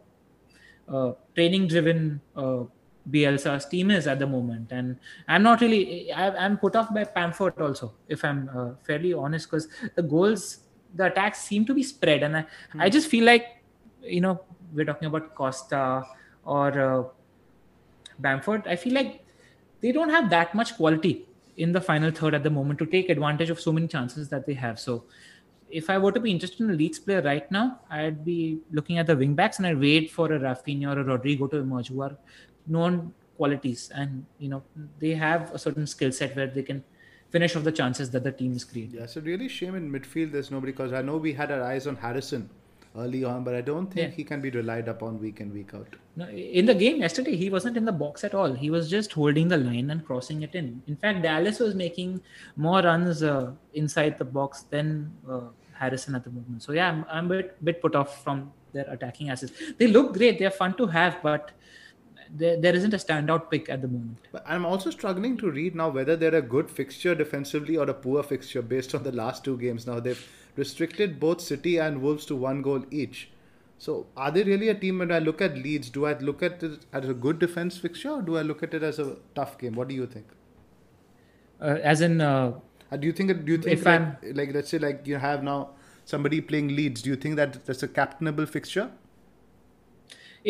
uh 0.98 1.14
training 1.36 1.68
driven 1.68 2.22
uh, 2.36 2.64
Bielsa's 3.10 3.66
team 3.66 3.92
is 3.92 4.08
at 4.08 4.20
the 4.20 4.28
moment, 4.28 4.72
and 4.72 4.98
I'm 5.28 5.44
not 5.44 5.62
really 5.62 6.14
I'm 6.14 6.58
put 6.58 6.76
off 6.76 6.94
by 6.94 7.04
Bamford 7.04 7.60
also, 7.60 7.94
if 8.08 8.24
I'm 8.24 8.50
uh, 8.56 8.72
fairly 8.84 9.14
honest, 9.14 9.50
because 9.50 9.68
the 9.96 10.04
goals, 10.04 10.60
the 10.96 11.06
attacks 11.06 11.40
seem 11.42 11.66
to 11.66 11.74
be 11.74 11.84
spread, 11.84 12.24
and 12.24 12.38
I, 12.38 12.42
mm. 12.42 12.82
I 12.82 12.90
just 12.90 13.08
feel 13.08 13.26
like 13.26 13.64
you 14.02 14.22
know 14.22 14.42
we're 14.74 14.86
talking 14.86 15.08
about 15.08 15.36
Costa 15.36 16.04
or 16.46 17.12
Bamford. 18.20 18.68
I 18.68 18.76
feel 18.76 18.94
like 18.94 19.24
they 19.82 19.92
don't 19.92 20.10
have 20.10 20.30
that 20.30 20.56
much 20.56 20.76
quality 20.76 21.28
in 21.58 21.72
the 21.72 21.82
final 21.82 22.12
third 22.12 22.34
at 22.34 22.44
the 22.44 22.50
moment 22.50 22.80
to 22.80 22.86
take 22.86 23.10
advantage 23.10 23.50
of 23.50 23.60
so 23.60 23.72
many 23.72 23.88
chances 23.88 24.30
that 24.30 24.46
they 24.46 24.54
have. 24.54 24.80
So 24.80 25.06
if 25.70 25.90
I 25.90 25.98
were 25.98 26.12
to 26.12 26.20
be 26.20 26.32
interested 26.32 26.62
in 26.62 26.70
a 26.70 26.74
Leeds 26.74 27.00
player 27.00 27.22
right 27.22 27.50
now, 27.52 27.80
I'd 27.90 28.24
be 28.24 28.60
looking 28.72 29.00
at 29.00 29.08
the 29.08 29.16
wing 29.16 29.34
backs 29.34 29.58
and 29.58 29.68
I'd 29.68 29.80
wait 29.80 30.12
for 30.12 30.32
a 30.32 30.40
Raphinha 30.40 30.96
or 30.96 31.00
a 31.00 31.04
Rodrigo 31.04 31.48
to 31.48 31.58
emerge 31.58 31.90
who 31.90 32.02
are 32.02 32.18
known 32.68 33.14
qualities 33.38 33.92
and 33.94 34.26
you 34.40 34.50
know 34.50 34.64
they 35.00 35.12
have 35.12 35.54
a 35.54 35.60
certain 35.60 35.86
skill 35.86 36.12
set 36.12 36.36
where 36.36 36.48
they 36.48 36.64
can 36.64 36.84
finish 37.30 37.56
off 37.56 37.64
the 37.64 37.72
chances 37.72 38.10
that 38.12 38.24
the 38.24 38.32
team 38.32 38.54
is 38.54 38.64
creating. 38.64 39.00
Yeah, 39.00 39.06
so 39.06 39.22
really 39.22 39.48
shame 39.48 39.76
in 39.76 39.92
midfield 39.92 40.32
there's 40.32 40.50
nobody 40.52 40.72
because 40.72 40.94
I 40.94 41.02
know 41.02 41.18
we 41.18 41.34
had 41.34 41.52
our 41.52 41.62
eyes 41.62 41.88
on 41.88 41.96
Harrison 41.96 42.50
early 42.98 43.24
on, 43.24 43.44
but 43.44 43.54
I 43.54 43.62
don't 43.62 43.88
think 43.88 44.12
yeah. 44.12 44.16
he 44.16 44.24
can 44.24 44.42
be 44.42 44.50
relied 44.50 44.88
upon 44.88 45.20
week 45.20 45.40
in 45.40 45.54
week 45.54 45.74
out. 45.74 45.96
No, 46.16 46.28
in 46.30 46.66
the 46.66 46.74
game 46.74 46.98
yesterday, 46.98 47.36
he 47.36 47.50
wasn't 47.50 47.78
in 47.78 47.86
the 47.86 47.92
box 47.92 48.24
at 48.24 48.34
all. 48.34 48.54
He 48.54 48.70
was 48.70 48.90
just 48.90 49.14
holding 49.14 49.48
the 49.48 49.58
line 49.58 49.92
and 49.92 50.04
crossing 50.06 50.42
it 50.42 50.56
in. 50.56 50.82
In 50.88 50.96
fact, 50.96 51.22
Dallas 51.22 51.60
was 51.60 51.76
making 51.76 52.22
more 52.56 52.82
runs 52.82 53.22
uh, 53.22 53.52
inside 53.74 54.18
the 54.18 54.26
box 54.26 54.64
than 54.64 55.14
uh, 55.30 55.42
Harrison 55.74 56.16
at 56.16 56.24
the 56.24 56.32
moment. 56.32 56.64
So 56.64 56.72
yeah, 56.72 56.90
I'm, 56.90 57.06
I'm 57.10 57.26
a 57.26 57.30
bit, 57.30 57.64
bit 57.64 57.82
put 57.82 57.96
off 57.96 58.24
from 58.24 58.52
their 58.74 58.90
attacking 58.90 59.30
assets. 59.30 59.54
They 59.78 59.88
look 59.88 60.14
great. 60.14 60.40
They're 60.40 60.50
fun 60.50 60.76
to 60.78 60.88
have, 60.88 61.20
but 61.22 61.52
there, 62.36 62.58
there 62.58 62.76
isn't 62.76 62.94
a 62.94 62.98
standout 62.98 63.50
pick 63.50 63.70
at 63.70 63.82
the 63.82 63.88
moment. 63.88 64.18
But 64.32 64.44
I'm 64.48 64.66
also 64.66 64.90
struggling 64.90 65.38
to 65.38 65.50
read 65.50 65.76
now 65.76 65.90
whether 65.90 66.16
they're 66.16 66.36
a 66.36 66.42
good 66.42 66.70
fixture 66.70 67.16
defensively 67.16 67.78
or 67.78 67.90
a 67.90 67.94
poor 67.94 68.24
fixture 68.24 68.62
based 68.62 68.94
on 68.96 69.04
the 69.04 69.12
last 69.12 69.44
two 69.44 69.58
games. 69.58 69.88
Now 69.88 70.00
they've 70.00 70.28
restricted 70.56 71.20
both 71.20 71.42
City 71.42 71.78
and 71.78 72.02
Wolves 72.02 72.26
to 72.28 72.36
one 72.36 72.62
goal 72.62 72.86
each. 72.92 73.30
So, 73.80 74.08
are 74.18 74.32
they 74.32 74.44
really 74.44 74.70
a 74.70 74.74
team? 74.74 75.00
When 75.00 75.12
I 75.12 75.20
look 75.20 75.40
at 75.40 75.56
Leeds, 75.56 75.90
do 75.92 76.08
I 76.08 76.18
look 76.18 76.42
at 76.42 76.64
it 76.64 76.86
as 76.92 77.08
a 77.08 77.14
good 77.14 77.38
defense 77.38 77.78
fixture, 77.78 78.10
or 78.10 78.22
do 78.24 78.38
I 78.38 78.42
look 78.42 78.64
at 78.64 78.74
it 78.74 78.82
as 78.82 78.98
a 78.98 79.18
tough 79.36 79.60
game? 79.60 79.76
What 79.76 79.88
do 79.88 79.94
you 79.94 80.08
think? 80.08 80.26
Uh, 81.62 81.78
as 81.84 82.02
in, 82.02 82.20
uh, 82.20 82.54
uh, 82.92 82.98
do 82.98 83.06
you 83.06 83.14
think? 83.14 83.46
Do 83.46 83.52
you 83.52 83.58
think 83.60 83.86
like, 83.86 84.36
like, 84.36 84.54
let's 84.54 84.70
say, 84.70 84.80
like 84.80 85.06
you 85.06 85.18
have 85.18 85.44
now 85.44 85.70
somebody 86.06 86.42
playing 86.42 86.70
Leeds? 86.70 87.04
Do 87.04 87.12
you 87.12 87.16
think 87.16 87.36
that 87.36 87.66
that's 87.68 87.84
a 87.84 87.88
captainable 87.88 88.48
fixture? 88.48 88.90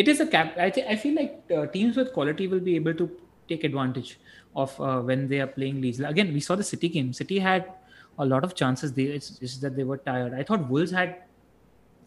It 0.01 0.07
is 0.07 0.19
a 0.19 0.27
cap. 0.27 0.57
I 0.57 0.69
think 0.69 0.87
I 0.87 0.95
feel 0.95 1.15
like 1.15 1.51
uh, 1.59 1.65
teams 1.75 1.97
with 1.97 2.13
quality 2.13 2.47
will 2.47 2.59
be 2.59 2.75
able 2.75 2.93
to 2.93 3.09
take 3.49 3.63
advantage 3.63 4.19
of 4.55 4.79
uh, 4.79 4.99
when 5.01 5.27
they 5.27 5.39
are 5.45 5.47
playing 5.47 5.81
Leeds. 5.81 5.99
Again, 5.99 6.33
we 6.33 6.39
saw 6.39 6.55
the 6.55 6.67
City 6.71 6.89
game. 6.89 7.13
City 7.13 7.39
had 7.39 7.71
a 8.19 8.25
lot 8.25 8.43
of 8.43 8.53
chances. 8.53 8.93
They 8.93 9.07
it's, 9.19 9.39
it's 9.41 9.57
that 9.57 9.75
they 9.75 9.83
were 9.83 9.97
tired. 9.97 10.35
I 10.35 10.43
thought 10.43 10.69
Wolves 10.69 10.91
had 10.91 11.15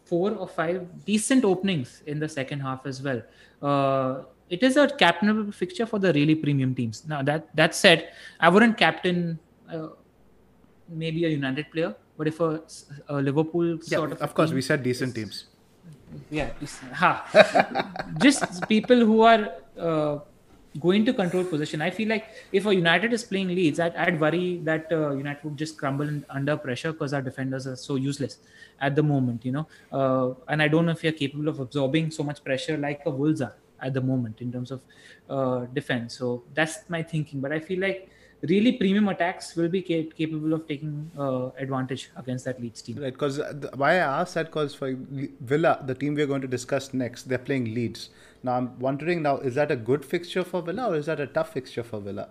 four 0.05 0.31
or 0.31 0.47
five 0.47 0.87
decent 1.05 1.43
openings 1.43 2.01
in 2.05 2.19
the 2.19 2.29
second 2.29 2.61
half 2.61 2.85
as 2.85 3.01
well. 3.01 3.21
Uh, 3.61 4.23
it 4.49 4.63
is 4.63 4.77
a 4.77 4.87
captainable 4.87 5.51
fixture 5.51 5.85
for 5.85 5.99
the 5.99 6.13
really 6.13 6.35
premium 6.35 6.73
teams. 6.73 7.05
Now 7.13 7.21
that 7.23 7.53
that 7.55 7.75
said, 7.75 8.09
I 8.39 8.49
wouldn't 8.49 8.77
captain 8.77 9.37
uh, 9.69 9.87
maybe 10.87 11.25
a 11.25 11.29
United 11.29 11.71
player, 11.71 11.95
but 12.17 12.27
if 12.27 12.39
a, 12.39 12.61
a 13.09 13.21
Liverpool 13.21 13.71
yeah, 13.75 13.97
sort 13.97 14.11
of 14.13 14.21
of 14.21 14.33
course 14.33 14.51
we 14.51 14.61
said 14.61 14.83
decent 14.91 15.09
is, 15.09 15.23
teams. 15.23 15.45
Yeah, 16.29 16.51
ha. 16.93 17.11
just 18.21 18.67
people 18.67 18.99
who 18.99 19.21
are 19.21 19.49
uh, 19.77 20.19
going 20.79 21.05
to 21.05 21.13
control 21.13 21.43
possession. 21.43 21.81
I 21.81 21.89
feel 21.89 22.09
like 22.09 22.25
if 22.51 22.65
a 22.65 22.73
United 22.73 23.13
is 23.13 23.23
playing 23.23 23.49
Leeds, 23.49 23.79
I'd, 23.79 23.95
I'd 23.95 24.19
worry 24.19 24.59
that 24.63 24.91
uh, 24.91 25.11
United 25.11 25.43
would 25.43 25.57
just 25.57 25.77
crumble 25.77 26.07
in, 26.07 26.25
under 26.29 26.57
pressure 26.57 26.91
because 26.93 27.13
our 27.13 27.21
defenders 27.21 27.67
are 27.67 27.75
so 27.75 27.95
useless 27.95 28.37
at 28.79 28.95
the 28.95 29.03
moment, 29.03 29.45
you 29.45 29.51
know. 29.51 29.67
Uh, 29.91 30.33
and 30.47 30.61
I 30.61 30.67
don't 30.67 30.85
know 30.85 30.93
if 30.93 31.03
you're 31.03 31.13
capable 31.13 31.47
of 31.47 31.59
absorbing 31.59 32.11
so 32.11 32.23
much 32.23 32.43
pressure 32.43 32.77
like 32.77 33.01
a 33.05 33.09
Wolves 33.09 33.41
are 33.41 33.55
at 33.81 33.93
the 33.93 34.01
moment 34.01 34.41
in 34.41 34.51
terms 34.51 34.71
of 34.71 34.81
uh, 35.29 35.65
defense. 35.73 36.17
So 36.17 36.43
that's 36.53 36.89
my 36.89 37.03
thinking. 37.03 37.41
But 37.41 37.51
I 37.51 37.59
feel 37.59 37.79
like 37.79 38.09
really 38.41 38.71
premium 38.73 39.07
attacks 39.07 39.55
will 39.55 39.69
be 39.69 39.81
ca- 39.81 40.09
capable 40.17 40.53
of 40.53 40.67
taking 40.67 41.11
uh, 41.17 41.49
advantage 41.57 42.09
against 42.15 42.45
that 42.45 42.61
Leeds 42.61 42.81
team. 42.81 42.97
Right, 42.97 43.13
because 43.13 43.39
why 43.75 43.93
I 43.93 44.21
asked 44.21 44.33
that 44.33 44.47
because 44.47 44.73
for 44.73 44.95
Villa, 45.41 45.83
the 45.85 45.95
team 45.95 46.15
we're 46.15 46.27
going 46.27 46.41
to 46.41 46.47
discuss 46.47 46.93
next, 46.93 47.23
they're 47.23 47.37
playing 47.37 47.73
Leeds. 47.73 48.09
Now 48.43 48.53
I'm 48.53 48.79
wondering 48.79 49.21
now, 49.21 49.37
is 49.37 49.55
that 49.55 49.71
a 49.71 49.75
good 49.75 50.03
fixture 50.03 50.43
for 50.43 50.61
Villa 50.61 50.89
or 50.89 50.95
is 50.95 51.05
that 51.05 51.19
a 51.19 51.27
tough 51.27 51.53
fixture 51.53 51.83
for 51.83 51.99
Villa? 51.99 52.29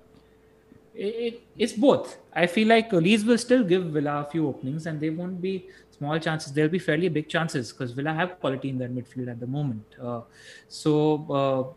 It, 0.95 1.05
it, 1.05 1.43
it's 1.57 1.73
both. 1.73 2.19
I 2.35 2.47
feel 2.47 2.67
like 2.67 2.93
Leeds 2.93 3.25
will 3.25 3.39
still 3.39 3.63
give 3.63 3.85
Villa 3.85 4.27
a 4.27 4.31
few 4.31 4.49
openings 4.49 4.87
and 4.87 5.01
they 5.01 5.11
won't 5.11 5.41
be 5.41 5.69
small 5.97 6.19
chances. 6.19 6.53
There'll 6.53 6.71
be 6.71 6.81
fairly 6.81 7.09
big 7.09 7.29
chances 7.29 7.71
because 7.73 7.93
Villa 7.93 8.13
have 8.13 8.41
quality 8.41 8.69
in 8.71 8.79
their 8.79 8.89
midfield 8.89 9.31
at 9.31 9.39
the 9.39 9.47
moment. 9.47 9.85
Uh, 10.03 10.23
so 10.69 11.27
uh, 11.31 11.73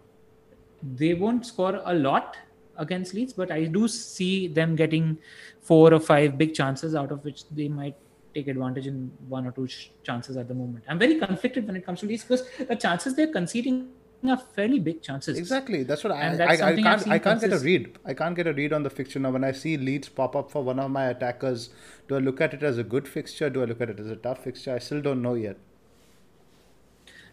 they 0.95 1.13
won't 1.13 1.45
score 1.45 1.79
a 1.85 1.93
lot 1.93 2.37
against 2.77 3.13
Leeds, 3.13 3.33
but 3.33 3.51
I 3.51 3.65
do 3.65 3.87
see 3.87 4.47
them 4.47 4.75
getting 4.75 5.17
four 5.61 5.93
or 5.93 5.99
five 5.99 6.37
big 6.37 6.53
chances 6.53 6.95
out 6.95 7.11
of 7.11 7.23
which 7.23 7.47
they 7.49 7.67
might 7.67 7.95
take 8.33 8.47
advantage 8.47 8.87
in 8.87 9.11
one 9.27 9.45
or 9.45 9.51
two 9.51 9.67
chances 10.03 10.37
at 10.37 10.47
the 10.47 10.53
moment. 10.53 10.83
I'm 10.87 10.99
very 10.99 11.19
conflicted 11.19 11.67
when 11.67 11.75
it 11.75 11.85
comes 11.85 11.99
to 12.01 12.05
Leeds 12.07 12.23
because 12.23 12.47
the 12.67 12.75
chances 12.75 13.15
they're 13.15 13.31
conceding 13.31 13.89
are 14.27 14.37
fairly 14.37 14.79
big 14.79 15.01
chances. 15.01 15.37
Exactly. 15.37 15.83
That's 15.83 16.03
what 16.03 16.13
I, 16.13 16.35
I, 16.35 16.51
I, 16.53 16.81
can't 16.81 17.07
I 17.07 17.19
can't 17.19 17.41
get 17.41 17.53
a 17.53 17.59
read. 17.59 17.97
I 18.05 18.13
can't 18.13 18.35
get 18.35 18.47
a 18.47 18.53
read 18.53 18.73
on 18.73 18.83
the 18.83 18.89
fixture 18.89 19.19
now. 19.19 19.31
When 19.31 19.43
I 19.43 19.51
see 19.51 19.77
Leeds 19.77 20.09
pop 20.09 20.35
up 20.35 20.49
for 20.49 20.63
one 20.63 20.79
of 20.79 20.89
my 20.91 21.07
attackers, 21.07 21.69
do 22.07 22.15
I 22.15 22.19
look 22.19 22.39
at 22.39 22.53
it 22.53 22.63
as 22.63 22.77
a 22.77 22.83
good 22.83 23.07
fixture? 23.07 23.49
Do 23.49 23.61
I 23.61 23.65
look 23.65 23.81
at 23.81 23.89
it 23.89 23.99
as 23.99 24.09
a 24.09 24.15
tough 24.15 24.43
fixture? 24.43 24.75
I 24.75 24.79
still 24.79 25.01
don't 25.01 25.21
know 25.21 25.33
yet. 25.33 25.57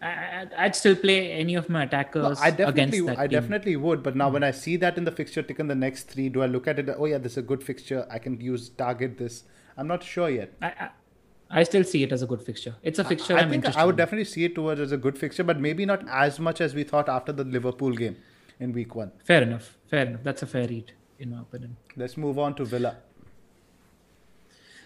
I, 0.01 0.63
would 0.63 0.75
still 0.75 0.95
play 0.95 1.31
any 1.31 1.55
of 1.55 1.69
my 1.69 1.83
attackers 1.83 2.39
no, 2.39 2.43
I 2.43 2.49
definitely, 2.49 3.07
I 3.09 3.27
team. 3.27 3.29
definitely 3.29 3.75
would. 3.75 4.01
But 4.01 4.15
now 4.15 4.29
mm 4.29 4.33
when 4.33 4.43
I 4.43 4.51
see 4.51 4.75
that 4.77 4.97
in 4.97 5.03
the 5.03 5.11
fixture 5.11 5.43
tick 5.43 5.59
in 5.59 5.67
the 5.67 5.75
next 5.75 6.03
three, 6.03 6.29
do 6.29 6.41
I 6.41 6.47
look 6.47 6.67
at 6.67 6.79
it? 6.79 6.89
Oh 6.97 7.05
yeah, 7.05 7.17
this 7.17 7.33
is 7.33 7.37
a 7.39 7.41
good 7.41 7.63
fixture. 7.63 8.07
I 8.09 8.17
can 8.17 8.39
use 8.41 8.69
target 8.69 9.17
this. 9.17 9.43
I'm 9.77 9.87
not 9.87 10.03
sure 10.03 10.29
yet. 10.29 10.53
I, 10.61 10.67
I, 10.67 10.89
I 11.51 11.63
still 11.63 11.83
see 11.83 12.03
it 12.03 12.11
as 12.11 12.21
a 12.21 12.27
good 12.27 12.41
fixture. 12.41 12.75
It's 12.81 12.97
a 12.97 13.03
fixture. 13.03 13.37
I, 13.37 13.41
I 13.41 13.49
think 13.49 13.65
I 13.75 13.85
would 13.85 13.93
in. 13.93 13.97
definitely 13.97 14.25
see 14.25 14.45
it 14.45 14.55
towards 14.55 14.81
as 14.81 14.91
a 14.91 14.97
good 14.97 15.17
fixture, 15.17 15.43
but 15.43 15.59
maybe 15.59 15.85
not 15.85 16.07
as 16.09 16.39
much 16.39 16.61
as 16.61 16.73
we 16.73 16.83
thought 16.83 17.09
after 17.09 17.31
the 17.31 17.43
Liverpool 17.43 17.91
game 17.93 18.17
in 18.59 18.71
week 18.71 18.95
one. 18.95 19.11
Fair 19.23 19.43
enough. 19.43 19.77
Fair 19.87 20.05
enough. 20.07 20.21
That's 20.23 20.41
a 20.41 20.47
fair 20.47 20.67
read, 20.67 20.93
in 21.19 21.31
my 21.31 21.41
opinion. 21.41 21.77
Let's 21.95 22.17
move 22.17 22.39
on 22.39 22.55
to 22.55 22.65
Villa. 22.65 22.97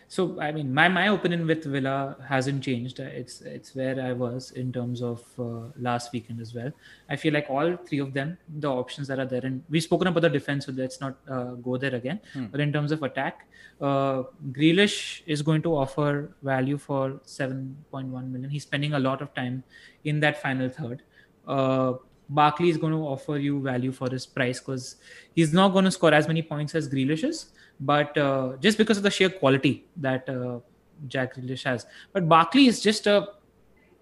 So 0.08 0.40
I 0.40 0.52
mean, 0.52 0.74
my 0.74 0.88
my 0.88 1.08
opinion 1.08 1.48
with 1.48 1.64
Villa 1.66 2.16
hasn't 2.28 2.64
changed. 2.64 3.00
It's 3.00 3.42
it's 3.42 3.76
where 3.76 4.00
I 4.00 4.14
was 4.14 4.52
in 4.52 4.72
terms 4.72 5.02
of 5.02 5.24
uh, 5.40 5.72
last 5.80 6.14
weekend 6.14 6.40
as 6.40 6.54
well. 6.54 6.72
I 7.10 7.16
feel 7.16 7.34
like 7.34 7.48
all 7.50 7.76
three 7.88 8.00
of 8.00 8.14
them, 8.14 8.38
the 8.60 8.70
options 8.70 9.08
that 9.08 9.20
are 9.20 9.26
there, 9.26 9.42
and 9.44 9.64
we've 9.70 9.84
spoken 9.84 10.08
about 10.08 10.22
the 10.22 10.30
defense, 10.30 10.68
so 10.68 10.74
let's 10.74 11.02
not 11.02 11.18
uh, 11.28 11.52
go 11.56 11.78
there 11.78 11.96
again. 11.96 12.20
Hmm. 12.34 12.46
But 12.46 12.60
in 12.60 12.72
terms 12.72 12.92
of 12.92 13.02
attack, 13.02 13.48
uh, 13.82 14.24
Grealish 14.52 15.22
is 15.26 15.42
going 15.42 15.64
to 15.64 15.76
offer 15.76 16.32
value 16.44 16.78
for 16.78 17.20
7.1 17.26 18.32
million. 18.32 18.50
He's 18.50 18.64
spending 18.64 18.94
a 18.94 19.00
lot 19.00 19.22
of 19.22 19.34
time 19.34 19.64
in 20.04 20.20
that 20.20 20.42
final 20.42 20.70
third. 20.70 21.02
Uh, 21.48 21.94
Barkley 22.30 22.70
is 22.70 22.78
going 22.78 22.94
to 22.94 23.00
offer 23.00 23.38
you 23.38 23.62
value 23.62 23.92
for 23.92 24.10
his 24.10 24.26
price 24.26 24.60
because 24.60 24.96
he's 25.36 25.54
not 25.54 25.70
going 25.74 25.86
to 25.86 25.92
score 25.92 26.14
as 26.14 26.28
many 26.28 26.42
points 26.42 26.74
as 26.74 26.90
Grealish 26.90 27.24
is 27.24 27.48
but 27.80 28.18
uh, 28.18 28.54
just 28.60 28.78
because 28.78 28.98
of 28.98 29.04
the 29.04 29.12
sheer 29.12 29.30
quality 29.30 29.86
that 29.98 30.28
uh, 30.30 30.60
Jack 31.08 31.36
Grealish 31.36 31.64
has. 31.64 31.86
But 32.14 32.28
Barkley 32.28 32.68
is 32.68 32.80
just 32.80 33.08
a 33.08 33.28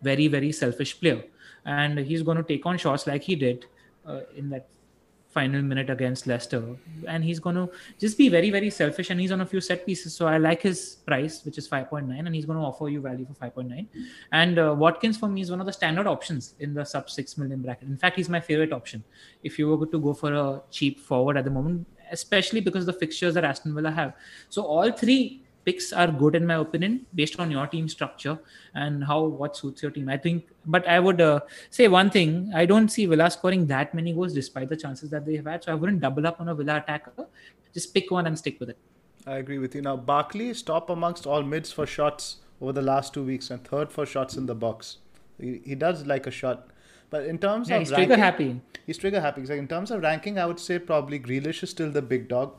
very, 0.01 0.27
very 0.27 0.51
selfish 0.51 0.99
player, 0.99 1.23
and 1.65 1.97
he's 1.97 2.23
going 2.23 2.37
to 2.37 2.43
take 2.43 2.65
on 2.65 2.77
shots 2.77 3.07
like 3.07 3.23
he 3.23 3.35
did 3.35 3.65
uh, 4.05 4.21
in 4.35 4.49
that 4.49 4.67
final 5.33 5.61
minute 5.63 5.89
against 5.89 6.27
Leicester, 6.27 6.63
and 7.07 7.23
he's 7.23 7.39
going 7.39 7.55
to 7.55 7.69
just 7.99 8.17
be 8.17 8.29
very, 8.29 8.51
very 8.51 8.69
selfish. 8.69 9.09
And 9.09 9.19
he's 9.19 9.31
on 9.31 9.41
a 9.41 9.45
few 9.45 9.59
set 9.59 9.85
pieces, 9.85 10.13
so 10.13 10.27
I 10.27 10.37
like 10.37 10.61
his 10.61 10.97
price, 11.07 11.43
which 11.43 11.57
is 11.57 11.67
5.9, 11.67 12.19
and 12.19 12.35
he's 12.35 12.45
going 12.45 12.59
to 12.59 12.63
offer 12.63 12.87
you 12.87 13.01
value 13.01 13.25
for 13.25 13.33
5.9. 13.33 13.87
And 14.31 14.59
uh, 14.59 14.75
Watkins 14.77 15.17
for 15.17 15.27
me 15.27 15.41
is 15.41 15.49
one 15.49 15.59
of 15.59 15.65
the 15.65 15.73
standard 15.73 16.05
options 16.05 16.53
in 16.59 16.73
the 16.73 16.85
sub 16.85 17.09
six 17.09 17.37
million 17.37 17.61
bracket. 17.61 17.87
In 17.87 17.97
fact, 17.97 18.17
he's 18.17 18.29
my 18.29 18.39
favorite 18.39 18.71
option. 18.71 19.03
If 19.43 19.57
you 19.57 19.75
were 19.75 19.85
to 19.87 19.99
go 19.99 20.13
for 20.13 20.33
a 20.33 20.61
cheap 20.69 20.99
forward 20.99 21.37
at 21.37 21.45
the 21.45 21.51
moment, 21.51 21.87
especially 22.11 22.61
because 22.61 22.85
the 22.85 22.93
fixtures 22.93 23.33
that 23.33 23.43
Aston 23.43 23.73
Villa 23.73 23.91
have. 23.91 24.13
So 24.49 24.63
all 24.63 24.91
three 24.91 25.43
picks 25.65 25.93
are 25.93 26.07
good 26.07 26.35
in 26.35 26.45
my 26.45 26.55
opinion 26.55 27.05
based 27.15 27.39
on 27.39 27.49
your 27.49 27.67
team 27.67 27.87
structure 27.87 28.37
and 28.73 29.03
how 29.03 29.23
what 29.23 29.55
suits 29.55 29.81
your 29.81 29.91
team. 29.91 30.09
I 30.09 30.17
think 30.17 30.47
but 30.65 30.87
i 30.87 30.99
would 30.99 31.21
uh, 31.21 31.39
say 31.69 31.87
one 31.87 32.09
thing 32.09 32.51
i 32.55 32.65
don't 32.65 32.89
see 32.89 33.05
villa 33.05 33.29
scoring 33.29 33.65
that 33.67 33.93
many 33.93 34.13
goals 34.13 34.33
despite 34.33 34.69
the 34.69 34.77
chances 34.77 35.09
that 35.09 35.25
they 35.25 35.35
have 35.35 35.45
had. 35.45 35.63
So 35.63 35.71
i 35.71 35.75
wouldn't 35.75 36.01
double 36.01 36.27
up 36.27 36.41
on 36.41 36.49
a 36.49 36.55
villa 36.55 36.77
attacker. 36.77 37.27
Just 37.73 37.93
pick 37.93 38.11
one 38.11 38.27
and 38.27 38.37
stick 38.37 38.59
with 38.59 38.69
it. 38.69 38.77
I 39.25 39.37
agree 39.37 39.57
with 39.57 39.73
you. 39.75 39.81
Now 39.81 39.95
barkley 39.95 40.53
top 40.53 40.89
amongst 40.89 41.25
all 41.25 41.43
mids 41.43 41.71
for 41.71 41.85
shots 41.85 42.37
over 42.61 42.73
the 42.73 42.81
last 42.81 43.13
two 43.13 43.23
weeks 43.23 43.49
and 43.49 43.63
third 43.63 43.91
for 43.91 44.05
shots 44.05 44.35
in 44.35 44.45
the 44.45 44.55
box. 44.55 44.97
He, 45.39 45.61
he 45.65 45.75
does 45.75 46.05
like 46.05 46.27
a 46.27 46.31
shot 46.31 46.67
but 47.13 47.25
in 47.31 47.37
terms 47.37 47.69
yeah, 47.69 47.75
of 47.75 47.81
he's 47.81 47.91
ranking, 47.91 48.07
trigger 48.07 48.21
happy. 48.21 48.61
He's 48.87 48.97
trigger 48.97 49.21
happy. 49.21 49.45
So 49.45 49.53
in 49.53 49.67
terms 49.67 49.91
of 49.91 50.01
ranking, 50.01 50.39
I 50.39 50.47
would 50.47 50.59
say 50.59 50.79
probably 50.79 51.19
Grealish 51.19 51.61
is 51.61 51.69
still 51.69 51.91
the 51.91 52.01
big 52.01 52.27
dog. 52.27 52.55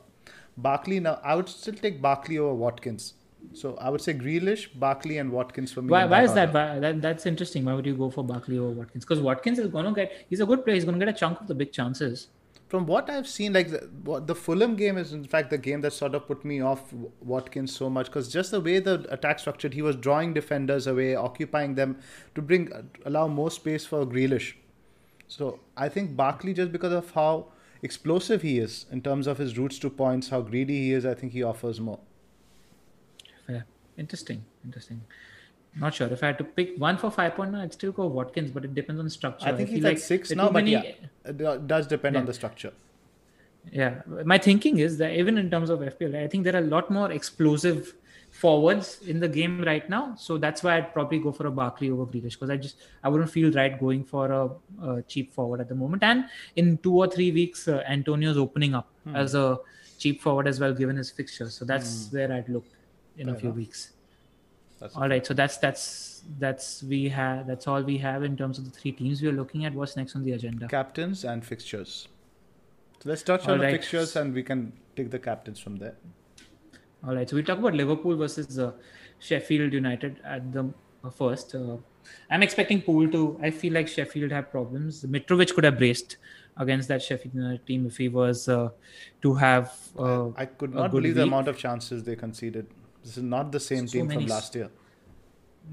Barkley 0.55 0.99
now, 1.01 1.19
I 1.23 1.35
would 1.35 1.49
still 1.49 1.73
take 1.73 2.01
Barkley 2.01 2.37
over 2.37 2.53
Watkins. 2.53 3.13
So 3.53 3.75
I 3.75 3.89
would 3.89 4.01
say 4.01 4.13
Grealish, 4.13 4.67
Barkley, 4.85 5.17
and 5.17 5.31
Watkins 5.31 5.73
for 5.73 5.81
me. 5.81 5.89
Why, 5.89 6.05
why 6.05 6.23
is 6.23 6.33
that? 6.35 6.53
Why, 6.53 6.79
that? 6.79 7.01
That's 7.01 7.25
interesting. 7.25 7.65
Why 7.65 7.73
would 7.73 7.85
you 7.85 7.95
go 7.95 8.09
for 8.09 8.23
Barkley 8.23 8.57
over 8.57 8.71
Watkins? 8.71 9.03
Because 9.03 9.19
Watkins 9.19 9.59
is 9.59 9.67
going 9.67 9.85
to 9.85 9.91
get. 9.91 10.25
He's 10.29 10.39
a 10.39 10.45
good 10.45 10.63
player. 10.63 10.75
He's 10.75 10.85
going 10.85 10.97
to 10.99 11.05
get 11.05 11.13
a 11.13 11.17
chunk 11.17 11.41
of 11.41 11.47
the 11.47 11.55
big 11.55 11.73
chances 11.73 12.27
from 12.75 12.87
what 12.87 13.09
I've 13.09 13.27
seen, 13.27 13.53
like 13.53 13.69
the, 13.71 14.21
the 14.25 14.35
Fulham 14.35 14.75
game 14.75 14.97
is 14.97 15.13
in 15.13 15.23
fact 15.23 15.49
the 15.49 15.57
game 15.57 15.79
that 15.79 15.93
sort 15.93 16.13
of 16.13 16.27
put 16.27 16.43
me 16.43 16.59
off 16.59 16.91
Watkins 17.21 17.73
so 17.73 17.89
much 17.89 18.07
because 18.07 18.27
just 18.27 18.51
the 18.51 18.59
way 18.59 18.79
the 18.79 19.05
attack 19.09 19.39
structured, 19.39 19.73
he 19.73 19.81
was 19.81 19.95
drawing 19.95 20.33
defenders 20.33 20.85
away, 20.85 21.15
occupying 21.15 21.75
them 21.75 21.97
to 22.35 22.41
bring 22.41 22.73
uh, 22.73 22.81
allow 23.05 23.29
more 23.29 23.49
space 23.49 23.85
for 23.85 24.05
Grealish. 24.05 24.55
So 25.29 25.61
I 25.77 25.87
think 25.87 26.17
Barkley, 26.17 26.53
just 26.53 26.73
because 26.73 26.91
of 26.91 27.11
how 27.11 27.47
explosive 27.81 28.41
he 28.41 28.59
is 28.59 28.87
in 28.91 29.01
terms 29.01 29.25
of 29.25 29.37
his 29.37 29.57
routes 29.57 29.79
to 29.79 29.89
points, 29.89 30.27
how 30.27 30.41
greedy 30.41 30.79
he 30.87 30.91
is, 30.91 31.05
I 31.05 31.13
think 31.13 31.31
he 31.31 31.43
offers 31.43 31.79
more. 31.79 31.99
Fair, 33.47 33.65
interesting, 33.97 34.43
interesting. 34.65 34.99
Not 35.77 35.93
sure. 35.93 36.07
If 36.07 36.23
I 36.23 36.27
had 36.27 36.37
to 36.37 36.43
pick 36.43 36.77
one 36.77 36.97
for 36.97 37.11
five 37.11 37.35
point 37.35 37.51
nine, 37.51 37.63
I'd 37.63 37.73
still 37.73 37.91
go 37.91 38.07
Watkins, 38.07 38.51
but 38.51 38.63
it 38.63 38.73
depends 38.73 38.99
on 38.99 39.09
structure. 39.09 39.47
I 39.47 39.53
think 39.53 39.69
I 39.69 39.73
he's 39.73 39.83
like 39.83 39.97
at 39.97 40.01
six 40.01 40.31
now, 40.31 40.49
but 40.49 40.65
yeah, 40.67 40.83
it 41.25 41.67
does 41.67 41.87
depend 41.87 42.15
yeah. 42.15 42.21
on 42.21 42.25
the 42.25 42.33
structure. 42.33 42.71
Yeah, 43.71 44.01
my 44.23 44.37
thinking 44.37 44.77
is 44.77 44.97
that 44.99 45.13
even 45.17 45.37
in 45.37 45.49
terms 45.49 45.69
of 45.69 45.79
FPL, 45.79 46.15
I 46.23 46.27
think 46.27 46.43
there 46.43 46.55
are 46.55 46.59
a 46.59 46.69
lot 46.75 46.91
more 46.91 47.11
explosive 47.11 47.93
forwards 48.35 48.99
in 49.07 49.19
the 49.19 49.27
game 49.27 49.63
right 49.63 49.89
now. 49.89 50.13
So 50.15 50.37
that's 50.37 50.61
why 50.61 50.77
I'd 50.77 50.93
probably 50.93 51.19
go 51.19 51.31
for 51.31 51.47
a 51.47 51.51
Barkley 51.51 51.89
over 51.89 52.05
Grealish 52.05 52.33
because 52.33 52.49
I 52.49 52.57
just 52.57 52.77
I 53.03 53.09
wouldn't 53.09 53.31
feel 53.31 53.51
right 53.51 53.79
going 53.79 54.03
for 54.03 54.31
a, 54.31 54.49
a, 54.87 55.01
cheap 55.03 55.33
forward 55.33 55.61
at 55.61 55.69
the 55.69 55.75
moment. 55.75 56.03
And 56.03 56.25
in 56.55 56.77
two 56.79 56.95
or 56.95 57.07
three 57.07 57.31
weeks, 57.31 57.67
uh, 57.67 57.83
Antonio's 57.87 58.37
opening 58.37 58.75
up 58.75 58.89
hmm. 59.03 59.15
as 59.15 59.35
a 59.35 59.57
cheap 59.97 60.21
forward 60.21 60.47
as 60.47 60.59
well, 60.59 60.73
given 60.73 60.97
his 60.97 61.11
fixture. 61.11 61.49
So 61.49 61.65
that's 61.65 62.07
hmm. 62.07 62.17
where 62.17 62.33
I'd 62.33 62.49
look 62.49 62.65
in 63.17 63.27
Fair 63.27 63.35
a 63.35 63.39
few 63.39 63.49
enough. 63.49 63.57
weeks. 63.57 63.91
That's 64.79 64.95
all 64.95 65.07
right. 65.07 65.25
So 65.25 65.33
that's 65.33 65.57
that's 65.57 66.23
that's 66.39 66.83
we 66.83 67.07
have 67.09 67.47
that's 67.47 67.67
all 67.67 67.81
we 67.81 67.97
have 67.99 68.23
in 68.23 68.35
terms 68.35 68.57
of 68.57 68.65
the 68.65 68.71
three 68.71 68.91
teams 68.91 69.21
we 69.21 69.29
are 69.29 69.33
looking 69.33 69.65
at. 69.65 69.73
What's 69.73 69.95
next 69.95 70.15
on 70.15 70.23
the 70.23 70.33
agenda? 70.33 70.67
Captains 70.67 71.23
and 71.23 71.45
fixtures. 71.45 72.07
So 73.01 73.09
let's 73.09 73.23
touch 73.23 73.47
all 73.47 73.53
on 73.53 73.61
right. 73.61 73.71
the 73.71 73.77
fixtures 73.77 74.15
and 74.15 74.33
we 74.33 74.43
can 74.43 74.73
take 74.95 75.11
the 75.11 75.19
captains 75.19 75.59
from 75.59 75.77
there. 75.77 75.95
All 77.07 77.15
right. 77.15 77.29
So 77.29 77.35
we 77.35 77.43
talk 77.43 77.59
about 77.59 77.73
Liverpool 77.73 78.15
versus 78.17 78.59
uh, 78.59 78.71
Sheffield 79.19 79.73
United 79.73 80.19
at 80.25 80.51
the 80.51 80.73
uh, 81.03 81.09
first. 81.09 81.55
Uh, 81.55 81.77
I'm 82.29 82.43
expecting 82.43 82.81
Poole 82.81 83.09
to. 83.11 83.39
I 83.41 83.51
feel 83.51 83.73
like 83.73 83.87
Sheffield 83.87 84.31
have 84.31 84.51
problems. 84.51 85.03
Mitrovic 85.03 85.53
could 85.53 85.63
have 85.63 85.77
braced 85.77 86.17
against 86.57 86.87
that 86.87 87.01
Sheffield 87.01 87.35
United 87.35 87.65
team 87.65 87.85
if 87.85 87.97
he 87.97 88.09
was 88.09 88.47
uh, 88.49 88.69
to 89.21 89.33
have. 89.35 89.73
Uh, 89.97 90.29
I 90.35 90.45
could 90.45 90.73
not 90.73 90.91
believe 90.91 91.11
week. 91.11 91.15
the 91.15 91.23
amount 91.23 91.47
of 91.47 91.57
chances 91.57 92.03
they 92.03 92.15
conceded. 92.15 92.67
This 93.05 93.17
is 93.17 93.23
not 93.23 93.51
the 93.51 93.59
same 93.59 93.87
so 93.87 93.93
team 93.93 94.09
from 94.09 94.25
last 94.25 94.55
year. 94.55 94.71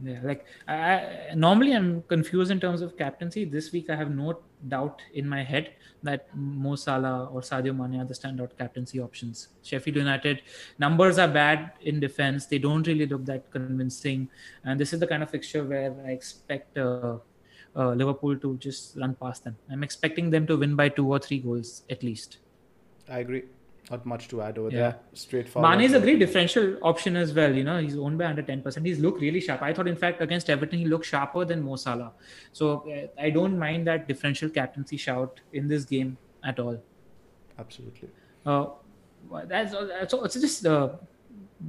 Yeah, 0.03 0.21
like 0.23 0.45
I, 0.69 1.31
normally 1.35 1.73
I'm 1.73 2.03
confused 2.03 2.51
in 2.51 2.61
terms 2.61 2.83
of 2.83 2.97
captaincy. 2.97 3.45
This 3.45 3.73
week 3.73 3.89
I 3.89 3.97
have 3.97 4.11
no 4.11 4.41
doubt 4.69 5.01
in 5.15 5.29
my 5.29 5.43
head 5.43 5.73
that 6.03 6.29
Mo 6.35 6.77
Salah 6.77 7.31
or 7.33 7.41
Sadio 7.41 7.77
Mane 7.77 8.01
are 8.01 8.05
the 8.05 8.15
standout 8.15 8.57
captaincy 8.59 9.01
options. 9.01 9.49
Sheffield 9.63 9.97
United 9.97 10.43
numbers 10.79 11.19
are 11.19 11.29
bad 11.29 11.73
in 11.81 12.01
defense; 12.01 12.47
they 12.47 12.59
don't 12.59 12.87
really 12.87 13.07
look 13.07 13.25
that 13.27 13.51
convincing, 13.51 14.29
and 14.65 14.79
this 14.79 14.93
is 14.93 15.01
the 15.01 15.07
kind 15.07 15.23
of 15.23 15.31
fixture 15.31 15.65
where 15.65 15.95
I 16.07 16.11
expect 16.11 16.77
uh, 16.77 17.19
uh, 17.77 17.93
Liverpool 17.93 18.37
to 18.39 18.57
just 18.59 18.97
run 18.97 19.15
past 19.15 19.45
them. 19.45 19.57
I'm 19.71 19.83
expecting 19.83 20.31
them 20.31 20.47
to 20.49 20.57
win 20.57 20.77
by 20.77 20.91
two 20.91 21.11
or 21.11 21.19
three 21.19 21.39
goals 21.39 21.83
at 21.91 22.03
least. 22.03 22.39
I 23.09 23.19
agree. 23.21 23.45
Not 23.93 24.07
much 24.07 24.29
to 24.29 24.41
add 24.41 24.57
over 24.57 24.71
yeah. 24.71 24.79
there. 24.79 24.97
Straightforward. 25.13 25.79
Mane 25.79 25.85
is 25.85 25.93
a 25.93 26.01
great 26.01 26.19
differential 26.19 26.79
option 26.83 27.15
as 27.15 27.33
well. 27.35 27.55
You 27.55 27.63
know, 27.63 27.79
he's 27.79 27.97
owned 27.97 28.17
by 28.17 28.25
under 28.25 28.43
10%. 28.43 28.87
He's 28.87 28.99
looked 28.99 29.21
really 29.21 29.41
sharp. 29.41 29.61
I 29.61 29.75
thought, 29.75 29.87
in 29.87 29.97
fact, 29.97 30.23
against 30.23 30.49
Everton, 30.49 30.79
he 30.79 30.87
looked 30.87 31.05
sharper 31.05 31.45
than 31.45 31.63
Mo 31.63 31.77
Salah. 31.77 32.13
So 32.53 32.91
uh, 32.91 33.23
I 33.23 33.29
don't 33.29 33.59
mind 33.59 33.87
that 33.89 34.09
differential 34.09 34.49
captaincy 34.49 34.97
shout 34.97 35.41
in 35.53 35.69
this 35.69 35.85
game 35.85 36.17
at 36.43 36.59
all. 36.59 36.83
Absolutely. 37.59 38.09
Uh, 38.47 38.67
that's, 39.47 39.73
so 39.73 40.25
it's 40.25 40.41
just 40.41 40.65
uh, 40.65 40.89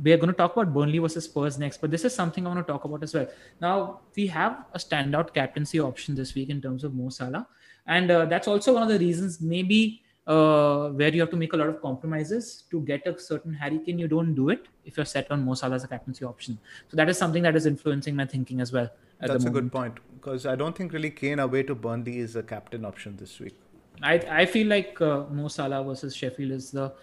we 0.01 0.13
are 0.13 0.17
going 0.17 0.29
to 0.29 0.33
talk 0.33 0.55
about 0.55 0.73
Burnley 0.73 0.99
versus 0.99 1.25
Spurs 1.25 1.59
next, 1.59 1.81
but 1.81 1.91
this 1.91 2.05
is 2.05 2.15
something 2.15 2.45
I 2.45 2.49
want 2.53 2.65
to 2.65 2.71
talk 2.71 2.85
about 2.85 3.03
as 3.03 3.13
well. 3.13 3.27
Now 3.59 3.99
we 4.15 4.27
have 4.27 4.65
a 4.73 4.79
standout 4.79 5.33
captaincy 5.33 5.79
option 5.79 6.15
this 6.15 6.33
week 6.35 6.49
in 6.49 6.61
terms 6.61 6.83
of 6.83 6.93
Mo 6.93 7.09
Salah, 7.09 7.47
and 7.85 8.09
uh, 8.09 8.25
that's 8.25 8.47
also 8.47 8.73
one 8.73 8.83
of 8.83 8.89
the 8.89 8.97
reasons 8.97 9.41
maybe 9.41 10.02
uh, 10.27 10.89
where 10.89 11.13
you 11.13 11.21
have 11.21 11.29
to 11.29 11.35
make 11.35 11.53
a 11.53 11.57
lot 11.57 11.69
of 11.69 11.81
compromises 11.81 12.63
to 12.71 12.81
get 12.81 13.05
a 13.07 13.19
certain 13.19 13.53
Harry 13.53 13.79
Kane, 13.79 13.99
you 13.99 14.07
don't 14.07 14.33
do 14.33 14.49
it 14.49 14.67
if 14.85 14.97
you're 14.97 15.05
set 15.05 15.29
on 15.31 15.43
Mo 15.43 15.53
Salah 15.53 15.75
as 15.75 15.83
a 15.83 15.87
captaincy 15.87 16.25
option. 16.25 16.57
So 16.89 16.97
that 16.97 17.09
is 17.09 17.17
something 17.17 17.43
that 17.43 17.55
is 17.55 17.65
influencing 17.65 18.15
my 18.15 18.25
thinking 18.25 18.61
as 18.61 18.71
well. 18.71 18.89
That's 19.19 19.45
a 19.45 19.49
good 19.49 19.71
point 19.71 19.99
because 20.15 20.45
I 20.45 20.55
don't 20.55 20.75
think 20.75 20.91
really 20.93 21.11
Kane 21.11 21.39
away 21.39 21.63
to 21.63 21.75
Burnley 21.75 22.19
is 22.19 22.35
a 22.35 22.43
captain 22.43 22.83
option 22.83 23.15
this 23.17 23.39
week. 23.39 23.55
I 24.01 24.15
I 24.41 24.45
feel 24.45 24.67
like 24.67 24.99
uh, 24.99 25.25
Mo 25.29 25.47
Salah 25.47 25.83
versus 25.83 26.15
Sheffield 26.15 26.51
is 26.51 26.71
the 26.71 26.93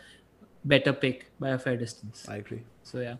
better 0.64 0.92
pick 0.92 1.30
by 1.38 1.50
a 1.50 1.58
fair 1.58 1.76
distance. 1.76 2.26
I 2.28 2.36
agree. 2.36 2.62
So 2.82 3.00
yeah. 3.00 3.16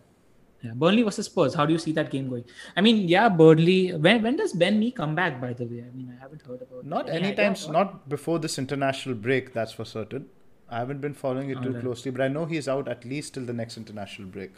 Yeah, 0.63 0.73
Burnley 0.75 1.01
versus 1.01 1.25
Spurs. 1.25 1.55
How 1.55 1.65
do 1.65 1.73
you 1.73 1.79
see 1.79 1.91
that 1.93 2.11
game 2.11 2.29
going? 2.29 2.45
I 2.77 2.81
mean, 2.81 3.07
yeah, 3.07 3.29
Burnley. 3.29 3.93
When 3.93 4.21
when 4.21 4.35
does 4.35 4.53
Ben 4.53 4.79
Mee 4.79 4.91
come 4.91 5.15
back? 5.15 5.41
By 5.41 5.53
the 5.53 5.65
way, 5.65 5.83
I 5.87 5.95
mean, 5.95 6.13
I 6.15 6.21
haven't 6.21 6.43
heard 6.43 6.61
about. 6.61 6.85
Not 6.85 7.09
any 7.09 7.33
anytime. 7.33 7.55
Not 7.71 8.07
before 8.07 8.37
this 8.39 8.59
international 8.59 9.15
break. 9.15 9.53
That's 9.53 9.71
for 9.71 9.85
certain. 9.85 10.27
I 10.69 10.77
haven't 10.79 11.01
been 11.01 11.13
following 11.13 11.49
it 11.49 11.61
too 11.61 11.73
closely, 11.81 12.11
but 12.11 12.21
I 12.21 12.27
know 12.29 12.45
he's 12.45 12.67
out 12.69 12.87
at 12.87 13.03
least 13.03 13.33
till 13.33 13.45
the 13.45 13.53
next 13.53 13.75
international 13.77 14.29
break. 14.29 14.51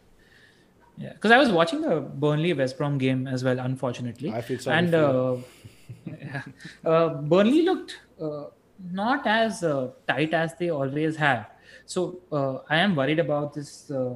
Yeah, 0.98 1.14
because 1.14 1.32
I 1.32 1.38
was 1.38 1.50
watching 1.50 1.82
the 1.82 2.02
Burnley 2.02 2.54
West 2.54 2.78
Brom 2.78 3.00
game 3.00 3.26
as 3.28 3.44
well. 3.44 3.60
Unfortunately, 3.60 4.32
I 4.32 4.42
feel 4.42 4.60
sorry. 4.60 4.78
And 4.78 4.94
uh, 4.94 5.38
yeah, 6.06 6.44
uh, 6.86 7.10
Burnley 7.16 7.64
looked 7.64 8.00
uh, 8.22 8.46
not 8.92 9.26
as 9.26 9.64
uh, 9.64 9.90
tight 10.08 10.34
as 10.34 10.54
they 10.60 10.70
always 10.70 11.16
have. 11.16 11.48
So 11.86 12.20
uh, 12.32 12.60
I 12.70 12.78
am 12.78 12.96
worried 12.96 13.20
about 13.20 13.54
this 13.54 13.90
uh, 13.90 14.14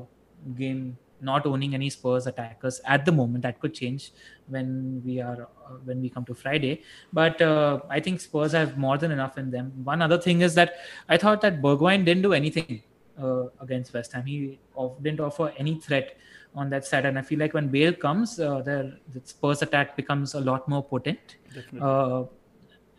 game 0.55 0.97
not 1.21 1.45
owning 1.45 1.73
any 1.73 1.89
Spurs 1.89 2.27
attackers 2.27 2.81
at 2.85 3.05
the 3.05 3.11
moment. 3.11 3.43
That 3.43 3.59
could 3.59 3.73
change 3.73 4.11
when 4.47 5.01
we 5.05 5.19
are 5.21 5.43
uh, 5.43 5.73
when 5.83 6.01
we 6.01 6.09
come 6.09 6.25
to 6.25 6.33
Friday. 6.33 6.83
But 7.13 7.41
uh, 7.41 7.79
I 7.89 7.99
think 7.99 8.21
Spurs 8.21 8.51
have 8.51 8.77
more 8.77 8.97
than 8.97 9.11
enough 9.11 9.37
in 9.37 9.51
them. 9.51 9.71
One 9.83 10.01
other 10.01 10.17
thing 10.17 10.41
is 10.41 10.55
that 10.55 10.75
I 11.09 11.17
thought 11.17 11.41
that 11.41 11.61
Bergwijn 11.61 12.05
didn't 12.05 12.23
do 12.23 12.33
anything 12.33 12.81
uh, 13.21 13.45
against 13.59 13.93
West 13.93 14.13
Ham. 14.13 14.25
He 14.25 14.59
didn't 15.01 15.19
offer 15.19 15.53
any 15.57 15.75
threat 15.75 16.17
on 16.55 16.69
that 16.69 16.85
side, 16.85 17.05
and 17.05 17.19
I 17.19 17.21
feel 17.21 17.39
like 17.39 17.53
when 17.53 17.67
Bale 17.67 17.93
comes, 17.93 18.39
uh, 18.39 18.61
the 18.61 18.97
Spurs 19.23 19.61
attack 19.61 19.95
becomes 19.95 20.33
a 20.33 20.39
lot 20.39 20.67
more 20.67 20.83
potent. 20.83 21.37
Uh, 21.79 22.23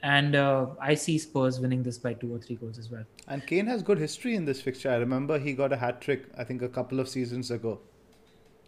and 0.03 0.37
uh, 0.37 0.67
I 0.81 0.95
see 0.95 1.19
Spurs 1.19 1.59
winning 1.59 1.83
this 1.83 1.99
by 1.99 2.15
two 2.15 2.33
or 2.33 2.39
three 2.39 2.55
goals 2.55 2.79
as 2.79 2.89
well. 2.89 3.03
And 3.27 3.45
Kane 3.45 3.67
has 3.67 3.83
good 3.83 3.99
history 3.99 4.37
in 4.37 4.45
this 4.45 4.61
fixture. 4.61 4.91
I 4.93 4.97
remember 4.97 5.41
he 5.41 5.55
got 5.55 5.73
a 5.73 5.77
hat 5.77 6.01
trick, 6.01 6.27
I 6.37 6.45
think, 6.45 6.63
a 6.63 6.69
couple 6.69 7.01
of 7.01 7.09
seasons 7.09 7.51
ago 7.51 7.81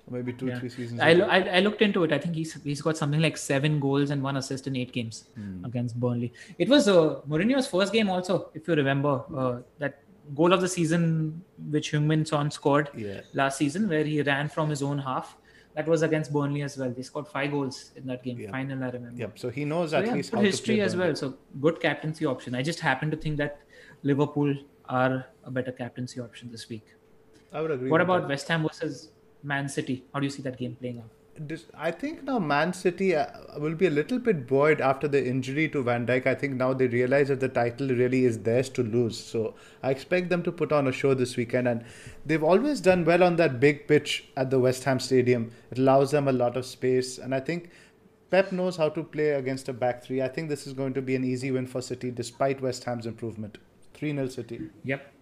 maybe 0.08 0.32
two, 0.32 0.46
yeah. 0.46 0.58
three 0.58 0.68
seasons. 0.68 1.00
I, 1.00 1.10
I, 1.10 1.38
I, 1.56 1.60
looked 1.60 1.82
into 1.82 2.04
it. 2.04 2.12
I 2.12 2.18
think 2.18 2.34
he's 2.34 2.54
he's 2.62 2.82
got 2.82 2.96
something 2.96 3.20
like 3.20 3.36
seven 3.36 3.80
goals 3.80 4.10
and 4.10 4.22
one 4.22 4.36
assist 4.36 4.66
in 4.66 4.76
eight 4.76 4.92
games 4.92 5.24
hmm. 5.34 5.64
against 5.64 5.98
Burnley. 5.98 6.32
It 6.58 6.68
was 6.68 6.88
uh, 6.88 7.20
Mourinho's 7.28 7.66
first 7.66 7.92
game 7.92 8.10
also, 8.10 8.50
if 8.54 8.66
you 8.68 8.74
remember 8.74 9.22
uh, 9.36 9.58
that 9.78 10.00
goal 10.34 10.52
of 10.52 10.60
the 10.60 10.68
season 10.68 11.42
which 11.70 11.92
Heung-min 11.92 12.24
Son 12.24 12.50
scored 12.50 12.90
yeah. 12.96 13.20
last 13.34 13.58
season, 13.58 13.88
where 13.88 14.04
he 14.04 14.22
ran 14.22 14.48
from 14.48 14.70
his 14.70 14.82
own 14.82 14.98
half. 14.98 15.36
That 15.74 15.86
was 15.86 16.02
against 16.02 16.32
Burnley 16.32 16.62
as 16.62 16.76
well. 16.76 16.90
They 16.90 17.02
scored 17.02 17.28
five 17.28 17.52
goals 17.52 17.92
in 17.94 18.04
that 18.08 18.24
game. 18.24 18.40
Yeah. 18.40 18.50
Final, 18.50 18.82
I 18.82 18.90
remember. 18.90 19.18
Yep. 19.20 19.38
So 19.38 19.50
he 19.50 19.64
knows 19.64 19.94
at 19.94 20.06
so, 20.06 20.12
least 20.12 20.34
how 20.34 20.40
history 20.40 20.80
as 20.80 20.96
well. 20.96 21.14
So 21.14 21.34
good 21.60 21.80
captaincy 21.80 22.26
option. 22.26 22.56
I 22.56 22.62
just 22.62 22.80
happen 22.80 23.10
to 23.12 23.16
think 23.16 23.36
that 23.36 23.60
Liverpool 24.02 24.52
are 24.86 25.26
a 25.44 25.50
better 25.50 25.70
captaincy 25.70 26.20
option 26.20 26.50
this 26.50 26.68
week. 26.68 26.86
I 27.52 27.60
would 27.60 27.70
agree. 27.70 27.88
What 27.88 28.00
about 28.00 28.22
that. 28.22 28.28
West 28.28 28.48
Ham 28.48 28.62
versus 28.62 29.12
Man 29.42 29.68
City? 29.68 30.04
How 30.12 30.20
do 30.20 30.26
you 30.26 30.30
see 30.30 30.42
that 30.42 30.58
game 30.58 30.76
playing 30.76 30.98
out? 30.98 31.10
I 31.74 31.90
think 31.90 32.24
now 32.24 32.38
Man 32.38 32.72
City 32.74 33.16
uh, 33.16 33.26
will 33.56 33.74
be 33.74 33.86
a 33.86 33.90
little 33.90 34.18
bit 34.18 34.46
buoyed 34.46 34.80
after 34.80 35.08
the 35.08 35.26
injury 35.26 35.68
to 35.70 35.82
Van 35.82 36.06
Dijk. 36.06 36.26
I 36.26 36.34
think 36.34 36.54
now 36.54 36.74
they 36.74 36.86
realize 36.86 37.28
that 37.28 37.40
the 37.40 37.48
title 37.48 37.88
really 37.88 38.24
is 38.24 38.40
theirs 38.40 38.68
to 38.70 38.82
lose. 38.82 39.18
So 39.18 39.54
I 39.82 39.90
expect 39.90 40.28
them 40.28 40.42
to 40.42 40.52
put 40.52 40.70
on 40.70 40.86
a 40.86 40.92
show 40.92 41.14
this 41.14 41.36
weekend. 41.36 41.66
And 41.66 41.84
they've 42.26 42.42
always 42.42 42.80
done 42.80 43.04
well 43.04 43.22
on 43.22 43.36
that 43.36 43.58
big 43.58 43.88
pitch 43.88 44.24
at 44.36 44.50
the 44.50 44.58
West 44.58 44.84
Ham 44.84 45.00
Stadium. 45.00 45.50
It 45.70 45.78
allows 45.78 46.10
them 46.10 46.28
a 46.28 46.32
lot 46.32 46.56
of 46.58 46.66
space. 46.66 47.16
And 47.16 47.34
I 47.34 47.40
think 47.40 47.70
Pep 48.30 48.52
knows 48.52 48.76
how 48.76 48.90
to 48.90 49.02
play 49.02 49.30
against 49.30 49.68
a 49.68 49.72
back 49.72 50.04
three. 50.04 50.20
I 50.20 50.28
think 50.28 50.50
this 50.50 50.66
is 50.66 50.74
going 50.74 50.92
to 50.94 51.02
be 51.02 51.16
an 51.16 51.24
easy 51.24 51.50
win 51.50 51.66
for 51.66 51.80
City 51.80 52.10
despite 52.10 52.60
West 52.60 52.84
Ham's 52.84 53.06
improvement. 53.06 53.56
3 53.94 54.12
0 54.12 54.28
City. 54.28 54.60
Yep. 54.84 55.12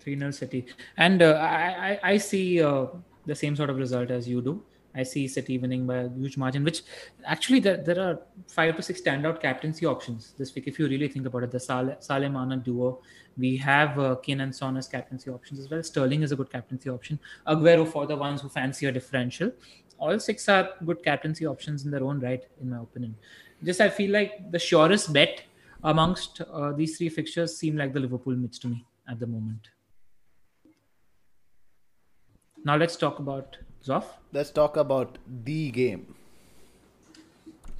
3 0.00 0.18
0 0.18 0.30
City. 0.30 0.66
And 0.96 1.20
uh, 1.20 1.32
I, 1.32 1.90
I, 2.02 2.12
I 2.12 2.16
see. 2.16 2.62
Uh 2.62 2.86
the 3.26 3.34
same 3.34 3.56
sort 3.56 3.70
of 3.70 3.76
result 3.76 4.10
as 4.10 4.28
you 4.28 4.40
do. 4.40 4.62
I 4.94 5.04
see 5.04 5.28
City 5.28 5.56
winning 5.58 5.86
by 5.86 5.96
a 5.98 6.08
huge 6.08 6.36
margin, 6.36 6.64
which 6.64 6.82
actually 7.24 7.60
there, 7.60 7.76
there 7.76 8.00
are 8.00 8.18
five 8.48 8.76
to 8.76 8.82
six 8.82 9.00
standout 9.00 9.40
captaincy 9.40 9.86
options 9.86 10.34
this 10.36 10.54
week. 10.54 10.64
If 10.66 10.78
you 10.78 10.88
really 10.88 11.08
think 11.08 11.26
about 11.26 11.44
it, 11.44 11.52
the 11.52 11.60
Sal- 11.60 11.96
Salemana 12.00 12.62
duo, 12.62 13.00
we 13.38 13.56
have 13.58 13.98
uh, 13.98 14.16
Kane 14.16 14.40
and 14.40 14.54
Son 14.54 14.76
as 14.76 14.88
captaincy 14.88 15.30
options 15.30 15.60
as 15.60 15.70
well. 15.70 15.82
Sterling 15.82 16.22
is 16.22 16.32
a 16.32 16.36
good 16.36 16.50
captaincy 16.50 16.90
option. 16.90 17.20
Aguero 17.46 17.86
for 17.86 18.06
the 18.06 18.16
ones 18.16 18.40
who 18.40 18.48
fancy 18.48 18.86
a 18.86 18.92
differential. 18.92 19.52
All 19.98 20.18
six 20.18 20.48
are 20.48 20.70
good 20.84 21.04
captaincy 21.04 21.46
options 21.46 21.84
in 21.84 21.90
their 21.90 22.02
own 22.02 22.20
right, 22.20 22.42
in 22.60 22.70
my 22.70 22.78
opinion. 22.78 23.14
Just 23.62 23.80
I 23.80 23.90
feel 23.90 24.10
like 24.10 24.50
the 24.50 24.58
surest 24.58 25.12
bet 25.12 25.42
amongst 25.84 26.40
uh, 26.40 26.72
these 26.72 26.98
three 26.98 27.10
fixtures 27.10 27.56
seem 27.56 27.76
like 27.76 27.92
the 27.92 28.00
Liverpool 28.00 28.34
mids 28.34 28.58
to 28.60 28.68
me 28.68 28.84
at 29.08 29.20
the 29.20 29.26
moment. 29.26 29.68
Now 32.64 32.76
let's 32.76 32.96
talk 32.96 33.18
about 33.18 33.56
Zoff. 33.84 34.04
Let's 34.32 34.50
talk 34.50 34.76
about 34.76 35.18
the 35.44 35.70
game. 35.70 36.14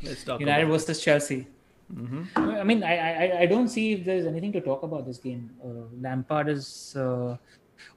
Let's 0.03 0.25
talk 0.25 0.41
United 0.41 0.65
about 0.65 0.73
versus 0.73 1.03
Chelsea. 1.03 1.47
Mm-hmm. 1.95 2.39
I 2.39 2.63
mean, 2.63 2.83
I, 2.83 2.97
I 2.97 3.41
I 3.41 3.47
don't 3.47 3.69
see 3.69 3.93
if 3.93 4.05
there's 4.05 4.27
anything 4.27 4.53
to 4.53 4.61
talk 4.61 4.83
about 4.83 5.07
this 5.07 5.19
game. 5.19 5.51
Uh, 5.63 5.87
Lampard 6.01 6.49
is 6.49 6.97
uh, 6.97 7.37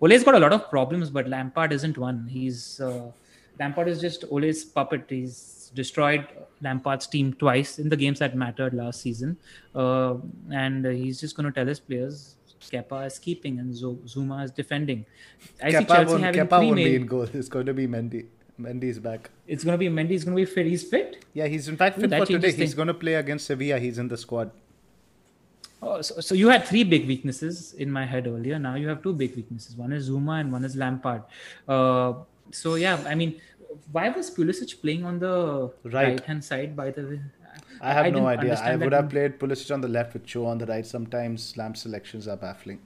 Ole's 0.01 0.23
got 0.23 0.35
a 0.35 0.39
lot 0.39 0.51
of 0.51 0.69
problems, 0.69 1.09
but 1.09 1.27
Lampard 1.27 1.71
isn't 1.71 1.97
one. 1.97 2.27
He's 2.27 2.81
uh, 2.81 3.11
Lampard 3.59 3.87
is 3.87 4.01
just 4.01 4.25
Ole's 4.29 4.63
puppet. 4.63 5.05
He's 5.07 5.71
destroyed 5.75 6.27
Lampard's 6.61 7.07
team 7.07 7.33
twice 7.33 7.79
in 7.79 7.87
the 7.87 7.95
games 7.95 8.19
that 8.19 8.35
mattered 8.35 8.73
last 8.73 9.01
season, 9.01 9.37
uh, 9.75 10.15
and 10.51 10.85
he's 10.85 11.21
just 11.21 11.35
going 11.37 11.45
to 11.45 11.51
tell 11.51 11.67
his 11.67 11.79
players 11.79 12.35
Kepa 12.71 13.05
is 13.07 13.19
keeping 13.19 13.59
and 13.59 13.73
Zouma 13.73 14.43
is 14.45 14.51
defending. 14.51 15.05
I 15.61 15.71
Kepa 15.71 15.79
see 15.79 15.85
Chelsea 15.85 16.11
won't, 16.11 16.23
having 16.23 16.47
Kepa 16.47 16.65
won't 16.65 16.75
be 16.75 16.95
in 16.95 17.05
goal. 17.05 17.27
It's 17.33 17.49
going 17.49 17.65
to 17.65 17.73
be 17.73 17.87
Mendy. 17.87 18.25
Mendy's 18.59 18.99
back. 18.99 19.29
It's 19.47 19.63
going 19.63 19.73
to 19.73 19.77
be 19.77 19.89
Mendy's 19.89 20.23
going 20.23 20.37
to 20.37 20.41
be 20.41 20.45
fit. 20.45 20.65
He's 20.65 20.83
fit. 20.83 21.25
Yeah, 21.33 21.47
he's 21.47 21.67
in 21.67 21.77
fact 21.77 21.99
fit 21.99 22.13
Ooh, 22.13 22.19
for 22.19 22.25
today. 22.25 22.51
He's 22.51 22.73
going 22.73 22.87
to 22.87 22.93
play 22.93 23.15
against 23.15 23.47
Sevilla. 23.47 23.79
He's 23.79 23.97
in 23.97 24.07
the 24.07 24.17
squad. 24.17 24.51
Oh, 25.81 26.01
so, 26.01 26.21
so 26.21 26.35
you 26.35 26.47
had 26.47 26.65
three 26.65 26.83
big 26.83 27.07
weaknesses 27.07 27.73
in 27.73 27.91
my 27.91 28.05
head 28.05 28.27
earlier. 28.27 28.57
Now 28.57 28.75
you 28.75 28.87
have 28.87 29.03
two 29.03 29.13
big 29.13 29.35
weaknesses. 29.35 29.75
One 29.75 29.91
is 29.91 30.09
Zouma 30.09 30.39
and 30.39 30.51
one 30.51 30.63
is 30.63 30.75
Lampard. 30.75 31.23
Uh, 31.67 32.13
so 32.51 32.75
yeah, 32.75 33.03
I 33.05 33.15
mean, 33.15 33.41
why 33.91 34.09
was 34.09 34.31
Pulisic 34.31 34.81
playing 34.81 35.03
on 35.03 35.19
the 35.19 35.71
right 35.83 36.19
hand 36.23 36.43
side? 36.43 36.75
By 36.75 36.91
the 36.91 37.03
way, 37.03 37.19
I 37.83 37.91
have 37.91 38.05
I 38.05 38.09
no 38.11 38.25
idea. 38.27 38.57
I 38.59 38.75
would 38.77 38.93
have 38.93 39.09
played 39.09 39.39
Pulisic 39.39 39.71
on 39.73 39.81
the 39.81 39.89
left 39.89 40.13
with 40.13 40.25
Cho 40.25 40.45
on 40.45 40.57
the 40.57 40.65
right. 40.65 40.85
Sometimes 40.85 41.57
Lamp 41.57 41.75
selections 41.75 42.29
are 42.29 42.37
baffling. 42.37 42.79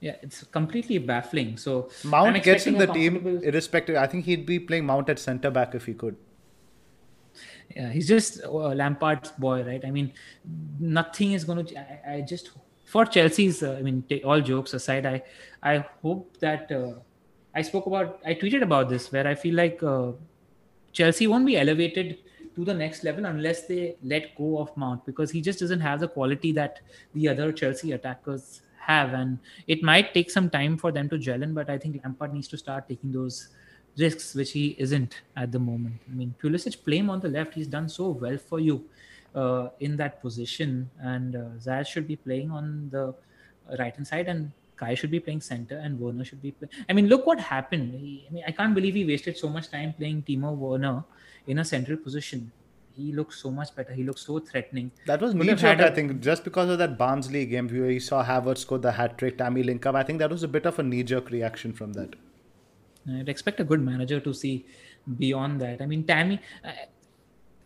Yeah, 0.00 0.16
it's 0.22 0.44
completely 0.44 0.98
baffling. 0.98 1.58
So 1.58 1.90
Mount 2.04 2.42
gets 2.42 2.66
in 2.66 2.78
the 2.78 2.86
team 2.86 3.40
irrespective. 3.42 3.96
I 3.96 4.06
think 4.06 4.24
he'd 4.24 4.46
be 4.46 4.58
playing 4.58 4.86
Mount 4.86 5.10
at 5.10 5.18
centre 5.18 5.50
back 5.50 5.74
if 5.74 5.84
he 5.84 5.94
could. 5.94 6.16
Yeah, 7.74 7.90
he's 7.90 8.08
just 8.08 8.42
uh, 8.44 8.74
Lampard's 8.82 9.32
boy, 9.32 9.62
right? 9.62 9.84
I 9.84 9.90
mean, 9.90 10.12
nothing 10.80 11.32
is 11.32 11.44
going 11.44 11.66
to. 11.66 11.76
I, 11.78 12.14
I 12.14 12.20
just 12.22 12.52
for 12.84 13.04
Chelsea's. 13.04 13.62
Uh, 13.62 13.76
I 13.78 13.82
mean, 13.82 14.04
all 14.24 14.40
jokes 14.40 14.72
aside, 14.72 15.04
I 15.04 15.22
I 15.62 15.84
hope 16.02 16.38
that 16.38 16.72
uh, 16.72 16.94
I 17.54 17.62
spoke 17.62 17.86
about. 17.86 18.20
I 18.24 18.34
tweeted 18.34 18.62
about 18.62 18.88
this 18.88 19.12
where 19.12 19.26
I 19.26 19.34
feel 19.34 19.54
like 19.54 19.82
uh, 19.82 20.12
Chelsea 20.92 21.26
won't 21.26 21.44
be 21.44 21.58
elevated 21.58 22.18
to 22.56 22.64
the 22.64 22.74
next 22.74 23.04
level 23.04 23.26
unless 23.26 23.66
they 23.66 23.96
let 24.02 24.34
go 24.34 24.58
of 24.58 24.76
Mount 24.76 25.04
because 25.06 25.30
he 25.30 25.40
just 25.40 25.60
doesn't 25.60 25.80
have 25.80 26.00
the 26.00 26.08
quality 26.08 26.52
that 26.52 26.80
the 27.14 27.28
other 27.28 27.52
Chelsea 27.52 27.92
attackers 27.92 28.62
have. 28.78 29.12
And 29.12 29.38
it 29.66 29.82
might 29.82 30.14
take 30.14 30.30
some 30.30 30.48
time 30.48 30.78
for 30.78 30.90
them 30.90 31.08
to 31.10 31.18
gel 31.18 31.42
in, 31.42 31.54
but 31.54 31.68
I 31.68 31.78
think 31.78 32.00
Lampard 32.02 32.32
needs 32.32 32.48
to 32.48 32.56
start 32.56 32.88
taking 32.88 33.12
those 33.12 33.48
risks, 33.98 34.34
which 34.34 34.52
he 34.52 34.74
isn't 34.78 35.20
at 35.36 35.52
the 35.52 35.58
moment. 35.58 35.96
I 36.10 36.14
mean, 36.14 36.34
Pulisic 36.42 36.82
playing 36.84 37.10
on 37.10 37.20
the 37.20 37.28
left, 37.28 37.54
he's 37.54 37.66
done 37.66 37.88
so 37.88 38.08
well 38.08 38.38
for 38.38 38.58
you 38.58 38.84
uh, 39.34 39.68
in 39.80 39.96
that 39.96 40.22
position. 40.22 40.90
And 41.00 41.36
uh, 41.36 41.44
Zaz 41.58 41.86
should 41.86 42.08
be 42.08 42.16
playing 42.16 42.50
on 42.50 42.88
the 42.90 43.14
right 43.78 43.94
hand 43.94 44.06
side 44.06 44.28
and 44.28 44.52
Kai 44.76 44.94
should 44.94 45.10
be 45.10 45.20
playing 45.20 45.40
center 45.40 45.78
and 45.78 45.98
Werner 45.98 46.24
should 46.24 46.42
be 46.42 46.52
playing. 46.52 46.70
I 46.88 46.92
mean, 46.92 47.08
look 47.08 47.26
what 47.26 47.40
happened. 47.40 47.94
He, 47.94 48.26
I 48.28 48.32
mean, 48.32 48.44
I 48.46 48.52
can't 48.52 48.74
believe 48.74 48.94
he 48.94 49.04
wasted 49.04 49.36
so 49.36 49.48
much 49.48 49.70
time 49.70 49.94
playing 49.94 50.22
Timo 50.22 50.54
Werner 50.54 51.02
in 51.46 51.58
a 51.58 51.64
central 51.64 51.96
position. 51.96 52.52
He 52.96 53.12
looks 53.12 53.40
so 53.42 53.50
much 53.50 53.74
better. 53.76 53.92
He 53.92 54.04
looks 54.04 54.24
so 54.24 54.38
threatening. 54.38 54.90
That 55.06 55.20
was 55.20 55.34
knee 55.34 55.54
jerk, 55.54 55.80
I 55.80 55.90
think, 55.90 56.20
just 56.20 56.44
because 56.44 56.70
of 56.70 56.78
that 56.78 56.96
Barnsley 56.96 57.44
game 57.44 57.68
where 57.68 57.90
you 57.90 58.00
saw 58.00 58.24
Havertz 58.24 58.58
score 58.58 58.78
the 58.78 58.92
hat 58.92 59.18
trick, 59.18 59.36
Tammy 59.36 59.62
link 59.62 59.84
up. 59.84 59.94
I 59.94 60.02
think 60.02 60.18
that 60.20 60.30
was 60.30 60.42
a 60.42 60.48
bit 60.48 60.64
of 60.64 60.78
a 60.78 60.82
knee 60.82 61.02
jerk 61.02 61.30
reaction 61.30 61.74
from 61.74 61.92
that. 61.92 62.16
I'd 63.08 63.28
expect 63.28 63.60
a 63.60 63.64
good 63.64 63.82
manager 63.82 64.18
to 64.20 64.32
see 64.32 64.66
beyond 65.18 65.60
that. 65.60 65.82
I 65.82 65.86
mean, 65.86 66.04
Tammy, 66.04 66.40
uh, 66.64 66.70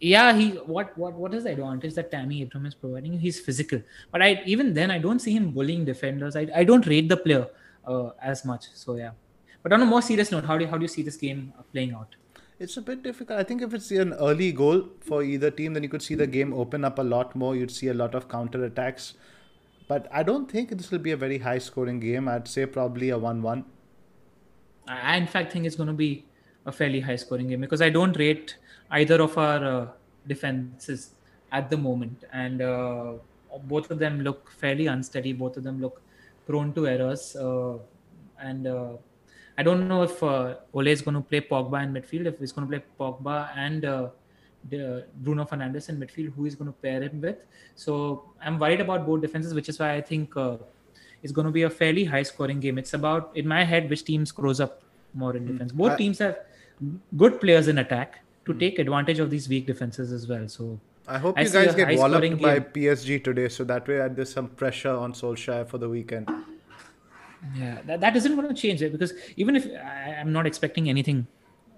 yeah, 0.01 0.33
he 0.35 0.51
what 0.51 0.97
what 0.99 1.15
what 1.15 1.33
is 1.33 1.45
the 1.45 1.53
advantage 1.53 1.95
that 1.95 2.11
Tammy 2.11 2.43
Abraham 2.43 2.67
is 2.67 2.75
providing? 2.75 3.19
He's 3.19 3.39
physical, 3.39 3.83
but 4.11 4.23
I 4.23 4.43
even 4.47 4.75
then 4.75 4.91
I 4.91 4.99
don't 4.99 5.19
see 5.21 5.33
him 5.33 5.51
bullying 5.53 5.85
defenders. 5.85 6.37
I, 6.37 6.49
I 6.55 6.65
don't 6.65 6.87
rate 6.87 7.09
the 7.09 7.17
player 7.17 7.47
uh, 7.87 8.11
as 8.21 8.45
much. 8.45 8.67
So 8.75 8.97
yeah, 8.97 9.13
but 9.63 9.73
on 9.73 9.83
a 9.83 9.87
more 9.87 10.03
serious 10.03 10.31
note, 10.33 10.45
how 10.45 10.59
do 10.59 10.65
you, 10.65 10.71
how 10.71 10.77
do 10.77 10.83
you 10.83 10.89
see 10.89 11.03
this 11.03 11.17
game 11.17 11.53
playing 11.73 11.93
out? 11.93 12.17
It's 12.61 12.77
a 12.77 12.83
bit 12.83 13.03
difficult. 13.03 13.39
I 13.41 13.43
think 13.43 13.63
if 13.63 13.73
it's 13.73 13.91
an 13.91 14.13
early 14.13 14.53
goal 14.53 14.87
for 15.01 15.23
either 15.23 15.51
team, 15.51 15.73
then 15.73 15.83
you 15.83 15.89
could 15.89 16.03
see 16.03 16.15
the 16.15 16.27
game 16.27 16.53
open 16.53 16.85
up 16.85 16.99
a 16.99 17.03
lot 17.03 17.35
more. 17.35 17.57
You'd 17.57 17.71
see 17.71 17.89
a 17.89 17.95
lot 17.95 18.15
of 18.15 18.29
counter 18.29 18.63
attacks. 18.65 19.15
But 19.89 20.07
I 20.13 20.23
don't 20.23 20.51
think 20.51 20.69
this 20.69 20.91
will 20.91 20.99
be 20.99 21.13
a 21.13 21.17
very 21.17 21.39
high 21.39 21.57
scoring 21.57 22.01
game. 22.01 22.29
I'd 22.29 22.47
say 22.47 22.67
probably 22.67 23.09
a 23.09 23.17
1 23.19 23.41
1. 23.41 23.65
I, 24.89 25.17
in 25.17 25.27
fact, 25.27 25.53
think 25.53 25.65
it's 25.65 25.75
going 25.75 25.87
to 25.87 25.95
be 25.95 26.27
a 26.67 26.71
fairly 26.71 27.01
high 27.01 27.17
scoring 27.17 27.49
game 27.49 27.63
because 27.63 27.81
I 27.81 27.89
don't 27.89 28.15
rate 28.19 28.57
either 28.91 29.23
of 29.23 29.39
our 29.39 29.65
uh, 29.65 29.87
defenses 30.27 31.15
at 31.53 31.71
the 31.71 31.79
moment. 31.79 32.25
And 32.31 32.61
uh, 32.61 33.15
both 33.65 33.91
of 33.91 33.99
them 33.99 34.21
look 34.21 34.51
fairly 34.51 34.87
unsteady. 34.87 35.33
Both 35.33 35.57
of 35.57 35.63
them 35.63 35.81
look 35.81 36.03
prone 36.47 36.75
to 36.75 36.87
errors. 36.87 37.35
Uh, 37.37 37.79
and 38.39 38.67
uh, 38.67 38.97
I 39.61 39.63
don't 39.63 39.87
know 39.89 40.03
if 40.05 40.23
uh, 40.23 40.55
Ole 40.73 40.87
is 40.87 41.03
going 41.03 41.17
to 41.17 41.21
play 41.21 41.41
Pogba 41.43 41.83
in 41.85 41.93
midfield, 41.97 42.27
if 42.31 42.39
he's 42.39 42.53
going 42.53 42.67
to 42.67 42.71
play 42.73 42.83
Pogba 42.99 43.51
and 43.65 43.85
uh, 43.85 44.09
the 44.71 45.05
Bruno 45.17 45.45
Fernandes 45.45 45.91
in 45.91 45.99
midfield, 46.03 46.33
who 46.35 46.47
is 46.47 46.55
going 46.55 46.71
to 46.73 46.77
pair 46.85 47.03
him 47.03 47.21
with. 47.21 47.37
So 47.75 48.23
I'm 48.43 48.59
worried 48.59 48.81
about 48.81 49.05
both 49.07 49.21
defenses, 49.21 49.53
which 49.53 49.69
is 49.69 49.79
why 49.79 49.93
I 49.97 50.01
think 50.01 50.35
uh, 50.35 50.57
it's 51.23 51.33
going 51.33 51.45
to 51.45 51.53
be 51.53 51.65
a 51.65 51.69
fairly 51.69 52.05
high 52.05 52.23
scoring 52.23 52.59
game. 52.59 52.79
It's 52.79 52.95
about, 52.95 53.33
in 53.35 53.47
my 53.47 53.63
head, 53.65 53.91
which 53.91 54.05
team 54.05 54.25
screws 54.25 54.61
up 54.61 54.83
more 55.13 55.37
in 55.37 55.43
hmm. 55.43 55.53
defense. 55.53 55.73
Both 55.73 55.99
teams 55.99 56.21
have 56.21 56.39
good 57.19 57.39
players 57.39 57.69
in 57.69 57.77
attack 57.77 58.21
to 58.47 58.55
take 58.55 58.79
advantage 58.79 59.19
of 59.19 59.29
these 59.29 59.47
weak 59.47 59.67
defenses 59.67 60.11
as 60.11 60.27
well. 60.27 60.49
So 60.49 60.81
I 61.07 61.19
hope 61.19 61.37
I 61.37 61.43
you 61.43 61.51
guys 61.51 61.75
get 61.75 61.99
walloped 61.99 62.41
by 62.41 62.61
PSG 62.61 63.23
today, 63.23 63.49
so 63.51 63.65
that 63.65 63.87
way 63.87 64.09
there's 64.09 64.33
some 64.33 64.49
pressure 64.49 64.97
on 65.05 65.13
Solskjaer 65.13 65.69
for 65.69 65.77
the 65.77 65.89
weekend. 65.89 66.31
Yeah, 67.55 67.79
that, 67.87 68.01
that 68.01 68.17
isn't 68.17 68.37
going 68.37 68.49
to 68.49 68.55
change 68.55 68.83
it 68.83 68.93
because 68.93 69.13
even 69.37 69.57
if 69.57 69.67
I, 69.67 70.17
I'm 70.21 70.33
not 70.33 70.47
expecting 70.47 70.89
anything, 70.89 71.27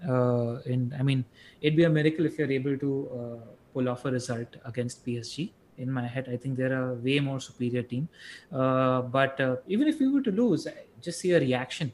uh, 0.07 0.59
in 0.65 0.93
I 0.97 1.03
mean, 1.03 1.25
it'd 1.61 1.77
be 1.77 1.85
a 1.85 1.89
miracle 1.89 2.25
if 2.25 2.37
you're 2.37 2.51
able 2.51 2.77
to 2.77 3.09
uh, 3.19 3.45
pull 3.73 3.89
off 3.89 4.05
a 4.05 4.11
result 4.11 4.55
against 4.65 5.05
PSG. 5.05 5.51
In 5.77 5.91
my 5.91 6.05
head, 6.05 6.29
I 6.31 6.37
think 6.37 6.57
they're 6.57 6.91
a 6.91 6.93
way 6.93 7.19
more 7.19 7.39
superior 7.39 7.81
team. 7.81 8.07
Uh, 8.51 9.01
but 9.01 9.39
uh, 9.41 9.55
even 9.67 9.87
if 9.87 9.99
we 9.99 10.07
were 10.07 10.21
to 10.21 10.31
lose, 10.31 10.67
I 10.67 10.73
just 11.01 11.19
see 11.19 11.31
a 11.31 11.39
reaction 11.39 11.91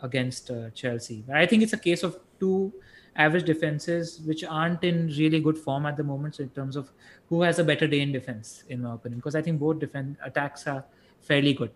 against 0.00 0.50
uh, 0.50 0.70
Chelsea. 0.70 1.24
I 1.32 1.44
think 1.44 1.62
it's 1.62 1.74
a 1.74 1.78
case 1.78 2.02
of 2.02 2.18
two 2.40 2.72
average 3.16 3.44
defenses 3.44 4.20
which 4.24 4.44
aren't 4.44 4.82
in 4.84 5.08
really 5.08 5.40
good 5.40 5.58
form 5.58 5.84
at 5.84 5.96
the 5.96 6.04
moment. 6.04 6.36
So 6.36 6.44
in 6.44 6.50
terms 6.50 6.76
of 6.76 6.90
who 7.28 7.42
has 7.42 7.58
a 7.58 7.64
better 7.64 7.86
day 7.86 8.00
in 8.00 8.12
defense, 8.12 8.64
in 8.68 8.82
my 8.82 8.94
opinion, 8.94 9.18
because 9.18 9.34
I 9.34 9.42
think 9.42 9.58
both 9.58 9.78
defense 9.78 10.16
attacks 10.24 10.66
are 10.66 10.84
fairly 11.20 11.52
good. 11.52 11.72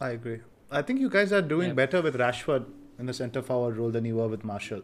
I 0.00 0.10
agree. 0.10 0.40
I 0.70 0.82
think 0.82 1.00
you 1.00 1.08
guys 1.10 1.32
are 1.32 1.42
doing 1.42 1.68
Yeah. 1.68 1.74
better 1.82 2.00
with 2.02 2.16
Rashford 2.16 2.66
in 2.98 3.06
the 3.06 3.12
centre 3.12 3.42
forward 3.42 3.76
role 3.76 3.90
than 3.90 4.04
you 4.04 4.16
were 4.16 4.28
with 4.28 4.44
Martial. 4.44 4.82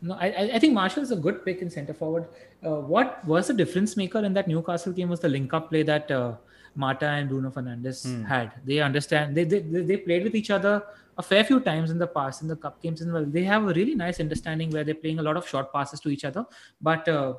No, 0.00 0.14
I, 0.14 0.26
I- 0.54 0.58
think 0.58 0.74
Martial 0.74 1.02
is 1.02 1.12
a 1.12 1.16
good 1.16 1.44
pick 1.44 1.60
in 1.62 1.70
centre 1.70 1.94
forward. 1.94 2.24
Uh, 2.66 2.76
what 2.94 3.24
was 3.24 3.46
the 3.46 3.54
difference 3.54 3.96
maker 3.96 4.18
in 4.18 4.32
that 4.34 4.48
Newcastle 4.48 4.92
game 4.92 5.08
was 5.08 5.20
the 5.20 5.28
link 5.28 5.54
up 5.54 5.68
play 5.70 5.82
that 5.84 6.10
uh, 6.10 6.34
Mata 6.74 7.06
and 7.06 7.28
Bruno 7.28 7.50
Fernandes 7.50 8.00
had. 8.26 8.52
They 8.64 8.80
understand, 8.80 9.36
they, 9.36 9.44
they, 9.44 9.60
they 9.60 9.96
played 9.98 10.24
with 10.24 10.34
each 10.34 10.50
other 10.50 10.82
a 11.18 11.22
fair 11.22 11.44
few 11.44 11.60
times 11.60 11.90
in 11.92 11.98
the 11.98 12.06
past 12.06 12.42
in 12.42 12.48
the 12.48 12.56
cup 12.56 12.82
games 12.82 13.00
as 13.00 13.06
well. 13.08 13.24
They 13.24 13.44
have 13.44 13.62
a 13.68 13.72
really 13.74 13.94
nice 13.94 14.18
understanding 14.18 14.70
where 14.70 14.82
they're 14.82 14.94
playing 14.96 15.20
a 15.20 15.22
lot 15.22 15.36
of 15.36 15.46
short 15.48 15.72
passes 15.72 16.00
to 16.00 16.08
each 16.08 16.24
other. 16.24 16.44
But 16.80 17.06
uh, 17.08 17.34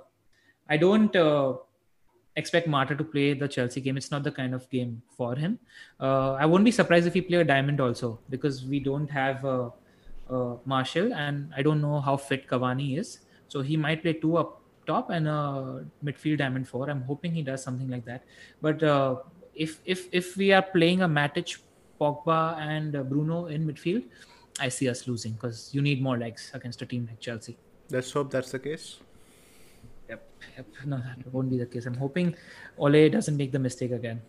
I 0.70 0.78
don't 0.78 1.14
uh, 1.16 1.56
expect 2.36 2.68
Mata 2.68 2.96
to 2.96 3.04
play 3.04 3.34
the 3.34 3.48
Chelsea 3.48 3.82
game. 3.82 3.98
It's 3.98 4.12
not 4.12 4.24
the 4.24 4.32
kind 4.32 4.54
of 4.54 4.70
game 4.70 5.02
for 5.16 5.36
him. 5.36 5.60
Uh, 6.00 6.34
I 6.34 6.46
won't 6.46 6.66
be 6.66 6.72
surprised 6.72 7.08
if 7.08 7.14
he 7.14 7.22
play 7.22 7.38
a 7.38 7.44
diamond 7.44 7.80
also 7.80 8.20
because 8.30 8.66
we 8.66 8.80
don't 8.80 9.10
have 9.10 9.46
uh, 9.46 9.70
uh, 10.30 10.56
Martial 10.66 11.14
and 11.14 11.52
I 11.56 11.62
don't 11.62 11.82
know 11.82 12.00
how 12.02 12.18
fit 12.18 12.48
Cavani 12.48 12.98
is. 12.98 13.20
So 13.48 13.62
he 13.62 13.78
might 13.78 14.02
play 14.02 14.14
two 14.14 14.38
up 14.38 14.62
top 14.86 15.10
and 15.10 15.28
a 15.28 15.86
midfield 16.04 16.40
diamond 16.40 16.68
four. 16.68 16.90
I'm 16.90 17.04
hoping 17.04 17.34
he 17.34 17.42
does 17.42 17.64
something 17.64 17.90
like 17.90 18.06
that. 18.06 18.24
But 18.62 18.84
uh, 18.84 19.18
if 19.54 19.80
if 19.86 20.08
if 20.12 20.36
we 20.36 20.52
are 20.52 20.62
playing 20.64 21.02
a 21.04 21.08
Matic, 21.08 21.58
Pogba, 22.02 22.58
and 22.58 22.92
Bruno 23.10 23.46
in 23.46 23.68
midfield, 23.68 24.04
I 24.60 24.70
see 24.70 24.90
us 24.90 25.08
losing 25.08 25.34
because 25.34 25.70
you 25.74 25.82
need 25.82 26.02
more 26.02 26.18
legs 26.18 26.52
against 26.54 26.82
a 26.82 26.86
team 26.86 27.08
like 27.08 27.20
Chelsea. 27.20 27.58
Let's 27.90 28.12
hope 28.12 28.32
that's 28.32 28.52
the 28.52 28.60
case. 28.60 28.98
Yep. 30.10 30.30
Yep. 30.58 30.66
No, 30.86 30.98
that 30.98 31.34
won't 31.34 31.50
be 31.50 31.58
the 31.58 31.66
case. 31.66 31.86
I'm 31.86 31.96
hoping 31.96 32.36
Ole 32.78 33.10
doesn't 33.10 33.38
make 33.38 33.52
the 33.52 33.60
mistake 33.60 33.92
again. 33.92 34.22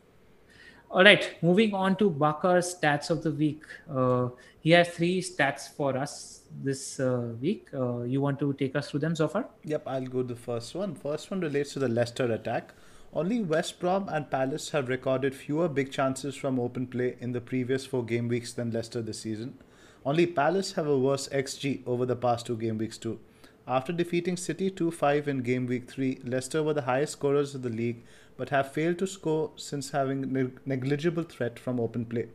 All 0.91 1.03
right. 1.03 1.37
Moving 1.43 1.75
on 1.75 1.97
to 1.97 2.09
Bakar's 2.09 2.77
stats 2.77 3.11
of 3.11 3.23
the 3.23 3.33
week. 3.33 3.65
Uh, 3.91 4.29
he 4.61 4.71
has 4.71 4.89
three 4.89 5.21
stats 5.21 5.69
for 5.77 5.97
us 5.97 6.43
this 6.63 7.01
uh, 7.01 7.33
week. 7.41 7.69
Uh, 7.75 8.03
you 8.03 8.21
want 8.21 8.39
to 8.39 8.53
take 8.53 8.77
us 8.77 8.91
through 8.91 9.01
them 9.01 9.17
so 9.17 9.27
far? 9.27 9.47
Yep, 9.65 9.83
I'll 9.87 10.07
go 10.07 10.23
the 10.23 10.37
first 10.37 10.75
one. 10.75 10.95
First 10.95 11.31
one 11.31 11.41
relates 11.41 11.73
to 11.73 11.81
the 11.81 11.89
Leicester 11.89 12.31
attack. 12.33 12.73
Only 13.13 13.41
West 13.41 13.79
Brom 13.81 14.09
and 14.09 14.31
Palace 14.31 14.71
have 14.71 14.89
recorded 14.89 15.35
fewer 15.35 15.69
big 15.69 15.93
chances 15.93 16.35
from 16.35 16.59
open 16.59 16.87
play 16.87 17.17
in 17.21 17.33
the 17.33 17.41
previous 17.41 17.87
four 17.87 18.05
game 18.05 18.29
weeks 18.29 18.53
than 18.53 18.71
Leicester 18.71 19.03
this 19.03 19.21
season. 19.21 19.59
Only 20.05 20.27
Palace 20.27 20.73
have 20.73 20.87
a 20.87 20.99
worse 20.99 21.29
XG 21.29 21.87
over 21.87 22.07
the 22.07 22.17
past 22.17 22.47
two 22.47 22.57
game 22.57 22.77
weeks 22.79 22.99
too. 22.99 23.19
After 23.67 23.93
defeating 23.93 24.37
City 24.37 24.71
2-5 24.71 25.27
in 25.27 25.39
game 25.43 25.67
week 25.67 25.91
3, 25.91 26.21
Leicester 26.25 26.63
were 26.63 26.75
the 26.75 26.83
highest 26.83 27.13
scorers 27.15 27.55
of 27.55 27.63
the 27.63 27.71
league 27.71 28.05
but 28.37 28.51
have 28.51 28.73
failed 28.73 28.99
to 28.99 29.07
score 29.07 29.53
since 29.57 29.91
having 29.91 30.33
neg- 30.33 30.61
negligible 30.67 31.23
threat 31.23 31.59
from 31.59 31.79
open 31.81 32.05
play. 32.05 32.27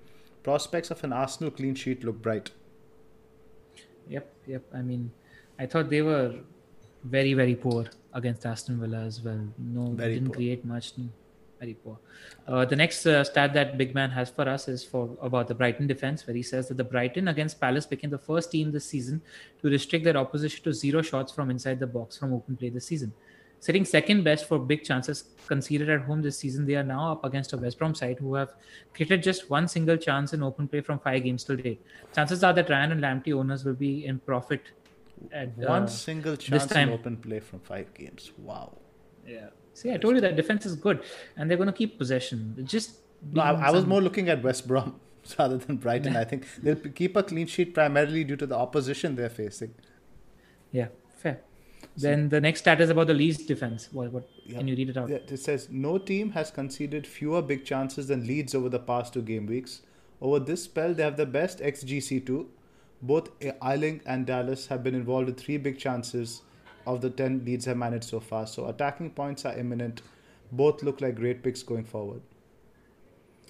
Prospects 0.44 0.90
of 0.92 1.04
an 1.04 1.12
Arsenal 1.14 1.52
clean 1.52 1.76
sheet 1.76 2.04
look 2.04 2.22
bright. 2.22 2.52
Yep. 4.08 4.34
Yep. 4.48 4.64
I 4.74 4.82
mean, 4.82 5.12
I 5.60 5.66
thought 5.66 5.90
they 5.90 6.02
were 6.02 6.36
very, 7.04 7.34
very 7.34 7.56
poor 7.56 7.86
against 8.14 8.46
Aston 8.46 8.80
Villa 8.80 9.00
as 9.02 9.22
well. 9.22 9.40
No, 9.58 9.92
Very 9.92 10.16
didn't 10.16 10.30
poor. 10.30 10.36
create 10.36 10.66
much. 10.66 10.94
No, 11.60 11.66
Very 11.66 11.74
poor. 11.74 11.98
Uh, 12.48 12.66
the 12.66 12.76
next 12.76 13.06
uh, 13.06 13.24
stat 13.24 13.54
that 13.54 13.78
Big 13.78 13.94
Man 13.94 14.10
has 14.12 14.30
for 14.30 14.48
us 14.48 14.68
is 14.68 14.84
for 14.84 15.18
about 15.22 15.48
the 15.48 15.56
Brighton 15.56 15.88
defense, 15.88 16.26
where 16.26 16.36
he 16.36 16.44
says 16.44 16.68
that 16.68 16.78
the 16.78 16.84
Brighton 16.84 17.28
against 17.28 17.60
Palace 17.60 17.86
became 17.86 18.10
the 18.10 18.18
first 18.18 18.52
team 18.52 18.72
this 18.72 18.86
season 18.86 19.22
to 19.62 19.70
restrict 19.70 20.06
their 20.06 20.18
opposition 20.18 20.64
to 20.64 20.74
zero 20.74 21.02
shots 21.02 21.32
from 21.32 21.50
inside 21.50 21.80
the 21.80 21.88
box 21.88 22.18
from 22.18 22.34
open 22.34 22.56
play 22.56 22.70
this 22.70 22.86
season. 22.86 23.14
Sitting 23.62 23.84
second 23.84 24.24
best 24.24 24.48
for 24.48 24.58
big 24.58 24.84
chances 24.86 25.26
conceded 25.48 25.90
at 25.90 26.02
home 26.04 26.22
this 26.22 26.38
season, 26.38 26.66
they 26.66 26.76
are 26.76 26.84
now 26.84 27.12
up 27.12 27.26
against 27.26 27.52
a 27.52 27.58
West 27.58 27.78
Brom 27.78 27.94
side 27.94 28.18
who 28.20 28.36
have 28.36 28.54
created 28.94 29.22
just 29.22 29.50
one 29.50 29.68
single 29.68 29.98
chance 29.98 30.32
in 30.32 30.42
open 30.42 30.68
play 30.68 30.80
from 30.80 30.98
five 31.00 31.24
games 31.24 31.44
till 31.44 31.58
date. 31.58 31.82
Chances 32.16 32.42
are 32.42 32.54
that 32.54 32.70
Ryan 32.70 32.94
and 32.94 33.02
Lamptey 33.02 33.34
owners 33.34 33.66
will 33.66 33.74
be 33.74 34.06
in 34.06 34.20
profit 34.20 34.62
at 35.34 35.58
One 35.58 35.84
uh, 35.84 35.88
single 35.88 36.36
this 36.36 36.46
chance 36.46 36.72
in 36.72 36.90
open 36.90 37.18
play 37.18 37.42
from 37.42 37.60
five 37.60 37.94
games. 37.94 38.32
Wow. 38.38 38.78
Yeah. 39.28 39.50
See, 39.80 39.94
I 39.94 39.98
told 39.98 40.16
you 40.16 40.22
that 40.22 40.36
defense 40.36 40.66
is 40.66 40.76
good, 40.76 41.04
and 41.38 41.50
they're 41.50 41.58
going 41.58 41.68
to 41.68 41.80
keep 41.82 41.98
possession. 41.98 42.40
Just 42.66 42.98
No, 43.32 43.42
I, 43.42 43.68
I 43.68 43.72
was 43.72 43.86
more 43.86 44.02
looking 44.02 44.28
at 44.28 44.44
West 44.44 44.68
Brom 44.68 45.00
rather 45.40 45.58
than 45.58 45.78
Brighton. 45.78 46.18
I 46.18 46.26
think 46.26 46.46
they'll 46.62 46.76
keep 46.76 47.16
a 47.16 47.24
clean 47.24 47.48
sheet 47.48 47.74
primarily 47.74 48.26
due 48.26 48.36
to 48.36 48.46
the 48.46 48.58
opposition 48.58 49.16
they're 49.16 49.30
facing. 49.30 49.74
Yeah, 50.74 50.88
fair. 51.16 51.40
Then 51.96 52.28
the 52.28 52.42
next 52.42 52.62
stat 52.62 52.82
is 52.82 52.90
about 52.90 53.08
the 53.08 53.14
Leeds 53.14 53.46
defense. 53.46 53.88
What? 53.94 54.12
What? 54.12 54.30
Yeah. 54.46 54.58
Can 54.58 54.68
you 54.68 54.76
read 54.76 54.90
it 54.90 54.98
out? 54.98 55.10
Yeah, 55.10 55.18
It 55.28 55.40
says 55.40 55.70
no 55.70 55.98
team 55.98 56.32
has 56.32 56.52
conceded 56.52 57.08
fewer 57.08 57.42
big 57.42 57.64
chances 57.64 58.08
than 58.08 58.28
Leeds 58.28 58.54
over 58.54 58.68
the 58.68 58.80
past 58.80 59.14
two 59.14 59.22
game 59.22 59.46
weeks. 59.46 59.82
Over 60.22 60.40
this 60.40 60.64
spell, 60.64 60.94
they 60.94 61.04
have 61.04 61.16
the 61.16 61.26
best 61.26 61.60
XGC2. 61.60 62.46
Both 63.02 63.30
Ayling 63.64 64.02
and 64.06 64.26
Dallas 64.26 64.68
have 64.68 64.84
been 64.84 64.96
involved 64.96 65.30
in 65.30 65.36
three 65.36 65.58
big 65.58 65.80
chances 65.80 66.42
of 66.96 67.02
the 67.02 67.10
10 67.10 67.44
Leeds 67.46 67.66
have 67.66 67.78
managed 67.78 68.06
so 68.06 68.20
far. 68.20 68.48
So 68.48 68.68
attacking 68.68 69.12
points 69.12 69.46
are 69.46 69.58
imminent. 69.58 70.02
Both 70.52 70.84
look 70.84 71.02
like 71.02 71.16
great 71.16 71.44
picks 71.44 71.64
going 71.64 71.86
forward. 71.86 72.22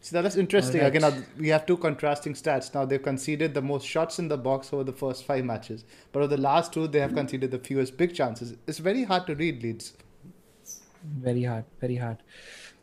See, 0.02 0.14
that 0.14 0.26
is 0.26 0.38
interesting. 0.38 0.82
Alright. 0.82 0.96
Again, 0.96 1.04
uh, 1.04 1.22
we 1.38 1.50
have 1.50 1.66
two 1.66 1.78
contrasting 1.78 2.34
stats. 2.34 2.74
Now, 2.74 2.86
they've 2.86 3.02
conceded 3.02 3.54
the 3.54 3.62
most 3.62 3.86
shots 3.86 4.18
in 4.20 4.30
the 4.30 4.38
box 4.38 4.72
over 4.72 4.84
the 4.84 4.94
first 4.94 5.26
five 5.26 5.44
matches. 5.44 5.84
But 6.12 6.20
over 6.20 6.36
the 6.36 6.42
last 6.42 6.72
two, 6.74 6.88
they 6.88 7.00
have 7.00 7.14
conceded 7.14 7.52
the 7.52 7.60
fewest 7.60 7.98
big 7.98 8.16
chances. 8.16 8.56
It's 8.66 8.78
very 8.78 9.04
hard 9.04 9.28
to 9.28 9.36
read 9.36 9.62
Leeds. 9.62 9.94
Very 11.04 11.44
hard. 11.44 11.66
Very 11.80 11.96
hard. 11.96 12.18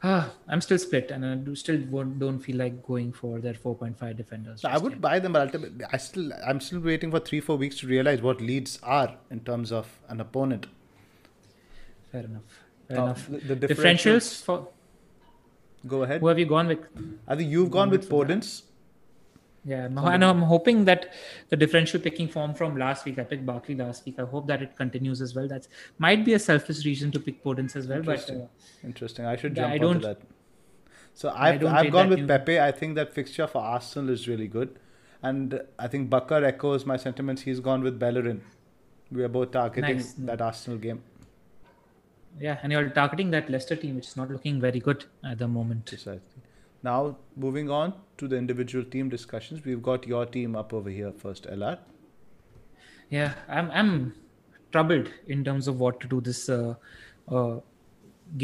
Ah, 0.02 0.32
I'm 0.47 0.60
still 0.60 0.78
split, 0.78 1.10
and 1.10 1.24
I 1.24 1.35
do 1.36 1.55
still 1.56 1.81
won't, 1.90 2.18
don't 2.18 2.39
feel 2.39 2.56
like 2.56 2.82
going 2.86 3.12
for 3.12 3.40
that 3.40 3.60
4.5 3.62 4.16
defenders. 4.16 4.64
I 4.64 4.77
would 4.78 4.93
yet. 4.93 5.01
buy 5.01 5.18
them, 5.18 5.32
but 5.32 5.43
ultimately, 5.43 5.85
I 5.90 5.97
still, 5.97 6.32
I'm 6.47 6.60
still 6.60 6.81
waiting 6.81 7.10
for 7.10 7.18
three, 7.18 7.40
four 7.40 7.56
weeks 7.56 7.78
to 7.78 7.86
realize 7.86 8.20
what 8.23 8.40
Leeds 8.40 8.78
are 8.82 9.16
in 9.31 9.40
terms 9.40 9.73
of 9.73 9.89
an 10.09 10.20
opponent. 10.20 10.66
Fair 12.12 12.24
enough. 12.24 12.43
Fair 12.89 12.97
enough. 12.98 13.27
the- 13.28 13.55
the 13.55 13.68
differentials 13.68 14.43
for 14.44 14.68
Go 15.86 16.02
ahead. 16.02 16.20
who 16.20 16.27
have 16.28 16.39
you 16.39 16.47
gone 16.47 16.68
with? 16.68 16.81
I 17.27 17.35
think 17.36 17.51
you've 17.51 17.70
gone 17.70 17.89
Gone 17.89 17.90
with 17.90 18.10
with 18.10 18.28
Podence. 18.28 18.62
Yeah, 19.66 19.88
know. 19.88 20.05
I'm 20.05 20.43
hoping 20.43 20.84
that 20.84 21.12
the 21.48 21.56
differential 21.56 21.98
picking 22.01 22.28
form 22.28 22.55
from 22.55 22.76
last 22.78 23.05
week, 23.05 23.18
I 23.18 23.24
picked 23.24 23.44
Barkley 23.44 23.74
last 23.74 24.06
week. 24.06 24.14
I 24.20 24.22
hope 24.24 24.47
that 24.47 24.62
it 24.62 24.76
continues 24.76 25.20
as 25.20 25.34
well. 25.34 25.48
That's 25.48 25.68
might 25.98 26.24
be 26.24 26.34
a 26.34 26.38
selfish 26.38 26.84
reason 26.84 27.10
to 27.12 27.18
pick 27.18 27.43
Podence 27.43 27.74
as 27.74 27.88
well, 27.88 28.01
but 28.01 28.12
Interesting. 28.20 28.43
uh, 28.43 28.47
Interesting. 28.84 29.24
I 29.26 29.34
should 29.36 29.56
Yeah, 29.56 29.70
jump 29.76 29.82
I 29.82 29.86
onto 29.86 30.06
that. 30.06 30.20
So 31.14 31.30
I've, 31.34 31.64
I've 31.64 31.90
gone 31.90 32.10
with 32.10 32.20
new- 32.20 32.26
Pepe. 32.28 32.60
I 32.60 32.70
think 32.70 32.94
that 32.94 33.12
fixture 33.12 33.47
for 33.48 33.59
Arsenal 33.60 34.10
is 34.10 34.28
really 34.28 34.47
good. 34.47 34.78
And 35.22 35.60
I 35.78 35.88
think 35.88 36.10
Bakar 36.10 36.44
echoes 36.44 36.86
my 36.86 36.97
sentiments. 36.97 37.43
He's 37.43 37.59
gone 37.59 37.82
with 37.82 37.98
Bellerin. 37.98 38.43
We 39.10 39.24
are 39.24 39.28
both 39.28 39.51
targeting 39.51 39.97
Nice. 39.97 40.12
that 40.18 40.40
Arsenal 40.40 40.78
game. 40.78 41.02
yeah, 42.38 42.59
and 42.62 42.70
you're 42.70 42.88
targeting 42.90 43.30
that 43.30 43.48
Leicester 43.51 43.74
team, 43.76 43.97
which 43.97 44.06
is 44.09 44.16
not 44.16 44.30
looking 44.30 44.60
very 44.60 44.78
good 44.78 45.06
at 45.24 45.38
the 45.38 45.48
moment. 45.48 45.86
Precisely. 45.86 46.20
Now, 46.86 47.16
moving 47.34 47.68
on 47.68 47.94
to 48.18 48.28
the 48.28 48.36
individual 48.36 48.84
team 48.84 49.08
discussions. 49.08 49.64
We've 49.64 49.82
got 49.82 50.06
your 50.06 50.24
team 50.24 50.54
up 50.54 50.72
over 50.72 50.88
here 50.88 51.12
first, 51.22 51.48
LR. 51.54 51.78
Yeah, 53.10 53.34
I'm 53.48 53.70
I'm 53.72 53.92
troubled 54.76 55.08
in 55.26 55.42
terms 55.48 55.66
of 55.72 55.80
what 55.80 55.98
to 56.04 56.10
do 56.12 56.20
this 56.28 56.48
uh, 56.48 56.74
uh, 57.38 57.56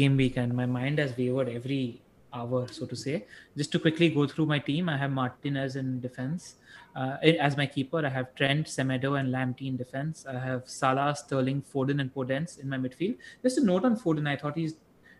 game 0.01 0.17
week, 0.17 0.35
and 0.43 0.57
my 0.61 0.65
mind 0.65 0.99
has 0.99 1.15
wavered 1.21 1.53
every 1.55 2.01
hour, 2.41 2.67
so 2.79 2.85
to 2.85 2.99
say. 3.05 3.15
Just 3.55 3.71
to 3.73 3.79
quickly 3.79 4.09
go 4.19 4.27
through 4.27 4.47
my 4.53 4.59
team, 4.59 4.89
I 4.89 4.97
have 4.97 5.11
Martinez 5.11 5.75
in 5.77 5.99
defense. 6.01 6.55
Uh, 6.95 7.17
as 7.49 7.55
my 7.55 7.65
keeper, 7.65 8.05
I 8.05 8.09
have 8.09 8.35
Trent, 8.35 8.67
Semedo, 8.67 9.17
and 9.19 9.33
Lamptey 9.37 9.67
in 9.67 9.77
defense. 9.77 10.25
I 10.37 10.39
have 10.51 10.69
Salah, 10.69 11.15
Sterling, 11.15 11.63
Foden, 11.73 12.01
and 12.01 12.13
Podence 12.13 12.59
in 12.59 12.67
my 12.75 12.77
midfield. 12.77 13.17
Just 13.41 13.57
a 13.59 13.63
note 13.73 13.85
on 13.85 13.97
Foden, 13.97 14.27
I 14.27 14.35
thought 14.35 14.57
he's 14.57 14.75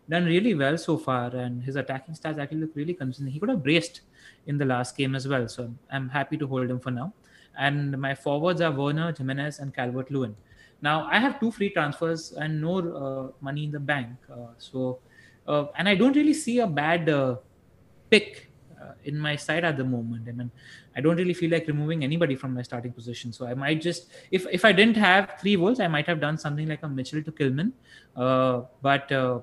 done 0.09 0.25
really 0.25 0.53
well 0.53 0.77
so 0.77 0.97
far, 0.97 1.27
and 1.35 1.63
his 1.63 1.75
attacking 1.75 2.15
stats 2.15 2.37
actually 2.37 2.61
look 2.61 2.75
really 2.75 2.93
convincing. 2.93 3.27
He 3.27 3.39
could 3.39 3.49
have 3.49 3.63
braced 3.63 4.01
in 4.47 4.57
the 4.57 4.65
last 4.65 4.97
game 4.97 5.15
as 5.15 5.27
well, 5.27 5.47
so 5.47 5.73
I'm 5.91 6.09
happy 6.09 6.37
to 6.37 6.47
hold 6.47 6.69
him 6.69 6.79
for 6.79 6.91
now. 6.91 7.13
And 7.57 7.97
my 7.97 8.15
forwards 8.15 8.61
are 8.61 8.71
Werner, 8.71 9.13
Jimenez, 9.17 9.59
and 9.59 9.73
Calvert 9.73 10.11
Lewin. 10.11 10.35
Now 10.81 11.07
I 11.09 11.19
have 11.19 11.39
two 11.39 11.51
free 11.51 11.69
transfers 11.69 12.33
and 12.33 12.59
no 12.61 12.79
uh, 12.79 13.31
money 13.41 13.65
in 13.65 13.71
the 13.71 13.79
bank, 13.79 14.17
uh, 14.31 14.47
so 14.57 14.99
uh, 15.47 15.65
and 15.77 15.87
I 15.87 15.95
don't 15.95 16.15
really 16.15 16.33
see 16.33 16.59
a 16.59 16.67
bad 16.67 17.09
uh, 17.09 17.37
pick 18.09 18.49
uh, 18.81 18.93
in 19.05 19.17
my 19.17 19.35
side 19.35 19.63
at 19.63 19.77
the 19.77 19.83
moment. 19.83 20.27
I 20.27 20.31
mean, 20.31 20.51
I 20.95 21.01
don't 21.01 21.15
really 21.15 21.33
feel 21.33 21.51
like 21.51 21.67
removing 21.67 22.03
anybody 22.03 22.35
from 22.35 22.53
my 22.53 22.61
starting 22.61 22.91
position. 22.91 23.31
So 23.31 23.47
I 23.47 23.53
might 23.53 23.81
just, 23.81 24.11
if 24.31 24.45
if 24.51 24.65
I 24.65 24.71
didn't 24.71 24.97
have 24.97 25.35
three 25.39 25.55
votes, 25.55 25.79
I 25.79 25.87
might 25.87 26.07
have 26.07 26.19
done 26.19 26.37
something 26.37 26.67
like 26.67 26.83
a 26.83 26.89
Mitchell 26.89 27.23
to 27.23 27.31
Kilman. 27.31 27.71
Uh, 28.15 28.63
but 28.81 29.11
uh, 29.11 29.39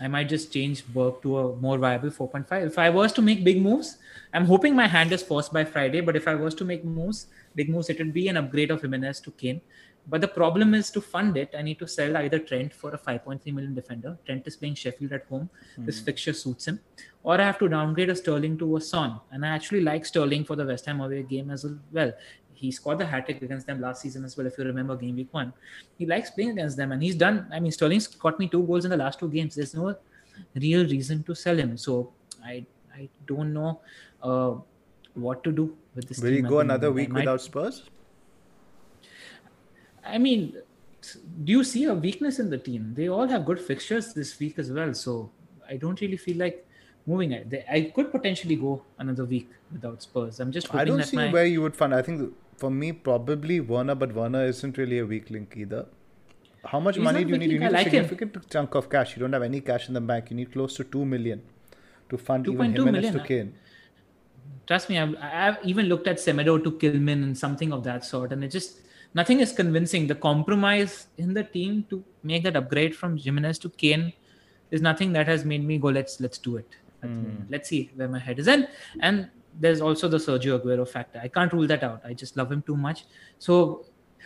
I 0.00 0.08
might 0.08 0.28
just 0.28 0.52
change 0.52 0.86
Burke 0.86 1.22
to 1.22 1.38
a 1.38 1.56
more 1.56 1.76
viable 1.76 2.10
4.5. 2.10 2.66
If 2.66 2.78
I 2.78 2.88
was 2.88 3.12
to 3.12 3.22
make 3.22 3.44
big 3.44 3.60
moves, 3.60 3.98
I'm 4.32 4.46
hoping 4.46 4.74
my 4.74 4.86
hand 4.86 5.12
is 5.12 5.22
forced 5.22 5.52
by 5.52 5.64
Friday. 5.64 6.00
But 6.00 6.16
if 6.16 6.26
I 6.26 6.34
was 6.34 6.54
to 6.56 6.64
make 6.64 6.84
moves, 6.84 7.26
big 7.54 7.68
moves, 7.68 7.90
it 7.90 7.98
would 7.98 8.14
be 8.14 8.28
an 8.28 8.38
upgrade 8.38 8.70
of 8.70 8.80
Jimenez 8.80 9.20
to 9.20 9.30
Kane. 9.32 9.60
But 10.08 10.22
the 10.22 10.28
problem 10.28 10.74
is 10.74 10.90
to 10.92 11.00
fund 11.00 11.36
it, 11.36 11.54
I 11.56 11.62
need 11.62 11.78
to 11.78 11.86
sell 11.86 12.16
either 12.16 12.38
Trent 12.38 12.72
for 12.72 12.90
a 12.90 12.98
5.3 12.98 13.44
million 13.52 13.74
defender. 13.74 14.18
Trent 14.24 14.46
is 14.46 14.56
playing 14.56 14.74
Sheffield 14.74 15.12
at 15.12 15.26
home. 15.26 15.50
Mm. 15.78 15.86
This 15.86 16.00
fixture 16.00 16.32
suits 16.32 16.66
him. 16.66 16.80
Or 17.22 17.38
I 17.38 17.44
have 17.44 17.58
to 17.58 17.68
downgrade 17.68 18.08
a 18.08 18.16
Sterling 18.16 18.56
to 18.58 18.76
a 18.76 18.80
Son. 18.80 19.20
And 19.30 19.44
I 19.44 19.50
actually 19.50 19.82
like 19.82 20.06
Sterling 20.06 20.44
for 20.44 20.56
the 20.56 20.64
West 20.64 20.86
Ham 20.86 21.00
away 21.00 21.22
game 21.22 21.50
as 21.50 21.66
well. 21.92 22.12
He 22.60 22.70
scored 22.70 22.98
the 22.98 23.06
hat 23.06 23.26
trick 23.26 23.40
against 23.40 23.66
them 23.66 23.80
last 23.80 24.02
season 24.02 24.24
as 24.24 24.36
well, 24.36 24.46
if 24.46 24.58
you 24.58 24.64
remember 24.64 24.94
game 24.94 25.16
week 25.16 25.32
one. 25.32 25.52
He 25.98 26.06
likes 26.06 26.30
playing 26.30 26.50
against 26.50 26.76
them, 26.76 26.92
and 26.92 27.02
he's 27.02 27.14
done. 27.14 27.46
I 27.50 27.60
mean, 27.60 27.72
Sterling's 27.72 28.06
got 28.06 28.38
me 28.38 28.48
two 28.48 28.62
goals 28.64 28.84
in 28.84 28.90
the 28.90 28.98
last 28.98 29.18
two 29.18 29.28
games. 29.28 29.54
There's 29.54 29.74
no 29.74 29.94
real 30.54 30.84
reason 30.86 31.22
to 31.24 31.34
sell 31.34 31.56
him. 31.56 31.76
So 31.78 32.12
I 32.44 32.66
I 32.94 33.08
don't 33.26 33.54
know 33.54 33.80
uh, 34.22 34.54
what 35.14 35.42
to 35.44 35.52
do 35.52 35.76
with 35.94 36.08
this. 36.08 36.20
Will 36.20 36.32
he 36.32 36.42
go 36.42 36.60
another 36.60 36.92
week 36.92 37.12
without 37.12 37.40
Spurs? 37.40 37.84
I 40.04 40.18
mean, 40.18 40.56
do 41.44 41.52
you 41.52 41.64
see 41.64 41.84
a 41.84 41.94
weakness 41.94 42.38
in 42.38 42.50
the 42.50 42.58
team? 42.58 42.92
They 42.94 43.08
all 43.08 43.28
have 43.28 43.46
good 43.46 43.60
fixtures 43.60 44.12
this 44.12 44.38
week 44.38 44.58
as 44.58 44.70
well. 44.70 44.92
So 44.92 45.30
I 45.68 45.76
don't 45.76 46.00
really 46.00 46.16
feel 46.16 46.36
like 46.36 46.66
moving 47.06 47.32
it. 47.32 47.64
I 47.70 47.80
could 47.94 48.12
potentially 48.12 48.56
go 48.56 48.82
another 48.98 49.24
week 49.24 49.48
without 49.72 50.02
Spurs. 50.02 50.40
I'm 50.40 50.52
just. 50.52 50.74
I 50.74 50.84
don't 50.84 51.02
see 51.04 51.16
my... 51.16 51.32
where 51.32 51.46
you 51.46 51.62
would 51.62 51.76
find. 51.76 51.94
I 51.94 52.02
think 52.02 52.34
for 52.60 52.70
me, 52.70 52.92
probably 52.92 53.58
Werner, 53.60 53.94
but 53.94 54.14
Werner 54.14 54.44
isn't 54.44 54.76
really 54.76 54.98
a 54.98 55.06
weak 55.06 55.30
link 55.30 55.54
either. 55.56 55.86
How 56.64 56.78
much 56.78 56.96
He's 56.96 57.04
money 57.04 57.24
do 57.24 57.32
you 57.32 57.38
need? 57.38 57.52
You 57.52 57.60
need 57.60 57.72
like 57.72 57.86
a 57.86 57.90
significant 57.90 58.36
him. 58.36 58.42
chunk 58.50 58.74
of 58.74 58.90
cash. 58.90 59.16
You 59.16 59.20
don't 59.22 59.32
have 59.32 59.42
any 59.42 59.60
cash 59.62 59.88
in 59.88 59.94
the 59.94 60.00
bank. 60.12 60.30
You 60.30 60.36
need 60.36 60.52
close 60.52 60.74
to 60.76 60.84
two 60.84 61.04
million 61.06 61.42
to 62.10 62.18
fund 62.18 62.44
2. 62.44 62.52
even 62.52 62.72
Jimenez 62.72 63.02
million. 63.02 63.14
to 63.14 63.26
Kane. 63.26 63.54
Trust 64.66 64.90
me, 64.90 64.98
I've, 64.98 65.14
I've 65.20 65.58
even 65.64 65.86
looked 65.86 66.06
at 66.06 66.18
Semedo 66.18 66.62
to 66.62 66.72
Kilman 66.72 67.22
and 67.22 67.36
something 67.36 67.72
of 67.72 67.82
that 67.84 68.04
sort, 68.04 68.32
and 68.32 68.44
it 68.44 68.48
just 68.48 68.80
nothing 69.14 69.40
is 69.40 69.52
convincing. 69.52 70.06
The 70.06 70.14
compromise 70.14 71.06
in 71.16 71.34
the 71.34 71.44
team 71.44 71.84
to 71.90 72.04
make 72.22 72.44
that 72.44 72.56
upgrade 72.56 72.94
from 72.94 73.16
Jimenez 73.16 73.58
to 73.60 73.70
Kane 73.70 74.12
is 74.70 74.82
nothing 74.82 75.12
that 75.14 75.26
has 75.28 75.44
made 75.44 75.64
me 75.64 75.78
go, 75.78 75.88
let's 75.88 76.20
let's 76.20 76.38
do 76.38 76.56
it. 76.56 76.80
Mm. 77.02 77.44
Let's 77.48 77.70
see 77.70 77.90
where 77.94 78.08
my 78.08 78.18
head 78.18 78.38
is. 78.38 78.48
And 78.48 78.68
and 79.00 79.30
there's 79.60 79.80
also 79.80 80.08
the 80.08 80.16
Sergio 80.16 80.58
Aguero 80.58 80.88
factor. 80.88 81.20
I 81.22 81.28
can't 81.28 81.52
rule 81.52 81.66
that 81.66 81.84
out. 81.84 82.00
I 82.04 82.14
just 82.14 82.36
love 82.36 82.50
him 82.50 82.62
too 82.62 82.76
much. 82.76 83.04
So 83.38 83.84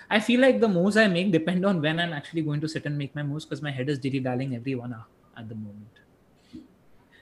I 0.08 0.20
feel 0.20 0.40
like 0.40 0.60
the 0.60 0.68
moves 0.68 0.96
I 0.96 1.08
make 1.08 1.32
depend 1.32 1.66
on 1.66 1.82
when 1.82 1.98
I'm 1.98 2.12
actually 2.12 2.42
going 2.42 2.60
to 2.60 2.68
sit 2.68 2.86
and 2.86 2.96
make 2.96 3.14
my 3.14 3.22
moves 3.22 3.44
because 3.44 3.60
my 3.60 3.70
head 3.70 3.88
is 3.88 3.98
dilly 3.98 4.20
dallying 4.20 4.54
everyone 4.54 4.94
at 5.36 5.48
the 5.48 5.54
moment. 5.54 5.88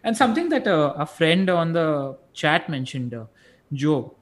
And 0.04 0.16
something 0.16 0.48
that 0.50 0.66
uh, 0.66 0.94
a 0.96 1.06
friend 1.06 1.48
on 1.48 1.72
the 1.72 2.16
chat 2.32 2.68
mentioned, 2.68 3.14
uh, 3.14 3.24
Joe, 3.72 4.14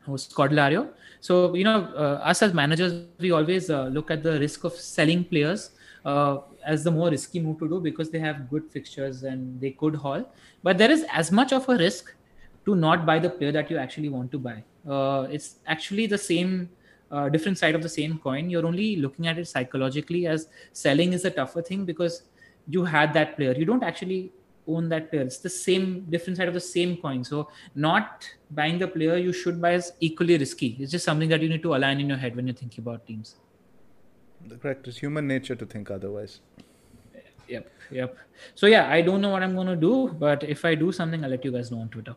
who's 0.00 0.28
Cordelario. 0.28 0.90
So, 1.20 1.54
you 1.54 1.64
know, 1.64 1.92
uh, 1.96 2.20
us 2.22 2.42
as 2.42 2.54
managers, 2.54 2.92
we 3.18 3.32
always 3.32 3.70
uh, 3.70 3.84
look 3.84 4.10
at 4.10 4.22
the 4.22 4.38
risk 4.38 4.64
of 4.64 4.74
selling 4.74 5.24
players 5.24 5.70
uh, 6.04 6.38
as 6.64 6.84
the 6.84 6.90
more 6.90 7.10
risky 7.10 7.40
move 7.40 7.58
to 7.58 7.68
do 7.68 7.80
because 7.80 8.10
they 8.10 8.18
have 8.18 8.48
good 8.50 8.70
fixtures 8.70 9.22
and 9.24 9.60
they 9.60 9.70
could 9.70 9.96
haul. 9.96 10.30
But 10.62 10.78
there 10.78 10.90
is 10.90 11.04
as 11.10 11.32
much 11.32 11.52
of 11.52 11.68
a 11.68 11.76
risk 11.76 12.14
to 12.66 12.74
not 12.74 13.06
buy 13.06 13.18
the 13.18 13.30
player 13.30 13.52
that 13.52 13.70
you 13.70 13.78
actually 13.78 14.08
want 14.08 14.30
to 14.32 14.38
buy. 14.38 14.62
Uh, 14.88 15.26
it's 15.30 15.56
actually 15.66 16.06
the 16.06 16.18
same 16.18 16.68
uh, 17.10 17.28
different 17.28 17.58
side 17.58 17.74
of 17.74 17.82
the 17.82 17.88
same 17.88 18.18
coin. 18.18 18.50
You're 18.50 18.66
only 18.66 18.96
looking 18.96 19.28
at 19.28 19.38
it 19.38 19.46
psychologically 19.46 20.26
as 20.26 20.48
selling 20.72 21.12
is 21.12 21.24
a 21.24 21.30
tougher 21.30 21.62
thing 21.62 21.84
because 21.84 22.22
you 22.68 22.84
had 22.84 23.14
that 23.14 23.36
player. 23.36 23.52
You 23.52 23.64
don't 23.64 23.84
actually 23.84 24.32
own 24.66 24.88
that 24.88 25.10
player. 25.10 25.22
It's 25.22 25.38
the 25.38 25.48
same 25.48 26.06
different 26.10 26.38
side 26.38 26.48
of 26.48 26.54
the 26.54 26.60
same 26.60 26.96
coin. 26.96 27.22
So 27.22 27.48
not 27.76 28.28
buying 28.50 28.78
the 28.78 28.88
player 28.88 29.16
you 29.16 29.32
should 29.32 29.62
buy 29.62 29.74
is 29.74 29.92
equally 30.00 30.36
risky. 30.36 30.76
It's 30.80 30.90
just 30.90 31.04
something 31.04 31.28
that 31.28 31.40
you 31.40 31.48
need 31.48 31.62
to 31.62 31.76
align 31.76 32.00
in 32.00 32.08
your 32.08 32.18
head 32.18 32.34
when 32.34 32.48
you're 32.48 32.56
thinking 32.56 32.82
about 32.82 33.06
teams. 33.06 33.36
Correct. 34.60 34.88
It's 34.88 34.98
human 34.98 35.28
nature 35.28 35.54
to 35.54 35.66
think 35.66 35.90
otherwise. 35.90 36.40
Yep 37.48 37.70
yep. 37.90 38.16
So 38.54 38.66
yeah 38.66 38.88
i 38.88 39.00
don't 39.00 39.20
know 39.20 39.30
what 39.30 39.42
i'm 39.42 39.54
going 39.54 39.66
to 39.68 39.76
do 39.76 40.08
but 40.18 40.42
if 40.42 40.64
i 40.64 40.74
do 40.74 40.92
something 40.92 41.24
i'll 41.24 41.30
let 41.30 41.44
you 41.44 41.52
guys 41.52 41.70
know 41.70 41.80
on 41.80 41.88
twitter 41.88 42.14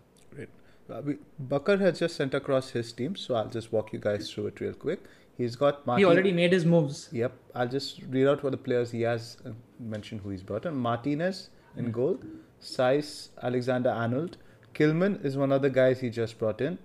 uh, 0.92 1.02
we, 1.04 1.18
Bakar 1.40 1.78
has 1.78 2.00
just 2.00 2.16
sent 2.16 2.34
across 2.34 2.70
his 2.72 2.92
team, 2.92 3.16
so 3.16 3.36
I'll 3.36 3.50
just 3.50 3.72
walk 3.72 3.94
you 3.94 4.00
guys 4.00 4.32
through 4.32 4.48
it 4.48 4.60
real 4.60 4.74
quick. 4.74 5.04
He's 5.38 5.56
got 5.56 5.86
Martin, 5.88 6.00
He 6.00 6.06
already 6.06 6.32
made 6.34 6.52
his 6.52 6.66
moves. 6.66 7.08
Yep. 7.12 7.32
I'll 7.56 7.68
just 7.68 8.02
read 8.10 8.28
out 8.28 8.44
what 8.44 8.52
the 8.52 8.58
players 8.58 8.92
he 8.92 9.02
has 9.04 9.38
uh, 9.46 9.52
mentioned 9.80 10.22
who 10.22 10.32
he's 10.32 10.44
brought 10.44 10.66
in. 10.66 10.76
Martinez 10.76 11.50
in 11.78 11.86
mm. 11.88 11.92
goal. 11.94 12.20
Saïss 12.62 13.30
Alexander 13.42 13.90
Arnold. 13.90 14.38
Kilman 14.74 15.24
is 15.24 15.38
one 15.38 15.52
of 15.52 15.62
the 15.62 15.70
guys 15.70 16.02
he 16.02 16.10
just 16.10 16.38
brought 16.38 16.60
in. 16.62 16.78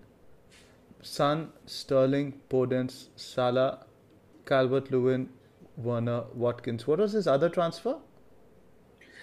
Son, 1.02 1.50
Sterling, 1.66 2.40
Podence, 2.48 3.08
Salah, 3.16 3.86
Calvert 4.46 4.90
Lewin, 4.90 5.28
Werner, 5.76 6.24
Watkins. 6.32 6.86
What 6.86 6.98
was 6.98 7.12
his 7.12 7.26
other 7.26 7.48
transfer? 7.48 7.96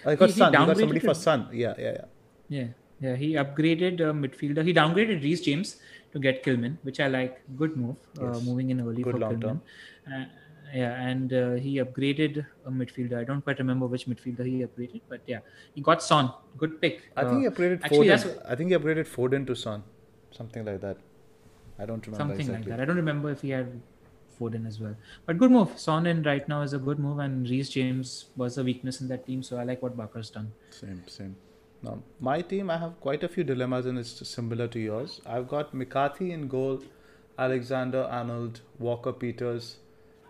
I 0.04 0.14
got 0.14 0.28
he, 0.28 0.34
Son. 0.34 0.52
He, 0.52 0.58
got 0.58 0.76
somebody 0.76 1.00
for 1.00 1.14
Son. 1.14 1.48
Yeah, 1.52 1.74
yeah, 1.78 1.92
yeah. 1.92 2.04
Yeah. 2.48 2.66
Yeah, 3.02 3.16
he 3.16 3.32
upgraded 3.32 4.00
uh, 4.00 4.12
midfielder. 4.12 4.64
He 4.64 4.72
downgraded 4.72 5.22
Reece 5.22 5.40
James 5.40 5.76
to 6.12 6.20
get 6.20 6.44
Kilman, 6.44 6.76
which 6.82 7.00
I 7.00 7.08
like. 7.08 7.40
Good 7.56 7.76
move, 7.76 7.96
uh, 8.20 8.26
yes. 8.26 8.36
uh, 8.36 8.40
moving 8.40 8.70
in 8.70 8.80
early 8.80 9.02
Good 9.02 9.14
for 9.14 9.20
Kilman. 9.20 9.60
Uh, 10.06 10.24
yeah, 10.72 11.06
and 11.06 11.32
uh, 11.32 11.52
he 11.54 11.78
upgraded 11.78 12.46
a 12.64 12.70
midfielder. 12.70 13.18
I 13.18 13.24
don't 13.24 13.42
quite 13.42 13.58
remember 13.58 13.86
which 13.86 14.06
midfielder 14.06 14.46
he 14.46 14.64
upgraded, 14.64 15.02
but 15.08 15.20
yeah, 15.26 15.40
he 15.74 15.80
got 15.80 16.02
Son. 16.02 16.32
Good 16.56 16.80
pick. 16.80 17.10
I 17.16 17.24
think 17.24 17.40
he 17.40 17.46
uh, 17.46 17.50
upgraded 17.50 17.84
actually, 17.84 18.08
Foden. 18.08 18.42
I 18.48 18.54
think 18.54 18.70
he 18.70 18.76
upgraded 18.76 19.06
Foden 19.06 19.46
to 19.48 19.54
Son, 19.54 19.82
something 20.30 20.64
like 20.64 20.80
that. 20.80 20.96
I 21.78 21.84
don't 21.84 22.06
remember. 22.06 22.22
Something 22.22 22.40
exactly. 22.40 22.70
like 22.70 22.78
that. 22.78 22.82
I 22.82 22.84
don't 22.86 22.96
remember 22.96 23.30
if 23.30 23.42
he 23.42 23.50
had 23.50 23.80
Foden 24.38 24.66
as 24.66 24.80
well. 24.80 24.96
But 25.26 25.38
good 25.38 25.50
move. 25.50 25.78
Son 25.78 26.06
in 26.06 26.22
right 26.22 26.48
now 26.48 26.62
is 26.62 26.72
a 26.72 26.78
good 26.78 26.98
move, 26.98 27.18
and 27.18 27.48
Reece 27.48 27.68
James 27.68 28.26
was 28.36 28.58
a 28.58 28.64
weakness 28.64 29.00
in 29.00 29.08
that 29.08 29.26
team, 29.26 29.42
so 29.42 29.58
I 29.58 29.64
like 29.64 29.82
what 29.82 29.96
Bakar's 29.96 30.30
done. 30.30 30.52
Same, 30.70 31.02
same. 31.06 31.36
Now, 31.82 31.98
my 32.20 32.42
team, 32.42 32.70
I 32.70 32.78
have 32.78 33.00
quite 33.00 33.24
a 33.24 33.28
few 33.28 33.42
dilemmas, 33.42 33.86
and 33.86 33.98
it's 33.98 34.26
similar 34.28 34.68
to 34.68 34.78
yours. 34.78 35.20
I've 35.26 35.48
got 35.48 35.74
McCarthy 35.74 36.30
in 36.30 36.46
goal, 36.46 36.80
Alexander 37.36 38.04
Arnold, 38.04 38.60
Walker 38.78 39.12
Peters, 39.12 39.78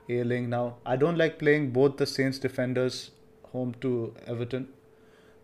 Ayling. 0.09 0.49
Now, 0.49 0.77
I 0.87 0.97
don't 0.97 1.19
like 1.19 1.39
playing 1.39 1.71
both 1.73 1.99
the 1.99 2.07
Saints 2.07 2.39
defenders 2.39 3.11
home 3.53 3.75
to 3.83 4.15
Everton. 4.27 4.69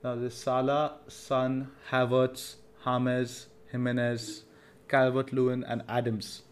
Now, 0.03 0.15
there's 0.15 0.35
Salah, 0.35 0.95
Son, 1.09 1.73
Havertz, 1.91 2.55
James, 2.85 3.49
Jimenez, 3.71 4.45
Calvert 4.89 5.33
Lewin, 5.33 5.63
and 5.65 5.83
Adams. 5.89 6.43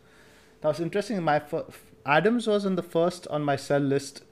Now, 0.63 0.71
it's 0.71 0.81
interesting. 0.81 1.23
My 1.23 1.43
Adams 2.05 2.47
was 2.47 2.67
in 2.67 2.75
the 2.77 2.83
first 2.83 3.27
on 3.29 3.43
my 3.43 3.57
sell 3.57 3.81
list 3.81 4.23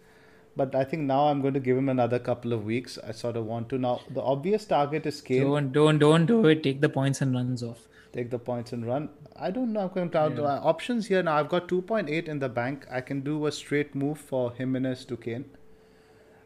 but 0.56 0.74
I 0.74 0.84
think 0.84 1.02
now 1.02 1.26
I'm 1.28 1.40
going 1.40 1.54
to 1.54 1.60
give 1.60 1.76
him 1.76 1.88
another 1.88 2.18
couple 2.18 2.52
of 2.52 2.64
weeks. 2.64 2.98
I 3.06 3.12
sort 3.12 3.36
of 3.36 3.46
want 3.46 3.68
to 3.70 3.78
now. 3.78 4.00
The 4.10 4.22
obvious 4.22 4.64
target 4.64 5.06
is 5.06 5.20
Kane. 5.20 5.42
Don't 5.42 5.72
don't 5.72 5.98
don't 5.98 6.26
do 6.26 6.46
it. 6.46 6.62
Take 6.62 6.80
the 6.80 6.88
points 6.88 7.20
and 7.20 7.34
runs 7.34 7.62
off. 7.62 7.88
Take 8.12 8.30
the 8.30 8.38
points 8.38 8.72
and 8.72 8.86
run. 8.86 9.08
I 9.34 9.50
don't 9.50 9.72
know. 9.72 9.80
I'm 9.80 9.88
going 9.88 10.10
to 10.10 10.42
yeah. 10.42 10.60
options 10.72 11.08
here 11.08 11.22
now. 11.22 11.36
I've 11.36 11.48
got 11.48 11.66
2.8 11.66 12.28
in 12.28 12.38
the 12.38 12.48
bank. 12.48 12.86
I 12.88 13.00
can 13.00 13.22
do 13.22 13.46
a 13.46 13.52
straight 13.52 13.94
move 13.96 14.18
for 14.18 14.52
Jimenez 14.52 15.04
to 15.06 15.16
Kane, 15.16 15.46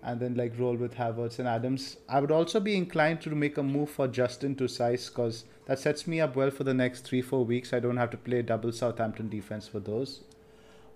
and 0.02 0.18
then 0.20 0.35
like 0.35 0.59
roll 0.59 0.76
with 0.76 0.94
Havertz 0.94 1.39
and 1.39 1.47
Adams. 1.47 1.98
I 2.09 2.20
would 2.20 2.30
also 2.30 2.60
be 2.60 2.76
inclined 2.76 3.20
to 3.22 3.30
make 3.35 3.59
a 3.59 3.62
move 3.62 3.90
for 3.90 4.09
Justin 4.09 4.55
to 4.56 4.64
Saïss 4.64 5.10
because 5.10 5.44
that 5.66 5.78
sets 5.78 6.06
me 6.06 6.22
up 6.22 6.35
well 6.35 6.51
for 6.51 6.64
the 6.64 6.72
next 6.72 7.02
three 7.02 7.20
four 7.20 7.44
weeks. 7.44 7.74
I 7.74 7.80
don't 7.80 7.98
have 7.98 8.10
to 8.12 8.16
play 8.16 8.40
double 8.40 8.72
Southampton 8.72 9.28
defense 9.28 9.68
for 9.68 9.80
those. 9.80 10.22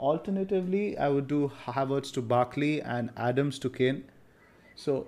Alternatively, 0.02 0.98
I 0.98 1.08
would 1.08 1.28
do 1.28 1.52
Havertz 1.64 2.12
to 2.14 2.22
Barkley 2.22 2.82
and 2.82 3.10
Adams 3.16 3.58
to 3.60 3.70
Kane. 3.70 4.04
So 4.74 5.06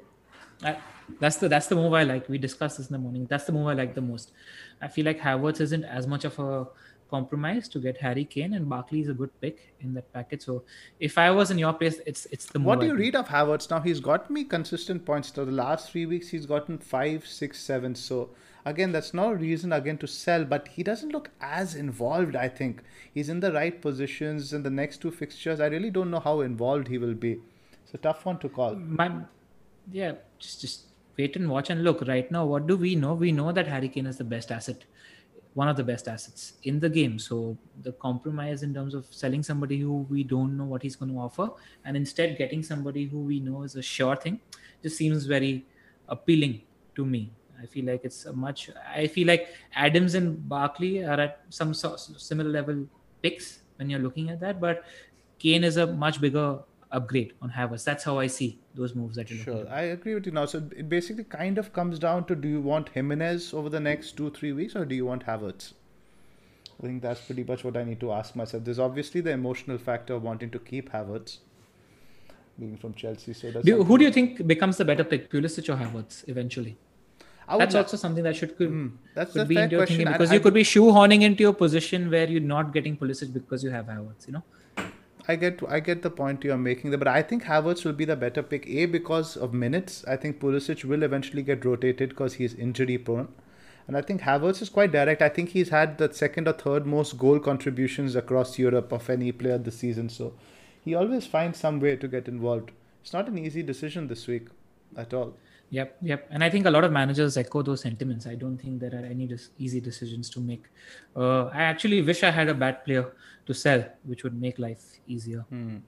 I, 0.63 0.77
that's 1.21 1.37
the 1.37 1.49
that's 1.49 1.67
the 1.67 1.75
move 1.75 1.93
I 1.95 2.05
like. 2.05 2.29
We 2.29 2.39
discussed 2.39 2.79
this 2.79 2.87
in 2.87 2.93
the 2.93 2.99
morning. 2.99 3.27
That's 3.27 3.45
the 3.45 3.53
move 3.53 3.67
I 3.67 3.73
like 3.73 3.95
the 3.95 4.01
most. 4.01 4.31
I 4.81 4.89
feel 4.89 5.05
like 5.05 5.19
Havertz 5.21 5.61
isn't 5.61 5.85
as 5.85 6.07
much 6.07 6.25
of 6.25 6.39
a 6.39 6.69
compromise 7.11 7.69
to 7.71 7.79
get 7.79 7.97
Harry 7.99 8.25
Kane, 8.25 8.55
and 8.55 8.69
Barkley 8.69 9.01
is 9.01 9.09
a 9.09 9.15
good 9.15 9.33
pick 9.41 9.75
in 9.81 9.95
that 9.95 10.13
package. 10.13 10.43
So 10.43 10.63
if 11.01 11.19
I 11.19 11.31
was 11.31 11.51
in 11.51 11.59
your 11.59 11.73
place, 11.73 12.01
it's 12.07 12.27
it's 12.27 12.47
the. 12.47 12.61
What 12.61 12.81
do 12.81 12.87
you 12.87 12.95
read 12.95 13.17
of 13.17 13.29
Havertz 13.29 13.71
now? 13.71 13.81
He's 13.81 14.01
got 14.01 14.31
me 14.31 14.45
consistent 14.45 15.05
points. 15.05 15.33
So 15.35 15.45
the 15.45 15.53
last 15.53 15.91
three 15.91 16.07
weeks, 16.07 16.29
he's 16.29 16.47
gotten 16.47 16.79
five, 16.79 17.27
six, 17.27 17.61
seven. 17.61 17.95
So 17.95 18.31
again, 18.65 18.93
that's 18.93 19.13
not 19.13 19.33
a 19.33 19.37
reason 19.37 19.73
again 19.73 19.99
to 19.99 20.07
sell, 20.07 20.45
but 20.45 20.69
he 20.69 20.83
doesn't 20.83 21.11
look 21.11 21.31
as 21.41 21.75
involved. 21.75 22.37
I 22.37 22.49
think 22.49 22.83
he's 23.13 23.29
in 23.29 23.41
the 23.41 23.53
right 23.53 23.81
positions 23.81 24.53
in 24.53 24.63
the 24.63 24.71
next 24.71 24.99
two 24.99 25.11
fixtures. 25.11 25.61
I 25.61 25.67
really 25.67 25.91
don't 25.91 26.11
know 26.11 26.21
how 26.21 26.41
involved 26.41 26.89
he 26.89 26.99
will 26.99 27.15
be. 27.15 27.41
It's 27.85 27.95
a 27.95 27.99
tough 27.99 28.25
one 28.25 28.39
to 28.39 28.49
call. 28.49 28.75
My, 28.75 29.11
yeah, 29.93 30.13
just 30.39 30.61
just 30.61 30.85
wait 31.19 31.37
and 31.37 31.49
watch 31.49 31.71
and 31.71 31.85
look. 31.85 32.07
Right 32.07 32.31
now, 32.31 32.47
what 32.47 32.67
do 32.67 32.77
we 32.77 32.95
know? 32.95 33.15
We 33.15 33.33
know 33.33 33.53
that 33.53 33.67
Harry 33.67 33.89
Kane 33.89 34.07
is 34.07 34.17
the 34.17 34.25
best 34.25 34.51
asset, 34.51 34.85
one 35.53 35.69
of 35.69 35.77
the 35.77 35.85
best 35.85 36.09
assets 36.09 36.55
in 36.63 36.81
the 36.81 36.89
game. 36.89 37.19
So 37.19 37.57
the 37.83 37.93
compromise 37.93 38.63
in 38.63 38.75
terms 38.75 38.95
of 38.95 39.07
selling 39.11 39.43
somebody 39.43 39.79
who 39.79 40.07
we 40.11 40.25
don't 40.25 40.57
know 40.57 40.65
what 40.65 40.83
he's 40.83 40.97
going 40.97 41.13
to 41.13 41.19
offer, 41.19 41.51
and 41.85 41.97
instead 41.97 42.39
getting 42.39 42.63
somebody 42.63 43.07
who 43.07 43.21
we 43.21 43.41
know 43.41 43.63
is 43.63 43.77
a 43.77 43.83
sure 43.83 44.17
thing, 44.17 44.41
just 44.83 44.97
seems 44.97 45.27
very 45.27 45.67
appealing 46.09 46.63
to 46.97 47.05
me. 47.05 47.31
I 47.65 47.67
feel 47.67 47.87
like 47.87 48.05
it's 48.05 48.27
a 48.27 48.33
much. 48.33 48.71
I 48.95 49.07
feel 49.07 49.27
like 49.27 49.49
Adams 49.75 50.15
and 50.15 50.47
Barkley 50.49 51.03
are 51.03 51.19
at 51.19 51.41
some 51.49 51.73
similar 51.73 52.51
level 52.51 52.87
picks 53.23 53.61
when 53.77 53.89
you're 53.91 54.01
looking 54.01 54.29
at 54.31 54.41
that, 54.41 54.61
but 54.61 54.85
Kane 55.39 55.65
is 55.65 55.79
a 55.79 55.87
much 55.87 56.21
bigger 56.21 56.59
upgrade 56.93 57.33
on 57.43 57.51
Havertz. 57.51 57.85
That's 57.85 58.05
how 58.05 58.19
I 58.19 58.27
see 58.27 58.59
those 58.75 58.95
moves 58.95 59.17
that 59.17 59.31
you're 59.31 59.43
sure. 59.43 59.69
I 59.69 59.83
agree 59.97 60.15
with 60.15 60.27
you 60.27 60.33
now. 60.33 60.45
So 60.47 60.59
it 60.77 60.89
basically 60.89 61.25
kind 61.25 61.59
of 61.59 61.73
comes 61.73 61.99
down 61.99 62.27
to 62.27 62.37
do 62.37 62.49
you 62.49 62.61
want 62.61 62.91
Jimenez 62.91 63.55
over 63.55 63.69
the 63.69 63.81
next 63.81 64.17
two, 64.17 64.31
three 64.31 64.53
weeks 64.53 64.77
or 64.77 64.85
do 64.85 64.95
you 64.95 65.07
want 65.07 65.27
Havertz? 65.27 65.73
I 66.83 66.87
think 66.87 67.03
that's 67.03 67.21
pretty 67.21 67.45
much 67.45 67.65
what 67.65 67.77
I 67.77 67.85
need 67.85 68.01
to 68.01 68.13
ask 68.13 68.37
myself. 68.37 68.65
There's 68.65 68.79
obviously 68.79 69.21
the 69.21 69.31
emotional 69.31 69.79
factor 69.79 70.15
of 70.15 70.23
wanting 70.23 70.51
to 70.51 70.59
keep 70.59 70.93
Havertz 70.93 71.39
being 72.59 72.77
from 72.77 72.95
Chelsea. 72.95 73.33
So 73.33 73.51
do, 73.51 73.83
who 73.83 73.99
do 73.99 74.05
you 74.05 74.13
think 74.13 74.47
becomes 74.47 74.77
the 74.77 74.85
better 74.85 75.05
pick, 75.05 75.31
Pulisic 75.31 75.69
or 75.69 75.77
Havertz 75.77 76.29
eventually? 76.29 76.77
That's 77.49 77.75
also 77.75 77.97
something 77.97 78.25
that 78.25 78.37
should 78.37 78.57
could, 78.57 78.71
mm, 78.71 78.93
that's 79.15 79.33
could 79.33 79.49
be 79.49 79.57
into 79.57 79.77
your 79.77 79.87
thinking 79.87 80.11
because 80.11 80.31
I, 80.31 80.35
you 80.35 80.41
could 80.41 80.55
be 80.55 80.63
shoehorning 80.63 81.23
into 81.23 81.43
your 81.43 81.53
position 81.53 82.11
where 82.11 82.27
you're 82.27 82.41
not 82.41 82.73
getting 82.73 82.97
Pulisic 82.97 83.33
because 83.33 83.63
you 83.63 83.71
have 83.71 83.87
Havertz. 83.87 84.27
You 84.27 84.35
know. 84.35 84.43
I 85.27 85.37
get 85.37 85.63
I 85.69 85.81
get 85.81 86.03
the 86.03 86.11
point 86.11 86.45
you're 86.45 86.59
making 86.59 86.91
there, 86.91 86.99
but 86.99 87.09
I 87.09 87.23
think 87.23 87.45
Havertz 87.45 87.85
will 87.85 87.93
be 87.93 88.05
the 88.05 88.17
better 88.17 88.43
pick. 88.43 88.67
A 88.67 88.87
because 88.87 89.37
of 89.37 89.55
minutes. 89.55 90.05
I 90.07 90.17
think 90.17 90.41
Pulisic 90.41 90.85
will 90.85 91.03
eventually 91.03 91.43
get 91.43 91.65
rotated 91.65 92.11
because 92.11 92.35
he's 92.35 92.55
injury 92.55 92.99
prone. 92.99 93.29
And 93.87 93.97
I 93.97 94.03
think 94.03 94.23
Havertz 94.23 94.63
is 94.63 94.71
quite 94.71 94.93
direct. 94.93 95.21
I 95.21 95.29
think 95.29 95.51
he's 95.51 95.69
had 95.69 95.99
the 95.99 96.13
second 96.13 96.49
or 96.49 96.53
third 96.53 96.87
most 96.87 97.19
goal 97.19 97.39
contributions 97.39 98.17
across 98.17 98.59
Europe 98.59 98.93
of 98.93 99.11
any 99.11 99.31
player 99.33 99.59
this 99.59 99.79
season. 99.79 100.09
So 100.09 100.33
he 100.83 100.95
always 100.95 101.27
finds 101.27 101.59
some 101.59 101.81
way 101.81 101.97
to 101.97 102.09
get 102.09 102.29
involved. 102.29 102.71
It's 103.03 103.13
not 103.13 103.29
an 103.29 103.39
easy 103.39 103.63
decision 103.63 104.09
this 104.09 104.27
week 104.27 104.49
at 104.97 105.13
all. 105.13 105.35
Yep, 105.71 105.97
yep. 106.03 106.29
And 106.31 106.45
I 106.45 106.51
think 106.51 106.67
a 106.67 106.71
lot 106.71 106.85
of 106.85 106.93
managers 106.93 107.37
echo 107.37 107.63
those 107.63 107.81
sentiments. 107.81 108.27
I 108.27 108.35
don't 108.35 108.57
think 108.57 108.81
there 108.81 108.95
are 108.95 109.05
any 109.05 109.27
dis- 109.27 109.51
easy 109.59 109.81
decisions 109.81 110.31
to 110.31 110.41
make. 110.41 110.65
Uh, 111.17 111.47
I 111.47 111.63
actually 111.63 112.01
wish 112.03 112.23
I 112.23 112.31
had 112.31 112.49
a 112.49 112.55
bad 112.55 112.85
player 112.85 113.13
to 113.47 113.55
sell, 113.55 113.85
which 114.05 114.23
would 114.25 114.41
make 114.41 114.59
life 114.59 114.85
easier. 115.07 115.45
Hmm. 115.49 115.79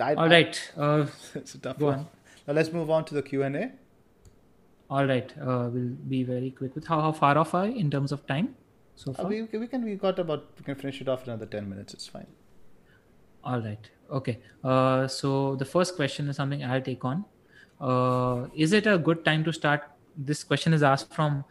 I, 0.00 0.14
All 0.14 0.28
right. 0.28 0.72
Uh, 0.76 1.06
it's 1.34 1.54
a 1.54 1.58
tough 1.58 1.78
go 1.78 1.86
one. 1.86 1.98
On. 2.00 2.06
Now 2.46 2.54
let's 2.54 2.72
move 2.72 2.90
on 2.90 3.04
to 3.06 3.14
the 3.14 3.22
Q 3.22 3.42
and 3.42 3.56
A. 3.56 3.72
All 4.90 5.06
right. 5.06 5.32
Uh, 5.40 5.68
we'll 5.72 5.96
be 6.08 6.24
very 6.24 6.50
quick 6.50 6.74
with 6.74 6.86
how, 6.86 7.00
how 7.00 7.12
far 7.12 7.36
off 7.38 7.54
are 7.54 7.66
in 7.66 7.90
terms 7.90 8.12
of 8.12 8.26
time 8.26 8.54
so 8.96 9.10
uh, 9.12 9.14
far. 9.14 9.26
we, 9.26 9.42
we 9.42 9.66
can 9.66 9.84
we 9.84 9.94
got 9.94 10.18
about 10.18 10.46
we 10.58 10.64
can 10.64 10.74
finish 10.74 11.00
it 11.00 11.08
off 11.08 11.24
in 11.24 11.30
another 11.30 11.46
ten 11.46 11.68
minutes. 11.68 11.94
It's 11.94 12.06
fine. 12.06 12.26
All 13.42 13.60
right. 13.60 13.90
Okay. 14.10 14.38
Uh, 14.62 15.06
so 15.06 15.56
the 15.56 15.64
first 15.64 15.96
question 15.96 16.28
is 16.28 16.36
something 16.36 16.64
I'll 16.64 16.80
take 16.80 17.04
on. 17.04 17.24
Uh, 17.84 18.48
is 18.54 18.72
it 18.72 18.86
a 18.86 18.96
good 18.96 19.24
time 19.24 19.44
to 19.44 19.52
start? 19.52 19.82
This 20.16 20.42
question 20.42 20.72
is 20.72 20.82
asked 20.82 21.12
from 21.12 21.44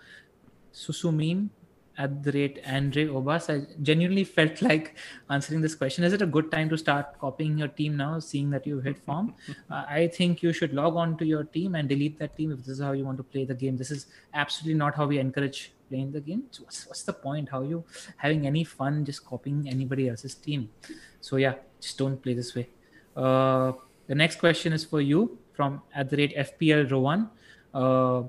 Susumin 0.73 1.49
at 1.95 2.23
the 2.23 2.31
rate 2.31 2.59
Andre 2.65 3.05
Obas. 3.05 3.49
I 3.53 3.67
genuinely 3.83 4.23
felt 4.23 4.61
like 4.69 4.95
answering 5.29 5.61
this 5.61 5.75
question. 5.75 6.03
Is 6.03 6.13
it 6.13 6.23
a 6.23 6.25
good 6.25 6.49
time 6.51 6.69
to 6.69 6.77
start 6.77 7.19
copying 7.19 7.59
your 7.59 7.67
team 7.67 7.97
now, 7.97 8.17
seeing 8.17 8.49
that 8.49 8.65
you've 8.65 8.83
hit 8.83 8.97
form? 8.97 9.35
uh, 9.69 9.83
I 9.87 10.07
think 10.07 10.41
you 10.41 10.53
should 10.53 10.73
log 10.73 10.95
on 10.95 11.17
to 11.17 11.25
your 11.25 11.43
team 11.43 11.75
and 11.75 11.87
delete 11.87 12.17
that 12.17 12.35
team 12.35 12.51
if 12.51 12.59
this 12.59 12.69
is 12.69 12.81
how 12.81 12.93
you 12.93 13.05
want 13.05 13.17
to 13.17 13.23
play 13.23 13.45
the 13.45 13.53
game. 13.53 13.77
This 13.77 13.91
is 13.91 14.07
absolutely 14.33 14.79
not 14.79 14.95
how 14.95 15.05
we 15.05 15.19
encourage 15.19 15.71
playing 15.89 16.13
the 16.13 16.21
game. 16.21 16.45
So 16.49 16.63
what's, 16.63 16.87
what's 16.87 17.03
the 17.03 17.13
point? 17.13 17.49
How 17.49 17.59
are 17.61 17.65
you 17.65 17.83
having 18.17 18.47
any 18.47 18.63
fun 18.63 19.05
just 19.05 19.23
copying 19.23 19.69
anybody 19.69 20.09
else's 20.09 20.33
team? 20.33 20.69
So 21.21 21.35
yeah, 21.35 21.55
just 21.79 21.99
don't 21.99 22.17
play 22.17 22.33
this 22.33 22.55
way. 22.55 22.69
Uh, 23.15 23.73
the 24.07 24.15
next 24.15 24.39
question 24.39 24.73
is 24.73 24.83
for 24.83 24.99
you 24.99 25.37
from 25.53 25.81
at 25.95 26.09
the 26.09 26.17
rate 26.17 26.35
FPL 26.35 26.91
Rowan. 26.91 27.29
Uh, 27.73 28.23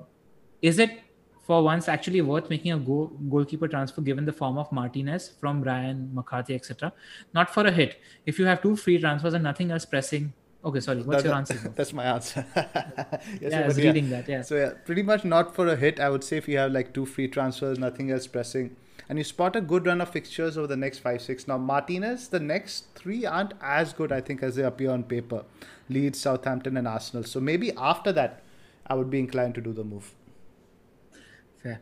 is 0.61 0.79
it 0.79 1.01
for 1.45 1.61
once 1.63 1.87
actually 1.87 2.21
worth 2.21 2.49
making 2.49 2.71
a 2.71 2.77
goal, 2.77 3.07
goalkeeper 3.29 3.67
transfer 3.67 4.01
given 4.01 4.25
the 4.25 4.33
form 4.33 4.57
of 4.57 4.71
Martinez 4.71 5.33
from 5.39 5.61
Ryan, 5.61 6.09
McCarthy, 6.13 6.55
etc. 6.55 6.91
Not 7.33 7.53
for 7.53 7.65
a 7.67 7.71
hit. 7.71 7.99
If 8.25 8.39
you 8.39 8.45
have 8.45 8.63
two 8.63 8.75
free 8.75 8.97
transfers 8.97 9.35
and 9.35 9.43
nothing 9.43 9.71
else 9.71 9.85
pressing. 9.85 10.33
Okay, 10.63 10.79
sorry. 10.79 11.03
What's 11.03 11.21
that, 11.21 11.29
your 11.29 11.37
answer? 11.37 11.71
That's 11.75 11.93
my 11.93 12.05
answer. 12.05 12.43
yes, 12.55 13.19
yeah, 13.41 13.61
I 13.61 13.67
was 13.67 13.77
reading 13.77 14.09
that. 14.09 14.27
Yeah. 14.27 14.41
So 14.41 14.55
yeah, 14.55 14.71
pretty 14.85 15.03
much 15.03 15.23
not 15.23 15.53
for 15.53 15.67
a 15.67 15.75
hit. 15.75 15.99
I 15.99 16.09
would 16.09 16.23
say 16.23 16.37
if 16.37 16.47
you 16.47 16.57
have 16.57 16.71
like 16.71 16.95
two 16.95 17.05
free 17.05 17.27
transfers, 17.27 17.77
nothing 17.77 18.09
else 18.09 18.25
pressing, 18.25 18.75
and 19.07 19.17
you 19.17 19.23
spot 19.23 19.55
a 19.55 19.61
good 19.61 19.85
run 19.85 20.01
of 20.01 20.09
fixtures 20.09 20.57
over 20.57 20.67
the 20.67 20.77
next 20.77 20.99
five, 20.99 21.21
six. 21.21 21.47
Now 21.47 21.57
Martinez, 21.57 22.27
the 22.29 22.39
next 22.39 22.85
three 22.95 23.25
aren't 23.25 23.53
as 23.61 23.93
good, 23.93 24.11
I 24.11 24.21
think, 24.21 24.41
as 24.41 24.55
they 24.55 24.63
appear 24.63 24.91
on 24.91 25.03
paper. 25.03 25.43
Leeds, 25.89 26.19
Southampton, 26.19 26.77
and 26.77 26.87
Arsenal. 26.87 27.23
So 27.23 27.39
maybe 27.39 27.71
after 27.77 28.11
that, 28.13 28.41
I 28.87 28.95
would 28.95 29.09
be 29.09 29.19
inclined 29.19 29.55
to 29.55 29.61
do 29.61 29.73
the 29.73 29.83
move. 29.83 30.13
Fair. 31.61 31.81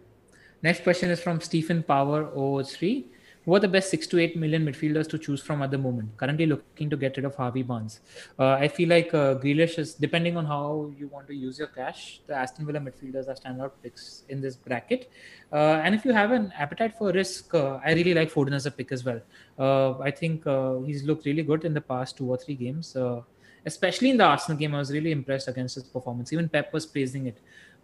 Next 0.62 0.84
question 0.84 1.10
is 1.10 1.22
from 1.22 1.41
Stephen 1.41 1.84
Power 1.84 2.64
03. 2.64 3.06
Who 3.45 3.53
are 3.56 3.60
the 3.60 3.68
best 3.68 3.90
six 3.90 4.07
to 4.07 4.20
eight 4.20 4.38
million 4.38 4.65
midfielders 4.65 5.10
to 5.10 5.18
choose 5.18 5.41
from 5.41 5.61
at 5.61 5.72
the 5.72 5.78
moment? 5.78 6.15
Currently 6.15 6.45
looking 6.45 6.90
to 6.90 6.95
get 6.95 7.18
rid 7.18 7.26
of 7.26 7.36
Harvey 7.36 7.61
Barnes. 7.61 7.99
Uh, 8.40 8.52
I 8.52 8.70
feel 8.70 8.88
like 8.88 9.14
uh, 9.14 9.36
Grealish 9.36 9.78
is, 9.78 9.95
depending 9.95 10.38
on 10.38 10.45
how 10.45 10.94
you 10.98 11.07
want 11.07 11.28
to 11.28 11.36
use 11.36 11.60
your 11.60 11.68
cash, 11.68 12.22
the 12.26 12.36
Aston 12.36 12.65
Villa 12.65 12.80
midfielders 12.80 13.28
are 13.28 13.36
standout 13.36 13.72
picks 13.82 14.24
in 14.30 14.40
this 14.40 14.56
bracket. 14.56 15.11
Uh, 15.52 15.82
and 15.84 15.94
if 15.94 16.06
you 16.06 16.14
have 16.14 16.32
an 16.32 16.53
appetite 16.57 16.98
for 16.98 17.11
risk, 17.11 17.53
uh, 17.53 17.80
I 17.86 17.94
really 17.94 18.14
like 18.14 18.32
Foden 18.32 18.53
as 18.53 18.65
a 18.65 18.72
pick 18.72 18.94
as 18.94 19.03
well. 19.03 19.20
Uh, 19.60 19.99
I 19.99 20.11
think 20.11 20.48
uh, 20.48 20.80
he's 20.80 21.03
looked 21.03 21.26
really 21.26 21.44
good 21.44 21.65
in 21.65 21.74
the 21.74 21.82
past 21.82 22.18
two 22.18 22.30
or 22.30 22.38
three 22.38 22.56
games. 22.56 22.95
especially 23.65 24.10
in 24.10 24.18
the 24.18 24.24
Arsenal 24.26 24.57
game, 24.57 24.76
I 24.76 24.80
was 24.80 24.91
really 24.91 25.11
impressed 25.11 25.48
against 25.48 25.76
his 25.76 25.86
performance. 25.86 26.34
Even 26.34 26.49
Pep 26.49 26.74
was 26.74 26.86
praising 26.86 27.28
it 27.28 27.38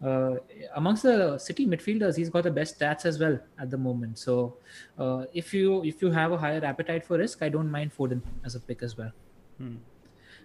uh, 0.04 0.36
amongst 0.76 1.04
the 1.04 1.38
city 1.38 1.66
midfielders 1.68 2.16
he's 2.16 2.30
got 2.30 2.44
the 2.44 2.52
best 2.52 2.80
stats 2.80 3.06
as 3.06 3.20
well 3.20 3.38
at 3.60 3.70
the 3.70 3.78
moment 3.78 4.18
so 4.18 4.58
uh, 4.98 5.26
if 5.34 5.54
you 5.54 5.84
if 5.84 6.02
you 6.02 6.10
have 6.10 6.32
a 6.32 6.38
higher 6.38 6.64
appetite 6.64 7.06
for 7.06 7.18
risk 7.18 7.42
i 7.42 7.50
don't 7.50 7.70
mind 7.70 7.92
foden 7.96 8.22
as 8.46 8.56
a 8.56 8.60
pick 8.60 8.82
as 8.82 8.98
well 8.98 9.12
hmm. 9.58 9.76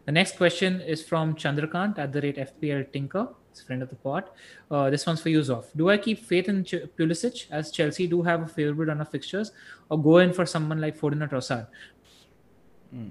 the 0.06 0.12
next 0.12 0.36
question 0.36 0.80
is 0.80 1.02
from 1.02 1.34
chandrakant 1.34 1.98
at 1.98 2.12
the 2.12 2.20
rate 2.20 2.36
fpl 2.36 2.90
tinker 2.92 3.28
it's 3.50 3.60
a 3.60 3.64
friend 3.64 3.82
of 3.82 3.88
the 3.88 3.96
pod 3.96 4.24
uh, 4.70 4.90
this 4.90 5.06
one's 5.06 5.20
for 5.20 5.28
you 5.28 5.40
Zoff. 5.40 5.66
do 5.76 5.88
i 5.88 5.96
keep 5.96 6.18
faith 6.18 6.48
in 6.48 6.64
Ch- 6.64 6.88
pulisic 6.98 7.46
as 7.50 7.70
chelsea 7.70 8.06
do 8.08 8.22
have 8.22 8.42
a 8.42 8.48
favorable 8.48 8.86
run 8.86 9.00
of 9.00 9.08
fixtures 9.08 9.52
or 9.88 10.02
go 10.02 10.18
in 10.18 10.32
for 10.32 10.44
someone 10.44 10.80
like 10.80 10.98
foden 10.98 11.22
or 11.22 11.28
trossard 11.28 11.68
hmm. 12.90 13.08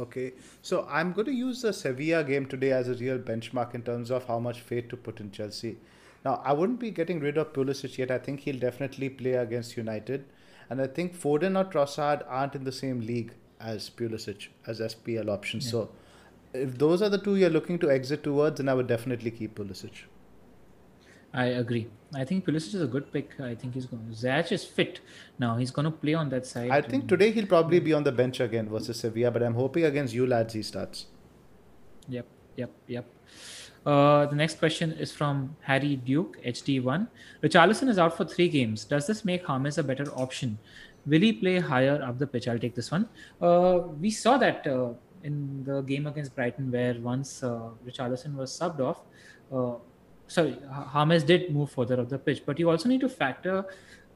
Okay, 0.00 0.32
so 0.62 0.86
I'm 0.90 1.12
going 1.12 1.26
to 1.26 1.32
use 1.32 1.60
the 1.60 1.74
Sevilla 1.74 2.24
game 2.24 2.46
today 2.46 2.72
as 2.72 2.88
a 2.88 2.94
real 2.94 3.18
benchmark 3.18 3.74
in 3.74 3.82
terms 3.82 4.10
of 4.10 4.26
how 4.26 4.38
much 4.38 4.60
faith 4.60 4.88
to 4.88 4.96
put 4.96 5.20
in 5.20 5.30
Chelsea. 5.30 5.76
Now, 6.24 6.40
I 6.42 6.54
wouldn't 6.54 6.80
be 6.80 6.90
getting 6.90 7.20
rid 7.20 7.36
of 7.36 7.52
Pulisic 7.52 7.98
yet. 7.98 8.10
I 8.10 8.16
think 8.16 8.40
he'll 8.40 8.58
definitely 8.58 9.10
play 9.10 9.32
against 9.32 9.76
United. 9.76 10.24
And 10.70 10.80
I 10.80 10.86
think 10.86 11.14
Foden 11.14 11.58
or 11.58 11.70
Trossard 11.70 12.22
aren't 12.28 12.54
in 12.54 12.64
the 12.64 12.72
same 12.72 13.00
league 13.00 13.34
as 13.60 13.90
Pulisic, 13.90 14.48
as 14.66 14.80
FPL 14.80 15.28
options. 15.28 15.66
Yeah. 15.66 15.70
So, 15.70 15.90
if 16.54 16.78
those 16.78 17.02
are 17.02 17.10
the 17.10 17.18
two 17.18 17.36
you're 17.36 17.50
looking 17.50 17.78
to 17.80 17.90
exit 17.90 18.24
towards, 18.24 18.56
then 18.56 18.70
I 18.70 18.74
would 18.74 18.86
definitely 18.86 19.30
keep 19.30 19.58
Pulisic. 19.58 20.04
I 21.32 21.46
agree. 21.46 21.88
I 22.14 22.24
think 22.24 22.44
Pulisic 22.44 22.74
is 22.74 22.82
a 22.82 22.86
good 22.86 23.12
pick. 23.12 23.38
I 23.40 23.54
think 23.54 23.74
he's 23.74 23.86
going. 23.86 24.02
Ziyech 24.10 24.50
is 24.50 24.64
fit 24.64 25.00
now. 25.38 25.56
He's 25.56 25.70
going 25.70 25.84
to 25.84 25.90
play 25.92 26.14
on 26.14 26.28
that 26.30 26.44
side. 26.44 26.70
I 26.70 26.80
think 26.80 27.08
today 27.08 27.30
he'll 27.30 27.46
probably 27.46 27.78
be 27.78 27.92
on 27.92 28.02
the 28.02 28.10
bench 28.10 28.40
again 28.40 28.68
versus 28.68 28.98
Sevilla, 28.98 29.30
but 29.30 29.42
I'm 29.42 29.54
hoping 29.54 29.84
against 29.84 30.12
you 30.12 30.26
lads 30.26 30.54
he 30.54 30.62
starts. 30.62 31.06
Yep, 32.08 32.26
yep, 32.56 32.70
yep. 32.88 33.06
Uh, 33.86 34.26
the 34.26 34.34
next 34.34 34.58
question 34.58 34.92
is 34.92 35.12
from 35.12 35.56
Harry 35.60 35.96
Duke, 35.96 36.36
HD1. 36.44 37.06
Richarlison 37.42 37.88
is 37.88 37.98
out 37.98 38.16
for 38.16 38.24
three 38.24 38.48
games. 38.48 38.84
Does 38.84 39.06
this 39.06 39.24
make 39.24 39.44
James 39.44 39.78
a 39.78 39.82
better 39.84 40.10
option? 40.12 40.58
Will 41.06 41.20
he 41.20 41.32
play 41.32 41.60
higher 41.60 42.02
up 42.02 42.18
the 42.18 42.26
pitch? 42.26 42.48
I'll 42.48 42.58
take 42.58 42.74
this 42.74 42.90
one. 42.90 43.08
Uh, 43.40 43.78
we 44.00 44.10
saw 44.10 44.36
that 44.36 44.66
uh, 44.66 44.90
in 45.22 45.64
the 45.64 45.80
game 45.82 46.06
against 46.06 46.34
Brighton, 46.34 46.70
where 46.70 46.94
once 47.00 47.42
uh, 47.42 47.70
Richarlison 47.86 48.34
was 48.34 48.50
subbed 48.58 48.80
off, 48.80 49.00
uh, 49.52 49.78
sorry, 50.30 50.56
James 50.94 51.24
did 51.24 51.52
move 51.52 51.70
further 51.70 52.00
up 52.00 52.08
the 52.08 52.18
pitch, 52.18 52.42
but 52.46 52.58
you 52.58 52.70
also 52.70 52.88
need 52.88 53.00
to 53.00 53.08
factor 53.08 53.64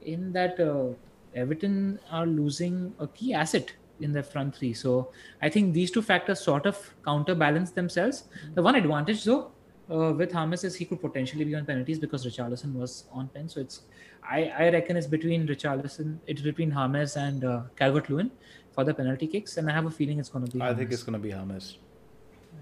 in 0.01 0.31
that 0.33 0.59
uh, 0.59 0.93
Everton 1.35 1.99
are 2.09 2.25
losing 2.25 2.93
a 2.99 3.07
key 3.07 3.33
asset 3.33 3.73
in 3.99 4.11
the 4.11 4.23
front 4.23 4.55
three. 4.55 4.73
So 4.73 5.11
I 5.41 5.49
think 5.49 5.73
these 5.73 5.91
two 5.91 6.01
factors 6.01 6.39
sort 6.39 6.65
of 6.65 6.77
counterbalance 7.03 7.71
themselves. 7.71 8.25
The 8.53 8.61
one 8.61 8.75
advantage 8.75 9.23
though 9.25 9.51
uh, 9.91 10.13
with 10.13 10.31
James 10.31 10.63
is 10.63 10.75
he 10.75 10.85
could 10.85 11.01
potentially 11.01 11.45
be 11.45 11.55
on 11.55 11.65
penalties 11.65 11.99
because 11.99 12.25
Richarlison 12.25 12.73
was 12.73 13.05
on 13.11 13.27
pen. 13.27 13.49
So 13.49 13.59
it's 13.59 13.81
I, 14.27 14.51
I 14.57 14.69
reckon 14.69 14.97
it's 14.97 15.07
between 15.07 15.47
Richarlison, 15.47 16.17
it's 16.27 16.41
between 16.41 16.71
James 16.71 17.15
and 17.15 17.43
uh, 17.43 17.61
Calvert 17.75 18.09
Lewin 18.09 18.31
for 18.71 18.83
the 18.83 18.93
penalty 18.93 19.27
kicks, 19.27 19.57
and 19.57 19.69
I 19.69 19.73
have 19.73 19.85
a 19.85 19.91
feeling 19.91 20.19
it's 20.19 20.29
going 20.29 20.45
to 20.45 20.51
be. 20.51 20.61
I 20.61 20.73
think 20.73 20.91
it's 20.91 21.03
going 21.03 21.13
to 21.13 21.19
be 21.19 21.31
James. 21.31 21.77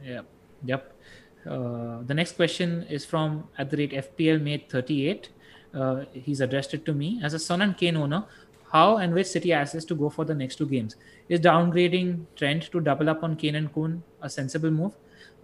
Yeah. 0.03 0.21
Yep. 0.65 0.93
Uh, 1.45 2.01
the 2.03 2.13
next 2.13 2.35
question 2.35 2.83
is 2.89 3.05
from 3.05 3.47
at 3.57 3.69
the 3.69 3.77
rate 3.77 3.91
FPL 3.91 4.41
made 4.41 4.69
38. 4.69 5.29
Uh, 5.73 6.05
he's 6.13 6.41
addressed 6.41 6.73
it 6.73 6.85
to 6.85 6.93
me 6.93 7.19
as 7.23 7.33
a 7.33 7.39
Son 7.39 7.61
and 7.61 7.77
Kane 7.77 7.97
owner. 7.97 8.25
How 8.71 8.97
and 8.97 9.13
which 9.13 9.27
City 9.27 9.53
assets 9.53 9.85
to 9.85 9.95
go 9.95 10.09
for 10.09 10.25
the 10.25 10.33
next 10.33 10.55
two 10.55 10.65
games? 10.65 10.95
Is 11.29 11.39
downgrading 11.39 12.25
Trent 12.35 12.71
to 12.71 12.79
double 12.79 13.09
up 13.09 13.23
on 13.23 13.35
Kane 13.35 13.55
and 13.55 13.73
Kun 13.73 14.03
a 14.21 14.29
sensible 14.29 14.71
move? 14.71 14.93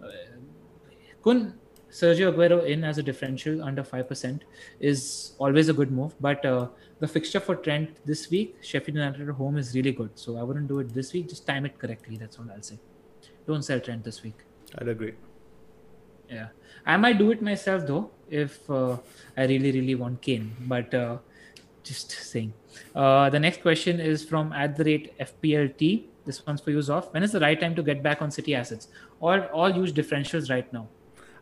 Uh, 0.02 0.08
Kun, 1.22 1.54
Sergio 1.90 2.32
Aguero 2.32 2.66
in 2.66 2.84
as 2.84 2.98
a 2.98 3.02
differential 3.02 3.62
under 3.62 3.82
5% 3.82 4.40
is 4.80 5.34
always 5.38 5.68
a 5.68 5.72
good 5.72 5.90
move. 5.90 6.14
But 6.20 6.44
uh, 6.44 6.68
the 6.98 7.08
fixture 7.08 7.40
for 7.40 7.56
Trent 7.56 8.04
this 8.04 8.30
week, 8.30 8.56
Sheffield 8.62 8.96
United 8.96 9.28
home, 9.30 9.58
is 9.58 9.74
really 9.74 9.92
good. 9.92 10.10
So 10.14 10.36
I 10.36 10.42
wouldn't 10.42 10.68
do 10.68 10.78
it 10.80 10.94
this 10.94 11.12
week. 11.12 11.28
Just 11.28 11.46
time 11.46 11.66
it 11.66 11.78
correctly. 11.78 12.16
That's 12.16 12.38
all 12.38 12.46
I'll 12.52 12.62
say. 12.62 12.78
Don't 13.46 13.62
sell 13.62 13.80
Trent 13.80 14.04
this 14.04 14.22
week. 14.22 14.38
I'd 14.78 14.88
agree. 14.88 15.14
Yeah, 16.30 16.48
I 16.86 16.96
might 16.96 17.18
do 17.18 17.30
it 17.30 17.42
myself 17.42 17.86
though 17.86 18.10
if 18.28 18.70
uh, 18.70 18.96
I 19.36 19.46
really 19.46 19.72
really 19.72 19.94
want 19.94 20.22
Kane. 20.22 20.52
But 20.60 20.94
uh, 20.94 21.18
just 21.82 22.10
saying. 22.10 22.52
Uh, 22.94 23.30
the 23.30 23.40
next 23.40 23.62
question 23.62 24.00
is 24.00 24.24
from 24.24 24.52
at 24.52 24.76
the 24.76 24.84
rate 24.84 25.18
FPLT. 25.18 26.04
This 26.24 26.46
one's 26.46 26.60
for 26.60 26.70
you, 26.70 26.80
off. 26.92 27.12
When 27.12 27.22
is 27.22 27.32
the 27.32 27.40
right 27.40 27.58
time 27.58 27.74
to 27.74 27.82
get 27.82 28.02
back 28.02 28.22
on 28.22 28.30
City 28.30 28.54
assets? 28.54 28.88
Or 29.20 29.46
all 29.46 29.70
use 29.70 29.92
differentials 29.92 30.50
right 30.50 30.70
now? 30.72 30.86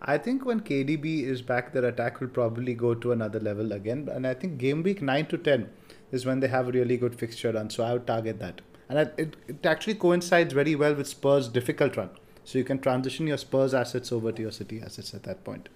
I 0.00 0.16
think 0.16 0.44
when 0.44 0.60
KDB 0.60 1.24
is 1.24 1.42
back, 1.42 1.72
their 1.72 1.84
attack 1.86 2.20
will 2.20 2.28
probably 2.28 2.74
go 2.74 2.94
to 2.94 3.12
another 3.12 3.40
level 3.40 3.72
again. 3.72 4.08
And 4.10 4.26
I 4.26 4.34
think 4.34 4.58
game 4.58 4.82
week 4.82 5.02
9 5.02 5.26
to 5.26 5.38
10 5.38 5.68
is 6.12 6.24
when 6.24 6.40
they 6.40 6.48
have 6.48 6.68
a 6.68 6.72
really 6.72 6.96
good 6.96 7.18
fixture 7.18 7.52
run. 7.52 7.68
So 7.70 7.82
I 7.82 7.92
would 7.92 8.06
target 8.06 8.38
that. 8.38 8.60
And 8.88 8.98
it, 9.18 9.36
it 9.48 9.66
actually 9.66 9.96
coincides 9.96 10.54
very 10.54 10.74
well 10.76 10.94
with 10.94 11.08
Spurs' 11.08 11.48
difficult 11.48 11.96
run. 11.96 12.10
So 12.48 12.56
you 12.56 12.64
can 12.64 12.78
transition 12.78 13.26
your 13.26 13.36
Spurs 13.36 13.74
assets 13.74 14.10
over 14.10 14.32
to 14.32 14.40
your 14.40 14.50
City 14.50 14.80
assets 14.82 15.12
at 15.12 15.22
that 15.24 15.44
point. 15.44 15.68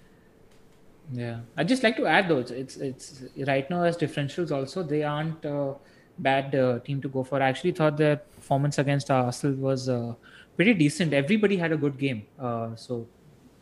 Yeah, 1.11 1.41
I 1.55 1.63
just 1.63 1.83
like 1.83 1.97
to 1.97 2.07
add 2.07 2.29
though, 2.29 2.39
it's 2.39 2.77
it's 2.77 3.25
right 3.47 3.69
now 3.69 3.83
as 3.83 3.95
differentials 3.95 4.51
also 4.51 4.81
they 4.81 5.03
aren't 5.03 5.45
a 5.45 5.75
bad 6.17 6.55
uh, 6.55 6.79
team 6.79 6.99
to 7.03 7.09
go 7.09 7.23
for. 7.23 7.43
I 7.43 7.49
actually 7.49 7.73
thought 7.73 7.97
their 7.97 8.15
performance 8.15 8.79
against 8.79 9.11
Arsenal 9.11 9.55
was 9.57 9.87
uh, 9.87 10.15
pretty 10.55 10.73
decent. 10.73 11.13
Everybody 11.13 11.57
had 11.57 11.71
a 11.73 11.77
good 11.77 11.99
game. 11.99 12.25
Uh, 12.39 12.75
so 12.75 13.05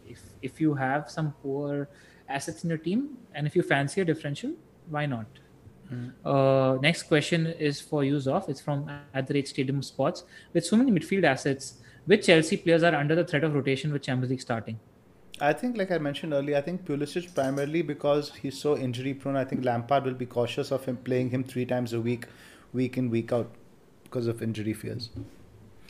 if 0.07 0.23
if 0.41 0.61
you 0.61 0.73
have 0.75 1.11
some 1.17 1.33
poor 1.43 1.89
assets 2.29 2.63
in 2.63 2.69
your 2.69 2.81
team 2.88 3.17
and 3.33 3.45
if 3.45 3.57
you 3.57 3.61
fancy 3.75 3.99
a 3.99 4.05
differential, 4.05 4.53
why 4.89 5.05
not? 5.05 5.25
Mm. 5.91 6.81
next 6.81 7.03
question 7.03 7.47
is 7.69 7.81
for 7.81 8.05
use 8.05 8.25
of. 8.25 8.47
It's 8.47 8.61
from 8.61 8.89
at 9.13 9.27
the 9.27 9.33
rate 9.33 9.49
Stadium 9.49 9.83
Sports. 9.83 10.23
With 10.53 10.65
so 10.65 10.77
many 10.77 10.91
midfield 10.97 11.25
assets, 11.25 11.80
which 12.05 12.25
Chelsea 12.25 12.57
players 12.57 12.83
are 12.83 12.95
under 12.95 13.15
the 13.15 13.23
threat 13.23 13.43
of 13.43 13.53
rotation 13.53 13.91
with 13.93 14.01
Champions 14.01 14.31
League 14.31 14.41
starting? 14.41 14.79
I 15.39 15.53
think, 15.53 15.75
like 15.75 15.89
I 15.91 15.97
mentioned 15.97 16.33
earlier, 16.33 16.57
I 16.57 16.61
think 16.61 16.85
Pulisic 16.85 17.33
primarily 17.33 17.81
because 17.81 18.31
he's 18.35 18.59
so 18.59 18.77
injury 18.77 19.15
prone. 19.15 19.35
I 19.35 19.43
think 19.43 19.65
Lampard 19.65 20.03
will 20.05 20.13
be 20.13 20.27
cautious 20.27 20.71
of 20.71 20.85
him 20.85 20.97
playing 20.97 21.31
him 21.31 21.43
three 21.43 21.65
times 21.65 21.93
a 21.93 21.99
week, 21.99 22.27
week 22.73 22.97
in 22.97 23.09
week 23.09 23.33
out, 23.33 23.49
because 24.03 24.27
of 24.27 24.43
injury 24.43 24.73
fears. 24.73 25.09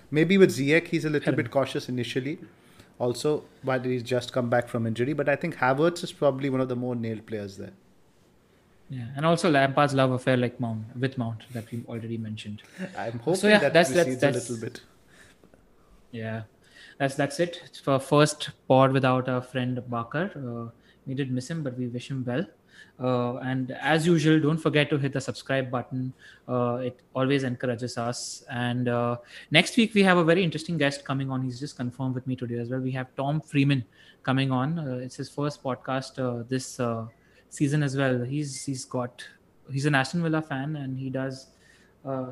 Maybe 0.10 0.38
with 0.38 0.52
Ziyech, 0.52 0.88
he's 0.88 1.04
a 1.04 1.10
little 1.10 1.34
bit 1.34 1.52
cautious 1.52 1.90
initially, 1.90 2.40
also, 2.98 3.44
but 3.64 3.84
he's 3.84 4.04
just 4.04 4.32
come 4.32 4.50
back 4.50 4.70
from 4.70 4.88
injury. 4.88 5.12
But 5.12 5.28
I 5.28 5.36
think 5.36 5.58
Havertz 5.58 6.04
is 6.04 6.14
probably 6.14 6.50
one 6.50 6.62
of 6.62 6.70
the 6.70 6.76
more 6.78 6.96
nailed 6.96 7.26
players 7.26 7.58
there. 7.58 7.74
Yeah, 8.90 9.06
and 9.16 9.26
also 9.26 9.50
Lampard's 9.50 9.94
love 9.94 10.12
affair 10.12 10.36
like 10.36 10.60
Mount 10.60 10.98
with 10.98 11.18
Mount 11.18 11.44
that 11.54 11.72
we 11.72 11.84
already 11.88 12.18
mentioned. 12.18 12.62
I'm 12.98 13.20
hoping 13.20 13.36
so, 13.36 13.48
yeah, 13.48 13.60
that 13.60 13.74
that's, 13.74 13.90
that's, 13.90 14.18
that's, 14.18 14.50
a 14.50 14.54
little 14.54 14.70
bit. 14.70 14.82
Yeah, 16.12 16.44
that's 16.98 17.16
that's 17.16 17.40
it. 17.40 17.62
It's 17.66 17.80
for 17.80 18.00
first 18.00 18.50
pod 18.68 18.92
without 18.92 19.30
our 19.30 19.42
friend 19.42 19.82
Bakar. 19.90 20.32
Uh, 20.36 20.72
we 21.06 21.14
did 21.14 21.32
miss 21.32 21.50
him, 21.50 21.64
but 21.64 21.78
we 21.78 21.88
wish 21.88 22.10
him 22.10 22.24
well. 22.26 22.46
Uh, 23.00 23.38
and 23.38 23.72
as 23.82 24.06
usual, 24.06 24.40
don't 24.40 24.58
forget 24.60 24.90
to 24.90 24.98
hit 24.98 25.14
the 25.14 25.22
subscribe 25.22 25.72
button. 25.72 26.14
Uh, 26.48 26.76
it 26.76 27.00
always 27.16 27.44
encourages 27.44 27.98
us. 27.98 28.44
And 28.52 28.88
uh, 28.88 29.18
next 29.50 29.76
week 29.78 29.94
we 29.96 30.04
have 30.04 30.18
a 30.18 30.24
very 30.24 30.44
interesting 30.44 30.78
guest 30.78 31.04
coming 31.04 31.32
on. 31.32 31.42
He's 31.42 31.60
just 31.60 31.76
confirmed 31.76 32.14
with 32.14 32.28
me 32.28 32.36
today 32.36 32.60
as 32.60 32.70
well. 32.70 32.80
We 32.80 32.92
have 32.92 33.08
Tom 33.16 33.42
Freeman 33.42 33.84
coming 34.22 34.52
on. 34.52 34.78
Uh, 34.78 35.00
it's 35.02 35.16
his 35.16 35.30
first 35.30 35.64
podcast 35.64 36.20
uh, 36.20 36.44
this 36.48 36.80
uh, 36.80 37.08
season 37.50 37.82
as 37.82 37.98
well. 37.98 38.24
He's 38.24 38.64
he's 38.64 38.86
got 38.86 39.26
he's 39.72 39.86
an 39.86 39.96
Aston 39.96 40.22
Villa 40.22 40.42
fan 40.42 40.76
and 40.76 40.98
he 40.98 41.10
does 41.10 41.48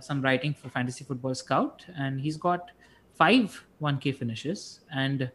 some 0.01 0.21
writing 0.21 0.53
for 0.53 0.69
Fantasy 0.69 1.03
Football 1.03 1.33
Scout. 1.33 1.83
And 1.97 2.21
he's 2.21 2.37
got 2.37 2.69
five 3.15 3.65
1K 3.81 4.15
finishes 4.15 4.81
and 4.93 5.29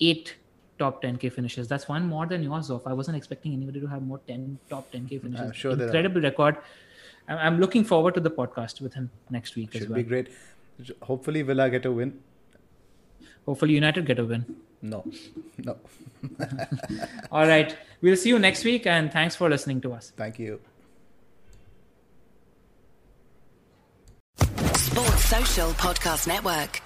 eight 0.00 0.36
top 0.78 1.02
10K 1.02 1.32
finishes. 1.32 1.68
That's 1.68 1.88
one 1.88 2.06
more 2.06 2.26
than 2.26 2.42
yours 2.42 2.70
off. 2.70 2.86
I 2.86 2.92
wasn't 2.92 3.16
expecting 3.16 3.52
anybody 3.52 3.80
to 3.80 3.86
have 3.86 4.02
more 4.02 4.20
10 4.26 4.58
top 4.70 4.90
10K 4.92 5.20
finishes. 5.22 5.46
I'm 5.46 5.52
sure 5.52 5.72
Incredible 5.72 6.20
record. 6.20 6.56
I'm 7.28 7.58
looking 7.60 7.84
forward 7.84 8.14
to 8.14 8.20
the 8.20 8.30
podcast 8.30 8.80
with 8.80 8.94
him 8.94 9.10
next 9.28 9.54
week 9.54 9.72
Should 9.72 9.82
as 9.82 9.88
well. 9.88 9.96
be 9.96 10.02
great. 10.02 10.28
Hopefully, 11.02 11.42
Villa 11.42 11.68
get 11.68 11.84
a 11.84 11.92
win. 11.92 12.18
Hopefully, 13.44 13.74
United 13.74 14.06
get 14.06 14.18
a 14.18 14.24
win. 14.24 14.46
No, 14.80 15.04
no. 15.58 15.76
All 17.32 17.46
right. 17.46 17.76
We'll 18.00 18.16
see 18.16 18.28
you 18.28 18.38
next 18.38 18.64
week, 18.64 18.86
and 18.86 19.12
thanks 19.12 19.34
for 19.36 19.50
listening 19.50 19.80
to 19.82 19.92
us. 19.92 20.12
Thank 20.16 20.38
you. 20.38 20.60
Sports 24.74 25.24
Social 25.24 25.70
Podcast 25.72 26.28
Network. 26.28 26.80